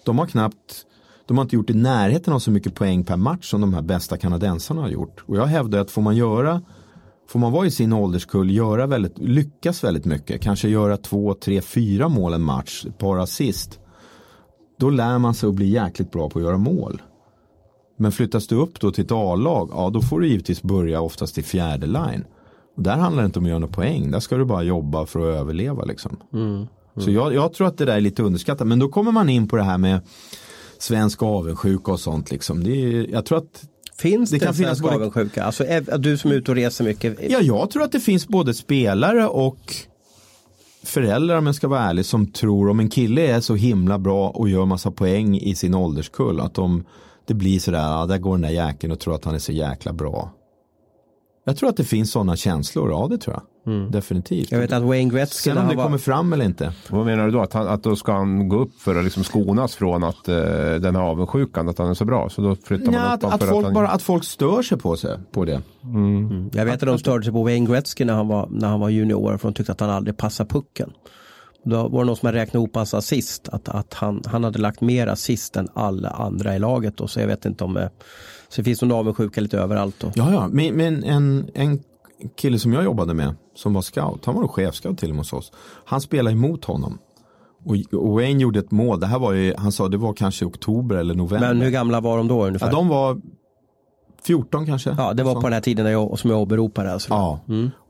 De 0.03 0.19
har 0.19 0.25
knappt, 0.25 0.85
de 1.27 1.37
har 1.37 1.41
inte 1.41 1.55
gjort 1.55 1.69
i 1.69 1.73
närheten 1.73 2.33
av 2.33 2.39
så 2.39 2.51
mycket 2.51 2.75
poäng 2.75 3.03
per 3.03 3.17
match 3.17 3.49
som 3.49 3.61
de 3.61 3.73
här 3.73 3.81
bästa 3.81 4.17
kanadensarna 4.17 4.81
har 4.81 4.89
gjort. 4.89 5.23
Och 5.25 5.37
jag 5.37 5.45
hävdar 5.45 5.79
att 5.79 5.91
får 5.91 6.01
man 6.01 6.15
göra, 6.15 6.61
får 7.29 7.39
man 7.39 7.51
vara 7.51 7.65
i 7.65 7.71
sin 7.71 7.93
ålderskull, 7.93 8.51
göra 8.51 8.87
väldigt, 8.87 9.17
lyckas 9.17 9.83
väldigt 9.83 10.05
mycket, 10.05 10.41
kanske 10.41 10.69
göra 10.69 10.97
två, 10.97 11.33
tre, 11.33 11.61
fyra 11.61 12.09
mål 12.09 12.33
en 12.33 12.41
match, 12.41 12.85
ett 12.85 12.97
par 12.97 13.17
assist. 13.17 13.79
Då 14.79 14.89
lär 14.89 15.17
man 15.17 15.33
sig 15.33 15.49
att 15.49 15.55
bli 15.55 15.69
jäkligt 15.69 16.11
bra 16.11 16.29
på 16.29 16.39
att 16.39 16.45
göra 16.45 16.57
mål. 16.57 17.01
Men 17.97 18.11
flyttas 18.11 18.47
du 18.47 18.55
upp 18.55 18.79
då 18.79 18.91
till 18.91 19.05
ett 19.05 19.11
A-lag, 19.11 19.69
ja 19.73 19.89
då 19.89 20.01
får 20.01 20.19
du 20.19 20.27
givetvis 20.27 20.61
börja 20.63 21.01
oftast 21.01 21.37
i 21.37 21.43
fjärde 21.43 21.87
line. 21.87 22.25
Och 22.77 22.83
där 22.83 22.97
handlar 22.97 23.23
det 23.23 23.25
inte 23.25 23.39
om 23.39 23.45
att 23.45 23.49
göra 23.49 23.59
några 23.59 23.73
poäng, 23.73 24.11
där 24.11 24.19
ska 24.19 24.37
du 24.37 24.45
bara 24.45 24.63
jobba 24.63 25.05
för 25.05 25.19
att 25.19 25.39
överleva 25.39 25.83
liksom. 25.83 26.17
Så 26.97 27.11
jag, 27.11 27.33
jag 27.33 27.53
tror 27.53 27.67
att 27.67 27.77
det 27.77 27.85
där 27.85 27.95
är 27.95 28.01
lite 28.01 28.23
underskattat, 28.23 28.67
men 28.67 28.79
då 28.79 28.89
kommer 28.89 29.11
man 29.11 29.29
in 29.29 29.47
på 29.47 29.55
det 29.55 29.63
här 29.63 29.77
med 29.77 29.99
svensk 30.79 31.23
avundsjuka 31.23 31.91
och 31.91 31.99
sånt 31.99 32.31
liksom. 32.31 32.63
Det 32.63 32.71
är, 32.71 33.07
jag 33.11 33.25
tror 33.25 33.37
att 33.37 33.65
Finns 33.97 34.29
det, 34.29 34.35
Det 34.37 34.45
kan 34.45 34.53
finnas 34.53 34.81
både- 34.81 34.95
avundsjuka? 34.95 35.43
Alltså 35.43 35.63
du 35.97 36.17
som 36.17 36.31
är 36.31 36.35
ute 36.35 36.51
och 36.51 36.55
reser 36.55 36.83
mycket. 36.83 37.17
Ja, 37.29 37.39
jag 37.41 37.69
tror 37.69 37.83
att 37.83 37.91
det 37.91 37.99
finns 37.99 38.27
både 38.27 38.53
spelare 38.53 39.27
och 39.27 39.75
föräldrar 40.83 41.37
om 41.37 41.45
jag 41.45 41.55
ska 41.55 41.67
vara 41.67 41.81
ärlig 41.81 42.05
som 42.05 42.31
tror 42.31 42.69
om 42.69 42.79
en 42.79 42.89
kille 42.89 43.21
är 43.27 43.39
så 43.41 43.55
himla 43.55 43.99
bra 43.99 44.29
och 44.29 44.49
gör 44.49 44.65
massa 44.65 44.91
poäng 44.91 45.37
i 45.37 45.55
sin 45.55 45.73
ålderskull 45.75 46.39
att 46.39 46.53
de, 46.53 46.83
det 47.25 47.33
blir 47.33 47.59
sådär, 47.59 47.79
ja, 47.79 48.05
där 48.05 48.17
går 48.17 48.31
den 48.31 48.41
där 48.41 48.49
jäkeln 48.49 48.91
och 48.93 48.99
tror 48.99 49.15
att 49.15 49.25
han 49.25 49.35
är 49.35 49.39
så 49.39 49.51
jäkla 49.51 49.93
bra. 49.93 50.31
Jag 51.45 51.57
tror 51.57 51.69
att 51.69 51.77
det 51.77 51.83
finns 51.83 52.11
sådana 52.11 52.35
känslor, 52.35 52.89
ja 52.91 53.07
det 53.09 53.17
tror 53.17 53.33
jag. 53.35 53.43
Definitivt. 53.89 54.51
Jag 54.51 54.59
vet 54.59 54.71
att 54.71 54.83
Wayne 54.83 55.11
Gretzky 55.11 55.49
Sen 55.49 55.57
om 55.57 55.67
det 55.67 55.75
var, 55.75 55.83
kommer 55.83 55.97
fram 55.97 56.33
eller 56.33 56.45
inte. 56.45 56.73
Vad 56.89 57.05
menar 57.05 57.25
du 57.25 57.31
då? 57.31 57.41
Att, 57.41 57.53
han, 57.53 57.67
att 57.67 57.83
då 57.83 57.95
ska 57.95 58.13
han 58.13 58.49
gå 58.49 58.59
upp 58.59 58.79
för 58.79 58.95
att 58.95 59.03
liksom 59.03 59.23
skonas 59.23 59.75
från 59.75 60.03
att 60.03 60.27
eh, 60.27 60.35
den 60.79 60.95
här 60.95 61.03
avundsjukan, 61.03 61.69
att 61.69 61.77
han 61.77 61.89
är 61.89 61.93
så 61.93 62.05
bra? 62.05 62.29
Så 62.29 62.41
då 62.41 62.55
flyttar 62.55 62.93
Ja, 62.93 62.99
man 62.99 63.17
upp 63.17 63.23
att, 63.23 63.33
att, 63.33 63.39
för 63.39 63.47
folk 63.47 63.57
att 63.59 63.65
han... 63.65 63.73
bara, 63.73 63.87
att 63.87 64.01
folk 64.01 64.23
stör 64.23 64.61
sig 64.61 64.77
på, 64.77 64.97
sig, 64.97 65.17
på 65.31 65.45
det. 65.45 65.61
jag 66.51 66.65
vet 66.65 66.73
att 66.73 66.87
de 66.87 66.97
störde 66.99 67.23
sig 67.23 67.33
på 67.33 67.43
Wayne 67.43 67.65
Gretzky 67.65 68.05
när 68.05 68.13
han 68.13 68.27
var, 68.27 68.47
när 68.51 68.67
han 68.67 68.79
var 68.79 68.89
junior 68.89 69.37
för 69.37 69.47
de 69.47 69.53
tyckte 69.53 69.71
att 69.71 69.79
han 69.79 69.89
aldrig 69.89 70.17
passade 70.17 70.49
pucken. 70.49 70.91
Då 71.63 71.87
var 71.87 71.99
det 71.99 72.05
någon 72.05 72.15
som 72.15 72.25
hade 72.25 72.37
räknat 72.37 72.55
ihop 72.55 72.75
hans 72.75 72.93
assist, 72.93 73.49
att, 73.49 73.69
att 73.69 73.93
han, 73.93 74.21
han 74.25 74.43
hade 74.43 74.59
lagt 74.59 74.81
mer 74.81 75.07
assist 75.07 75.55
än 75.55 75.67
alla 75.73 76.09
andra 76.09 76.55
i 76.55 76.59
laget. 76.59 76.97
Då, 76.97 77.07
så 77.07 77.19
jag 77.19 77.27
vet 77.27 77.45
inte 77.45 77.63
om, 77.63 77.77
eh, 77.77 77.87
så 78.49 78.61
det 78.61 78.63
finns 78.63 78.81
någon 78.81 78.91
avundsjuka 78.91 79.41
lite 79.41 79.57
överallt. 79.57 79.95
Då. 79.99 80.11
Ja, 80.15 80.31
ja, 80.33 80.47
men, 80.51 80.75
men 80.75 81.03
en, 81.03 81.49
en, 81.53 81.79
kille 82.37 82.59
som 82.59 82.73
jag 82.73 82.83
jobbade 82.83 83.13
med 83.13 83.35
som 83.55 83.73
var 83.73 83.81
scout, 83.81 84.25
han 84.25 84.35
var 84.35 84.47
chefscout 84.47 84.97
till 84.97 85.09
och 85.09 85.15
med 85.15 85.19
hos 85.19 85.33
oss. 85.33 85.51
Han 85.85 86.01
spelade 86.01 86.35
emot 86.35 86.65
honom. 86.65 86.97
Och, 87.65 88.15
Wayne 88.15 88.41
gjorde 88.41 88.59
ett 88.59 88.71
mål, 88.71 88.99
det 88.99 89.07
här 89.07 89.19
var 89.19 89.33
ju, 89.33 89.53
han 89.57 89.71
sa 89.71 89.87
det 89.87 89.97
var 89.97 90.13
kanske 90.13 90.45
oktober 90.45 90.95
eller 90.95 91.15
november. 91.15 91.47
Men 91.53 91.61
hur 91.61 91.71
gamla 91.71 92.01
var 92.01 92.17
de 92.17 92.27
då 92.27 92.45
ungefär? 92.45 92.67
ja, 92.67 92.71
de 92.71 92.87
var 92.87 93.21
14 94.23 94.65
kanske. 94.65 94.95
Ja, 94.97 95.13
det 95.13 95.23
var 95.23 95.33
Så. 95.33 95.41
på 95.41 95.47
den 95.47 95.53
här 95.53 95.61
tiden 95.61 95.91
jag, 95.91 96.19
som 96.19 96.29
jag 96.29 96.39
åberopade. 96.39 96.93
Alltså. 96.93 97.13
Ja, 97.13 97.39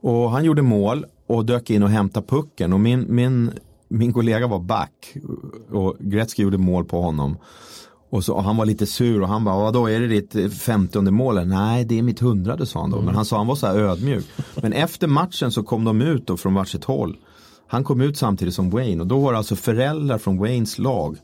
och 0.01 0.31
han 0.31 0.43
gjorde 0.43 0.61
mål 0.61 1.05
och 1.27 1.45
dök 1.45 1.69
in 1.69 1.83
och 1.83 1.89
hämtade 1.89 2.27
pucken 2.27 2.73
och 2.73 2.79
min, 2.79 3.05
min, 3.09 3.51
min 3.87 4.13
kollega 4.13 4.47
var 4.47 4.59
back 4.59 5.15
och 5.71 5.95
Gretzky 5.99 6.43
gjorde 6.43 6.57
mål 6.57 6.85
på 6.85 7.01
honom. 7.01 7.37
Och, 8.15 8.23
så, 8.23 8.33
och 8.33 8.43
han 8.43 8.57
var 8.57 8.65
lite 8.65 8.85
sur 8.85 9.21
och 9.21 9.27
han 9.27 9.43
bara, 9.43 9.55
vadå 9.55 9.89
är 9.89 9.99
det 9.99 10.07
ditt 10.07 10.53
femtionde 10.53 11.11
mål? 11.11 11.47
Nej, 11.47 11.85
det 11.85 11.99
är 11.99 12.03
mitt 12.03 12.19
hundrade 12.19 12.65
sa 12.65 12.81
han 12.81 12.91
då. 12.91 13.01
Men 13.01 13.15
han 13.15 13.25
sa 13.25 13.37
han 13.37 13.47
var 13.47 13.55
så 13.55 13.67
här 13.67 13.75
ödmjuk. 13.75 14.25
Men 14.55 14.73
efter 14.73 15.07
matchen 15.07 15.51
så 15.51 15.63
kom 15.63 15.83
de 15.83 16.01
ut 16.01 16.27
då 16.27 16.37
från 16.37 16.53
varsitt 16.53 16.83
håll. 16.83 17.17
Han 17.67 17.83
kom 17.83 18.01
ut 18.01 18.17
samtidigt 18.17 18.53
som 18.53 18.69
Wayne 18.69 19.01
och 19.01 19.07
då 19.07 19.19
var 19.19 19.31
det 19.31 19.37
alltså 19.37 19.55
föräldrar 19.55 20.17
från 20.17 20.37
Waynes 20.37 20.79
lag 20.79 21.17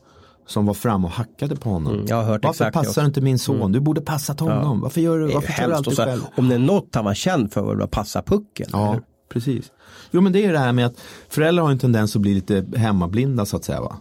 som 0.46 0.66
var 0.66 0.74
fram 0.74 1.04
och 1.04 1.10
hackade 1.10 1.56
på 1.56 1.70
honom. 1.70 1.94
Mm, 1.94 2.06
jag 2.08 2.16
har 2.16 2.24
hört 2.24 2.44
Varför 2.44 2.70
passar 2.70 3.04
inte 3.04 3.20
min 3.20 3.38
son? 3.38 3.72
Du 3.72 3.80
borde 3.80 4.00
passat 4.00 4.40
honom. 4.40 4.80
Varför 4.80 5.00
gör 5.00 5.18
du, 5.18 5.32
varför 5.32 5.52
tar 5.52 5.68
du 5.68 5.74
alltid 5.74 5.96
själv? 5.96 6.20
om 6.36 6.48
det 6.48 6.54
är 6.54 6.58
något 6.58 6.94
han 6.94 7.04
var 7.04 7.14
känd 7.14 7.52
för 7.52 7.60
var 7.60 7.76
det 7.76 7.84
att 7.84 7.90
passa 7.90 8.22
pucken. 8.22 8.66
Ja, 8.72 9.00
precis. 9.32 9.72
Jo 10.10 10.20
men 10.20 10.32
det 10.32 10.44
är 10.44 10.52
det 10.52 10.58
här 10.58 10.72
med 10.72 10.86
att 10.86 11.00
föräldrar 11.28 11.62
har 11.62 11.70
en 11.70 11.78
tendens 11.78 12.16
att 12.16 12.22
bli 12.22 12.34
lite 12.34 12.66
hemmablinda 12.76 13.46
så 13.46 13.56
att 13.56 13.64
säga. 13.64 13.80
Va? 13.80 13.96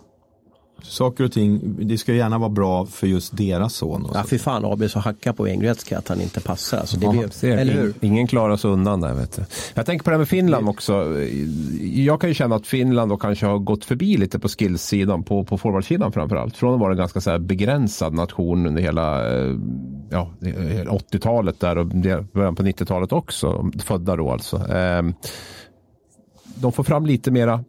Saker 0.83 1.23
och 1.23 1.31
ting, 1.31 1.59
det 1.79 1.97
ska 1.97 2.13
gärna 2.13 2.37
vara 2.37 2.49
bra 2.49 2.85
för 2.85 3.07
just 3.07 3.37
deras 3.37 3.73
son. 3.73 4.05
Och 4.05 4.15
Ja, 4.15 4.21
så. 4.21 4.27
fy 4.27 4.37
fan 4.37 4.65
AB 4.65 4.89
så 4.89 4.99
hacka 4.99 5.33
på 5.33 5.43
Wayne 5.43 5.63
Gretzky 5.65 5.95
att 5.95 6.07
han 6.07 6.21
inte 6.21 6.39
passar. 6.41 6.77
Alltså, 6.77 6.97
det 6.97 7.05
Ja, 7.05 7.11
blir, 7.11 7.27
ser, 7.29 7.57
eller 7.57 7.73
hur? 7.73 7.89
ing- 7.89 7.93
Ingen 8.01 8.27
klarar 8.27 8.57
sig 8.57 8.71
undan 8.71 9.01
där. 9.01 9.13
Vet 9.13 9.35
du. 9.35 9.45
Jag 9.73 9.85
tänker 9.85 10.03
på 10.03 10.09
det 10.09 10.13
här 10.13 10.17
med 10.19 10.27
Finland 10.27 10.69
också. 10.69 11.19
Jag 11.81 12.21
kan 12.21 12.29
ju 12.29 12.33
känna 12.33 12.55
att 12.55 12.67
Finland 12.67 13.11
då 13.11 13.17
kanske 13.17 13.45
har 13.45 13.59
gått 13.59 13.85
förbi 13.85 14.17
lite 14.17 14.39
på 14.39 14.47
skillsidan, 14.47 15.23
på, 15.23 15.43
på 15.43 15.57
forwardsidan 15.57 16.11
framförallt. 16.11 16.57
Från 16.57 16.73
att 16.73 16.79
vara 16.79 16.91
en 16.91 16.97
ganska 16.97 17.21
så 17.21 17.29
här 17.29 17.39
begränsad 17.39 18.13
nation 18.13 18.67
under 18.67 18.81
hela 18.81 19.33
eh, 19.39 19.55
ja, 20.09 20.31
80-talet 20.41 21.59
där 21.59 21.77
och 21.77 21.85
början 22.33 22.55
på 22.55 22.63
90-talet 22.63 23.11
också. 23.11 23.71
Födda 23.79 24.15
då 24.15 24.31
alltså. 24.31 24.57
Ehm, 24.57 25.13
De 26.55 26.71
får 26.71 26.83
fram 26.83 27.05
lite 27.05 27.31
mera 27.31 27.63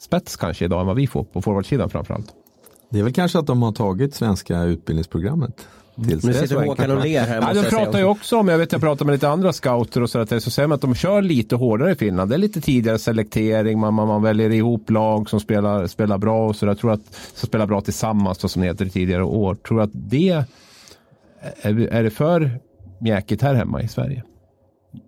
spets 0.00 0.36
kanske 0.36 0.64
idag 0.64 0.80
än 0.80 0.86
vad 0.86 0.96
vi 0.96 1.06
får 1.06 1.24
på 1.24 1.42
forwardsidan 1.42 1.90
framförallt. 1.90 2.26
Det 2.90 2.98
är 2.98 3.02
väl 3.02 3.12
kanske 3.12 3.38
att 3.38 3.46
de 3.46 3.62
har 3.62 3.72
tagit 3.72 4.14
svenska 4.14 4.62
utbildningsprogrammet. 4.62 5.68
Sig. 6.04 6.16
Nu 6.22 6.34
sitter 6.34 6.66
Håkan 6.66 6.90
och 6.90 7.04
ler 7.04 7.20
här. 7.20 7.40
Ja, 7.40 7.62
de 7.62 7.68
pratar 7.68 7.98
ju 7.98 8.04
också. 8.04 8.36
om, 8.36 8.48
jag 8.48 8.58
vet 8.58 8.72
jag 8.72 8.80
pratar 8.80 9.04
med 9.04 9.12
lite 9.12 9.28
andra 9.28 9.52
scouter 9.52 10.02
och 10.02 10.10
så, 10.10 10.18
att 10.18 10.28
det, 10.28 10.40
så 10.40 10.50
säger 10.50 10.66
man 10.66 10.74
att 10.74 10.80
de 10.80 10.94
kör 10.94 11.22
lite 11.22 11.56
hårdare 11.56 11.92
i 11.92 11.94
Finland. 11.94 12.30
Det 12.30 12.36
är 12.36 12.38
lite 12.38 12.60
tidigare 12.60 12.98
selektering, 12.98 13.78
man, 13.78 13.94
man, 13.94 14.08
man 14.08 14.22
väljer 14.22 14.50
ihop 14.50 14.90
lag 14.90 15.30
som 15.30 15.40
spelar, 15.40 15.86
spelar 15.86 16.18
bra 16.18 16.48
och 16.48 16.56
så 16.56 16.66
där. 16.66 16.70
Jag 16.70 16.78
tror 16.78 16.92
att 16.92 17.14
som 17.34 17.46
spelar 17.46 17.66
bra 17.66 17.80
tillsammans 17.80 18.38
då, 18.38 18.48
som 18.48 18.62
det 18.62 18.68
heter 18.68 18.84
i 18.84 18.90
tidigare 18.90 19.24
år. 19.24 19.54
Tror 19.54 19.82
att 19.82 19.90
det 19.92 20.44
är, 21.62 21.92
är 21.92 22.02
det 22.02 22.10
för 22.10 22.60
mjäkigt 22.98 23.42
här 23.42 23.54
hemma 23.54 23.82
i 23.82 23.88
Sverige? 23.88 24.22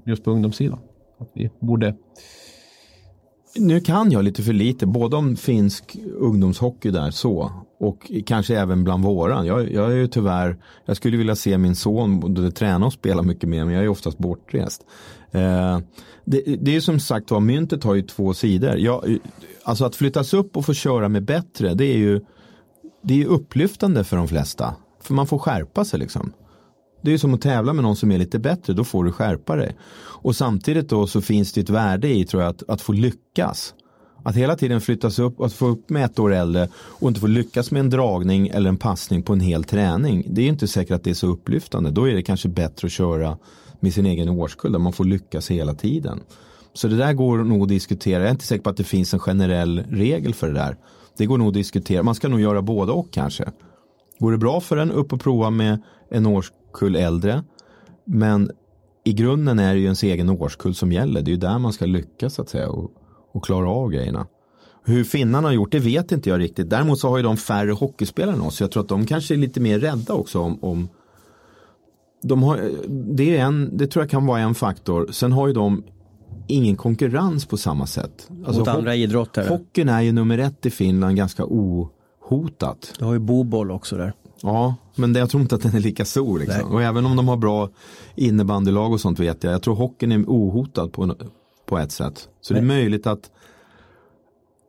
Just 0.05 0.25
på 0.25 0.31
ungdomssidan. 0.31 0.79
Att 1.21 1.31
vi 1.35 1.51
borde 1.61 1.95
nu 3.59 3.81
kan 3.81 4.11
jag 4.11 4.25
lite 4.25 4.43
för 4.43 4.53
lite, 4.53 4.87
både 4.87 5.17
om 5.17 5.37
finsk 5.37 5.97
ungdomshockey 6.19 6.91
där 6.91 7.11
så 7.11 7.53
och 7.81 8.13
kanske 8.27 8.59
även 8.59 8.85
bland 8.85 9.05
våran. 9.05 9.47
Jag, 9.47 9.73
jag 9.73 9.93
är 9.93 9.97
ju 9.97 10.07
tyvärr, 10.07 10.57
jag 10.85 10.97
skulle 10.97 11.17
vilja 11.17 11.37
se 11.37 11.59
min 11.59 11.77
son 11.77 12.21
både 12.21 12.51
träna 12.51 12.87
och 12.87 12.93
spela 12.93 13.23
mycket 13.23 13.49
mer 13.49 13.65
men 13.65 13.75
jag 13.75 13.85
är 13.85 13.89
oftast 13.89 14.19
bortrest. 14.19 14.87
Eh, 15.31 15.79
det, 16.25 16.41
det 16.61 16.77
är 16.77 16.81
som 16.81 17.01
sagt 17.01 17.31
var, 17.31 17.41
myntet 17.41 17.85
har 17.85 17.95
ju 17.95 18.03
två 18.03 18.35
sidor. 18.35 18.77
Jag, 18.77 19.19
alltså 19.63 19.85
att 19.85 19.97
flyttas 19.97 20.35
upp 20.35 20.57
och 20.57 20.67
få 20.67 20.75
köra 20.75 21.09
med 21.09 21.25
bättre 21.25 21.75
det 21.75 21.85
är 21.85 21.99
ju 21.99 22.21
det 23.03 23.15
är 23.15 23.19
ju 23.19 23.25
upplyftande 23.25 24.05
för 24.05 24.17
de 24.17 24.29
flesta. 24.29 24.75
För 25.01 25.15
man 25.15 25.27
får 25.27 25.39
skärpa 25.39 25.85
sig 25.85 25.99
liksom. 25.99 26.33
Det 27.03 27.11
är 27.11 27.13
ju 27.13 27.19
som 27.19 27.35
att 27.35 27.41
tävla 27.41 27.73
med 27.73 27.85
någon 27.85 27.97
som 27.97 28.13
är 28.13 28.19
lite 28.19 28.39
bättre, 28.39 28.73
då 28.73 28.85
får 28.85 29.05
du 29.05 29.13
skärpa 29.13 29.57
dig. 29.57 29.77
Och 30.01 30.37
samtidigt 30.37 30.89
då 30.89 31.07
så 31.07 31.21
finns 31.21 31.53
det 31.53 31.61
ett 31.61 31.71
värde 31.71 32.09
i 32.09 32.25
tror 32.25 32.43
jag 32.43 32.51
att, 32.51 32.63
att 32.69 32.81
få 32.81 32.93
lyckas. 32.93 33.75
Att 34.25 34.37
hela 34.37 34.57
tiden 34.57 34.81
flyttas 34.81 35.19
upp 35.19 35.41
och 35.41 35.47
att 35.47 35.53
få 35.53 35.67
upp 35.67 35.91
med 35.91 36.05
ett 36.05 36.19
år 36.19 36.33
äldre 36.33 36.69
och 36.75 37.09
inte 37.09 37.21
få 37.21 37.27
lyckas 37.27 37.71
med 37.71 37.81
en 37.81 37.91
dragning 37.91 38.49
eller 38.49 38.69
en 38.69 38.77
passning 38.77 39.23
på 39.23 39.33
en 39.33 39.41
hel 39.41 39.65
träning. 39.65 40.25
Det 40.27 40.43
är 40.43 40.49
inte 40.49 40.69
säkert 40.69 40.95
att 40.95 41.05
det 41.05 41.11
är 41.11 41.15
så 41.15 41.27
upplyftande. 41.27 41.91
Då 41.91 42.09
är 42.09 42.15
det 42.15 42.23
kanske 42.23 42.49
bättre 42.49 42.87
att 42.87 42.93
köra 42.93 43.39
med 43.81 43.95
sin 43.95 44.07
egen 44.07 44.29
årskull 44.29 44.73
där 44.73 44.79
man 44.79 44.93
får 44.93 45.05
lyckas 45.05 45.51
hela 45.51 45.75
tiden. 45.75 46.21
Så 46.73 46.89
det 46.89 46.97
där 46.97 47.13
går 47.13 47.39
nog 47.39 47.63
att 47.63 47.69
diskutera. 47.69 48.19
Jag 48.19 48.27
är 48.27 48.33
inte 48.33 48.47
säker 48.47 48.63
på 48.63 48.71
att 48.71 48.77
det 48.77 48.85
finns 48.85 49.15
en 49.15 49.21
generell 49.21 49.85
regel 49.91 50.35
för 50.35 50.47
det 50.47 50.55
där. 50.55 50.77
Det 51.19 51.27
går 51.27 51.39
nog 51.39 51.49
att 51.49 51.55
diskutera. 51.55 52.03
Man 52.03 52.15
ska 52.15 52.29
nog 52.29 52.41
göra 52.41 52.63
båda 52.63 52.93
och 52.93 53.11
kanske. 53.11 53.51
Går 54.19 54.33
det 54.33 54.39
bra 54.39 54.61
för 54.61 54.77
en 54.77 54.93
upp 54.93 55.13
och 55.13 55.21
prova 55.21 55.51
med 55.51 55.83
en 56.11 56.27
årskull 56.69 56.97
äldre. 56.97 57.45
Men 58.05 58.51
i 59.05 59.13
grunden 59.13 59.59
är 59.59 59.75
det 59.75 59.81
ju 59.81 59.85
ens 59.85 60.03
egen 60.03 60.31
årskull 60.31 60.75
som 60.75 60.93
gäller. 60.93 61.23
Det 61.23 61.31
är 61.31 61.33
ju 61.33 61.39
där 61.39 61.59
man 61.59 61.73
ska 61.73 61.87
lyckas 61.87 62.35
så 62.35 62.43
att 62.43 62.49
säga 62.49 62.69
och, 62.69 62.91
och 63.33 63.45
klara 63.45 63.71
av 63.71 63.91
grejerna. 63.91 64.27
Hur 64.85 65.05
finnarna 65.05 65.49
har 65.49 65.53
gjort 65.53 65.73
det 65.73 65.79
vet 65.79 66.13
inte 66.13 66.31
jag 66.31 66.41
riktigt. 66.41 66.71
Däremot 66.71 66.99
så 66.99 67.09
har 67.09 67.17
ju 67.17 67.23
de 67.23 67.37
färre 67.37 67.73
hockeyspelare 67.73 68.35
än 68.35 68.41
oss. 68.41 68.61
Jag 68.61 68.71
tror 68.71 68.83
att 68.83 68.89
de 68.89 69.07
kanske 69.07 69.35
är 69.35 69.39
lite 69.39 69.61
mer 69.61 69.79
rädda 69.79 70.15
också 70.15 70.39
om, 70.41 70.65
om 70.65 70.89
de 72.23 72.43
har, 72.43 72.71
det, 72.89 73.37
är 73.37 73.45
en, 73.45 73.77
det 73.77 73.87
tror 73.87 74.03
jag 74.03 74.11
kan 74.11 74.27
vara 74.27 74.41
en 74.41 74.55
faktor. 74.55 75.09
Sen 75.13 75.33
har 75.33 75.47
ju 75.47 75.53
de 75.53 75.83
ingen 76.47 76.77
konkurrens 76.77 77.47
på 77.47 77.57
samma 77.57 77.87
sätt. 77.87 78.31
Alltså, 78.47 78.61
Mot 78.61 78.69
andra 78.69 78.95
idrottare. 78.95 79.49
Hockeyn 79.49 79.89
är 79.89 80.01
ju 80.01 80.13
nummer 80.13 80.39
ett 80.39 80.67
i 80.67 80.71
Finland 80.71 81.17
ganska 81.17 81.45
ohotat. 81.45 82.95
Du 82.99 83.05
har 83.05 83.13
ju 83.13 83.19
boboll 83.19 83.71
också 83.71 83.97
där. 83.97 84.13
Ja, 84.43 84.75
men 84.95 85.13
det, 85.13 85.21
jag 85.21 85.31
tror 85.31 85.43
inte 85.43 85.55
att 85.55 85.63
den 85.63 85.75
är 85.75 85.81
lika 85.81 86.05
stor. 86.05 86.39
Liksom. 86.39 86.73
Och 86.73 86.83
även 86.83 87.07
om 87.07 87.17
de 87.17 87.29
har 87.29 87.37
bra 87.37 87.71
innebandylag 88.15 88.93
och 88.93 89.01
sånt 89.01 89.21
vet 89.21 89.45
jag. 89.45 89.53
Jag 89.53 89.63
tror 89.63 89.75
hockeyn 89.75 90.13
är 90.13 90.25
ohotad 90.27 90.93
på, 90.93 91.15
på 91.67 91.79
ett 91.79 91.93
sätt. 91.93 92.29
Så 92.41 92.55
det 92.55 92.61
är 92.61 92.65
möjligt 92.65 93.07
att 93.07 93.31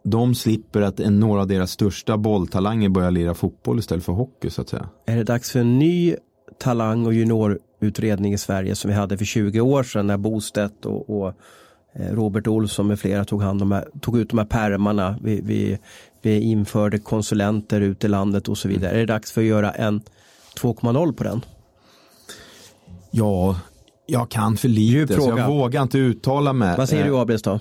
de 0.03 0.35
slipper 0.35 0.81
att 0.81 0.99
en, 0.99 1.19
några 1.19 1.41
av 1.41 1.47
deras 1.47 1.71
största 1.71 2.17
bolltalanger 2.17 2.89
börjar 2.89 3.11
lira 3.11 3.33
fotboll 3.33 3.79
istället 3.79 4.03
för 4.03 4.13
hockey 4.13 4.49
så 4.49 4.61
att 4.61 4.69
säga. 4.69 4.89
Är 5.05 5.15
det 5.15 5.23
dags 5.23 5.51
för 5.51 5.59
en 5.59 5.79
ny 5.79 6.15
talang 6.59 7.05
och 7.05 7.13
juniorutredning 7.13 8.33
i 8.33 8.37
Sverige 8.37 8.75
som 8.75 8.89
vi 8.89 8.95
hade 8.95 9.17
för 9.17 9.25
20 9.25 9.61
år 9.61 9.83
sedan 9.83 10.07
när 10.07 10.17
Bostedt 10.17 10.85
och, 10.85 11.09
och 11.09 11.33
eh, 11.93 12.13
Robert 12.13 12.47
Olsson 12.47 12.87
med 12.87 12.99
flera 12.99 13.25
tog, 13.25 13.41
hand 13.41 13.61
om, 13.61 13.81
tog 14.01 14.17
ut 14.17 14.29
de 14.29 14.39
här 14.39 14.45
pärmarna. 14.45 15.19
Vi, 15.21 15.41
vi, 15.43 15.77
vi 16.21 16.39
införde 16.41 16.99
konsulenter 16.99 17.81
ut 17.81 18.03
i 18.03 18.07
landet 18.07 18.47
och 18.47 18.57
så 18.57 18.67
vidare. 18.67 18.91
Är 18.91 18.97
det 18.97 19.05
dags 19.05 19.31
för 19.31 19.41
att 19.41 19.47
göra 19.47 19.71
en 19.71 20.01
2.0 20.61 21.13
på 21.13 21.23
den? 21.23 21.41
Ja, 23.11 23.59
jag 24.05 24.29
kan 24.29 24.57
för 24.57 24.67
lite 24.67 25.13
så 25.13 25.33
jag 25.37 25.47
vågar 25.47 25.81
inte 25.81 25.97
uttala 25.97 26.53
mig. 26.53 26.77
Vad 26.77 26.89
säger 26.89 27.05
Eh, 27.05 27.11
du 27.11 27.17
Abels 27.17 27.41
då? 27.41 27.59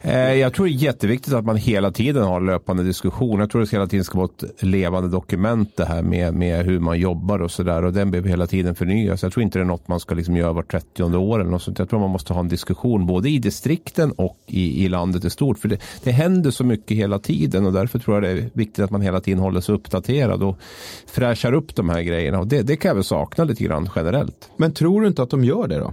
Eh, 0.00 0.34
jag 0.34 0.54
tror 0.54 0.66
det 0.66 0.72
är 0.72 0.74
jätteviktigt 0.74 1.32
att 1.32 1.44
man 1.44 1.56
hela 1.56 1.90
tiden 1.90 2.24
har 2.24 2.40
löpande 2.40 2.82
diskussion. 2.82 3.40
Jag 3.40 3.50
tror 3.50 3.60
det 3.60 3.72
hela 3.72 3.86
tiden 3.86 4.04
ska 4.04 4.18
vara 4.18 4.28
ett 4.38 4.62
levande 4.62 5.08
dokument 5.08 5.76
det 5.76 5.84
här 5.84 6.02
med, 6.02 6.34
med 6.34 6.66
hur 6.66 6.80
man 6.80 6.98
jobbar 6.98 7.38
och 7.42 7.50
sådär. 7.50 7.84
Och 7.84 7.92
den 7.92 8.10
behöver 8.10 8.28
hela 8.28 8.46
tiden 8.46 8.74
förnyas. 8.74 9.22
Jag 9.22 9.32
tror 9.32 9.42
inte 9.42 9.58
det 9.58 9.62
är 9.62 9.66
något 9.66 9.88
man 9.88 10.00
ska 10.00 10.14
liksom 10.14 10.36
göra 10.36 10.52
var 10.52 10.62
30 10.62 11.02
år 11.02 11.40
eller 11.40 11.50
något 11.50 11.62
sånt. 11.62 11.78
Jag 11.78 11.90
tror 11.90 12.00
man 12.00 12.10
måste 12.10 12.32
ha 12.32 12.40
en 12.40 12.48
diskussion 12.48 13.06
både 13.06 13.28
i 13.28 13.38
distrikten 13.38 14.12
och 14.12 14.38
i, 14.46 14.84
i 14.84 14.88
landet 14.88 15.24
i 15.24 15.30
stort. 15.30 15.58
För 15.58 15.68
det, 15.68 15.78
det 16.04 16.10
händer 16.10 16.50
så 16.50 16.64
mycket 16.64 16.96
hela 16.96 17.18
tiden 17.18 17.66
och 17.66 17.72
därför 17.72 17.98
tror 17.98 18.16
jag 18.16 18.22
det 18.22 18.42
är 18.42 18.50
viktigt 18.52 18.84
att 18.84 18.90
man 18.90 19.00
hela 19.00 19.20
tiden 19.20 19.40
håller 19.40 19.60
sig 19.60 19.74
uppdaterad 19.74 20.42
och 20.42 20.58
fräschar 21.06 21.52
upp 21.52 21.76
de 21.76 21.88
här 21.88 22.02
grejerna. 22.02 22.38
Och 22.38 22.46
det, 22.46 22.62
det 22.62 22.76
kan 22.76 22.88
jag 22.88 22.94
väl 22.94 23.04
sakna 23.04 23.44
lite 23.44 23.64
grann 23.64 23.88
generellt. 23.96 24.50
Men 24.56 24.72
tror 24.72 25.00
du 25.00 25.06
inte 25.06 25.22
att 25.22 25.30
de 25.30 25.44
gör 25.44 25.68
det 25.68 25.78
då? 25.78 25.92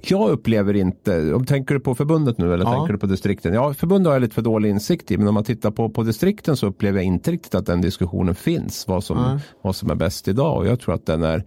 Jag 0.00 0.30
upplever 0.30 0.76
inte, 0.76 1.34
om 1.34 1.46
tänker 1.46 1.74
du 1.74 1.80
på 1.80 1.94
förbundet 1.94 2.38
nu 2.38 2.54
eller 2.54 2.64
Ja. 2.64 2.72
tänker 2.72 2.92
du 2.92 2.98
på 2.98 3.06
distrikten? 3.06 3.54
Ja, 3.54 3.74
förbundet 3.74 4.06
har 4.06 4.14
jag 4.14 4.20
lite 4.20 4.34
för 4.34 4.42
dålig 4.42 4.70
insikt 4.70 5.10
i, 5.10 5.18
men 5.18 5.28
om 5.28 5.34
man 5.34 5.44
tittar 5.44 5.70
på, 5.70 5.88
på 5.88 6.02
distrikten 6.02 6.56
så 6.56 6.66
upplever 6.66 6.98
jag 6.98 7.04
inte 7.06 7.30
riktigt 7.30 7.54
att 7.54 7.66
den 7.66 7.80
diskussionen 7.80 8.34
finns, 8.34 8.88
vad 8.88 9.04
som, 9.04 9.16
Nej. 9.16 9.38
vad 9.62 9.76
som 9.76 9.90
är 9.90 9.94
bäst 9.94 10.28
idag. 10.28 10.56
Och 10.56 10.66
jag 10.66 10.80
tror 10.80 10.94
att 10.94 11.06
den 11.06 11.22
är 11.22 11.44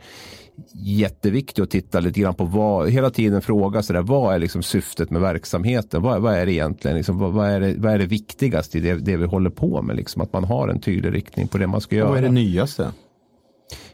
jätteviktig 0.74 1.62
att 1.62 1.70
titta 1.70 1.99
lite 1.99 2.20
grann 2.20 2.34
på 2.34 2.43
vad, 2.43 2.89
hela 2.89 3.10
tiden 3.10 3.41
fråga 3.41 3.84
sig 3.84 3.93
där, 3.93 4.02
vad 4.02 4.36
är 4.36 4.39
liksom 4.39 4.64
syftet 4.64 5.10
med 5.10 5.22
verksamheten? 5.22 6.02
Vad, 6.02 6.22
vad 6.22 6.34
är 6.34 6.45
det 6.45 6.52
egentligen, 6.54 6.97
liksom, 6.97 7.20
vad, 7.20 7.32
vad, 7.32 7.49
är 7.49 7.60
det, 7.60 7.76
vad 7.78 7.93
är 7.93 7.97
det 7.97 8.06
viktigaste 8.06 8.78
i 8.78 8.82
det, 8.82 8.93
det 8.93 9.18
vi 9.18 9.26
håller 9.26 9.49
på 9.49 9.82
med? 9.82 9.95
Liksom, 9.95 10.22
att 10.22 10.34
man 10.34 10.43
har 10.43 10.68
en 10.68 10.80
tydlig 10.80 11.14
riktning 11.14 11.47
på 11.47 11.58
det 11.58 11.68
man 11.68 11.82
ska 11.82 11.95
göra. 11.95 12.10
Vad 12.10 12.18
är 12.18 12.22
det 12.22 12.32
nyaste? 12.32 12.91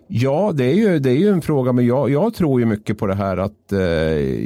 Ja, 0.08 0.51
det 0.55 0.66
är 0.66 0.74
ju, 0.74 0.99
det 0.99 1.10
är 1.10 1.16
ju 1.16 1.30
en 1.30 1.41
fråga, 1.41 1.72
men 1.72 1.86
jag, 1.86 2.10
jag 2.10 2.34
tror 2.34 2.60
ju 2.60 2.66
mycket 2.66 2.97
på 2.97 3.08
det 3.08 3.16
här 3.16 3.38
att 3.38 3.72
eh, 3.72 3.80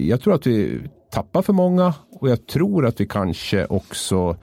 jag 0.10 0.22
tror 0.22 0.34
att 0.34 0.48
vi 0.48 0.80
tappar 1.12 1.42
för 1.42 1.54
många 1.54 1.94
och 2.12 2.30
jag 2.30 2.48
tror 2.48 2.86
att 2.86 3.02
vi 3.02 3.08
kanske 3.08 3.66
också 3.66 4.38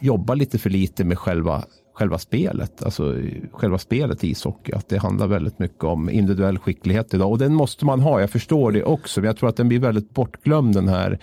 jobbar 0.00 0.36
lite 0.36 0.58
för 0.58 0.70
lite 0.70 1.04
med 1.04 1.18
själva 1.18 1.64
själva 1.94 2.18
spelet, 2.18 2.82
alltså 2.82 3.16
själva 3.52 3.78
spelet 3.78 4.24
i 4.24 4.30
ishockey. 4.30 4.72
Att 4.72 4.88
det 4.88 4.98
handlar 4.98 5.26
väldigt 5.26 5.58
mycket 5.58 5.84
om 5.84 6.10
individuell 6.10 6.58
skicklighet 6.58 7.14
idag 7.14 7.30
och 7.30 7.38
den 7.38 7.54
måste 7.54 7.84
man 7.84 8.00
ha. 8.00 8.20
Jag 8.20 8.30
förstår 8.30 8.72
det 8.72 8.84
också, 8.84 9.20
men 9.20 9.26
jag 9.26 9.36
tror 9.36 9.48
att 9.48 9.56
den 9.56 9.68
blir 9.68 9.78
väldigt 9.78 10.10
bortglömd 10.10 10.74
den 10.74 10.88
här. 10.88 11.18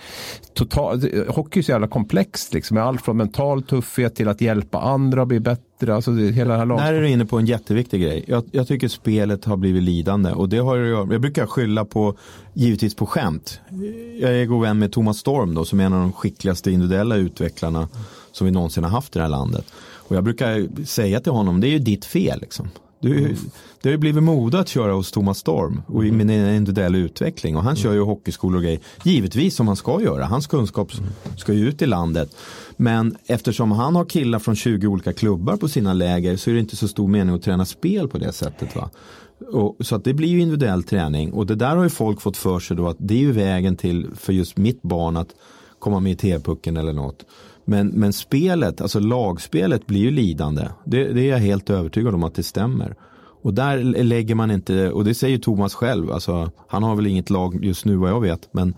Total, 0.54 1.02
hockey 1.28 1.58
är 1.60 1.62
så 1.62 1.70
jävla 1.70 1.88
komplext, 1.88 2.54
liksom, 2.54 2.74
med 2.74 2.84
allt 2.84 3.02
från 3.02 3.16
mental 3.16 3.62
tuffhet 3.62 4.14
till 4.14 4.28
att 4.28 4.40
hjälpa 4.40 4.80
andra 4.80 5.22
att 5.22 5.28
bli 5.28 5.40
bättre. 5.40 5.94
Alltså 5.94 6.10
det, 6.10 6.32
hela 6.32 6.56
här 6.56 6.66
Där 6.66 6.94
är 6.94 7.00
du 7.00 7.08
inne 7.08 7.26
på 7.26 7.38
en 7.38 7.46
jätteviktig 7.46 8.02
grej. 8.02 8.24
Jag, 8.28 8.44
jag 8.52 8.68
tycker 8.68 8.88
spelet 8.88 9.44
har 9.44 9.56
blivit 9.56 9.82
lidande 9.82 10.32
och 10.32 10.48
det 10.48 10.58
har 10.58 10.76
jag, 10.76 11.12
jag 11.12 11.20
brukar 11.20 11.46
skylla 11.46 11.84
på, 11.84 12.16
givetvis 12.54 12.94
på 12.94 13.06
skämt. 13.06 13.60
Jag 14.20 14.34
är 14.34 14.46
god 14.46 14.62
vän 14.62 14.78
med 14.78 14.92
Thomas 14.92 15.18
Storm 15.18 15.54
då, 15.54 15.64
som 15.64 15.80
är 15.80 15.84
en 15.84 15.92
av 15.92 16.00
de 16.00 16.12
skickligaste 16.12 16.70
individuella 16.70 17.16
utvecklarna 17.16 17.88
som 18.32 18.44
vi 18.44 18.50
någonsin 18.50 18.84
har 18.84 18.90
haft 18.90 19.16
i 19.16 19.18
det 19.18 19.22
här 19.22 19.30
landet. 19.30 19.64
Och 20.10 20.16
jag 20.16 20.24
brukar 20.24 20.84
säga 20.84 21.20
till 21.20 21.32
honom, 21.32 21.60
det 21.60 21.66
är 21.66 21.70
ju 21.70 21.78
ditt 21.78 22.04
fel. 22.04 22.40
Liksom. 22.40 22.68
Du, 23.00 23.36
det 23.82 23.88
har 23.88 23.90
ju 23.90 23.98
blivit 23.98 24.22
mode 24.22 24.58
att 24.58 24.68
köra 24.68 24.92
hos 24.92 25.10
Thomas 25.10 25.38
Storm 25.38 25.82
och 25.86 26.06
i 26.06 26.12
min 26.12 26.30
individuell 26.30 26.94
utveckling. 26.94 27.56
Och 27.56 27.62
han 27.62 27.76
kör 27.76 27.92
ju 27.92 28.00
hockeyskolor 28.00 28.56
och 28.56 28.62
grejer. 28.62 28.80
Givetvis 29.04 29.54
som 29.54 29.66
han 29.66 29.76
ska 29.76 30.02
göra. 30.02 30.24
Hans 30.24 30.46
kunskap 30.46 30.92
ska 31.36 31.52
ju 31.52 31.68
ut 31.68 31.82
i 31.82 31.86
landet. 31.86 32.36
Men 32.76 33.16
eftersom 33.26 33.72
han 33.72 33.96
har 33.96 34.04
killar 34.04 34.38
från 34.38 34.56
20 34.56 34.86
olika 34.86 35.12
klubbar 35.12 35.56
på 35.56 35.68
sina 35.68 35.92
läger 35.92 36.36
så 36.36 36.50
är 36.50 36.54
det 36.54 36.60
inte 36.60 36.76
så 36.76 36.88
stor 36.88 37.08
mening 37.08 37.34
att 37.34 37.42
träna 37.42 37.64
spel 37.64 38.08
på 38.08 38.18
det 38.18 38.32
sättet. 38.32 38.76
Va? 38.76 38.90
Och, 39.52 39.76
så 39.80 39.96
att 39.96 40.04
det 40.04 40.14
blir 40.14 40.28
ju 40.28 40.40
individuell 40.40 40.82
träning. 40.82 41.32
Och 41.32 41.46
det 41.46 41.54
där 41.54 41.76
har 41.76 41.84
ju 41.84 41.90
folk 41.90 42.20
fått 42.20 42.36
för 42.36 42.60
sig 42.60 42.76
då 42.76 42.88
att 42.88 42.96
det 42.98 43.14
är 43.14 43.18
ju 43.18 43.32
vägen 43.32 43.76
till 43.76 44.06
för 44.14 44.32
just 44.32 44.56
mitt 44.56 44.82
barn 44.82 45.16
att 45.16 45.28
komma 45.78 46.00
med 46.00 46.12
i 46.12 46.16
TV-pucken 46.16 46.76
eller 46.76 46.92
något. 46.92 47.24
Men, 47.70 47.88
men 47.88 48.12
spelet, 48.12 48.80
alltså 48.80 49.00
lagspelet 49.00 49.86
blir 49.86 50.00
ju 50.00 50.10
lidande. 50.10 50.68
Det, 50.84 51.12
det, 51.12 51.20
är 51.20 51.28
jag 51.28 51.38
helt 51.38 51.70
övertygad 51.70 52.14
om 52.14 52.24
att 52.24 52.34
det 52.34 52.42
stämmer. 52.42 52.94
Och 53.42 53.54
där 53.54 53.78
lägger 54.02 54.34
man 54.34 54.50
inte, 54.50 54.90
och 54.90 55.04
det 55.04 55.14
säger 55.14 55.38
Thomas 55.38 55.74
själv, 55.74 56.10
alltså, 56.10 56.50
han 56.68 56.82
har 56.82 56.96
väl 56.96 57.06
inget 57.06 57.30
lag 57.30 57.64
just 57.64 57.84
nu 57.84 57.96
vad 57.96 58.10
jag 58.10 58.20
vet, 58.20 58.54
men 58.54 58.74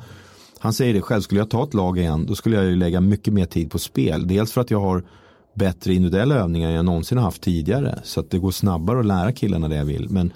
han 0.58 0.72
säger 0.72 0.94
det 0.94 1.00
själv, 1.00 1.20
skulle 1.20 1.40
jag 1.40 1.50
ta 1.50 1.64
ett 1.64 1.74
lag 1.74 1.98
igen 1.98 2.26
då 2.26 2.34
skulle 2.34 2.56
jag 2.56 2.64
ju 2.64 2.76
lägga 2.76 3.00
mycket 3.00 3.34
mer 3.34 3.44
tid 3.44 3.70
på 3.70 3.78
spel. 3.78 4.28
Dels 4.28 4.52
för 4.52 4.60
att 4.60 4.70
jag 4.70 4.80
har 4.80 5.04
bättre 5.54 5.94
individuella 5.94 6.34
övningar 6.34 6.68
än 6.68 6.74
jag 6.74 6.84
någonsin 6.84 7.18
har 7.18 7.24
haft 7.24 7.42
tidigare. 7.42 7.98
Så 8.02 8.20
att 8.20 8.30
det 8.30 8.38
går 8.38 8.50
snabbare 8.50 9.00
att 9.00 9.06
lära 9.06 9.32
killarna 9.32 9.68
det 9.68 9.76
jag 9.76 9.84
vill. 9.84 10.10
Men 10.10 10.32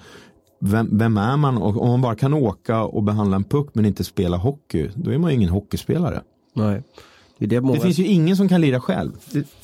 vem, 0.61 0.99
vem 0.99 1.17
är 1.17 1.37
man? 1.37 1.59
Och 1.59 1.83
om 1.83 1.89
man 1.89 2.03
bara 2.03 2.15
kan 2.15 2.35
åka 2.35 2.83
och 2.83 3.03
behandla 3.03 3.37
en 3.37 3.45
puck 3.45 3.69
men 3.73 3.87
inte 3.87 4.05
spela 4.05 4.37
hockey, 4.37 4.91
då 4.95 5.11
är 5.11 5.19
man 5.19 5.31
ju 5.31 5.37
ingen 5.37 5.51
hockeyspelare. 5.51 6.23
Nej. 6.55 6.83
Det, 7.39 7.47
det, 7.47 7.61
många... 7.61 7.75
det, 7.75 7.81
finns 7.81 7.99
ju 7.99 8.07
ingen 8.07 8.37
som 8.37 8.49
kan 8.49 8.61
lira 8.61 8.81
själv. 8.81 9.13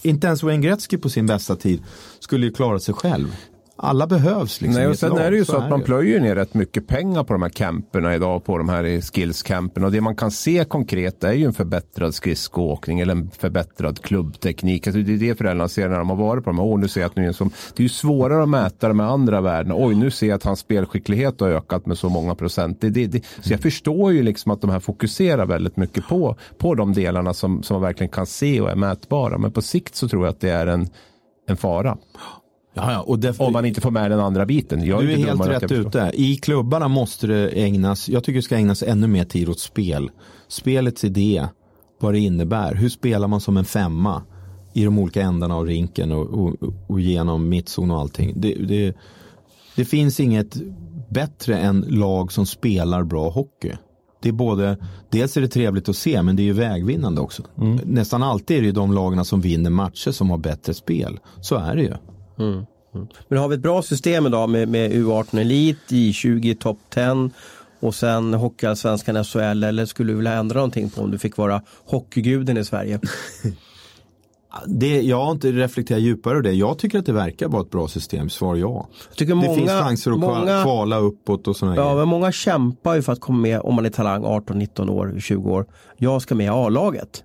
Inte 0.02 0.26
ens 0.26 0.42
Wayne 0.42 0.62
Gretzky 0.62 0.98
på 0.98 1.08
sin 1.08 1.26
bästa 1.26 1.56
tid 1.56 1.82
skulle 2.18 2.46
ju 2.46 2.52
klara 2.52 2.78
sig 2.78 2.94
själv 2.94 3.36
alla 3.76 4.06
behövs. 4.06 4.60
Liksom 4.60 4.80
Nej, 4.80 4.90
och 4.90 4.98
sen 4.98 5.16
är 5.16 5.30
det 5.30 5.36
ju 5.36 5.44
så, 5.44 5.52
så 5.52 5.58
att 5.58 5.70
man 5.70 5.82
plöjer 5.82 6.20
ner 6.20 6.34
rätt 6.34 6.54
mycket 6.54 6.86
pengar 6.86 7.24
på 7.24 7.32
de 7.32 7.42
här 7.42 7.48
camperna 7.48 8.14
idag, 8.14 8.44
på 8.44 8.58
de 8.58 8.68
här 8.68 9.00
skillscamperna. 9.00 9.86
Och 9.86 9.92
det 9.92 10.00
man 10.00 10.16
kan 10.16 10.30
se 10.30 10.64
konkret 10.64 11.24
är 11.24 11.32
ju 11.32 11.44
en 11.44 11.52
förbättrad 11.52 12.14
skridskoåkning 12.14 13.00
eller 13.00 13.12
en 13.12 13.30
förbättrad 13.30 14.02
klubbteknik. 14.02 14.86
Alltså 14.86 15.02
det 15.02 15.12
är 15.12 15.16
det 15.16 15.38
föräldrarna 15.38 15.68
ser 15.68 15.88
när 15.88 15.98
de 15.98 16.10
har 16.10 16.16
varit 16.16 16.44
på 16.44 16.50
de 16.50 16.58
här. 16.58 16.66
Åh, 16.66 16.78
nu 16.78 16.88
ser 16.88 17.00
jag 17.00 17.08
att 17.08 17.16
nu 17.16 17.28
är 17.28 17.32
som, 17.32 17.50
det 17.76 17.80
är 17.80 17.82
ju 17.82 17.88
svårare 17.88 18.42
att 18.42 18.48
mäta 18.48 18.88
de 18.88 19.00
andra 19.00 19.40
värdena. 19.40 19.74
Oj, 19.78 19.94
nu 19.94 20.10
ser 20.10 20.26
jag 20.26 20.36
att 20.36 20.44
hans 20.44 20.60
spelskicklighet 20.60 21.40
har 21.40 21.48
ökat 21.48 21.86
med 21.86 21.98
så 21.98 22.08
många 22.08 22.34
procent. 22.34 22.80
Det, 22.80 22.90
det, 22.90 23.06
det. 23.06 23.24
Så 23.40 23.52
jag 23.52 23.60
förstår 23.60 24.12
ju 24.12 24.22
liksom 24.22 24.52
att 24.52 24.60
de 24.60 24.70
här 24.70 24.80
fokuserar 24.80 25.46
väldigt 25.46 25.76
mycket 25.76 26.08
på, 26.08 26.36
på 26.58 26.74
de 26.74 26.92
delarna 26.92 27.34
som, 27.34 27.62
som 27.62 27.74
man 27.74 27.82
verkligen 27.82 28.10
kan 28.10 28.26
se 28.26 28.60
och 28.60 28.70
är 28.70 28.76
mätbara. 28.76 29.38
Men 29.38 29.52
på 29.52 29.62
sikt 29.62 29.94
så 29.94 30.08
tror 30.08 30.24
jag 30.24 30.30
att 30.30 30.40
det 30.40 30.50
är 30.50 30.66
en, 30.66 30.88
en 31.48 31.56
fara. 31.56 31.98
Ja, 32.74 32.92
ja, 32.92 33.00
och 33.00 33.18
därför, 33.18 33.44
Om 33.44 33.52
man 33.52 33.64
inte 33.64 33.80
får 33.80 33.90
med 33.90 34.10
den 34.10 34.20
andra 34.20 34.46
biten. 34.46 34.84
Jag 34.84 35.02
du 35.02 35.12
är, 35.12 35.18
är 35.18 35.26
helt 35.26 35.46
rätt 35.46 35.72
ute. 35.72 36.10
I 36.14 36.36
klubbarna 36.36 36.88
måste 36.88 37.26
det 37.26 37.48
ägnas, 37.48 38.08
jag 38.08 38.24
tycker 38.24 38.38
det 38.38 38.42
ska 38.42 38.56
ägnas 38.56 38.82
ännu 38.82 39.06
mer 39.06 39.24
tid 39.24 39.48
åt 39.48 39.60
spel. 39.60 40.10
Spelets 40.48 41.04
idé, 41.04 41.46
vad 42.00 42.14
det 42.14 42.18
innebär. 42.18 42.74
Hur 42.74 42.88
spelar 42.88 43.28
man 43.28 43.40
som 43.40 43.56
en 43.56 43.64
femma 43.64 44.22
i 44.72 44.84
de 44.84 44.98
olika 44.98 45.22
ändarna 45.22 45.56
av 45.56 45.66
rinken 45.66 46.12
och, 46.12 46.26
och, 46.26 46.54
och 46.86 47.00
genom 47.00 47.48
mittzon 47.48 47.90
och 47.90 47.98
allting. 48.00 48.32
Det, 48.36 48.54
det, 48.54 48.96
det 49.76 49.84
finns 49.84 50.20
inget 50.20 50.56
bättre 51.08 51.58
än 51.58 51.84
lag 51.88 52.32
som 52.32 52.46
spelar 52.46 53.02
bra 53.02 53.30
hockey. 53.30 53.72
Det 54.22 54.28
är 54.28 54.32
både, 54.32 54.76
dels 55.10 55.36
är 55.36 55.40
det 55.40 55.48
trevligt 55.48 55.88
att 55.88 55.96
se 55.96 56.22
men 56.22 56.36
det 56.36 56.42
är 56.42 56.44
ju 56.44 56.52
vägvinnande 56.52 57.20
också. 57.20 57.42
Mm. 57.58 57.80
Nästan 57.84 58.22
alltid 58.22 58.56
är 58.56 58.60
det 58.60 58.66
ju 58.66 58.72
de 58.72 58.92
lagarna 58.94 59.24
som 59.24 59.40
vinner 59.40 59.70
matcher 59.70 60.10
som 60.10 60.30
har 60.30 60.38
bättre 60.38 60.74
spel. 60.74 61.18
Så 61.40 61.56
är 61.56 61.76
det 61.76 61.82
ju. 61.82 61.94
Mm. 62.38 62.66
Mm. 62.94 63.06
Men 63.28 63.38
har 63.38 63.48
vi 63.48 63.54
ett 63.54 63.60
bra 63.60 63.82
system 63.82 64.26
idag 64.26 64.50
med, 64.50 64.68
med 64.68 64.92
U18 64.92 65.40
Elit, 65.40 65.78
J20 65.88 66.58
Top 66.58 66.78
10 66.90 67.30
och 67.80 67.94
sen 67.94 68.34
Hockeyallsvenskan 68.34 69.24
SHL 69.24 69.64
eller 69.64 69.86
skulle 69.86 70.12
du 70.12 70.16
vilja 70.16 70.32
ändra 70.32 70.58
någonting 70.58 70.90
på 70.90 71.00
om 71.00 71.10
du 71.10 71.18
fick 71.18 71.36
vara 71.36 71.62
hockeyguden 71.84 72.56
i 72.56 72.64
Sverige? 72.64 73.00
Det, 74.66 75.00
jag 75.02 75.24
har 75.24 75.32
inte 75.32 75.52
reflekterat 75.52 76.00
djupare 76.00 76.32
över 76.32 76.42
det. 76.42 76.52
Jag 76.52 76.78
tycker 76.78 76.98
att 76.98 77.06
det 77.06 77.12
verkar 77.12 77.48
vara 77.48 77.62
ett 77.62 77.70
bra 77.70 77.88
system. 77.88 78.30
Svar 78.30 78.56
ja. 78.56 78.88
det 79.18 79.34
många, 79.34 79.54
finns 79.54 79.70
chanser 79.70 80.10
att 80.10 80.18
många, 80.18 80.62
kvala 80.62 80.98
uppåt 80.98 81.48
och 81.48 81.56
sådana 81.56 81.76
Ja, 81.76 81.82
grejer. 81.82 81.96
men 81.96 82.08
många 82.08 82.32
kämpar 82.32 82.94
ju 82.94 83.02
för 83.02 83.12
att 83.12 83.20
komma 83.20 83.38
med 83.38 83.60
om 83.60 83.74
man 83.74 83.86
är 83.86 83.90
talang 83.90 84.24
18, 84.24 84.58
19 84.58 84.90
år, 84.90 85.14
20 85.20 85.50
år. 85.50 85.66
Jag 85.96 86.22
ska 86.22 86.34
med 86.34 86.46
i 86.46 86.48
A-laget. 86.48 87.24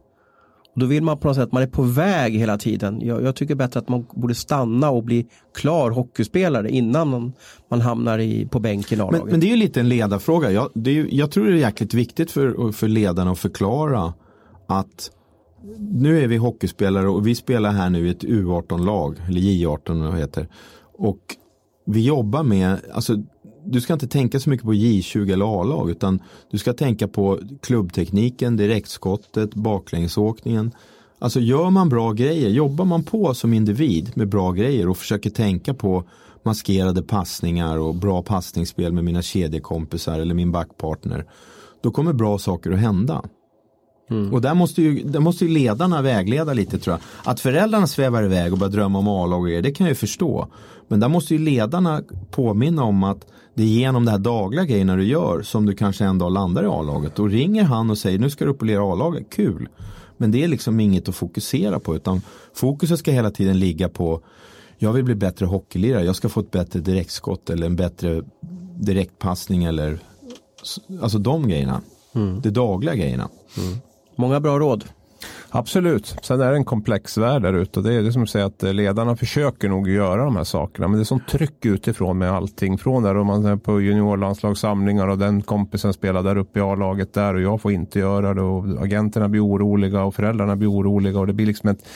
Då 0.80 0.86
vill 0.86 1.03
man 1.03 1.17
på 1.17 1.28
något 1.28 1.38
sätt, 1.38 1.51
man 1.51 1.63
är 1.63 1.67
på 1.67 1.82
väg 1.82 2.34
hela 2.34 2.57
tiden. 2.57 3.01
Jag, 3.01 3.23
jag, 3.23 3.36
tycker 3.36 3.55
bättre 3.55 3.80
att 3.80 3.89
man 3.89 4.05
borde 4.13 4.36
stanna 4.36 4.89
och 4.89 5.03
bli 5.03 5.28
klar 5.55 5.91
hockeyspelare 5.91 6.69
innan 6.69 7.07
man, 7.07 7.34
man 7.69 7.82
hamnar 7.82 8.19
i, 8.19 8.45
på 8.45 8.59
bänken 8.59 8.99
i 8.99 9.01
A-laget. 9.01 9.21
Men, 9.21 9.32
men, 9.32 9.39
det 9.39 9.47
är 9.47 9.49
ju 9.49 9.55
lite 9.55 9.80
en 9.80 9.89
ledarfråga. 9.89 10.51
Jag, 10.51 10.69
det 10.73 10.99
är, 10.99 11.07
jag 11.11 11.32
tror 11.32 11.45
det 11.45 11.51
är 11.51 11.55
jäkligt 11.55 11.93
viktigt 11.93 12.32
för, 12.32 12.71
för 12.71 12.88
ledarna 12.88 13.32
att 13.32 13.39
förklara 13.39 14.13
att 14.67 15.11
nu 15.78 16.23
är 16.23 16.28
vi 16.28 16.38
hockeyspelare 16.38 17.07
och 17.07 17.28
vi 17.28 17.36
spelar 17.36 17.71
här 17.71 17.89
nu 17.89 18.07
i 18.07 18.11
ett 18.11 18.23
U18-lag, 18.23 19.15
eller 19.28 19.41
J18 19.41 20.09
vad 20.09 20.19
heter. 20.19 20.47
Och 20.97 21.19
vi 21.86 22.05
jobbar 22.05 22.43
med, 22.43 22.78
alltså 22.93 23.23
du 23.68 23.82
ska 23.82 23.93
inte 23.93 24.07
tänka 24.07 24.39
så 24.39 24.49
mycket 24.49 24.65
på 24.65 24.74
J20 24.74 25.34
eller 25.34 25.61
A-lag 25.61 25.89
utan 25.89 26.20
du 26.51 26.57
ska 26.57 26.74
tänka 26.74 27.07
på 27.07 27.39
klubbtekniken, 27.61 28.57
direktskottet, 28.57 29.53
baklängsåkningen. 29.53 30.72
Alltså 31.20 31.39
gör 31.39 31.70
man 31.70 31.89
bra 31.89 32.11
grejer, 32.11 32.49
jobbar 32.49 32.86
man 32.86 33.03
på 33.03 33.34
som 33.34 33.53
individ 33.53 34.11
med 34.15 34.30
bra 34.30 34.51
grejer 34.51 34.89
och 34.89 34.97
försöker 34.97 35.30
tänka 35.30 35.74
på 35.74 36.03
maskerade 36.43 37.03
passningar 37.03 37.78
och 37.78 37.95
bra 37.95 38.22
passningsspel 38.22 38.93
med 38.93 39.03
mina 39.03 39.22
kedjekompisar 39.22 40.20
eller 40.20 40.36
min 40.36 40.51
backpartner. 40.51 41.26
Då 41.84 41.91
kommer 41.91 42.13
bra 42.13 42.38
saker 42.38 42.72
att 42.72 42.80
hända. 42.80 43.24
Mm. 44.10 44.34
Och 44.34 44.41
där 44.41 44.53
måste, 44.53 44.82
ju, 44.82 45.03
där 45.03 45.20
måste 45.20 45.45
ju 45.45 45.51
ledarna 45.51 46.01
vägleda 46.01 46.53
lite 46.53 46.80
tror 46.80 46.93
jag. 46.93 47.32
Att 47.32 47.39
föräldrarna 47.39 47.88
svävar 47.88 48.24
iväg 48.24 48.53
och 48.53 48.60
börjar 48.60 48.72
drömma 48.72 48.99
om 48.99 49.08
A-lag 49.08 49.39
och 49.39 49.47
grejer, 49.47 49.62
det 49.62 49.72
kan 49.72 49.86
jag 49.86 49.91
ju 49.91 49.95
förstå. 49.95 50.47
Men 50.88 50.99
där 50.99 51.08
måste 51.08 51.34
ju 51.34 51.39
ledarna 51.39 52.01
påminna 52.32 52.84
om 52.84 53.03
att 53.03 53.26
det 53.53 53.64
är 53.64 53.68
genom 53.68 54.05
de 54.05 54.12
här 54.12 54.18
dagliga 54.18 54.66
grejerna 54.66 54.95
du 54.95 55.03
gör 55.03 55.41
som 55.41 55.66
du 55.66 55.74
kanske 55.74 56.05
en 56.05 56.18
dag 56.18 56.32
landar 56.32 56.64
i 56.64 56.68
A-laget. 56.68 57.20
Och 57.20 57.30
ringer 57.30 57.64
han 57.64 57.89
och 57.89 57.97
säger 57.97 58.20
nu 58.20 58.30
ska 58.30 58.45
du 58.45 58.51
upp 58.51 58.62
och 58.62 58.68
lira 58.68 58.93
A-laget, 58.93 59.30
kul. 59.30 59.70
Men 60.18 60.32
det 60.32 60.43
är 60.43 60.47
liksom 60.47 60.80
inget 60.80 61.10
att 61.10 61.16
fokusera 61.16 61.80
på 61.80 61.95
utan 61.95 62.22
fokuset 62.53 62.99
ska 62.99 63.12
hela 63.12 63.32
tiden 63.32 63.60
ligga 63.60 63.89
på 63.89 64.22
jag 64.78 64.93
vill 64.93 65.03
bli 65.03 65.16
bättre 65.16 65.45
hockeylirare, 65.45 66.03
jag 66.03 66.16
ska 66.16 66.30
få 66.30 66.39
ett 66.39 66.51
bättre 66.51 66.80
direktskott 66.80 67.49
eller 67.49 67.66
en 67.66 67.76
bättre 67.76 68.24
direktpassning 68.80 69.64
eller 69.64 69.99
alltså 71.01 71.18
de 71.18 71.47
grejerna. 71.47 71.82
Mm. 72.16 72.41
De 72.41 72.49
dagliga 72.49 72.95
grejerna. 72.95 73.30
Mm. 73.58 73.78
Många 74.18 74.39
bra 74.39 74.59
råd. 74.59 74.86
Absolut. 75.49 76.15
Sen 76.22 76.41
är 76.41 76.51
det 76.51 76.57
en 76.57 76.65
komplex 76.65 77.18
värld 77.18 77.41
där 77.41 77.53
ute. 77.53 77.82
Det 77.82 77.93
är 77.93 78.01
det 78.01 78.11
som 78.11 78.24
att 78.24 78.30
säga 78.30 78.45
att 78.45 78.63
ledarna 78.63 79.15
försöker 79.15 79.70
nog 79.70 79.89
göra 79.89 80.24
de 80.24 80.36
här 80.36 80.43
sakerna. 80.43 80.88
Men 80.88 80.97
det 80.97 81.03
är 81.03 81.05
sånt 81.05 81.28
tryck 81.28 81.65
utifrån 81.65 82.18
med 82.18 82.32
allting. 82.32 82.78
Från 82.78 83.03
där 83.03 83.18
om 83.18 83.28
man 83.28 83.45
är 83.45 83.55
på 83.55 83.82
juniorlandslagssamlingar 83.82 85.07
och 85.07 85.18
den 85.18 85.41
kompisen 85.41 85.93
spelar 85.93 86.24
där 86.24 86.38
uppe 86.38 86.59
i 86.59 86.61
A-laget 86.61 87.13
där 87.13 87.34
och 87.34 87.41
jag 87.41 87.61
får 87.61 87.72
inte 87.72 87.99
göra 87.99 88.34
det. 88.34 88.41
Och 88.41 88.84
agenterna 88.84 89.30
blir 89.30 89.45
oroliga 89.45 90.03
och 90.03 90.15
föräldrarna 90.15 90.55
blir 90.55 90.72
oroliga. 90.72 91.20
Och 91.20 91.28
det 91.28 91.34
blir 91.34 91.45
liksom 91.45 91.70
ett 91.70 91.88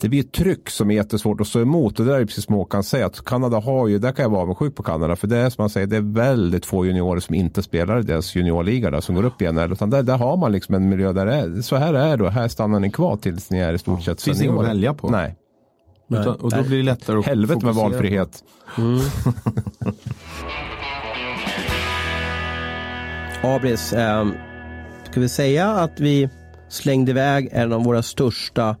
det 0.00 0.08
blir 0.08 0.20
ett 0.20 0.32
tryck 0.32 0.70
som 0.70 0.90
är 0.90 0.94
jättesvårt 0.94 1.40
att 1.40 1.46
stå 1.46 1.60
emot. 1.60 1.98
Och 1.98 2.06
det 2.06 2.12
där 2.12 2.20
är 2.20 2.24
precis 2.24 2.44
som 2.44 2.54
Håkan 2.54 2.82
säger. 2.82 3.06
Att 3.06 3.24
Kanada 3.24 3.60
har 3.60 3.88
ju, 3.88 3.98
där 3.98 4.12
kan 4.12 4.22
jag 4.22 4.30
vara 4.30 4.42
avundsjuk 4.42 4.74
på 4.74 4.82
Kanada. 4.82 5.16
För 5.16 5.26
det 5.26 5.36
är 5.36 5.50
som 5.50 5.62
man 5.62 5.70
säger, 5.70 5.86
det 5.86 5.96
är 5.96 6.14
väldigt 6.14 6.66
få 6.66 6.86
juniorer 6.86 7.20
som 7.20 7.34
inte 7.34 7.62
spelar 7.62 8.00
i 8.00 8.02
deras 8.02 8.36
juniorliga 8.36 8.90
där, 8.90 9.00
som 9.00 9.14
går 9.14 9.24
upp 9.24 9.42
i 9.42 9.52
NHL. 9.52 9.72
Utan 9.72 9.90
där, 9.90 10.02
där 10.02 10.18
har 10.18 10.36
man 10.36 10.52
liksom 10.52 10.74
en 10.74 10.88
miljö 10.88 11.12
där 11.12 11.26
det 11.26 11.34
är, 11.34 11.62
så 11.62 11.76
här 11.76 11.94
är 11.94 12.16
det 12.16 12.24
och 12.24 12.32
här 12.32 12.48
stannar 12.48 12.80
ni 12.80 12.90
kvar 12.90 13.16
tills 13.16 13.50
ni 13.50 13.58
är 13.58 13.72
i 13.72 13.78
stort 13.78 14.02
sett 14.02 14.18
Det 14.18 14.24
finns 14.24 14.42
inget 14.42 14.58
att 14.58 14.66
välja 14.66 14.94
på. 14.94 15.08
Nej. 15.08 15.36
Utan, 16.08 16.34
och 16.34 16.50
då 16.50 16.62
blir 16.62 16.78
det 16.78 16.82
lättare 16.82 17.18
att 17.18 17.26
Helvete 17.26 17.66
med 17.66 17.74
valfrihet. 17.74 18.44
Mm. 18.78 19.00
Abris, 23.42 23.92
eh, 23.92 24.26
ska 25.10 25.20
vi 25.20 25.28
säga 25.28 25.70
att 25.70 26.00
vi 26.00 26.28
slängde 26.68 27.10
iväg 27.10 27.48
en 27.52 27.72
av 27.72 27.84
våra 27.84 28.02
största 28.02 28.76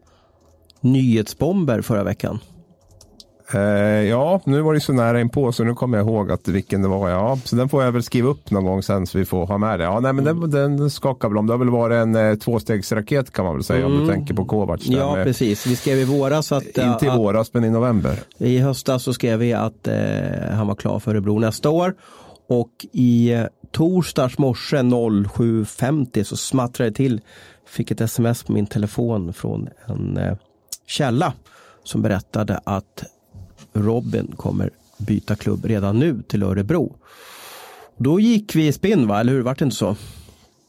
nyhetsbomber 0.82 1.80
förra 1.80 2.04
veckan. 2.04 2.38
Eh, 3.54 3.60
ja, 4.08 4.40
nu 4.44 4.60
var 4.60 4.74
det 4.74 4.80
så 4.80 4.92
nära 4.92 5.20
inpå 5.20 5.52
så 5.52 5.64
nu 5.64 5.74
kommer 5.74 5.98
jag 5.98 6.06
ihåg 6.06 6.30
att 6.32 6.48
vilken 6.48 6.82
det 6.82 6.88
var. 6.88 7.10
Ja, 7.10 7.38
så 7.44 7.56
den 7.56 7.68
får 7.68 7.84
jag 7.84 7.92
väl 7.92 8.02
skriva 8.02 8.28
upp 8.28 8.50
någon 8.50 8.64
gång 8.64 8.82
sen 8.82 9.06
så 9.06 9.18
vi 9.18 9.24
får 9.24 9.46
ha 9.46 9.58
med 9.58 9.78
det. 9.80 9.84
Ja, 9.84 10.00
nej, 10.00 10.12
men 10.12 10.24
den, 10.24 10.50
den 10.50 10.90
skakar 10.90 11.28
väl 11.28 11.38
om. 11.38 11.46
Det 11.46 11.52
har 11.52 11.58
väl 11.58 11.70
varit 11.70 11.94
en 11.94 12.14
eh, 12.16 12.34
tvåstegsraket 12.34 13.32
kan 13.32 13.44
man 13.44 13.54
väl 13.54 13.64
säga 13.64 13.86
om 13.86 13.98
du 13.98 14.06
tänker 14.12 14.34
på 14.34 14.44
Kovacs. 14.44 14.86
Ja, 14.86 15.14
med- 15.16 15.24
precis. 15.26 15.66
Vi 15.66 15.76
skrev 15.76 15.98
i 15.98 16.04
våras 16.04 16.52
att, 16.52 16.78
eh, 16.78 16.92
Inte 16.92 17.06
i 17.06 17.08
att 17.08 17.18
våras 17.18 17.54
men 17.54 17.64
i 17.64 17.70
november. 17.70 18.18
i 18.38 18.58
höstas 18.58 19.02
så 19.02 19.12
skrev 19.12 19.38
vi 19.38 19.52
att 19.52 19.88
eh, 19.88 19.94
han 20.50 20.66
var 20.66 20.74
klar 20.74 20.98
för 20.98 21.10
Örebro 21.10 21.38
nästa 21.38 21.70
år. 21.70 21.94
Och 22.48 22.70
i 22.92 23.32
eh, 23.32 23.44
torsdags 23.70 24.38
morse 24.38 24.76
07.50 24.76 26.22
så 26.24 26.36
smattrade 26.36 26.90
det 26.90 26.94
till. 26.96 27.20
Fick 27.68 27.90
ett 27.90 28.00
sms 28.00 28.42
på 28.42 28.52
min 28.52 28.66
telefon 28.66 29.32
från 29.32 29.68
en 29.86 30.16
eh, 30.16 30.34
källa 30.92 31.32
som 31.84 32.02
berättade 32.02 32.60
att 32.64 33.04
Robin 33.72 34.34
kommer 34.36 34.70
byta 34.98 35.36
klubb 35.36 35.64
redan 35.64 35.98
nu 35.98 36.22
till 36.28 36.42
Örebro. 36.42 36.96
Då 37.96 38.20
gick 38.20 38.54
vi 38.54 38.66
i 38.66 38.72
spinn 38.72 39.06
va, 39.06 39.20
eller 39.20 39.32
hur? 39.32 39.42
Vart 39.42 39.58
det 39.58 39.64
inte 39.64 39.76
så? 39.76 39.96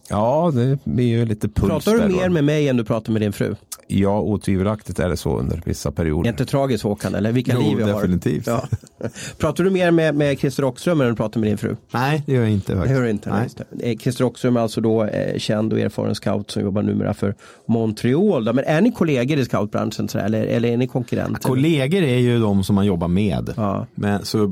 Ja, 0.10 0.52
det 0.56 0.80
blir 0.84 1.08
ju 1.08 1.26
lite 1.26 1.50
puls 1.50 1.70
Pratar 1.70 2.08
du 2.08 2.16
mer 2.16 2.30
med 2.30 2.44
mig 2.44 2.70
än 2.70 2.78
du 2.78 2.84
pratar 2.84 3.14
med 3.14 3.22
din 3.22 3.34
fru? 3.34 3.56
Ja, 3.96 4.20
otvivelaktigt 4.22 5.00
är 5.00 5.10
det 5.10 5.18
så 5.18 5.38
under 5.40 5.62
vissa 5.66 5.90
Är 5.90 5.94
perioder. 5.94 6.30
inte 6.30 6.46
tragiskt 6.46 6.84
Håkan, 6.84 7.16
eller 7.16 7.32
vilka 7.32 7.54
Jo, 7.54 7.62
liv 7.62 7.78
vi 7.78 7.84
har? 7.84 7.94
definitivt. 8.02 8.48
Ja. 8.48 8.68
Pratar 9.38 9.64
du 9.64 9.70
mer 9.70 9.92
med, 9.92 10.16
med 10.16 10.40
Christer 10.40 10.64
Rockström 10.64 11.02
än 11.02 11.08
du 11.08 11.16
pratar 11.16 11.40
med 11.40 11.50
din 11.50 11.58
fru? 11.58 11.76
Nej, 11.92 12.24
det 12.26 12.34
gör 12.34 12.42
jag 12.42 12.52
inte 12.52 12.72
Det 12.72 12.78
faktiskt. 12.78 12.96
gör 12.96 13.04
du 13.04 13.10
inte. 13.10 13.30
Nej. 13.30 13.48
Det. 13.72 13.92
Eh, 13.92 13.98
Christer 13.98 14.24
Rockström 14.24 14.58
är 14.58 14.62
alltså 14.62 14.82
då 14.82 15.04
eh, 15.04 15.38
känd 15.38 15.74
och 15.74 15.80
erfaren 15.80 16.16
scout 16.16 16.52
som 16.52 16.62
jobbar 16.62 16.82
numera 16.82 17.14
för 17.14 17.36
Montreal. 17.68 18.46
Då. 18.46 18.54
Men 18.54 18.64
är 18.66 18.82
ni 18.82 18.92
kollegor 18.92 19.38
i 19.40 19.46
scoutbranschen 19.46 20.08
sådär, 20.08 20.26
eller, 20.26 20.46
eller 20.46 20.70
är 20.70 20.78
ni 20.78 20.88
konkurrenter? 20.88 21.42
Kollegor 21.42 22.02
är 22.04 22.18
ju 22.18 22.40
de 22.40 22.64
som 22.64 22.76
man 22.76 22.86
jobbar 22.86 23.08
med. 23.08 23.54
Ja. 23.58 23.88
Men, 23.96 24.26
så, 24.26 24.44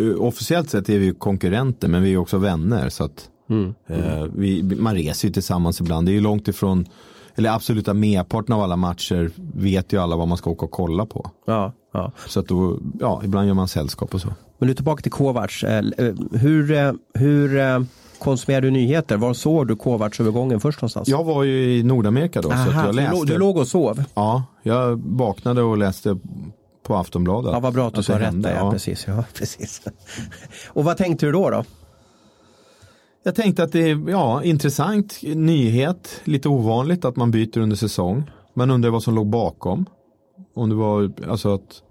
eh, 0.00 0.16
officiellt 0.18 0.70
sett 0.70 0.88
är 0.88 0.98
vi 0.98 1.04
ju 1.04 1.14
konkurrenter 1.14 1.88
men 1.88 2.02
vi 2.02 2.12
är 2.12 2.16
också 2.16 2.38
vänner. 2.38 2.88
Så 2.88 3.04
att, 3.04 3.28
Mm. 3.50 3.74
eh, 3.88 4.24
vi, 4.36 4.62
man 4.62 4.94
reser 4.94 5.28
ju 5.28 5.34
tillsammans 5.34 5.80
ibland. 5.80 6.06
Det 6.06 6.10
är 6.12 6.14
ju 6.14 6.20
långt 6.20 6.48
ifrån, 6.48 6.86
eller 7.36 7.50
absoluta 7.50 7.94
merparten 7.94 8.54
av 8.54 8.60
alla 8.62 8.76
matcher 8.76 9.30
vet 9.54 9.92
ju 9.92 9.98
alla 10.02 10.16
vad 10.16 10.28
man 10.28 10.38
ska 10.38 10.50
åka 10.50 10.64
och 10.64 10.70
kolla 10.70 11.06
på. 11.06 11.30
Ja, 11.46 11.72
ja. 11.92 12.12
Så 12.28 12.40
att 12.40 12.48
då, 12.48 12.78
ja, 13.00 13.20
ibland 13.24 13.46
gör 13.46 13.54
man 13.54 13.68
sällskap 13.68 14.14
och 14.14 14.20
så. 14.20 14.28
Men 14.58 14.68
nu 14.68 14.74
tillbaka 14.74 15.02
till 15.02 15.12
Kovacs. 15.12 15.64
Eh, 15.64 15.84
eh, 15.98 16.14
Hur, 16.32 16.72
eh, 16.72 16.92
hur 17.14 17.60
konsumerar 18.18 18.60
du 18.60 18.70
nyheter? 18.70 19.16
Var 19.16 19.34
såg 19.34 19.68
du 19.68 19.76
Kovacs-övergången 19.76 20.60
först 20.60 20.80
någonstans? 20.80 21.08
Jag 21.08 21.24
var 21.24 21.42
ju 21.44 21.78
i 21.78 21.82
Nordamerika 21.82 22.40
då. 22.40 22.50
Aha, 22.50 22.64
jag 22.64 22.84
så 22.84 22.86
du, 22.86 22.92
läste. 22.92 23.26
du 23.26 23.38
låg 23.38 23.56
och 23.56 23.68
sov? 23.68 24.04
Ja, 24.14 24.44
jag 24.62 25.02
vaknade 25.04 25.62
och 25.62 25.78
läste 25.78 26.18
på 26.82 26.96
Aftonbladet. 26.96 27.52
Ja, 27.52 27.60
vad 27.60 27.74
bra 27.74 27.88
att 27.88 27.94
du 27.94 28.02
sa 28.02 28.18
det 28.18 28.26
rätt 28.26 28.42
där. 28.42 28.56
Ja, 28.56 28.70
precis, 28.70 29.04
ja, 29.06 29.24
precis. 29.38 29.82
och 30.66 30.84
vad 30.84 30.96
tänkte 30.96 31.26
du 31.26 31.32
då? 31.32 31.50
då? 31.50 31.64
Jag 33.24 33.34
tänkte 33.34 33.62
att 33.62 33.72
det 33.72 33.90
är 33.90 34.10
ja, 34.10 34.42
intressant 34.42 35.20
nyhet, 35.22 36.20
lite 36.24 36.48
ovanligt 36.48 37.04
att 37.04 37.16
man 37.16 37.30
byter 37.30 37.58
under 37.58 37.76
säsong. 37.76 38.30
Man 38.54 38.70
undrar 38.70 38.90
vad 38.90 39.02
som 39.02 39.14
låg 39.14 39.26
bakom. 39.26 39.86
Om 40.54 40.68
det 40.68 40.74
var 40.74 41.12
alltså 41.28 41.54
att 41.54 41.82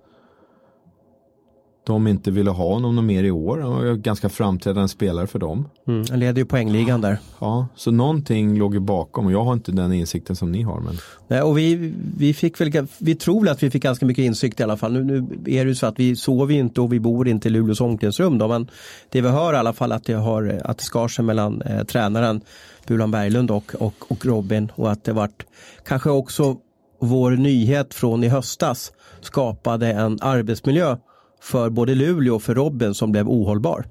de 1.84 2.07
inte 2.07 2.32
ville 2.32 2.49
ha 2.49 2.73
honom 2.73 2.95
någon 2.95 3.05
mer 3.05 3.23
i 3.23 3.32
år. 3.32 3.59
Han 3.59 3.71
var 3.71 3.93
ganska 3.93 4.29
framträdande 4.29 4.88
spelare 4.88 5.27
för 5.27 5.39
dem. 5.39 5.69
Mm, 5.88 6.05
han 6.09 6.19
leder 6.19 6.41
ju 6.41 6.45
poängligan 6.45 7.01
där. 7.01 7.17
Ja, 7.39 7.67
så 7.75 7.91
någonting 7.91 8.57
låg 8.57 8.73
ju 8.73 8.79
bakom 8.79 9.25
och 9.25 9.32
jag 9.32 9.43
har 9.43 9.53
inte 9.53 9.71
den 9.71 9.93
insikten 9.93 10.36
som 10.36 10.51
ni 10.51 10.61
har. 10.61 10.79
Men... 10.79 10.97
Nej, 11.27 11.41
och 11.41 11.57
vi, 11.57 11.93
vi, 12.17 12.34
fick 12.34 12.61
väl, 12.61 12.88
vi 12.97 13.15
tror 13.15 13.41
väl 13.41 13.49
att 13.49 13.63
vi 13.63 13.71
fick 13.71 13.84
ganska 13.84 14.05
mycket 14.05 14.23
insikt 14.23 14.59
i 14.59 14.63
alla 14.63 14.77
fall. 14.77 14.93
Nu, 14.93 15.03
nu 15.03 15.17
är 15.45 15.65
det 15.65 15.69
ju 15.69 15.75
så 15.75 15.86
att 15.86 15.99
vi 15.99 16.15
sover 16.15 16.55
inte 16.55 16.82
och 16.82 16.93
vi 16.93 16.99
bor 16.99 17.27
inte 17.27 17.47
i 17.47 17.51
Luleås 17.51 17.82
omklädningsrum. 17.82 18.38
Då, 18.38 18.47
men 18.47 18.67
det 19.09 19.21
vi 19.21 19.29
hör 19.29 19.53
i 19.53 19.57
alla 19.57 19.73
fall 19.73 19.91
att 19.91 20.03
det, 20.03 20.13
har, 20.13 20.61
att 20.65 20.77
det 20.77 20.84
skar 20.84 21.07
sig 21.07 21.25
mellan 21.25 21.61
eh, 21.61 21.84
tränaren 21.84 22.41
Bulan 22.88 23.11
Berglund 23.11 23.51
och, 23.51 23.75
och, 23.79 23.95
och 24.07 24.25
Robin 24.25 24.71
och 24.75 24.91
att 24.91 25.03
det 25.03 25.13
vart 25.13 25.45
kanske 25.86 26.09
också 26.09 26.57
vår 26.99 27.32
nyhet 27.32 27.93
från 27.93 28.23
i 28.23 28.27
höstas 28.27 28.91
skapade 29.21 29.91
en 29.91 30.17
arbetsmiljö 30.21 30.97
för 31.42 31.70
både 31.70 31.96
Luleå 31.96 32.36
och 32.36 32.44
för 32.44 32.56
Robin 32.56 32.94
som 32.94 33.12
blev 33.12 33.30
ohållbar. 33.30 33.86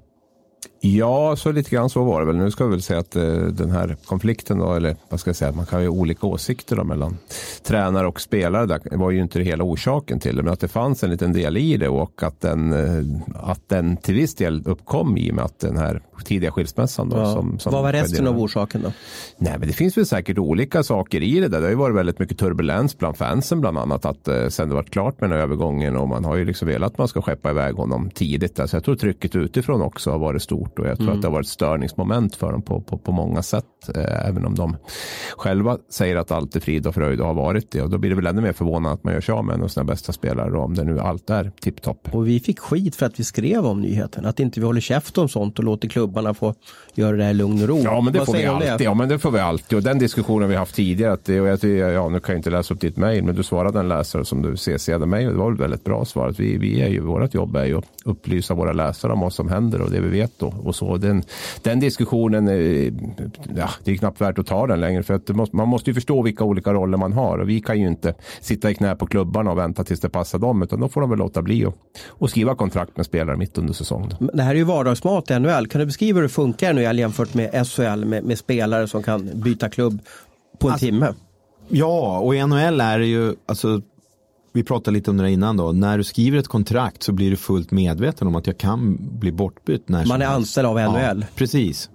Ja, 0.83 1.35
så 1.35 1.51
lite 1.51 1.69
grann 1.69 1.89
så 1.89 2.03
var 2.03 2.19
det 2.19 2.27
väl. 2.27 2.35
Nu 2.35 2.51
ska 2.51 2.65
vi 2.65 2.69
väl 2.69 2.81
säga 2.81 2.99
att 2.99 3.15
eh, 3.15 3.23
den 3.33 3.71
här 3.71 3.97
konflikten 4.05 4.57
då, 4.57 4.73
eller 4.73 4.95
vad 5.09 5.19
ska 5.19 5.29
jag 5.29 5.35
säga, 5.35 5.51
man 5.51 5.65
kan 5.65 5.81
ju 5.81 5.87
ha 5.87 5.95
olika 5.95 6.27
åsikter 6.27 6.75
då 6.75 6.83
mellan 6.83 7.17
tränare 7.63 8.07
och 8.07 8.21
spelare. 8.21 8.65
Det 8.65 8.97
var 8.97 9.11
ju 9.11 9.21
inte 9.21 9.39
det 9.39 9.45
hela 9.45 9.63
orsaken 9.63 10.19
till 10.19 10.35
det, 10.35 10.43
men 10.43 10.53
att 10.53 10.59
det 10.59 10.67
fanns 10.67 11.03
en 11.03 11.09
liten 11.09 11.33
del 11.33 11.57
i 11.57 11.77
det 11.77 11.89
och 11.89 12.23
att 12.23 12.41
den, 12.41 12.73
eh, 12.73 13.05
att 13.35 13.69
den 13.69 13.97
till 13.97 14.15
viss 14.15 14.35
del 14.35 14.63
uppkom 14.65 15.17
i 15.17 15.31
och 15.31 15.35
med 15.35 15.45
att 15.45 15.59
den 15.59 15.77
här 15.77 16.01
tidiga 16.25 16.51
skilsmässan. 16.51 17.09
Då, 17.09 17.17
Ja. 17.17 17.33
som, 17.33 17.59
som 17.59 17.73
Vad 17.73 17.83
var 17.83 17.91
resten 17.93 18.27
av 18.27 18.39
orsaken 18.39 18.81
då? 18.83 18.91
Nej, 19.37 19.55
men 19.59 19.67
det 19.67 19.73
finns 19.73 19.97
väl 19.97 20.05
säkert 20.05 20.37
olika 20.37 20.83
saker 20.83 21.23
i 21.23 21.39
det 21.39 21.47
där. 21.47 21.57
Det 21.59 21.65
har 21.65 21.69
ju 21.71 21.75
varit 21.75 21.95
väldigt 21.95 22.19
mycket 22.19 22.37
turbulens 22.37 22.97
bland 22.97 23.17
fansen 23.17 23.61
bland 23.61 23.77
annat. 23.77 24.05
Att 24.05 24.27
eh, 24.27 24.47
sen 24.47 24.69
det 24.69 24.75
varit 24.75 24.89
klart 24.89 25.21
med 25.21 25.29
den 25.29 25.37
här 25.37 25.43
övergången 25.43 25.95
och 25.97 26.07
man 26.07 26.25
har 26.25 26.35
ju 26.35 26.45
liksom 26.45 26.67
velat 26.67 26.91
att 26.91 26.97
man 26.97 27.07
ska 27.07 27.21
skeppa 27.21 27.49
iväg 27.49 27.75
honom 27.75 28.09
tidigt. 28.09 28.55
Där. 28.55 28.67
Så 28.67 28.75
jag 28.75 28.83
tror 28.83 28.95
trycket 28.95 29.35
utifrån 29.35 29.81
också 29.81 30.11
har 30.11 30.19
varit 30.19 30.41
stort 30.41 30.79
och 30.79 30.87
jag 30.87 30.97
tror 30.97 31.07
Mm. 31.07 31.15
att 31.15 31.21
det 31.21 31.27
har 31.27 31.33
varit 31.33 31.45
ett 31.45 31.51
störningsmoment 31.51 32.35
för 32.35 32.51
dem 32.51 32.61
på, 32.61 32.81
på, 32.81 32.97
på 32.97 33.11
många 33.11 33.41
sätt. 33.43 33.65
Eh, 33.95 34.27
även 34.29 34.45
om 34.45 34.55
de 34.55 34.75
själva 35.37 35.77
säger 35.89 36.15
att 36.15 36.31
allt 36.31 36.55
är 36.55 36.59
frid 36.59 36.87
och 36.87 36.93
fröjd 36.95 37.21
och 37.21 37.27
har 37.27 37.33
varit 37.33 37.71
det. 37.71 37.81
Och 37.81 37.89
då 37.89 37.97
blir 37.97 38.09
det 38.09 38.15
väl 38.15 38.27
ännu 38.27 38.41
mer 38.41 38.53
förvånande 38.53 38.91
att 38.91 39.03
man 39.03 39.13
gör 39.13 39.21
sig 39.21 39.33
av 39.33 39.45
med 39.45 39.55
en 39.55 39.63
av 39.63 39.67
sina 39.67 39.83
bästa 39.83 40.13
spelare 40.13 40.57
om 40.57 40.73
det 40.73 40.83
nu 40.83 40.99
allt 40.99 41.29
är 41.29 41.51
tipptopp. 41.61 42.07
Och 42.15 42.27
vi 42.27 42.39
fick 42.39 42.59
skit 42.59 42.95
för 42.95 43.05
att 43.05 43.19
vi 43.19 43.23
skrev 43.23 43.65
om 43.65 43.81
nyheten. 43.81 44.25
Att 44.25 44.39
inte 44.39 44.59
vi 44.59 44.65
håller 44.65 44.81
käft 44.81 45.17
om 45.17 45.29
sånt 45.29 45.59
och 45.59 45.65
låter 45.65 45.87
klubbarna 46.11 46.33
få 46.33 46.53
göra 46.93 47.17
det 47.17 47.23
här 47.23 47.31
i 47.31 47.33
lugn 47.33 47.61
och 47.61 47.67
ro. 47.67 47.81
Ja 47.83 48.01
men 48.01 48.13
det 48.13 48.19
Vad 48.19 48.25
får 48.25 48.33
vi 48.33 48.41
det? 48.41 48.47
alltid. 48.47 48.87
Ja 48.87 48.93
men 48.93 49.09
det 49.09 49.19
får 49.19 49.31
vi 49.31 49.39
alltid. 49.39 49.77
Och 49.77 49.83
den 49.83 49.99
diskussionen 49.99 50.49
vi 50.49 50.55
haft 50.55 50.75
tidigare. 50.75 51.13
Att 51.13 51.29
och 51.29 51.35
jag, 51.35 51.93
ja, 51.93 52.09
nu 52.09 52.19
kan 52.19 52.33
jag 52.33 52.39
inte 52.39 52.49
läsa 52.49 52.73
upp 52.73 52.79
ditt 52.79 52.97
mejl 52.97 53.23
men 53.23 53.35
du 53.35 53.43
svarade 53.43 53.79
en 53.79 53.87
läsare 53.87 54.25
som 54.25 54.41
du 54.41 54.53
CC'ade 54.53 55.05
mig. 55.05 55.27
och 55.27 55.33
Det 55.33 55.39
var 55.39 55.51
ett 55.53 55.59
väldigt 55.59 55.83
bra 55.83 56.05
svar. 56.05 56.27
Att 56.27 56.39
vi, 56.39 56.57
vi 56.57 56.81
är 56.81 56.87
ju, 56.87 57.01
vårt 57.01 57.33
jobb 57.33 57.55
är 57.55 57.65
ju 57.65 57.77
att 57.77 57.85
upplysa 58.05 58.53
våra 58.53 58.73
läsare 58.73 59.13
om 59.13 59.19
vad 59.19 59.33
som 59.33 59.49
händer 59.49 59.81
och 59.81 59.91
det 59.91 59.99
vi 60.01 60.09
vet 60.09 60.39
då. 60.39 60.53
Och 60.63 60.75
så. 60.75 60.97
Den, 60.97 61.23
den 61.61 61.79
diskussionen, 61.79 62.47
eh, 62.47 62.93
ja, 63.57 63.69
det 63.83 63.91
är 63.91 63.95
knappt 63.95 64.21
värt 64.21 64.39
att 64.39 64.47
ta 64.47 64.67
den 64.67 64.79
längre. 64.81 65.03
För 65.03 65.13
att 65.13 65.29
måste, 65.29 65.55
man 65.55 65.67
måste 65.67 65.89
ju 65.89 65.93
förstå 65.93 66.21
vilka 66.21 66.43
olika 66.43 66.73
roller 66.73 66.97
man 66.97 67.13
har. 67.13 67.37
Och 67.37 67.49
vi 67.49 67.59
kan 67.61 67.79
ju 67.79 67.87
inte 67.87 68.13
sitta 68.41 68.71
i 68.71 68.75
knä 68.75 68.95
på 68.95 69.05
klubbarna 69.07 69.51
och 69.51 69.57
vänta 69.57 69.83
tills 69.83 69.99
det 69.99 70.09
passar 70.09 70.39
dem. 70.39 70.63
Utan 70.63 70.79
då 70.79 70.89
får 70.89 71.01
de 71.01 71.09
väl 71.09 71.19
låta 71.19 71.41
bli 71.41 71.65
och, 71.65 71.75
och 72.07 72.29
skriva 72.29 72.55
kontrakt 72.55 72.97
med 72.97 73.05
spelare 73.05 73.37
mitt 73.37 73.57
under 73.57 73.73
säsongen. 73.73 74.13
Det 74.33 74.43
här 74.43 74.51
är 74.51 74.55
ju 74.55 74.63
vardagsmat 74.63 75.31
i 75.31 75.39
NHL. 75.39 75.67
Kan 75.67 75.79
du 75.79 75.85
beskriva 75.85 76.00
hur 76.05 76.21
det 76.21 76.29
funkar 76.29 76.73
NHL 76.73 76.99
jämfört 76.99 77.33
med 77.33 77.67
SHL 77.67 78.05
med, 78.05 78.23
med 78.23 78.37
spelare 78.37 78.87
som 78.87 79.03
kan 79.03 79.29
byta 79.41 79.69
klubb 79.69 79.99
på 80.59 80.67
en 80.67 80.71
Alltså- 80.73 80.85
timme? 80.85 81.13
Ja, 81.69 82.19
och 82.19 82.35
i 82.35 82.45
NHL 82.45 82.81
är 82.81 82.99
det 82.99 83.05
ju, 83.05 83.35
alltså, 83.45 83.81
vi 84.53 84.63
pratade 84.63 84.93
lite 84.97 85.11
om 85.11 85.17
det 85.17 85.31
innan 85.31 85.57
då, 85.57 85.71
när 85.71 85.97
du 85.97 86.03
skriver 86.03 86.37
ett 86.37 86.47
kontrakt 86.47 87.03
så 87.03 87.11
blir 87.11 87.29
du 87.29 87.37
fullt 87.37 87.71
medveten 87.71 88.27
om 88.27 88.35
att 88.35 88.47
jag 88.47 88.57
kan 88.57 88.97
bli 89.19 89.31
bortbytt 89.31 89.89
när 89.89 90.05
Man 90.05 90.21
är 90.21 90.25
helst. 90.25 90.37
anställd 90.37 90.67
av 90.67 90.75
NHL. 90.79 91.19
Ja, 91.21 91.27
precis. 91.35 91.89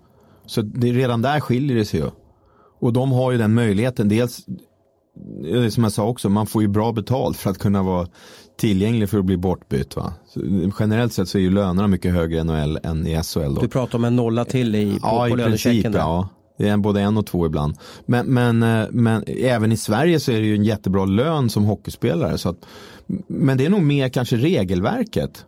Så 0.47 0.63
det, 0.63 0.93
redan 0.93 1.23
där 1.23 1.41
skiljer 1.41 1.77
det 1.77 1.85
sig 1.85 2.01
ju. 2.01 2.07
Och 2.81 2.93
de 2.93 3.13
har 3.13 3.33
ju 3.33 3.39
den 3.39 3.55
möjligheten, 3.55 4.09
dels, 4.09 4.47
som 5.71 5.83
jag 5.83 5.93
sa 5.93 6.07
också, 6.07 6.29
man 6.29 6.47
får 6.47 6.63
ju 6.63 6.69
bra 6.69 6.93
betalt 6.93 7.37
för 7.37 7.51
att 7.51 7.59
kunna 7.59 7.83
vara 7.83 8.07
tillgänglig 8.57 9.11
för 9.11 9.19
att 9.19 9.25
bli 9.25 9.37
bortbytt. 9.37 9.97
Va? 9.97 10.15
Så, 10.29 10.41
generellt 10.81 11.13
sett 11.13 11.29
så 11.29 11.39
är 11.39 11.43
ju 11.43 11.51
lönerna 11.51 11.89
mycket 11.89 12.13
högre 12.13 12.39
i 12.39 12.45
NHL 12.45 12.79
än 12.83 13.07
i 13.07 13.23
SHL. 13.23 13.55
Då. 13.55 13.61
Du 13.61 13.69
pratar 13.69 13.99
om 13.99 14.05
en 14.05 14.17
nolla 14.17 14.45
till 14.45 14.75
i, 14.75 14.91
på, 14.93 14.99
Ja, 15.03 15.27
på 15.31 15.39
i 15.41 15.43
princip 15.43 15.93
där. 15.93 15.99
ja. 15.99 16.29
Det 16.59 16.69
är 16.69 16.77
både 16.77 17.01
en 17.01 17.17
och 17.17 17.27
två 17.27 17.47
ibland. 17.47 17.77
Men, 18.07 18.27
men, 18.27 18.63
eh, 18.63 18.87
men 18.91 19.25
även 19.27 19.73
i 19.73 19.77
Sverige 19.77 20.21
så 20.21 20.33
är 20.33 20.41
det 20.41 20.47
ju 20.47 20.55
en 20.55 20.65
jättebra 20.65 21.05
lön 21.05 21.51
som 21.51 21.65
hockeyspelare. 21.65 22.39
Så 22.39 22.49
att, 22.49 22.57
men 23.27 23.59
det 23.59 23.67
är 23.67 23.71
nog 23.71 23.83
mer 23.83 24.09
kanske 24.09 24.37
regelverket. 24.37 25.45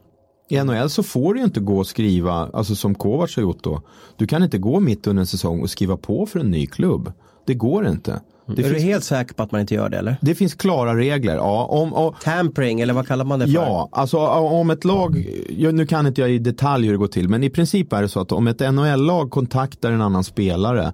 I 0.49 0.62
NHL 0.64 0.91
så 0.91 1.03
får 1.03 1.35
du 1.35 1.43
inte 1.43 1.61
gå 1.61 1.79
och 1.79 1.87
skriva, 1.87 2.33
alltså 2.53 2.75
som 2.75 2.95
Kovacs 2.95 3.37
har 3.37 3.43
gjort 3.43 3.62
då. 3.62 3.83
Du 4.16 4.27
kan 4.27 4.43
inte 4.43 4.59
gå 4.59 4.81
mitt 4.81 5.07
under 5.07 5.21
en 5.21 5.27
säsong 5.27 5.62
och 5.62 5.71
skriva 5.71 5.97
på 5.97 6.27
för 6.27 6.41
en 6.41 6.51
ny 6.51 6.66
klubb. 6.66 7.12
Det 7.47 7.55
går 7.55 7.89
inte. 7.89 8.21
Det, 8.57 8.62
är 8.62 8.68
du 8.68 8.74
finns, 8.74 8.84
helt 8.84 9.05
säker 9.05 9.34
på 9.34 9.42
att 9.42 9.53
man 9.53 9.61
inte 9.61 9.74
gör 9.74 9.88
det 9.88 9.99
eller? 9.99 10.16
det 10.20 10.34
finns 10.34 10.55
klara 10.55 10.96
regler. 10.96 11.36
Ja, 11.36 11.64
om, 11.64 11.94
om, 11.94 12.14
Tampering 12.22 12.80
eller 12.80 12.94
vad 12.94 13.07
kallar 13.07 13.24
man 13.24 13.38
det 13.38 13.46
för? 13.46 13.55
Ja, 13.55 13.88
alltså 13.92 14.18
om 14.18 14.70
ett 14.70 14.84
lag, 14.84 15.28
ja, 15.57 15.70
nu 15.70 15.86
kan 15.86 16.07
inte 16.07 16.20
jag 16.20 16.30
i 16.30 16.38
detalj 16.38 16.86
hur 16.86 16.92
det 16.92 16.99
går 16.99 17.07
till, 17.07 17.28
men 17.28 17.44
i 17.44 17.51
princip 17.51 17.92
är 17.92 18.03
det 18.03 18.09
så 18.09 18.20
att 18.20 18.32
om 18.32 18.46
ett 18.46 18.61
NHL-lag 18.61 19.30
kontaktar 19.30 19.92
en 19.92 20.03
annan 20.03 20.24
spelare 20.24 20.92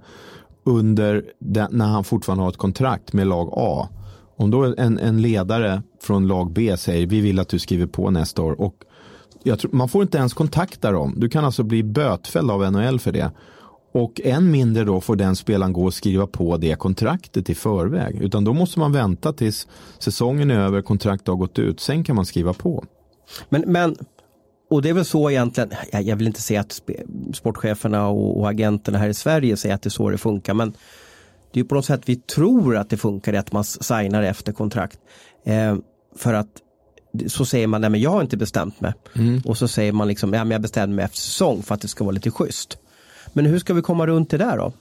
under 0.64 1.24
den, 1.38 1.68
när 1.70 1.86
han 1.86 2.04
fortfarande 2.04 2.44
har 2.44 2.50
ett 2.50 2.56
kontrakt 2.56 3.12
med 3.12 3.26
lag 3.26 3.48
A. 3.52 3.88
Om 4.36 4.50
då 4.50 4.74
en, 4.78 4.98
en 4.98 5.22
ledare 5.22 5.82
från 6.02 6.26
lag 6.26 6.52
B 6.52 6.76
säger 6.76 7.06
vi 7.06 7.20
vill 7.20 7.38
att 7.38 7.48
du 7.48 7.58
skriver 7.58 7.86
på 7.86 8.10
nästa 8.10 8.42
år 8.42 8.60
och 8.60 8.74
jag 9.42 9.58
tror, 9.58 9.72
man 9.72 9.88
får 9.88 10.02
inte 10.02 10.18
ens 10.18 10.34
kontakta 10.34 10.92
dem. 10.92 11.14
Du 11.16 11.28
kan 11.28 11.44
alltså 11.44 11.62
bli 11.62 11.82
bötfälld 11.82 12.50
av 12.50 12.72
NHL 12.72 13.00
för 13.00 13.12
det. 13.12 13.30
Och 13.94 14.20
än 14.24 14.50
mindre 14.50 14.84
då 14.84 15.00
får 15.00 15.16
den 15.16 15.36
spelaren 15.36 15.72
gå 15.72 15.84
och 15.84 15.94
skriva 15.94 16.26
på 16.26 16.56
det 16.56 16.78
kontraktet 16.78 17.50
i 17.50 17.54
förväg. 17.54 18.22
Utan 18.22 18.44
då 18.44 18.52
måste 18.52 18.78
man 18.78 18.92
vänta 18.92 19.32
tills 19.32 19.68
säsongen 19.98 20.50
är 20.50 20.58
över, 20.58 20.82
kontraktet 20.82 21.28
har 21.28 21.36
gått 21.36 21.58
ut. 21.58 21.80
Sen 21.80 22.04
kan 22.04 22.16
man 22.16 22.26
skriva 22.26 22.52
på. 22.52 22.84
Men, 23.48 23.64
men 23.66 23.96
och 24.70 24.82
det 24.82 24.88
är 24.88 24.94
väl 24.94 25.04
så 25.04 25.30
egentligen, 25.30 25.70
jag, 25.92 26.16
vill 26.16 26.26
inte 26.26 26.42
säga 26.42 26.60
att 26.60 26.80
sportcheferna 27.34 28.08
och, 28.08 28.40
och 28.40 28.48
agenterna 28.48 28.98
här 28.98 29.08
i 29.08 29.14
Sverige 29.14 29.56
säger 29.56 29.74
att 29.74 29.82
det 29.82 29.88
är 29.88 29.90
så 29.90 30.10
det 30.10 30.18
funkar 30.18 30.54
men 30.54 30.70
det 31.52 31.60
är 31.60 31.62
ju 31.62 31.68
på 31.68 31.74
något 31.74 31.84
sätt 31.84 32.02
vi 32.04 32.16
tror 32.16 32.76
att 32.76 32.90
det 32.90 32.96
funkar 32.96 33.34
att 33.34 33.52
man 33.52 33.64
signar 33.64 34.22
efter 34.22 34.52
kontrakt. 34.52 34.98
Eh, 35.44 35.76
för 36.16 36.34
att 36.34 36.48
så 37.26 37.44
säger 37.44 37.66
man, 37.66 37.80
nej 37.80 37.90
men 37.90 38.00
jag 38.00 38.10
har 38.10 38.22
inte 38.22 38.36
bestämt 38.36 38.80
mig. 38.80 38.92
Och 39.44 39.58
så 39.58 39.68
säger 39.68 39.92
man 39.92 40.08
liksom, 40.08 40.32
ja 40.32 40.44
men 40.44 40.50
jag 40.50 40.62
bestämde 40.62 40.96
mig 40.96 41.04
efter 41.04 41.18
säsong 41.18 41.62
för 41.62 41.74
att 41.74 41.80
det 41.80 41.88
ska 41.88 42.04
vara 42.04 42.12
lite 42.12 42.30
schysst. 42.30 42.78
Men 43.34 43.46
hur 43.46 43.58
ska 43.58 43.74
vi 43.74 43.82
komma 43.82 44.06
runt 44.06 44.30
det 44.30 44.38
där 44.38 44.56
då? 44.56 44.72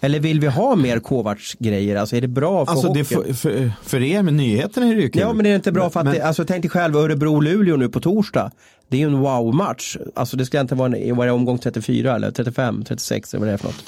Eller 0.00 0.20
vill 0.20 0.40
vi 0.40 0.46
ha 0.46 0.76
mer 0.76 0.98
Kovacs 0.98 1.54
grejer? 1.58 1.96
Alltså 1.96 2.16
är 2.16 2.20
det 2.20 2.28
bra 2.28 2.66
för 2.66 2.72
Alltså 2.72 2.92
det 2.92 3.00
hockeyn? 3.00 3.24
för, 3.24 3.50
för, 3.50 3.72
för 3.82 4.02
er 4.02 4.22
med 4.22 4.34
nyheterna 4.34 4.86
är 4.86 4.94
det 4.94 5.02
ju 5.02 5.08
kul. 5.08 5.22
Ja 5.22 5.32
men 5.32 5.46
är 5.46 5.50
det 5.50 5.56
inte 5.56 5.72
bra 5.72 5.90
för 5.90 6.00
att, 6.00 6.06
Men- 6.06 6.14
det, 6.14 6.20
alltså 6.22 6.44
tänk 6.44 6.62
dig 6.62 6.70
själv 6.70 6.96
Örebro-Luleå 6.96 7.76
nu 7.76 7.88
på 7.88 8.00
torsdag. 8.00 8.50
Det 8.88 8.96
är 8.96 9.00
ju 9.00 9.06
en 9.06 9.18
wow-match. 9.20 9.96
Alltså 10.14 10.36
det 10.36 10.44
ska 10.44 10.60
inte 10.60 10.74
vara 10.74 10.96
en, 10.96 11.16
var 11.16 11.26
det 11.26 11.32
omgång 11.32 11.58
34 11.58 12.16
eller 12.16 12.30
35, 12.30 12.84
36 12.84 13.34
eller 13.34 13.40
vad 13.40 13.48
det 13.48 13.52
är 13.52 13.58
för 13.58 13.66
något. 13.66 13.84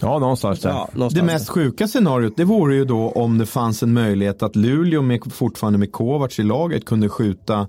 Ja, 0.00 0.18
någonstans 0.18 0.60
där. 0.60 0.70
Ja, 0.70 0.88
någonstans 0.92 1.26
Det 1.26 1.32
mest 1.32 1.48
sjuka 1.48 1.88
scenariot 1.88 2.36
det 2.36 2.44
vore 2.44 2.74
ju 2.74 2.84
då 2.84 3.10
om 3.10 3.38
det 3.38 3.46
fanns 3.46 3.82
en 3.82 3.92
möjlighet 3.92 4.42
att 4.42 4.56
Luleå 4.56 5.02
med, 5.02 5.20
fortfarande 5.32 5.78
med 5.78 5.92
Kovacs 5.92 6.38
i 6.38 6.42
laget 6.42 6.84
kunde 6.84 7.08
skjuta 7.08 7.66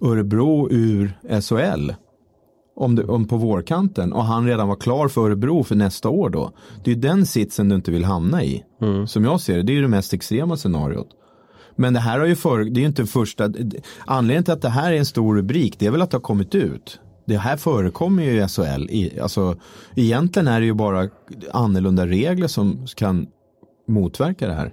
Örebro 0.00 0.68
ur 0.70 1.12
SHL. 1.40 1.90
Om, 2.82 2.94
det, 2.94 3.04
om 3.04 3.28
på 3.28 3.36
vårkanten 3.36 4.12
och 4.12 4.24
han 4.24 4.46
redan 4.46 4.68
var 4.68 4.76
klar 4.76 5.08
för 5.08 5.20
Örebro 5.20 5.64
för 5.64 5.74
nästa 5.74 6.08
år 6.08 6.30
då. 6.30 6.52
Det 6.84 6.90
är 6.90 6.94
ju 6.94 7.00
den 7.00 7.26
sitsen 7.26 7.68
du 7.68 7.74
inte 7.74 7.90
vill 7.90 8.04
hamna 8.04 8.44
i. 8.44 8.64
Som 9.06 9.24
jag 9.24 9.40
ser 9.40 9.56
det, 9.56 9.62
det 9.62 9.78
är 9.78 9.82
det 9.82 9.88
mest 9.88 10.12
extrema 10.12 10.56
scenariot. 10.56 11.08
Men 11.76 11.92
det 11.92 12.00
här 12.00 12.18
har 12.18 12.26
ju 12.26 12.36
för, 12.36 12.64
det 12.64 12.78
är 12.78 12.82
ju 12.82 12.86
inte 12.86 13.06
första, 13.06 13.52
anledningen 14.06 14.44
till 14.44 14.52
att 14.52 14.62
det 14.62 14.68
här 14.68 14.92
är 14.92 14.96
en 14.96 15.06
stor 15.06 15.36
rubrik 15.36 15.78
det 15.78 15.86
är 15.86 15.90
väl 15.90 16.02
att 16.02 16.10
det 16.10 16.16
har 16.16 16.22
kommit 16.22 16.54
ut. 16.54 17.00
Det 17.26 17.36
här 17.36 17.56
förekommer 17.56 18.22
ju 18.22 18.44
i 18.44 18.48
SHL. 18.48 18.90
I, 18.90 19.20
alltså, 19.20 19.56
egentligen 19.96 20.48
är 20.48 20.60
det 20.60 20.66
ju 20.66 20.74
bara 20.74 21.08
annorlunda 21.52 22.06
regler 22.06 22.46
som 22.46 22.86
kan 22.96 23.26
motverka 23.88 24.46
det 24.46 24.54
här. 24.54 24.72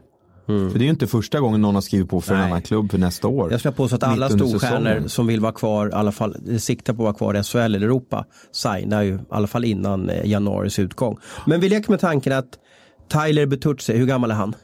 För 0.49 0.73
det 0.73 0.79
är 0.79 0.85
ju 0.85 0.89
inte 0.89 1.07
första 1.07 1.39
gången 1.39 1.61
någon 1.61 1.75
har 1.75 1.81
skrivit 1.81 2.09
på 2.09 2.21
för 2.21 2.33
en 2.33 2.39
Nej. 2.39 2.49
annan 2.49 2.61
klubb 2.61 2.91
för 2.91 2.97
nästa 2.97 3.27
år. 3.27 3.51
Jag 3.51 3.59
skulle 3.59 3.71
påstå 3.71 3.95
att 3.95 4.03
alla 4.03 4.29
storstjärnor 4.29 5.07
som 5.07 5.27
vill 5.27 5.39
vara 5.39 5.51
kvar, 5.51 5.89
i 5.89 5.91
alla 5.91 6.11
fall 6.11 6.59
siktar 6.59 6.93
på 6.93 7.01
att 7.01 7.03
vara 7.03 7.33
kvar 7.33 7.39
i 7.39 7.43
SHL 7.43 7.57
eller 7.57 7.81
Europa, 7.81 8.25
signar 8.51 9.01
ju 9.01 9.13
i 9.13 9.19
alla 9.29 9.47
fall 9.47 9.65
innan 9.65 10.09
eh, 10.09 10.25
januaris 10.25 10.79
utgång. 10.79 11.17
Men 11.45 11.61
vi 11.61 11.69
leker 11.69 11.91
med 11.91 11.99
tanken 11.99 12.33
att 12.33 12.59
Tyler 13.07 13.45
Bertuzzi, 13.45 13.97
hur 13.97 14.05
gammal 14.05 14.31
är 14.31 14.35
han? 14.35 14.55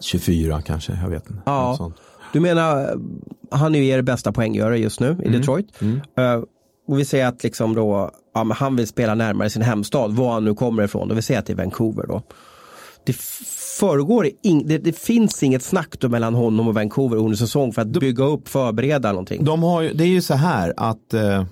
24 0.00 0.62
kanske, 0.62 0.98
jag 1.02 1.10
vet 1.10 1.30
inte. 1.30 1.42
Ja, 1.46 1.92
du 2.32 2.40
menar, 2.40 2.96
han 3.50 3.74
är 3.74 3.78
ju 3.78 3.86
er 3.86 4.02
bästa 4.02 4.32
poänggörare 4.32 4.78
just 4.78 5.00
nu 5.00 5.16
i 5.24 5.28
Detroit. 5.28 5.82
Eh, 6.16 6.42
och 6.88 6.98
vi 6.98 7.04
säger 7.04 7.26
att 7.26 7.42
liksom 7.44 7.74
då, 7.74 8.10
ja, 8.34 8.44
men 8.44 8.56
han 8.56 8.76
vill 8.76 8.86
spela 8.86 9.14
närmare 9.14 9.50
sin 9.50 9.62
hemstad, 9.62 10.12
var 10.12 10.32
han 10.32 10.44
nu 10.44 10.54
kommer 10.54 10.82
ifrån. 10.82 11.10
Och 11.10 11.16
vi 11.16 11.22
säger 11.22 11.40
att 11.40 11.46
det 11.46 11.52
är 11.52 11.56
Vancouver 11.56 12.06
då. 12.06 12.22
Det 13.04 13.16
föregår, 13.78 14.28
in, 14.42 14.66
det, 14.66 14.78
det 14.78 14.98
finns 14.98 15.42
inget 15.42 15.62
snack 15.62 15.94
då 16.00 16.08
mellan 16.08 16.34
honom 16.34 16.68
och 16.68 16.74
Vancouver 16.74 17.16
under 17.16 17.36
säsong 17.36 17.72
för 17.72 17.82
att 17.82 17.88
bygga 17.88 18.24
upp, 18.24 18.48
förbereda 18.48 19.12
någonting. 19.12 19.44
De 19.44 19.62
har, 19.62 19.82
det 19.82 20.04
är 20.04 20.08
ju 20.08 20.22
så 20.22 20.34
här 20.34 20.74
att 20.76 21.14
eh, 21.14 21.44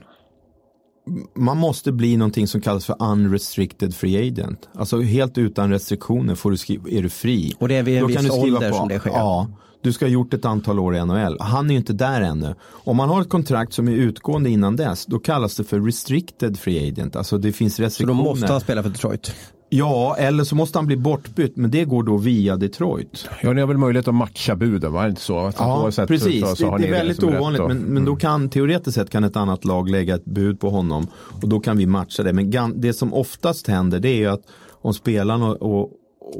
man 1.36 1.56
måste 1.58 1.92
bli 1.92 2.16
någonting 2.16 2.48
som 2.48 2.60
kallas 2.60 2.86
för 2.86 2.96
unrestricted 3.02 3.94
free 3.94 4.28
agent. 4.28 4.68
Alltså 4.74 5.00
helt 5.00 5.38
utan 5.38 5.70
restriktioner 5.70 6.34
får 6.34 6.50
du 6.50 6.56
skriva, 6.56 6.88
är 6.90 7.02
du 7.02 7.08
fri. 7.08 7.54
Och 7.58 7.68
det 7.68 7.74
är 7.74 7.82
vid 7.82 7.98
en 7.98 8.06
viss 8.06 8.30
ålder 8.30 8.70
på, 8.70 8.76
som 8.76 8.88
det 8.88 8.98
sker. 8.98 9.10
Ja, 9.10 9.48
du 9.82 9.92
ska 9.92 10.04
ha 10.04 10.10
gjort 10.10 10.34
ett 10.34 10.44
antal 10.44 10.78
år 10.78 10.96
i 10.96 11.04
NHL. 11.04 11.36
Han 11.40 11.66
är 11.66 11.70
ju 11.70 11.76
inte 11.76 11.92
där 11.92 12.20
ännu. 12.20 12.54
Om 12.62 12.96
man 12.96 13.08
har 13.08 13.20
ett 13.20 13.28
kontrakt 13.28 13.72
som 13.72 13.88
är 13.88 13.92
utgående 13.92 14.50
innan 14.50 14.76
dess, 14.76 15.06
då 15.06 15.18
kallas 15.18 15.56
det 15.56 15.64
för 15.64 15.80
restricted 15.80 16.58
free 16.58 16.88
agent. 16.88 17.16
Alltså 17.16 17.38
det 17.38 17.52
finns 17.52 17.76
Så 17.76 17.82
då 17.82 17.86
restriktioner. 17.86 18.22
måste 18.22 18.52
han 18.52 18.60
spela 18.60 18.82
för 18.82 18.90
Detroit. 18.90 19.34
Ja, 19.68 20.16
eller 20.18 20.44
så 20.44 20.54
måste 20.56 20.78
han 20.78 20.86
bli 20.86 20.96
bortbytt, 20.96 21.56
men 21.56 21.70
det 21.70 21.84
går 21.84 22.02
då 22.02 22.16
via 22.16 22.56
Detroit. 22.56 23.28
Ja, 23.42 23.52
ni 23.52 23.60
har 23.60 23.68
väl 23.68 23.78
möjlighet 23.78 24.08
att 24.08 24.14
matcha 24.14 24.56
buden, 24.56 24.92
var 24.92 25.02
det 25.02 25.08
inte 25.08 25.20
så? 25.20 25.38
Att 25.38 25.56
Ja, 25.58 25.82
oavsett 25.82 26.08
precis. 26.08 26.40
så- 26.40 26.56
så 26.56 26.64
det, 26.64 26.70
har 26.70 26.78
det 26.78 26.86
är 26.86 26.90
väldigt 26.92 27.22
rätt 27.22 27.34
ovanligt. 27.36 27.62
Men, 27.68 27.78
men 27.78 28.04
då 28.04 28.16
kan 28.16 28.48
teoretiskt 28.48 28.94
sett 28.94 29.10
kan 29.10 29.24
ett 29.24 29.36
annat 29.36 29.64
lag 29.64 29.88
lägga 29.88 30.14
ett 30.14 30.24
bud 30.24 30.60
på 30.60 30.70
honom 30.70 31.06
och 31.42 31.48
då 31.48 31.60
kan 31.60 31.78
vi 31.78 31.86
matcha 31.86 32.22
det. 32.22 32.32
Men 32.32 32.72
det 32.80 32.92
som 32.92 33.14
oftast 33.14 33.66
händer 33.66 34.00
det 34.00 34.08
är 34.08 34.16
ju 34.16 34.26
att 34.26 34.42
om 34.70 34.94
spelarna 34.94 35.46
och, 35.50 35.80
och, 35.80 35.90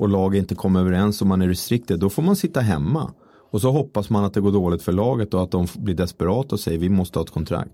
och 0.03 0.09
lag 0.09 0.37
inte 0.37 0.55
kommer 0.55 0.81
överens 0.81 1.23
om 1.23 1.29
man 1.29 1.43
är 1.43 1.49
restricted, 1.49 2.01
då 2.01 2.11
får 2.11 2.23
man 2.23 2.37
sitta 2.37 2.61
hemma. 2.61 3.11
Och 3.51 3.61
så 3.61 3.71
hoppas 3.73 4.11
man 4.11 4.25
att 4.25 4.35
det 4.35 4.41
går 4.41 4.53
dåligt 4.53 4.83
för 4.83 4.93
laget 4.93 5.35
och 5.35 5.43
att 5.43 5.51
de 5.51 5.67
blir 5.77 5.95
desperata 5.95 6.55
och 6.55 6.61
säger 6.61 6.79
vi 6.79 6.89
måste 6.89 7.19
ha 7.19 7.25
ett 7.25 7.31
kontrakt. 7.31 7.73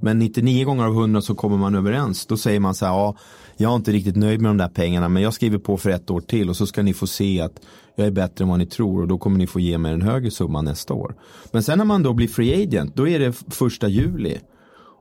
Men 0.00 0.18
99 0.18 0.64
gånger 0.64 0.84
av 0.84 0.92
100 0.92 1.20
så 1.20 1.34
kommer 1.34 1.56
man 1.56 1.74
överens. 1.74 2.26
Då 2.26 2.36
säger 2.36 2.60
man 2.60 2.74
så 2.74 2.86
här, 2.86 2.92
ja, 2.92 3.16
jag 3.56 3.72
är 3.72 3.76
inte 3.76 3.92
riktigt 3.92 4.16
nöjd 4.16 4.40
med 4.40 4.50
de 4.50 4.56
där 4.56 4.68
pengarna 4.68 5.08
men 5.08 5.22
jag 5.22 5.34
skriver 5.34 5.58
på 5.58 5.76
för 5.76 5.90
ett 5.90 6.10
år 6.10 6.20
till 6.20 6.48
och 6.48 6.56
så 6.56 6.66
ska 6.66 6.82
ni 6.82 6.94
få 6.94 7.06
se 7.06 7.40
att 7.40 7.60
jag 7.94 8.06
är 8.06 8.10
bättre 8.10 8.42
än 8.42 8.48
vad 8.48 8.58
ni 8.58 8.66
tror 8.66 9.02
och 9.02 9.08
då 9.08 9.18
kommer 9.18 9.38
ni 9.38 9.46
få 9.46 9.60
ge 9.60 9.78
mig 9.78 9.92
en 9.92 10.02
högre 10.02 10.30
summa 10.30 10.62
nästa 10.62 10.94
år. 10.94 11.14
Men 11.52 11.62
sen 11.62 11.78
när 11.78 11.84
man 11.84 12.02
då 12.02 12.12
blir 12.12 12.28
free 12.28 12.62
agent, 12.62 12.96
då 12.96 13.08
är 13.08 13.18
det 13.18 13.32
första 13.32 13.88
juli. 13.88 14.38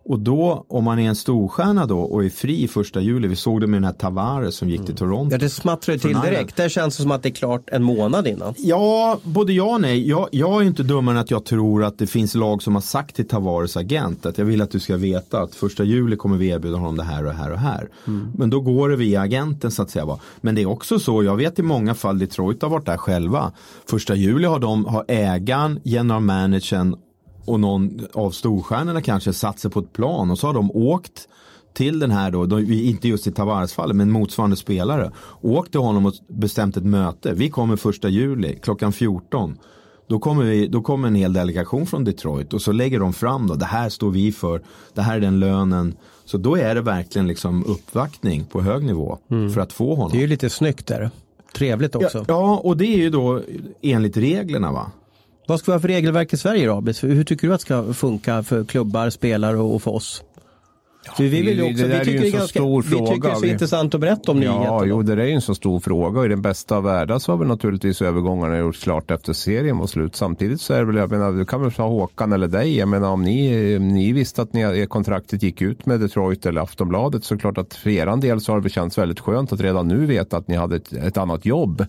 Och 0.03 0.19
då, 0.19 0.65
om 0.67 0.83
man 0.83 0.99
är 0.99 1.09
en 1.09 1.15
storstjärna 1.15 1.85
då 1.85 1.99
och 1.99 2.25
är 2.25 2.29
fri 2.29 2.67
första 2.67 3.01
juli, 3.01 3.27
vi 3.27 3.35
såg 3.35 3.61
det 3.61 3.67
med 3.67 3.77
den 3.77 3.83
här 3.83 3.93
Tavares 3.93 4.55
som 4.55 4.69
gick 4.69 4.85
till 4.85 4.95
Toronto. 4.95 5.31
Ja, 5.31 5.37
det 5.37 5.49
smattrar 5.49 5.93
ju 5.93 5.99
till 5.99 6.17
direkt. 6.23 6.55
Där 6.55 6.69
känns 6.69 6.97
det 6.97 7.03
som 7.03 7.11
att 7.11 7.23
det 7.23 7.29
är 7.29 7.33
klart 7.33 7.61
en 7.67 7.83
månad 7.83 8.27
innan. 8.27 8.53
Ja, 8.57 9.19
både 9.23 9.53
ja 9.53 9.73
och 9.73 9.81
nej. 9.81 10.09
Jag, 10.09 10.27
jag 10.31 10.61
är 10.61 10.65
inte 10.65 10.83
dummare 10.83 11.15
än 11.15 11.21
att 11.21 11.31
jag 11.31 11.45
tror 11.45 11.83
att 11.83 11.97
det 11.97 12.07
finns 12.07 12.35
lag 12.35 12.63
som 12.63 12.75
har 12.75 12.81
sagt 12.81 13.15
till 13.15 13.27
Tavares 13.27 13.77
agent 13.77 14.25
att 14.25 14.37
jag 14.37 14.45
vill 14.45 14.61
att 14.61 14.71
du 14.71 14.79
ska 14.79 14.97
veta 14.97 15.41
att 15.41 15.55
första 15.55 15.83
juli 15.83 16.15
kommer 16.15 16.37
vi 16.37 16.47
erbjuda 16.47 16.77
honom 16.77 16.97
det 16.97 17.03
här 17.03 17.19
och 17.25 17.31
det 17.31 17.37
här 17.37 17.51
och 17.51 17.59
här. 17.59 17.89
Men 18.37 18.49
då 18.49 18.59
går 18.59 18.89
det 18.89 18.95
via 18.95 19.21
agenten 19.21 19.71
så 19.71 19.81
att 19.81 19.89
säga. 19.89 20.05
va. 20.05 20.19
Men 20.41 20.55
det 20.55 20.61
är 20.61 20.69
också 20.69 20.99
så, 20.99 21.23
jag 21.23 21.35
vet 21.35 21.59
i 21.59 21.63
många 21.63 21.93
fall 21.93 22.19
Detroit 22.19 22.61
har 22.61 22.69
varit 22.69 22.85
där 22.85 22.97
själva. 22.97 23.51
Första 23.89 24.15
juli 24.15 24.47
har 24.47 24.59
de, 24.59 24.85
har 24.85 25.05
ägaren, 25.07 25.79
general 25.83 26.21
managern 26.21 26.95
och 27.45 27.59
någon 27.59 27.99
av 28.13 28.31
storstjärnorna 28.31 29.01
kanske 29.01 29.33
satt 29.33 29.59
sig 29.59 29.71
på 29.71 29.79
ett 29.79 29.93
plan 29.93 30.31
och 30.31 30.39
så 30.39 30.47
har 30.47 30.53
de 30.53 30.71
åkt 30.71 31.27
till 31.73 31.99
den 31.99 32.11
här 32.11 32.31
då, 32.31 32.45
de, 32.45 32.73
inte 32.73 33.07
just 33.07 33.27
i 33.27 33.31
Tavares 33.31 33.73
fallet, 33.73 33.95
men 33.95 34.11
motsvarande 34.11 34.55
spelare. 34.55 35.11
Åkt 35.41 35.71
till 35.71 35.79
honom 35.79 36.05
och 36.05 36.13
bestämt 36.27 36.77
ett 36.77 36.85
möte. 36.85 37.33
Vi 37.33 37.49
kommer 37.49 37.75
första 37.75 38.09
juli 38.09 38.59
klockan 38.61 38.93
14. 38.93 39.57
Då 40.07 40.19
kommer, 40.19 40.43
vi, 40.43 40.67
då 40.67 40.81
kommer 40.81 41.07
en 41.07 41.15
hel 41.15 41.33
delegation 41.33 41.87
från 41.87 42.03
Detroit 42.03 42.53
och 42.53 42.61
så 42.61 42.71
lägger 42.71 42.99
de 42.99 43.13
fram 43.13 43.47
då, 43.47 43.55
det 43.55 43.65
här 43.65 43.89
står 43.89 44.11
vi 44.11 44.31
för, 44.31 44.61
det 44.93 45.01
här 45.01 45.15
är 45.15 45.19
den 45.19 45.39
lönen. 45.39 45.95
Så 46.25 46.37
då 46.37 46.55
är 46.55 46.75
det 46.75 46.81
verkligen 46.81 47.27
liksom 47.27 47.65
uppvaktning 47.65 48.45
på 48.45 48.61
hög 48.61 48.83
nivå 48.83 49.17
för 49.53 49.59
att 49.61 49.73
få 49.73 49.95
honom. 49.95 50.11
Det 50.11 50.17
är 50.17 50.21
ju 50.21 50.27
lite 50.27 50.49
snyggt 50.49 50.87
där. 50.87 51.11
Trevligt 51.55 51.95
också. 51.95 52.17
Ja, 52.17 52.23
ja, 52.27 52.61
och 52.63 52.77
det 52.77 52.85
är 52.85 52.97
ju 52.97 53.09
då 53.09 53.41
enligt 53.81 54.17
reglerna 54.17 54.71
va. 54.71 54.91
Vad 55.51 55.59
ska 55.59 55.71
vi 55.71 55.75
ha 55.75 55.79
för 55.79 55.87
regelverk 55.87 56.33
i 56.33 56.37
Sverige 56.37 56.67
då? 56.67 56.73
Abis? 56.73 57.03
Hur 57.03 57.23
tycker 57.23 57.47
du 57.47 57.53
att 57.53 57.59
det 57.59 57.65
ska 57.65 57.93
funka 57.93 58.43
för 58.43 58.63
klubbar, 58.63 59.09
spelare 59.09 59.57
och 59.57 59.75
och 59.75 59.83
för 59.83 59.91
oss? 59.91 60.23
För 61.17 61.23
vi 61.23 61.29
vill 61.29 61.47
ju 61.47 61.55
det- 61.55 61.63
också, 61.63 61.83
det 61.83 61.87
där 61.89 62.03
vi 62.05 62.11
är 62.11 62.15
ju 62.15 62.19
tycker 62.19 62.19
en 62.19 62.21
det 62.21 62.27
är 62.27 62.31
så 62.31 62.37
ganska, 62.37 62.59
stor 62.59 62.81
vi 62.81 62.89
tycker 62.89 63.05
det 63.05 63.11
är 63.11 63.21
fråga. 63.21 63.35
så 63.35 63.41
Vi- 63.41 63.49
intressant 63.51 63.95
att 63.95 64.01
berätta 64.01 64.31
om 64.31 64.41
Ja, 64.43 64.53
nyheterna. 64.57 64.85
jo, 64.85 65.01
det 65.01 65.13
är 65.13 65.25
ju 65.27 65.31
en 65.33 65.41
så 65.41 65.55
stor 65.55 65.79
fråga 65.79 66.19
och 66.19 66.25
i 66.25 66.29
den 66.29 66.41
bästa 66.41 66.77
av 66.77 66.83
världar 66.83 67.19
så 67.19 67.31
har 67.31 67.37
väl 67.37 67.47
naturligtvis 67.47 68.01
övergångarna 68.01 68.57
gjorts 68.57 68.83
klart 68.83 69.11
efter 69.11 69.33
serien 69.33 69.77
var 69.77 69.87
slut. 69.87 70.15
Samtidigt 70.15 70.61
så 70.61 70.73
är 70.73 70.79
det 70.79 70.85
väl, 70.85 70.95
jag 70.95 71.11
menar, 71.11 71.31
du 71.31 71.45
kan 71.45 71.61
väl 71.61 71.71
ta 71.71 71.87
Håkan 71.87 72.33
eller 72.33 72.47
dig, 72.47 72.77
jag 72.77 72.87
menar 72.89 73.09
om 73.09 73.23
ni, 73.23 73.79
ni 73.79 74.11
visste 74.11 74.41
att 74.41 74.53
ni, 74.53 74.61
er 74.61 74.85
kontraktet 74.85 75.43
gick 75.43 75.61
ut 75.61 75.85
med 75.85 75.99
Detroit 75.99 76.45
eller 76.45 76.61
Aftonbladet 76.61 77.23
så 77.23 77.33
är 77.33 77.35
det 77.37 77.41
klart 77.41 77.57
att 77.57 77.73
för 77.73 77.89
er 77.89 78.15
del 78.21 78.41
så 78.41 78.51
har 78.51 78.61
det 78.61 78.69
känts 78.69 78.97
väldigt 78.97 79.19
skönt 79.19 79.53
att 79.53 79.61
redan 79.61 79.87
nu 79.87 80.05
veta 80.05 80.37
att 80.37 80.47
ni 80.47 80.55
hade 80.55 80.75
ett, 80.75 80.93
ett 80.93 81.17
annat 81.17 81.45
jobb 81.45 81.81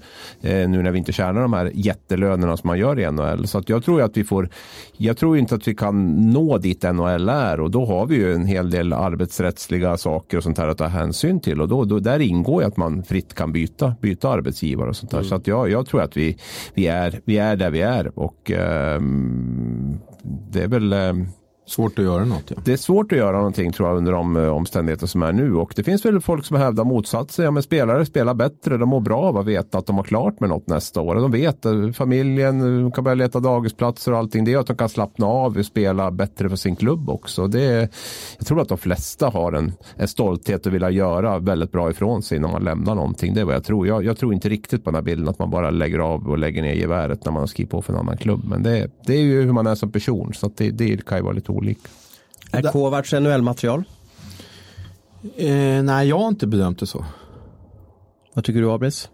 eh, 0.43 0.69
nu 0.69 0.83
när 0.83 0.91
vi 0.91 0.99
inte 0.99 1.13
tjänar 1.13 1.43
de 1.43 1.53
här 1.53 1.71
jättelönerna 1.75 2.57
som 2.57 2.69
man 2.69 2.79
gör 2.79 2.99
i 3.01 3.11
NHL. 3.13 3.47
Så 3.47 3.59
att 3.59 3.69
jag 3.69 3.85
tror 3.85 3.99
ju 4.01 4.05
att 4.05 4.17
vi 4.17 4.25
får, 4.25 4.49
jag 4.97 5.17
tror 5.17 5.39
inte 5.39 5.55
att 5.55 5.69
vi 5.69 5.75
kan 5.75 6.17
nå 6.31 6.59
dit 6.59 6.83
NHL 6.83 7.29
är 7.29 7.61
och 7.61 7.71
då 7.71 7.85
har 7.87 8.07
vi 8.07 8.15
ju 8.17 8.35
en 8.35 8.47
hel 8.47 8.71
del 8.71 8.93
arbetsrättsliga 9.03 9.97
saker 9.97 10.37
och 10.37 10.43
sånt 10.43 10.59
här 10.59 10.69
att 10.69 10.79
ta 10.79 10.87
hänsyn 10.87 11.41
till. 11.41 11.61
Och 11.61 11.69
då, 11.69 11.85
då 11.85 11.99
där 11.99 12.21
ingår 12.21 12.63
ju 12.63 12.69
att 12.69 12.77
man 12.77 13.03
fritt 13.03 13.35
kan 13.35 13.53
byta, 13.53 13.95
byta 14.01 14.29
arbetsgivare 14.29 14.89
och 14.89 14.97
sånt 14.97 15.11
där. 15.11 15.23
Så 15.23 15.35
att 15.35 15.47
jag, 15.47 15.71
jag 15.71 15.87
tror 15.87 16.03
att 16.03 16.17
vi, 16.17 16.39
vi, 16.75 16.87
är, 16.87 17.21
vi 17.25 17.39
är 17.39 17.57
där 17.57 17.71
vi 17.71 17.81
är. 17.81 18.19
Och 18.19 18.51
ehm, 18.51 19.99
det 20.23 20.63
är 20.63 20.69
väl 20.69 20.93
ehm, 20.93 21.27
Svårt 21.73 21.99
att 21.99 22.05
göra 22.05 22.25
något. 22.25 22.45
Ja. 22.49 22.57
Det 22.65 22.73
är 22.73 22.77
svårt 22.77 23.13
att 23.13 23.19
göra 23.19 23.37
någonting 23.37 23.73
tror 23.73 23.89
jag 23.89 23.97
under 23.99 24.13
de 24.13 24.37
eh, 24.37 24.49
omständigheter 24.49 25.07
som 25.07 25.23
är 25.23 25.33
nu 25.33 25.55
och 25.55 25.73
det 25.77 25.83
finns 25.83 26.05
väl 26.05 26.21
folk 26.21 26.45
som 26.45 26.57
hävdar 26.57 26.85
motsatsen. 26.85 27.45
Ja, 27.45 27.51
men 27.51 27.63
spelare 27.63 28.07
spelar 28.07 28.35
bättre, 28.35 28.77
de 28.77 28.89
mår 28.89 29.01
bra 29.01 29.19
av 29.23 29.37
att 29.37 29.47
veta 29.47 29.79
att 29.79 29.87
de 29.87 29.97
har 29.97 30.05
klart 30.05 30.41
med 30.41 30.49
något 30.49 30.67
nästa 30.67 31.01
år. 31.01 31.15
De 31.15 31.31
vet 31.31 31.67
att 31.67 31.97
familjen 31.97 32.85
eh, 32.85 32.93
kan 32.93 33.05
börja 33.05 33.15
leta 33.15 33.41
dagisplatser 33.41 34.13
och 34.13 34.19
allting. 34.19 34.45
Det 34.45 34.51
gör 34.51 34.61
att 34.61 34.67
de 34.67 34.77
kan 34.77 34.89
slappna 34.89 35.27
av 35.27 35.59
och 35.59 35.67
spela 35.67 36.11
bättre 36.11 36.49
för 36.49 36.57
sin 36.57 36.77
klubb 36.77 37.11
också. 37.11 37.47
Det 37.47 37.63
är, 37.63 37.89
jag 38.39 38.47
tror 38.47 38.61
att 38.61 38.69
de 38.69 38.79
flesta 38.79 39.29
har 39.29 39.53
en, 39.53 39.73
en 39.97 40.09
stolthet 40.09 40.67
och 40.67 40.75
vilja 40.75 40.91
göra 40.91 41.39
väldigt 41.39 41.73
bra 41.73 41.91
ifrån 41.91 42.23
sig 42.23 42.39
när 42.39 42.49
man 42.49 42.65
lämnar 42.65 42.95
någonting. 42.95 43.35
Det 43.35 43.41
är 43.41 43.45
vad 43.45 43.55
jag 43.55 43.65
tror. 43.65 43.87
Jag, 43.87 44.05
jag 44.05 44.19
tror 44.19 44.35
inte 44.35 44.49
riktigt 44.49 44.85
på 44.85 44.91
den 44.91 44.95
här 44.95 45.03
bilden 45.03 45.29
att 45.29 45.39
man 45.39 45.51
bara 45.51 45.71
lägger 45.71 45.99
av 45.99 46.31
och 46.31 46.39
lägger 46.39 46.63
ner 46.63 46.75
geväret 46.75 47.25
när 47.25 47.33
man 47.33 47.41
har 47.41 47.47
skrivit 47.47 47.71
på 47.71 47.83
för 47.83 47.93
en 47.93 47.99
annan 47.99 48.17
klubb. 48.17 48.45
Men 48.45 48.63
det, 48.63 48.91
det 49.07 49.15
är 49.15 49.23
ju 49.23 49.43
hur 49.43 49.53
man 49.53 49.67
är 49.67 49.75
som 49.75 49.93
person 49.93 50.33
så 50.35 50.47
att 50.47 50.57
det, 50.57 50.71
det 50.71 51.05
kan 51.05 51.19
ju 51.19 51.25
vara 51.25 51.35
lite 51.35 51.53
olika. 51.53 51.62
Är 52.53 52.63
Kovacs 52.63 53.13
NHL-material? 53.13 53.85
Eh, 55.37 55.83
nej, 55.83 56.09
jag 56.09 56.19
har 56.19 56.29
inte 56.29 56.47
bedömt 56.47 56.79
det 56.79 56.87
så. 56.87 57.05
Vad 58.35 58.45
tycker 58.45 58.61
du 58.61 58.71
Abris? 58.71 59.09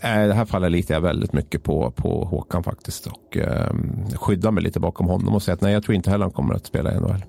Eh, 0.00 0.26
det 0.26 0.34
här 0.34 0.44
faller 0.44 0.70
litar 0.70 0.94
jag 0.94 1.00
väldigt 1.00 1.32
mycket 1.32 1.62
på, 1.62 1.90
på 1.90 2.24
Håkan 2.24 2.62
faktiskt 2.64 3.06
och 3.06 3.36
eh, 3.36 3.72
skyddar 4.14 4.50
mig 4.50 4.62
lite 4.64 4.80
bakom 4.80 5.06
honom 5.06 5.34
och 5.34 5.42
säger 5.42 5.54
att 5.54 5.60
nej, 5.60 5.72
jag 5.72 5.82
tror 5.82 5.94
inte 5.94 6.10
heller 6.10 6.24
han 6.24 6.32
kommer 6.32 6.54
att 6.54 6.66
spela 6.66 6.94
i 6.94 6.96
NHL. 7.00 7.24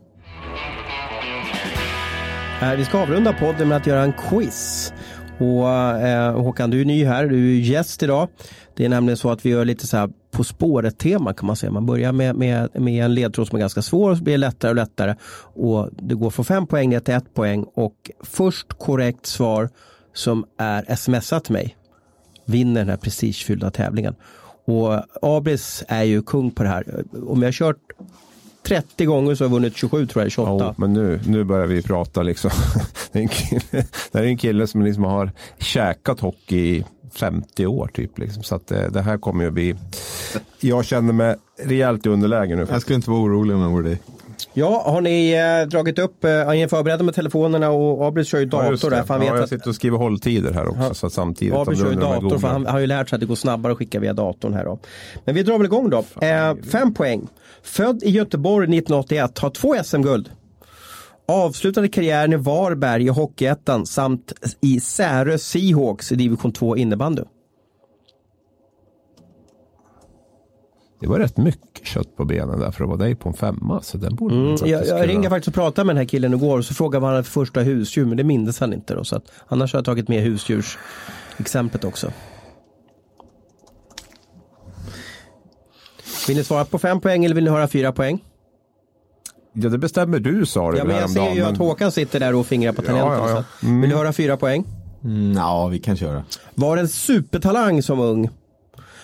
Eh, 2.62 2.76
Vi 2.78 2.86
ska 2.86 3.02
avrunda 3.02 3.34
podden 3.34 3.68
med 3.68 3.78
att 3.78 3.88
göra 3.88 4.04
en 4.04 4.14
quiz. 4.14 4.94
Och 5.38 5.70
eh, 5.70 6.42
Håkan, 6.42 6.70
du 6.70 6.82
är 6.82 6.86
ny 6.86 7.06
här, 7.06 7.26
du 7.28 7.56
är 7.56 7.60
gäst 7.60 8.04
idag. 8.04 8.28
Det 8.76 8.86
är 8.86 8.90
nämligen 8.90 9.18
så 9.18 9.30
att 9.32 9.46
vi 9.46 9.50
gör 9.50 9.66
lite 9.66 9.88
så 9.88 9.98
här 9.98 10.10
på 10.40 10.44
spåret-tema 10.44 11.34
kan 11.34 11.48
man 11.48 11.56
säga. 11.56 11.72
Man 11.72 11.86
börjar 11.86 12.12
med, 12.12 12.36
med, 12.36 12.70
med 12.82 13.06
en 13.06 13.14
ledtråd 13.14 13.48
som 13.48 13.56
är 13.56 13.60
ganska 13.60 13.82
svår 13.82 14.12
och 14.12 14.18
så 14.18 14.24
blir 14.24 14.34
det 14.34 14.38
lättare 14.38 14.70
och 14.70 14.76
lättare. 14.76 15.16
Och 15.42 15.90
det 15.92 16.16
går 16.16 16.30
från 16.30 16.46
fem 16.46 16.68
poäng 16.68 16.90
ner 16.90 17.00
till 17.00 17.14
ett 17.14 17.34
poäng 17.34 17.66
och 17.74 18.12
först 18.24 18.74
korrekt 18.74 19.26
svar 19.26 19.70
som 20.14 20.46
är 20.58 20.96
smsat 20.96 21.44
till 21.44 21.54
mig 21.54 21.78
vinner 22.46 22.82
den 22.82 22.90
här 22.90 22.98
prestigefyllda 22.98 23.72
tävlingen. 23.72 24.16
Och 24.66 25.04
Abris 25.22 25.84
är 25.88 26.04
ju 26.04 26.22
kung 26.22 26.52
på 26.52 26.64
det 26.64 26.70
här. 26.70 27.04
Om 27.28 27.42
jag 27.42 27.48
har 27.48 27.54
kört 27.54 27.92
30 28.64 29.06
gånger 29.06 29.36
så 29.36 29.44
har 29.44 29.50
jag 29.50 29.54
vunnit 29.54 29.78
27 29.78 30.08
tror 30.08 30.24
jag, 30.24 30.32
28. 30.32 30.66
Ja, 30.66 30.76
men 30.78 30.94
nu, 30.94 31.20
nu 31.28 31.44
börjar 31.44 31.68
vi 31.68 31.82
prata 31.82 32.24
liksom. 32.24 32.52
det, 33.12 33.20
är 33.20 33.24
en 33.24 33.28
kille, 33.28 33.86
det 34.12 34.20
är 34.20 34.24
en 34.24 34.38
kille 34.38 34.68
som 34.68 34.82
liksom 34.82 35.04
har 35.04 35.32
käkat 35.58 36.20
hockey 36.20 36.84
50 37.14 37.66
år 37.66 37.90
typ. 37.94 38.18
Liksom. 38.18 38.44
Så 38.44 38.56
att 38.56 38.68
det, 38.68 38.90
det 38.90 39.02
här 39.02 39.18
kommer 39.18 39.44
ju 39.44 39.48
att 39.48 39.54
bli. 39.54 39.76
Jag 40.60 40.86
känner 40.86 41.14
mig 41.14 41.36
rejält 41.64 42.06
i 42.06 42.10
underläge 42.10 42.56
nu. 42.56 42.68
Jag 42.70 42.82
skulle 42.82 42.96
inte 42.96 43.10
vara 43.10 43.22
orolig 43.22 43.56
om 43.56 43.62
jag 43.62 43.70
vore 43.70 43.90
dig. 43.90 44.00
Ja, 44.54 44.84
har 44.86 45.02
ni 45.02 45.32
eh, 45.32 45.70
dragit 45.70 46.00
upp, 46.00 46.24
eh, 46.24 46.32
är 46.32 46.56
ni 46.56 46.68
förberedda 46.68 47.04
med 47.04 47.16
telefonerna 47.16 47.70
och 47.70 48.08
Abris 48.08 48.28
kör 48.28 48.40
ju 48.40 48.46
dator 48.46 48.90
det. 48.90 48.96
där. 48.96 49.04
För 49.04 49.14
han 49.14 49.26
ja, 49.26 49.32
vet 49.32 49.38
jag 49.38 49.44
att 49.44 49.50
sitter 49.50 49.70
och 49.70 49.76
skriver 49.76 49.98
hålltider 49.98 50.54
här 50.54 50.68
också. 50.68 50.94
Så 50.94 51.08
att 51.08 51.14
samtidigt. 51.14 51.54
Abris 51.54 51.80
kör 51.80 51.90
ju 51.90 51.96
dator 51.96 52.38
för 52.38 52.48
han 52.48 52.66
har 52.66 52.80
ju 52.80 52.88
lärt 52.88 53.10
sig 53.10 53.16
att 53.18 53.20
det 53.20 53.26
går 53.26 53.36
snabbare 53.36 53.72
att 53.72 53.78
skicka 53.78 54.00
via 54.00 54.14
datorn 54.14 54.54
här 54.54 54.66
då. 54.66 54.80
Men 55.26 55.36
vi 55.36 55.44
drar 55.44 55.58
väl 55.58 55.66
igång 55.66 55.90
då. 55.90 56.04
Eh, 56.22 56.56
fem 56.72 56.94
poäng. 56.94 57.28
Född 57.64 58.04
i 58.04 58.10
Göteborg 58.10 58.64
1981, 58.64 59.40
har 59.40 59.50
två 59.50 59.76
SM-guld. 59.84 60.30
Avslutade 61.30 61.88
karriären 61.90 62.34
i 62.34 62.36
Varberg 62.36 63.06
i 63.06 63.08
Hockeyettan 63.08 63.86
samt 63.86 64.34
i 64.62 64.80
Särö 64.80 65.38
Seahawks 65.38 66.12
i 66.12 66.16
division 66.16 66.52
2 66.52 66.78
innebandy. 66.78 67.22
Det 71.00 71.08
var 71.08 71.20
rätt 71.20 71.38
mycket 71.38 71.88
kött 71.88 72.16
på 72.16 72.26
benen 72.26 72.60
där 72.60 72.72
för 72.72 72.84
att 72.84 72.88
vara 72.90 72.98
dig 72.98 73.16
på 73.16 73.30
en 73.30 73.36
femma. 73.36 73.82
Så 73.82 73.98
den 73.98 74.16
borde 74.16 74.36
Mm, 74.36 74.56
jag, 74.66 74.88
jag 74.88 75.10
ringde 75.10 75.30
faktiskt 75.30 75.48
och 75.48 75.54
pratade 75.54 75.86
med 75.86 75.96
den 75.96 76.02
här 76.02 76.08
killen 76.10 76.34
igår 76.34 76.58
och 76.58 76.66
så 76.66 76.74
frågade 76.74 77.02
vad 77.02 77.10
han 77.10 77.16
hade 77.16 77.24
för 77.24 77.32
första 77.32 77.62
husdjur 77.62 78.06
men 78.06 78.18
det 78.18 78.24
mindes 78.24 78.60
han 78.60 78.74
inte 78.74 78.94
då. 78.94 79.04
Så 79.04 79.16
att, 79.16 79.32
annars 79.48 79.74
har 79.74 79.78
jag 79.78 79.86
tagit 79.86 80.08
med 80.08 80.24
husdjursexemplet 80.24 81.84
också. 81.84 82.12
Vill 86.28 86.38
ni 86.38 86.44
svara 86.44 86.66
på 86.66 86.80
fem 86.80 87.02
poäng 87.02 87.26
eller 87.26 87.36
vill 87.36 87.44
ni 87.44 87.50
höra 87.50 87.68
fyra 87.68 87.92
poäng? 87.92 88.24
Ja, 89.54 89.70
det 89.70 89.78
bestämmer 89.78 90.20
du 90.20 90.46
sa 90.46 90.72
du 90.72 90.78
Ja, 90.78 90.84
men 90.84 90.96
jag 90.96 91.10
ser 91.10 91.34
ju 91.34 91.42
men- 91.42 91.52
att 91.52 91.58
Håkan 91.58 91.92
sitter 91.92 92.20
där 92.20 92.36
och 92.36 92.48
fingrar 92.48 92.72
på 92.74 92.82
tangenten. 92.82 93.12
Ja, 93.14 93.28
ja, 93.28 93.30
ja. 93.30 93.40
att- 93.40 93.46
Vill 93.84 93.90
du 93.90 93.96
höra 93.96 94.14
fyra 94.14 94.38
poäng? 94.38 94.64
Mm, 95.04 95.32
ja, 95.38 95.68
vi 95.68 95.80
kan 95.80 95.98
köra. 95.98 96.24
Var 96.56 96.78
en 96.78 96.88
supertalang 96.88 97.84
som 97.84 98.00
ung. 98.00 98.30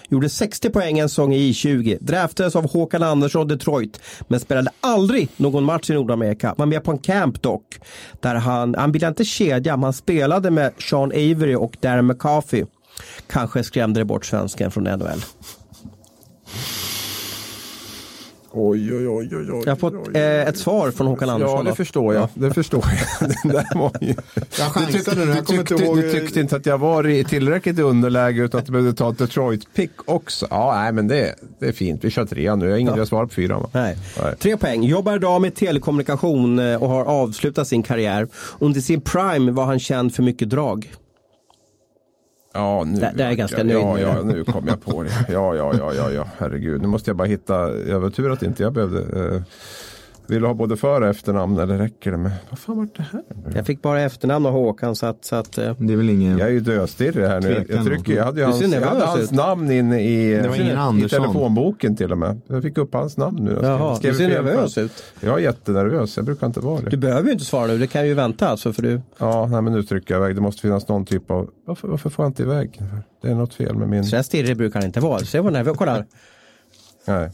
Gjorde 0.09 0.29
60 0.29 0.69
poäng 0.69 0.99
en 0.99 1.09
säsong 1.09 1.33
i 1.33 1.51
I20. 1.51 1.97
Draftades 2.01 2.55
av 2.55 2.71
Håkan 2.71 3.03
Andersson 3.03 3.47
Detroit. 3.47 3.99
Men 4.27 4.39
spelade 4.39 4.71
aldrig 4.81 5.29
någon 5.37 5.63
match 5.63 5.89
i 5.89 5.93
Nordamerika. 5.93 6.55
Var 6.57 6.65
med 6.65 6.83
på 6.83 6.91
en 6.91 6.97
camp 6.97 7.41
dock. 7.41 7.79
Där 8.21 8.35
han, 8.35 8.75
han 8.75 8.91
ville 8.91 9.07
inte 9.07 9.25
kedja, 9.25 9.77
men 9.77 9.83
han 9.83 9.93
spelade 9.93 10.51
med 10.51 10.71
Sean 10.89 11.11
Avery 11.11 11.55
och 11.55 11.77
Darren 11.81 12.05
McCarthy. 12.07 12.63
Kanske 13.27 13.63
skrämde 13.63 13.99
det 13.99 14.05
bort 14.05 14.25
svensken 14.25 14.71
från 14.71 14.83
NHL. 14.83 15.21
Oj, 18.57 18.93
oj, 18.95 19.07
oj, 19.07 19.29
oj, 19.31 19.51
oj. 19.51 19.61
Jag 19.65 19.71
har 19.71 19.75
fått 19.75 20.15
eh, 20.15 20.23
ett 20.23 20.57
svar 20.57 20.91
från 20.91 21.07
Håkan 21.07 21.29
Andersson. 21.29 21.57
Ja, 21.57 21.63
det 21.63 21.69
då. 21.69 21.75
förstår 21.75 22.13
jag. 22.13 22.29
Det 22.33 22.51
förstår 22.53 22.85
jag. 23.19 23.29
Den 23.43 23.51
där 23.51 23.77
var 23.79 23.91
ju... 24.01 24.15
Jag 24.35 24.67
chansade 24.67 25.25
nu, 25.25 25.31
jag 25.31 25.45
du, 25.45 25.55
inte 25.55 25.63
tyckte, 25.73 25.85
ihåg- 25.85 26.01
du 26.01 26.11
tyckte 26.11 26.39
inte 26.39 26.55
att 26.55 26.65
jag 26.65 26.77
var 26.77 27.07
i 27.07 27.23
tillräckligt 27.23 27.79
i 27.79 27.81
underläge 27.81 28.41
utan 28.41 28.59
att 28.59 28.65
du 28.65 28.71
behövde 28.71 28.93
ta 28.93 29.09
ett 29.09 29.17
Detroit-pick 29.17 29.91
också. 30.05 30.47
Ja, 30.49 30.73
nej, 30.75 30.91
men 30.91 31.07
det, 31.07 31.35
det 31.59 31.67
är 31.67 31.71
fint. 31.71 32.03
Vi 32.03 32.09
kör 32.09 32.25
trean 32.25 32.59
nu. 32.59 32.65
Jag 32.65 32.73
har 32.73 32.79
ingen 32.79 32.97
ja. 32.97 33.05
svar 33.05 33.25
på 33.25 33.33
fyran. 33.33 33.61
va? 33.61 33.69
Nej. 33.71 33.97
Nej. 34.23 34.35
Tre 34.39 34.57
poäng. 34.57 34.83
Jobbar 34.83 35.15
idag 35.15 35.41
med 35.41 35.55
telekommunikation 35.55 36.59
eh, 36.59 36.83
och 36.83 36.89
har 36.89 37.05
avslutat 37.05 37.67
sin 37.67 37.83
karriär. 37.83 38.27
Under 38.59 38.81
sin 38.81 39.01
prime 39.01 39.51
var 39.51 39.65
han 39.65 39.79
känd 39.79 40.15
för 40.15 40.23
mycket 40.23 40.49
drag. 40.49 40.91
Ja, 42.55 42.83
nu, 42.83 42.99
Det- 42.99 43.11
det 43.15 43.23
är 43.23 43.27
jag 43.27 43.37
ganska 43.37 43.63
nöjd 43.63 43.77
ja, 43.77 43.99
ja, 43.99 44.21
nu 44.23 44.43
kom 44.43 44.67
jag 44.67 44.81
på 44.81 45.03
det. 45.03 45.09
Ja, 45.29 45.55
ja, 45.55 45.73
ja, 45.79 45.93
ja, 45.93 46.11
ja, 46.11 46.27
herregud. 46.37 46.81
Nu 46.81 46.87
måste 46.87 47.09
jag 47.09 47.17
bara 47.17 47.27
hitta. 47.27 47.77
Jag 47.77 47.99
var 47.99 48.09
tur 48.09 48.31
att 48.31 48.43
inte 48.43 48.63
jag 48.63 48.73
behövde. 48.73 48.99
Eh, 49.35 49.41
vill 50.27 50.41
du 50.41 50.47
ha 50.47 50.53
både 50.53 50.77
för 50.77 51.01
och 51.01 51.07
efternamn 51.07 51.59
eller 51.59 51.77
räcker 51.77 52.11
det 52.11 52.17
med? 52.17 52.31
Vad 52.49 52.59
fan 52.59 52.77
var 52.77 52.87
det 52.95 53.03
här? 53.11 53.23
Jag 53.55 53.65
fick 53.65 53.81
bara 53.81 54.01
efternamn 54.01 54.45
av 54.45 54.51
Håkan 54.51 54.95
så 54.95 55.05
att, 55.05 55.25
så 55.25 55.35
att 55.35 55.57
eh, 55.57 55.73
Det 55.77 55.93
är 55.93 55.97
väl 55.97 56.09
ingen... 56.09 56.37
Jag 56.37 56.47
är 56.47 56.51
ju 56.51 56.59
döstirrig 56.59 57.27
här 57.27 57.41
nu. 57.41 57.65
Jag, 57.69 57.85
trycker, 57.85 58.13
jag 58.13 58.25
hade 58.25 58.39
ju 58.39 58.45
Du 58.45 58.51
hans, 58.51 58.73
jag 58.73 58.81
hade 58.81 59.05
hans 59.05 59.31
namn 59.31 59.71
inne 59.71 60.01
i, 60.01 60.33
i 61.05 61.09
telefonboken 61.09 61.95
till 61.95 62.11
och 62.11 62.17
med. 62.17 62.41
Jag 62.47 62.63
fick 62.63 62.77
upp 62.77 62.93
hans 62.93 63.17
namn 63.17 63.43
nu. 63.43 63.51
Jag 63.51 63.63
Jaha, 63.63 63.97
du 64.01 64.13
ser 64.13 64.27
nervös 64.27 64.77
ut. 64.77 65.03
Jag 65.19 65.33
är 65.39 65.43
jättenervös. 65.43 66.17
Jag 66.17 66.25
brukar 66.25 66.47
inte 66.47 66.59
vara 66.59 66.81
det. 66.81 66.89
Du 66.89 66.97
behöver 66.97 67.27
ju 67.27 67.33
inte 67.33 67.45
svara 67.45 67.67
nu, 67.67 67.77
det 67.77 67.87
kan 67.87 68.07
ju 68.07 68.13
vänta 68.13 68.47
alltså 68.47 68.73
för 68.73 68.81
du. 68.81 69.01
Ja, 69.17 69.47
nej, 69.51 69.61
men 69.61 69.73
nu 69.73 69.83
trycker 69.83 70.13
jag 70.13 70.23
iväg. 70.23 70.35
Det 70.35 70.41
måste 70.41 70.61
finnas 70.61 70.87
någon 70.87 71.05
typ 71.05 71.31
av... 71.31 71.49
Varför, 71.65 71.87
varför 71.87 72.09
får 72.09 72.25
jag 72.25 72.29
inte 72.29 72.43
iväg? 72.43 72.81
Det 73.21 73.27
är 73.31 73.35
något 73.35 73.53
fel 73.53 73.75
med 73.75 73.89
min... 73.89 74.03
Så 74.03 74.15
här 74.15 74.23
stirrig 74.23 74.57
brukar 74.57 74.79
han 74.79 74.87
inte 74.87 74.99
vara. 74.99 75.19
Se 75.19 75.39
vad 75.39 75.53
nervös, 75.53 75.77
kolla 75.77 75.91
här. 75.91 76.05
Nej, 77.07 77.31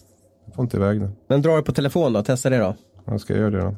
får 0.56 0.64
inte 0.64 0.78
iväg 0.78 1.02
den. 1.02 1.16
Men 1.28 1.42
dra 1.42 1.56
det 1.56 1.62
på 1.62 1.72
telefon 1.72 2.14
då, 2.14 2.24
testa 2.24 2.50
det 2.50 2.58
då. 2.58 2.76
Jag 3.06 3.22
ska 3.22 3.38
göra 3.38 3.50
det 3.50 3.60
då. 3.60 3.76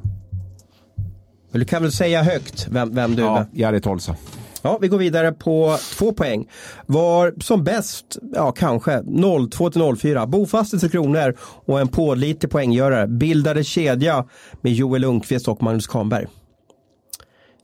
Men 1.50 1.60
du 1.60 1.64
kan 1.64 1.82
väl 1.82 1.92
säga 1.92 2.22
högt 2.22 2.66
vem, 2.70 2.94
vem 2.94 3.14
du 3.14 3.22
är. 3.22 3.26
Ja, 3.26 3.46
Jari 3.52 3.80
Tolsa. 3.80 4.16
Ja, 4.62 4.78
vi 4.80 4.88
går 4.88 4.98
vidare 4.98 5.32
på 5.32 5.76
två 5.98 6.12
poäng. 6.12 6.48
Var 6.86 7.34
som 7.40 7.64
bäst, 7.64 8.18
ja 8.34 8.52
kanske, 8.52 9.02
02 9.50 9.70
till 9.70 9.96
04. 9.96 10.26
Bofast 10.26 10.74
i 10.74 10.78
Tre 10.78 10.88
Kronor 10.88 11.34
och 11.40 11.80
en 11.80 11.88
pålitlig 11.88 12.50
poänggörare. 12.50 13.06
Bildade 13.06 13.64
kedja 13.64 14.24
med 14.60 14.72
Joel 14.72 15.02
Lundqvist 15.02 15.48
och 15.48 15.62
Magnus 15.62 15.86
Kahnberg. 15.86 16.26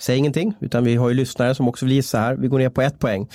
Säg 0.00 0.16
ingenting, 0.16 0.54
utan 0.60 0.84
vi 0.84 0.96
har 0.96 1.08
ju 1.08 1.14
lyssnare 1.14 1.54
som 1.54 1.68
också 1.68 1.86
vill 1.86 1.94
gissa 1.94 2.18
här. 2.18 2.34
Vi 2.34 2.48
går 2.48 2.58
ner 2.58 2.68
på 2.70 2.82
ett 2.82 2.98
poäng. 2.98 3.28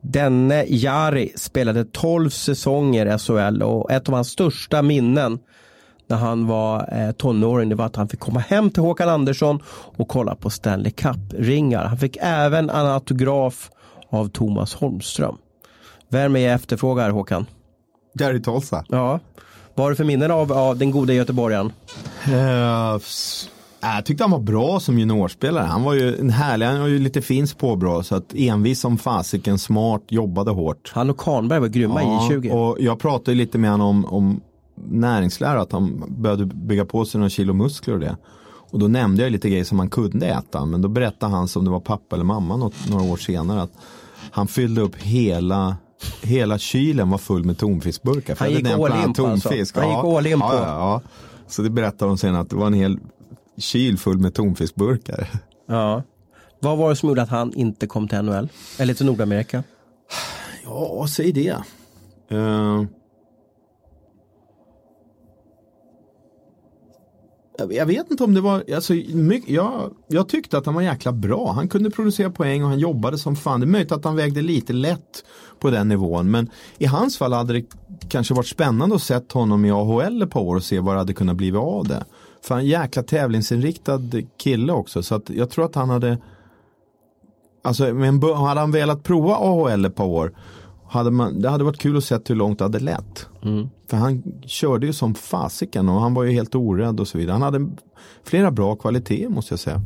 Denne 0.00 0.64
Jari 0.68 1.32
spelade 1.36 1.84
12 1.84 2.30
säsonger 2.30 3.14
i 3.14 3.18
SHL 3.18 3.62
och 3.62 3.92
ett 3.92 4.08
av 4.08 4.14
hans 4.14 4.28
största 4.28 4.82
minnen 4.82 5.38
när 6.08 6.16
han 6.16 6.46
var 6.46 6.88
eh, 6.92 7.10
tonåring 7.12 7.68
det 7.68 7.74
var 7.74 7.86
att 7.86 7.96
han 7.96 8.08
fick 8.08 8.20
komma 8.20 8.40
hem 8.40 8.70
till 8.70 8.82
Håkan 8.82 9.08
Andersson 9.08 9.62
och 9.96 10.08
kolla 10.08 10.34
på 10.34 10.50
Stanley 10.50 10.92
Cup-ringar. 10.92 11.84
Han 11.84 11.98
fick 11.98 12.16
även 12.20 12.70
en 12.70 12.86
autograf 12.86 13.70
av 14.10 14.28
Thomas 14.28 14.74
Holmström. 14.74 15.36
Vem 16.08 16.36
är 16.36 16.40
jag 16.40 16.54
efterfrågar 16.54 17.10
Håkan? 17.10 17.46
Gary 18.14 18.42
Tolsa. 18.42 18.84
Ja. 18.88 19.20
Vad 19.74 19.84
har 19.84 19.90
du 19.90 19.96
för 19.96 20.04
minnen 20.04 20.30
av, 20.30 20.52
av 20.52 20.78
den 20.78 20.90
goda 20.90 21.12
göteborgaren? 21.12 21.72
S- 22.96 23.48
jag 23.80 24.04
tyckte 24.04 24.24
han 24.24 24.30
var 24.30 24.38
bra 24.38 24.80
som 24.80 24.98
juniorspelare. 24.98 25.64
Han 25.64 25.82
var 25.82 25.94
ju 25.94 26.16
en 26.16 26.30
härlig, 26.30 26.66
han 26.66 26.80
var 26.80 26.86
ju 26.86 26.98
lite 26.98 27.22
finskt 27.22 27.58
påbrå. 27.58 28.02
Så 28.02 28.14
att 28.14 28.34
envis 28.34 28.80
som 28.80 28.98
fasiken, 28.98 29.58
smart, 29.58 30.02
jobbade 30.08 30.50
hårt. 30.50 30.92
Han 30.94 31.10
och 31.10 31.18
Kahnberg 31.18 31.60
var 31.60 31.68
grymma 31.68 32.02
i 32.02 32.06
I20. 32.06 32.50
och 32.50 32.76
jag 32.80 32.98
pratade 32.98 33.34
lite 33.34 33.58
med 33.58 33.70
honom 33.70 34.04
om, 34.04 34.04
om 34.04 34.40
näringslära, 34.74 35.60
att 35.60 35.72
han 35.72 36.04
började 36.08 36.46
bygga 36.46 36.84
på 36.84 37.04
sig 37.04 37.18
några 37.18 37.30
kilo 37.30 37.52
muskler 37.52 37.94
och 37.94 38.00
det. 38.00 38.16
Och 38.70 38.78
då 38.78 38.88
nämnde 38.88 39.22
jag 39.22 39.32
lite 39.32 39.50
grejer 39.50 39.64
som 39.64 39.78
han 39.78 39.90
kunde 39.90 40.26
äta, 40.26 40.64
men 40.64 40.82
då 40.82 40.88
berättade 40.88 41.32
han 41.32 41.48
som 41.48 41.64
det 41.64 41.70
var 41.70 41.80
pappa 41.80 42.16
eller 42.16 42.24
mamma 42.24 42.56
något, 42.56 42.74
några 42.90 43.04
år 43.12 43.16
senare 43.16 43.62
att 43.62 43.72
han 44.30 44.46
fyllde 44.46 44.80
upp 44.80 44.96
hela 44.96 45.76
Hela 46.22 46.58
kylen 46.58 47.10
var 47.10 47.18
full 47.18 47.44
med 47.44 47.58
tonfiskburkar. 47.58 48.34
För 48.34 48.44
Han 48.44 48.54
gick 48.54 48.66
all 48.66 49.04
in 49.04 49.14
på 49.14 49.26
alltså. 49.26 49.48
tonfisk. 49.48 49.76
Han 49.76 49.88
gick 49.88 50.16
all 50.16 50.26
in 50.26 50.40
på. 50.40 50.46
Ja, 50.46 50.54
ja, 50.54 50.62
ja. 50.64 51.00
Så 51.48 51.62
det 51.62 51.70
berättade 51.70 52.10
de 52.10 52.18
sen 52.18 52.34
att 52.34 52.50
det 52.50 52.56
var 52.56 52.66
en 52.66 52.74
hel 52.74 52.98
kyl 53.58 53.98
full 53.98 54.18
med 54.18 54.34
tonfiskburkar. 54.34 55.28
Ja. 55.66 56.02
Vad 56.60 56.78
var 56.78 56.90
det 56.90 56.96
som 56.96 57.08
gjorde 57.08 57.22
att 57.22 57.28
han 57.28 57.54
inte 57.54 57.86
kom 57.86 58.08
till 58.08 58.18
NHL? 58.22 58.48
Eller 58.78 58.94
till 58.94 59.06
Nordamerika? 59.06 59.62
Ja, 60.64 61.06
säg 61.08 61.32
det. 61.32 61.56
Eh, 62.30 62.82
jag- 67.58 67.72
jag 67.72 67.86
vet 67.86 68.10
inte 68.10 68.24
om 68.24 68.34
det 68.34 68.40
var, 68.40 68.64
alltså, 68.74 68.92
mycket, 69.14 69.50
jag, 69.50 69.94
jag 70.08 70.28
tyckte 70.28 70.58
att 70.58 70.66
han 70.66 70.74
var 70.74 70.82
jäkla 70.82 71.12
bra. 71.12 71.52
Han 71.52 71.68
kunde 71.68 71.90
producera 71.90 72.30
poäng 72.30 72.62
och 72.62 72.68
han 72.68 72.78
jobbade 72.78 73.18
som 73.18 73.36
fan. 73.36 73.60
Det 73.60 73.64
är 73.66 73.68
möjligt 73.68 73.92
att 73.92 74.04
han 74.04 74.16
vägde 74.16 74.42
lite 74.42 74.72
lätt 74.72 75.24
på 75.60 75.70
den 75.70 75.88
nivån. 75.88 76.30
Men 76.30 76.50
i 76.78 76.86
hans 76.86 77.18
fall 77.18 77.32
hade 77.32 77.52
det 77.52 77.64
kanske 78.08 78.34
varit 78.34 78.46
spännande 78.46 78.94
att 78.96 79.02
sett 79.02 79.32
honom 79.32 79.64
i 79.64 79.70
AHL 79.70 80.22
ett 80.22 80.30
par 80.30 80.40
år 80.40 80.56
och 80.56 80.64
se 80.64 80.80
vad 80.80 80.94
det 80.94 80.98
hade 80.98 81.12
kunnat 81.12 81.36
bli 81.36 81.56
av 81.56 81.88
det. 81.88 82.04
För 82.42 82.54
han 82.54 82.58
är 82.58 82.64
en 82.64 82.70
jäkla 82.70 83.02
tävlingsinriktad 83.02 84.00
kille 84.38 84.72
också. 84.72 85.02
Så 85.02 85.14
att 85.14 85.30
jag 85.30 85.50
tror 85.50 85.64
att 85.64 85.74
han 85.74 85.90
hade 85.90 86.18
Alltså, 87.62 87.94
men 87.94 88.22
hade 88.22 88.60
han 88.60 88.70
velat 88.72 89.02
prova 89.02 89.34
AHL 89.36 89.84
ett 89.84 89.94
par 89.94 90.04
år 90.06 90.32
hade 90.90 91.10
man, 91.10 91.42
det 91.42 91.48
hade 91.48 91.64
varit 91.64 91.78
kul 91.80 91.96
att 91.96 92.04
se 92.04 92.18
hur 92.28 92.34
långt 92.34 92.58
det 92.58 92.64
hade 92.64 92.78
lett. 92.78 93.26
För 93.90 93.96
han 93.96 94.22
körde 94.46 94.86
ju 94.86 94.92
som 94.92 95.14
fasiken 95.14 95.88
och 95.88 96.00
han 96.00 96.14
var 96.14 96.24
ju 96.24 96.32
helt 96.32 96.54
orädd 96.54 97.00
och 97.00 97.08
så 97.08 97.18
vidare. 97.18 97.32
Han 97.32 97.42
hade 97.42 97.68
flera 98.24 98.50
bra 98.50 98.76
kvaliteter 98.76 99.28
måste 99.28 99.52
jag 99.52 99.58
säga. 99.60 99.82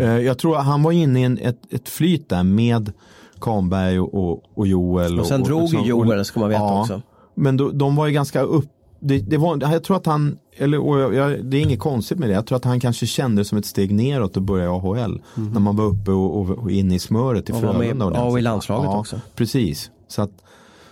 Eh, 0.00 0.18
Jag 0.20 0.38
tror 0.38 0.56
att 0.58 0.64
han 0.64 0.82
var 0.82 0.92
inne 0.92 1.20
i 1.20 1.24
en, 1.24 1.38
ett, 1.38 1.58
ett 1.70 1.88
flyt 1.88 2.28
där 2.28 2.42
med 2.42 2.92
Kahnberg 3.40 4.00
och, 4.00 4.14
och, 4.14 4.42
och 4.54 4.66
Joel. 4.66 5.20
Och 5.20 5.26
sen 5.26 5.42
drog 5.42 5.68
ju 5.68 5.78
och- 5.78 5.86
Joel, 5.86 6.24
ska 6.24 6.40
man 6.40 6.48
veta 6.48 6.62
ja, 6.62 6.80
också. 6.80 7.02
Men 7.34 7.56
då, 7.56 7.70
de 7.70 7.96
var 7.96 8.06
ju 8.06 8.12
ganska 8.12 8.40
upp 8.42 8.70
det, 9.00 9.18
det 9.18 9.36
var, 9.36 9.72
jag 9.72 9.84
tror 9.84 9.96
att 9.96 10.06
han, 10.06 10.38
eller 10.56 10.78
och 10.78 10.98
jag, 10.98 11.14
jag, 11.14 11.44
det 11.44 11.56
är 11.56 11.62
inget 11.62 11.80
konstigt 11.80 12.18
med 12.18 12.28
det, 12.28 12.34
jag 12.34 12.46
tror 12.46 12.56
att 12.56 12.64
han 12.64 12.80
kanske 12.80 13.06
kände 13.06 13.40
det 13.40 13.44
som 13.44 13.58
ett 13.58 13.66
steg 13.66 13.94
neråt 13.94 14.36
att 14.36 14.42
börja 14.42 14.64
i 14.64 14.68
AHL. 14.68 15.22
När 15.34 15.60
man 15.60 15.76
var 15.76 15.84
uppe 15.84 16.10
och, 16.10 16.40
och, 16.40 16.50
och 16.50 16.70
inne 16.70 16.94
i 16.94 16.98
smöret 16.98 17.48
i 17.48 17.52
Och 17.52 17.60
Frölunda. 17.60 18.10
ja, 18.14 18.24
och 18.24 18.38
i 18.38 18.42
landslaget 18.42 18.90
också. 18.90 19.20
Precis, 19.34 19.90
så 20.08 20.22
att 20.22 20.30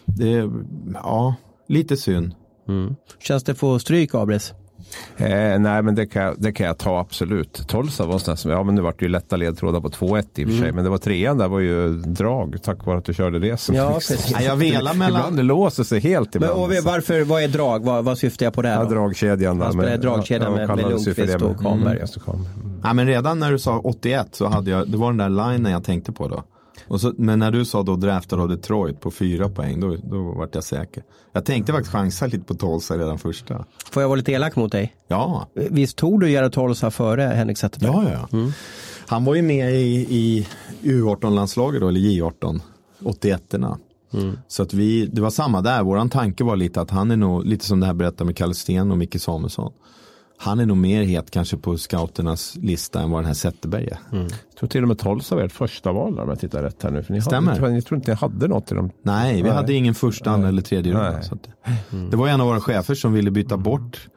det, 0.05 0.51
ja, 0.95 1.35
lite 1.69 1.97
synd. 1.97 2.35
Känns 3.19 3.45
det 3.45 3.55
få 3.55 3.79
stryk, 3.79 4.15
Abris? 4.15 4.55
Eh, 5.17 5.59
nej, 5.59 5.83
men 5.83 5.95
det 5.95 6.07
kan, 6.07 6.23
jag- 6.23 6.35
det 6.39 6.53
kan 6.53 6.67
jag 6.67 6.79
ta 6.79 7.01
absolut. 7.01 7.69
Tolsa 7.69 8.07
var 8.07 8.19
sån 8.19 8.37
som, 8.37 8.51
ja 8.51 8.63
men 8.63 8.75
nu 8.75 8.81
vart 8.81 8.99
det 8.99 9.05
ju 9.05 9.09
lätta 9.09 9.37
ledtrådar 9.37 9.81
på 9.81 9.89
2-1 9.89 10.25
i 10.35 10.45
och 10.45 10.49
för 10.49 10.57
sig. 10.59 10.73
Men 10.73 10.85
det 10.85 10.91
var 10.91 10.99
trean 10.99 11.39
där 11.39 11.49
var 11.49 11.61
ju 11.61 11.89
drag 11.93 12.57
tack 12.63 12.87
vare 12.87 12.99
att 12.99 13.05
du 13.05 13.15
körde 13.15 13.39
det. 13.39 13.57
som 13.57 13.75
Ja, 13.75 13.95
liksom. 13.95 14.17
precis. 14.17 14.35
Nej, 14.35 14.45
jag 14.47 14.57
velar 14.57 14.95
mellan, 14.95 15.21
Ibland 15.21 15.37
det 15.37 15.43
låser 15.43 15.85
sig 15.85 16.01
helt 16.01 16.35
Men, 16.35 16.43
ibland. 16.43 16.63
och 16.63 16.73
vi- 16.73 16.81
varför, 16.81 17.25
vad 17.25 17.43
är 17.43 17.49
drag? 17.49 17.85
Vad, 17.85 18.05
vad 18.05 18.19
syftar 18.19 18.47
jag 18.47 18.53
på 18.55 18.63
där? 18.63 18.73
Ja, 18.75 18.85
dragkedjan. 18.85 19.59
Där, 19.59 19.73
men- 19.73 20.01
dragkedjan 20.01 20.43
ja, 20.53 20.59
med- 20.59 20.69
med 20.69 20.79
för 20.85 20.91
Lundqvist 20.91 21.17
det, 21.17 21.35
och 21.35 21.41
men-. 21.41 21.51
Mm, 21.51 21.63
Kahnberg. 21.65 21.97
Mm. 22.27 22.81
ja, 22.85 22.93
men 22.93 23.07
redan 23.07 23.39
när 23.39 23.53
du 23.53 23.59
sa 23.59 23.79
81 23.79 24.27
så 24.33 24.47
hade 24.49 24.71
jag, 24.71 24.89
det 24.91 24.97
var 24.97 25.13
den 25.13 25.17
där 25.37 25.51
linen 25.53 25.73
jag 25.73 25.85
tänkte 25.85 26.13
på 26.13 26.29
då. 26.29 26.43
Så, 26.99 27.13
men 27.17 27.39
när 27.39 27.51
du 27.51 27.65
sa 27.65 27.83
då 27.83 27.97
draftad 27.97 28.37
av 28.37 28.49
Detroit 28.49 29.01
på 29.01 29.11
fyra 29.11 29.49
poäng, 29.49 29.81
då, 29.81 29.97
då 30.05 30.23
vart 30.23 30.55
jag 30.55 30.65
säker. 30.65 31.03
Jag 31.33 31.45
tänkte 31.45 31.73
faktiskt 31.73 31.93
chansa 31.93 32.27
lite 32.27 32.45
på 32.45 32.55
Tolsa 32.55 32.99
redan 32.99 33.19
första. 33.19 33.65
Får 33.91 34.03
jag 34.03 34.09
vara 34.09 34.17
lite 34.17 34.33
elak 34.33 34.57
mot 34.57 34.73
dig? 34.73 34.97
Ja, 35.09 35.49
Visst 35.55 35.97
tog 35.97 36.21
du 36.21 36.31
Gerhard 36.31 36.53
Tolsa 36.53 36.91
före 36.91 37.23
Henrik 37.23 37.59
Zetterberg? 37.59 37.91
Ja, 37.93 38.11
ja. 38.13 38.29
ja. 38.31 38.53
Han 39.07 39.25
var 39.25 39.35
ju 39.35 39.43
med 39.43 39.73
i, 39.75 40.07
i 40.11 40.47
U18-landslaget 40.83 41.81
då, 41.81 41.89
eller 41.89 42.01
J18, 42.01 42.61
81-erna. 42.99 43.79
Så 44.49 44.63
att 44.63 44.75
vi, 44.75 45.07
det 45.07 45.21
var 45.21 45.31
samma 45.31 45.61
där, 45.61 45.83
våran 45.83 46.11
tanke 46.11 46.45
var 46.45 46.57
lite 46.57 46.81
att 46.81 46.91
han 46.91 47.11
är 47.11 47.17
nog, 47.17 47.45
lite 47.45 47.65
som 47.65 47.81
det 47.81 47.87
här 47.87 47.95
berättar 47.95 48.25
med 48.25 48.37
Kalle 48.37 48.55
Sten 48.55 48.91
och 48.91 48.99
Micke 48.99 49.21
Samuelsson. 49.21 49.73
Han 50.39 50.61
är 50.61 50.67
nog 50.67 50.77
mer 50.77 51.03
het 51.03 51.31
kanske 51.31 51.57
på 51.57 51.79
scouternas 51.79 52.57
lista 52.57 53.01
än 53.01 53.11
vad 53.11 53.21
den 53.21 53.27
här 53.27 53.35
Zetterberg 53.35 53.89
är. 53.89 53.99
Jag 54.11 54.59
tror 54.59 54.69
till 54.69 54.83
och 54.83 54.89
med 54.89 54.99
Tolsa 54.99 55.35
var 55.35 55.43
ert 55.43 55.53
första 55.53 55.93
val 55.93 56.19
om 56.21 56.29
jag 56.29 56.41
tittar 56.41 56.63
rätt 56.63 56.83
här 56.83 56.91
nu. 56.91 57.03
För 57.03 57.13
ni 57.13 57.21
Stämmer. 57.21 57.59
Hade, 57.61 57.75
jag 57.75 57.85
tror 57.87 57.97
inte 57.99 58.11
ni 58.11 58.17
hade 58.17 58.49
något 58.49 58.73
i 58.73 58.75
dem. 58.75 58.91
Nej, 59.03 59.37
vi 59.37 59.43
Nej. 59.43 59.53
hade 59.53 59.73
ingen 59.73 59.95
första, 59.95 60.31
andra 60.31 60.49
eller 60.49 60.63
tredje 60.63 60.93
runda. 60.93 61.09
Att, 61.19 61.49
Det 62.11 62.17
var 62.17 62.29
en 62.29 62.41
av 62.41 62.47
våra 62.47 62.61
chefer 62.61 62.95
som 62.95 63.13
ville 63.13 63.31
byta 63.31 63.57
bort 63.57 64.09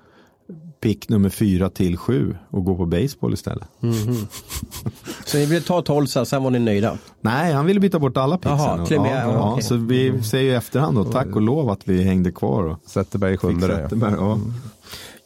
pick 0.82 1.10
nummer 1.10 1.30
fyra 1.30 1.70
till 1.70 1.98
sju 1.98 2.36
och 2.50 2.66
gå 2.66 2.76
på 2.76 2.86
baseball 2.86 3.34
istället. 3.34 3.68
Så 5.26 5.38
ni 5.38 5.46
ville 5.46 5.62
ta 5.62 5.82
Tolsa, 5.82 6.26
sen 6.26 6.44
var 6.44 6.52
ni 6.52 6.60
nöjda? 6.60 6.98
Nej, 7.22 7.54
han 7.54 7.66
ville 7.66 7.80
byta 7.80 8.00
bort 8.00 8.18
alla 8.18 8.38
picksen. 8.38 8.58
Ja, 8.58 8.86
ja, 8.90 9.08
ja, 9.08 9.52
okej. 9.52 9.64
Så 9.64 9.76
vi 9.76 10.24
säger 10.24 10.52
i 10.52 10.56
efterhand 10.56 10.98
då, 10.98 11.04
tack 11.04 11.36
och 11.36 11.42
lov 11.42 11.70
att 11.70 11.88
vi 11.88 12.04
hängde 12.04 12.32
kvar. 12.32 12.64
Och 12.64 12.78
Zetterberg 12.86 13.34
i 13.34 13.38
sjunde. 13.38 13.68
Zetterberg, 13.68 14.14
ja. 14.18 14.40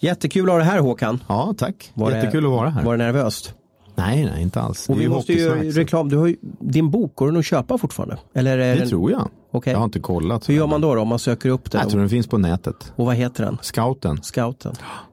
Jättekul 0.04 0.45
att 0.49 0.51
ha 0.54 0.58
det 0.60 0.64
här 0.66 0.80
Håkan. 0.80 1.24
ja, 1.28 1.54
tack. 1.58 1.91
Var 1.93 2.12
det- 2.12 2.18
Jättekul 2.18 2.45
att 2.45 2.51
vara 2.51 2.70
här. 2.70 2.84
Var 2.84 2.97
det 2.97 3.04
nervöst? 3.04 3.54
Nej, 3.95 4.26
nej, 4.34 4.41
inte 4.41 4.62
alls. 4.62 4.89
Och 4.89 4.95
Det 4.95 5.01
vi 5.01 5.10
måste 5.10 5.34
ju 5.34 5.72
reklam, 5.72 6.10
du 6.10 6.18
har 6.18 6.28
ju, 6.28 6.36
din 6.60 6.91
bok, 6.91 7.16
går 7.16 7.28
den 7.28 7.38
att 7.38 7.45
köpa 7.45 7.78
fortfarande? 7.78 8.18
Eller 8.34 8.58
är 8.58 8.74
Det 8.74 8.80
den, 8.80 8.89
tror 8.89 9.12
jag. 9.12 9.28
Okej. 9.51 9.72
Jag 9.74 9.80
har 9.80 9.86
inte 9.86 9.99
kollat. 9.99 10.49
Hur 10.49 10.54
gör 10.54 10.68
man 10.68 10.82
då, 10.82 10.95
då 10.95 11.01
om 11.01 11.08
man 11.08 11.20
söker 11.20 11.49
upp 11.49 11.72
den? 11.72 11.82
Jag 11.82 11.89
tror 11.89 11.99
den 11.99 12.10
finns 12.10 12.28
på 12.28 12.38
nätet. 12.38 12.93
Och 12.95 13.06
vad 13.06 13.16
heter 13.16 13.45
den? 13.45 13.58
Scouten. 13.62 14.20
Scouten. 14.24 14.74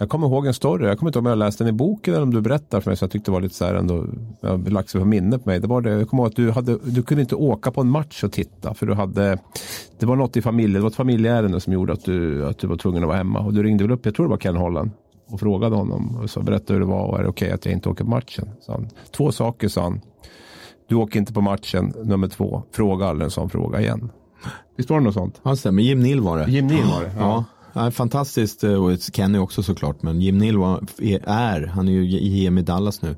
Jag 0.00 0.08
kommer 0.08 0.26
ihåg 0.26 0.46
en 0.46 0.54
story. 0.54 0.86
Jag 0.86 0.98
kommer 0.98 1.10
inte 1.10 1.18
ihåg 1.18 1.26
om 1.26 1.30
jag 1.30 1.38
läste 1.38 1.64
den 1.64 1.74
i 1.74 1.76
boken 1.76 2.14
eller 2.14 2.22
om 2.22 2.34
du 2.34 2.40
berättar 2.40 2.80
för 2.80 2.90
mig. 2.90 2.96
Så 2.96 3.04
jag 3.04 3.10
tyckte 3.10 3.30
det 3.30 3.32
var 3.32 3.40
lite 3.40 3.54
så 3.54 3.64
här 3.64 3.74
ändå. 3.74 4.06
Jag 4.40 4.50
har 4.50 4.58
lagt 4.58 4.90
sig 4.90 5.00
på 5.00 5.06
minnet 5.06 5.44
på 5.44 5.50
mig. 5.50 5.60
Det 5.60 5.66
var 5.66 5.80
det. 5.80 5.90
Jag 5.90 6.08
kommer 6.08 6.22
ihåg 6.22 6.30
att 6.30 6.36
du, 6.36 6.50
hade, 6.50 6.78
du 6.84 7.02
kunde 7.02 7.22
inte 7.22 7.34
åka 7.34 7.70
på 7.70 7.80
en 7.80 7.90
match 7.90 8.24
och 8.24 8.32
titta. 8.32 8.74
För 8.74 8.86
du 8.86 8.94
hade. 8.94 9.38
Det 9.98 10.06
var 10.06 10.16
något 10.16 10.36
i 10.36 10.42
familjen. 10.42 10.72
Det 10.74 10.80
var 10.80 10.88
ett 10.88 10.94
familjeärende 10.96 11.60
som 11.60 11.72
gjorde 11.72 11.92
att 11.92 12.04
du, 12.04 12.46
att 12.46 12.58
du 12.58 12.66
var 12.66 12.76
tvungen 12.76 13.02
att 13.02 13.06
vara 13.06 13.18
hemma. 13.18 13.40
Och 13.40 13.54
du 13.54 13.62
ringde 13.62 13.84
väl 13.84 13.92
upp. 13.92 14.06
Jag 14.06 14.14
tror 14.14 14.26
det 14.26 14.30
var 14.30 14.36
Ken 14.38 14.56
Holland. 14.56 14.90
Och 15.30 15.40
frågade 15.40 15.76
honom. 15.76 16.16
Och 16.22 16.30
så 16.30 16.40
berättade 16.40 16.72
hur 16.72 16.80
det 16.80 16.86
var. 16.86 17.08
Och 17.08 17.18
är 17.18 17.22
det 17.22 17.28
okej 17.28 17.50
att 17.50 17.64
jag 17.64 17.74
inte 17.74 17.88
åker 17.88 18.04
på 18.04 18.10
matchen? 18.10 18.48
Så 18.60 18.72
han, 18.72 18.88
Två 19.16 19.32
saker 19.32 19.68
sa 19.68 19.82
han. 19.82 20.00
Du 20.88 20.94
åker 20.94 21.18
inte 21.18 21.32
på 21.32 21.40
matchen. 21.40 21.94
Nummer 22.04 22.28
två. 22.28 22.62
Fråga 22.72 23.06
aldrig 23.06 23.24
en 23.24 23.30
sån 23.30 23.50
fråga 23.50 23.80
igen. 23.80 24.10
Visst 24.76 24.90
var 24.90 24.98
det 24.98 25.04
något 25.04 25.14
sånt? 25.14 25.40
Ja, 25.42 25.56
stämmer. 25.56 25.82
Jim 25.82 26.00
Neal 26.00 26.20
var 26.20 26.38
det. 26.38 26.50
Jim 26.50 26.66
Neal 26.66 26.86
var 26.90 27.02
det. 27.02 27.12
Ja. 27.18 27.20
Ja, 27.20 27.44
fantastiskt 27.90 28.64
eh, 28.64 28.84
och 28.84 28.98
Kenny 29.12 29.38
också 29.38 29.62
såklart 29.62 30.02
men 30.02 30.20
Jim 30.20 30.38
Neal 30.38 30.86
är, 31.26 31.66
han 31.66 31.88
är 31.88 31.92
ju 31.92 32.18
i 32.18 32.46
EM 32.46 32.58
i 32.58 32.62
Dallas 32.62 33.02
nu, 33.02 33.16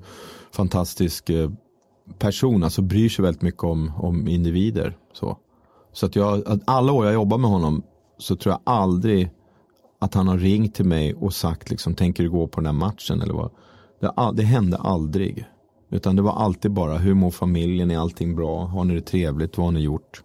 fantastisk 0.52 1.30
eh, 1.30 1.50
person, 2.18 2.64
alltså 2.64 2.82
bryr 2.82 3.08
sig 3.08 3.22
väldigt 3.22 3.42
mycket 3.42 3.64
om, 3.64 3.92
om 3.96 4.28
individer. 4.28 4.96
Så, 5.12 5.38
så 5.92 6.06
att 6.06 6.16
jag, 6.16 6.48
att 6.48 6.60
alla 6.64 6.92
år 6.92 7.04
jag 7.04 7.14
jobbar 7.14 7.38
med 7.38 7.50
honom 7.50 7.82
så 8.18 8.36
tror 8.36 8.52
jag 8.52 8.74
aldrig 8.74 9.30
att 9.98 10.14
han 10.14 10.28
har 10.28 10.38
ringt 10.38 10.74
till 10.74 10.84
mig 10.84 11.14
och 11.14 11.34
sagt 11.34 11.70
liksom, 11.70 11.94
tänker 11.94 12.22
du 12.22 12.30
gå 12.30 12.46
på 12.46 12.60
den 12.60 12.66
här 12.66 12.72
matchen 12.72 13.22
eller 13.22 13.34
vad. 13.34 13.50
Det, 14.00 14.12
det 14.34 14.42
hände 14.42 14.76
aldrig. 14.76 15.44
Utan 15.90 16.16
det 16.16 16.22
var 16.22 16.32
alltid 16.32 16.70
bara, 16.70 16.98
hur 16.98 17.14
mår 17.14 17.30
familjen, 17.30 17.90
är 17.90 17.98
allting 17.98 18.36
bra, 18.36 18.64
har 18.64 18.84
ni 18.84 18.94
det 18.94 19.00
trevligt, 19.00 19.58
vad 19.58 19.66
har 19.66 19.72
ni 19.72 19.80
gjort? 19.80 20.22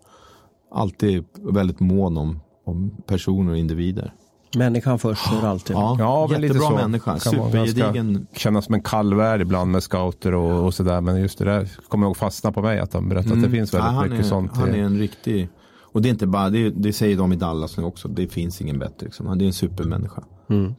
Alltid 0.71 1.25
väldigt 1.33 1.79
mån 1.79 2.17
om, 2.17 2.39
om 2.65 2.91
personer 3.05 3.51
och 3.51 3.57
individer. 3.57 4.13
Människan 4.55 4.99
först 4.99 5.21
för 5.27 5.47
alltid. 5.47 5.75
Ja, 5.75 5.95
Ja, 5.99 6.27
men 6.31 6.41
lite 6.41 6.59
så. 6.59 6.69
människa. 6.75 7.19
Supergedigen. 7.19 8.27
Kännas 8.35 8.65
som 8.65 8.73
en 8.73 8.81
kall 8.81 9.13
värld 9.13 9.41
ibland 9.41 9.71
med 9.71 9.83
scouter 9.83 10.33
och, 10.33 10.65
och 10.65 10.73
sådär. 10.73 11.01
Men 11.01 11.21
just 11.21 11.37
det 11.37 11.45
där 11.45 11.69
kommer 11.87 12.07
jag 12.07 12.17
fastna 12.17 12.51
på 12.51 12.61
mig. 12.61 12.79
Att 12.79 12.91
de 12.91 13.09
berättar 13.09 13.31
att 13.35 13.43
det 13.43 13.49
finns 13.49 13.73
väldigt 13.73 13.89
Mm. 13.89 13.95
Ja, 13.95 14.03
mycket 14.03 14.25
är, 14.25 14.29
sånt. 14.29 14.51
Han 14.55 14.69
är 14.69 14.77
en 14.83 14.99
riktig, 14.99 15.49
och 15.81 16.01
det 16.01 16.07
är 16.07 16.11
inte 16.11 16.27
bara, 16.27 16.49
det, 16.49 16.69
det 16.69 16.93
säger 16.93 17.17
de 17.17 17.33
i 17.33 17.35
Dallas 17.35 17.77
nu 17.77 17.83
också, 17.83 18.07
det 18.07 18.27
finns 18.27 18.61
ingen 18.61 18.79
bättre. 18.79 19.05
Liksom. 19.05 19.25
Han 19.27 19.41
är 19.41 19.45
en 19.45 19.53
supermänniska. 19.53 20.23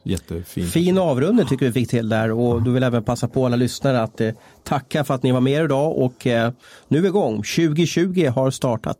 Jättefin. 0.03 0.67
Fin 0.67 0.97
avrundning 0.97 1.45
tycker 1.47 1.65
vi 1.65 1.71
fick 1.71 1.89
till 1.89 2.09
där 2.09 2.31
och 2.31 2.61
du 2.63 2.71
vill 2.71 2.83
även 2.83 3.03
passa 3.03 3.27
på 3.27 3.45
alla 3.45 3.55
lyssnare 3.55 4.01
att 4.01 4.21
eh, 4.21 4.29
tacka 4.63 5.03
för 5.03 5.13
att 5.13 5.23
ni 5.23 5.31
var 5.31 5.41
med 5.41 5.63
idag 5.63 5.97
och 5.97 6.27
eh, 6.27 6.51
nu 6.87 6.97
är 6.97 7.01
vi 7.01 7.07
igång. 7.07 7.35
2020 7.35 8.27
har 8.35 8.51
startat. 8.51 8.97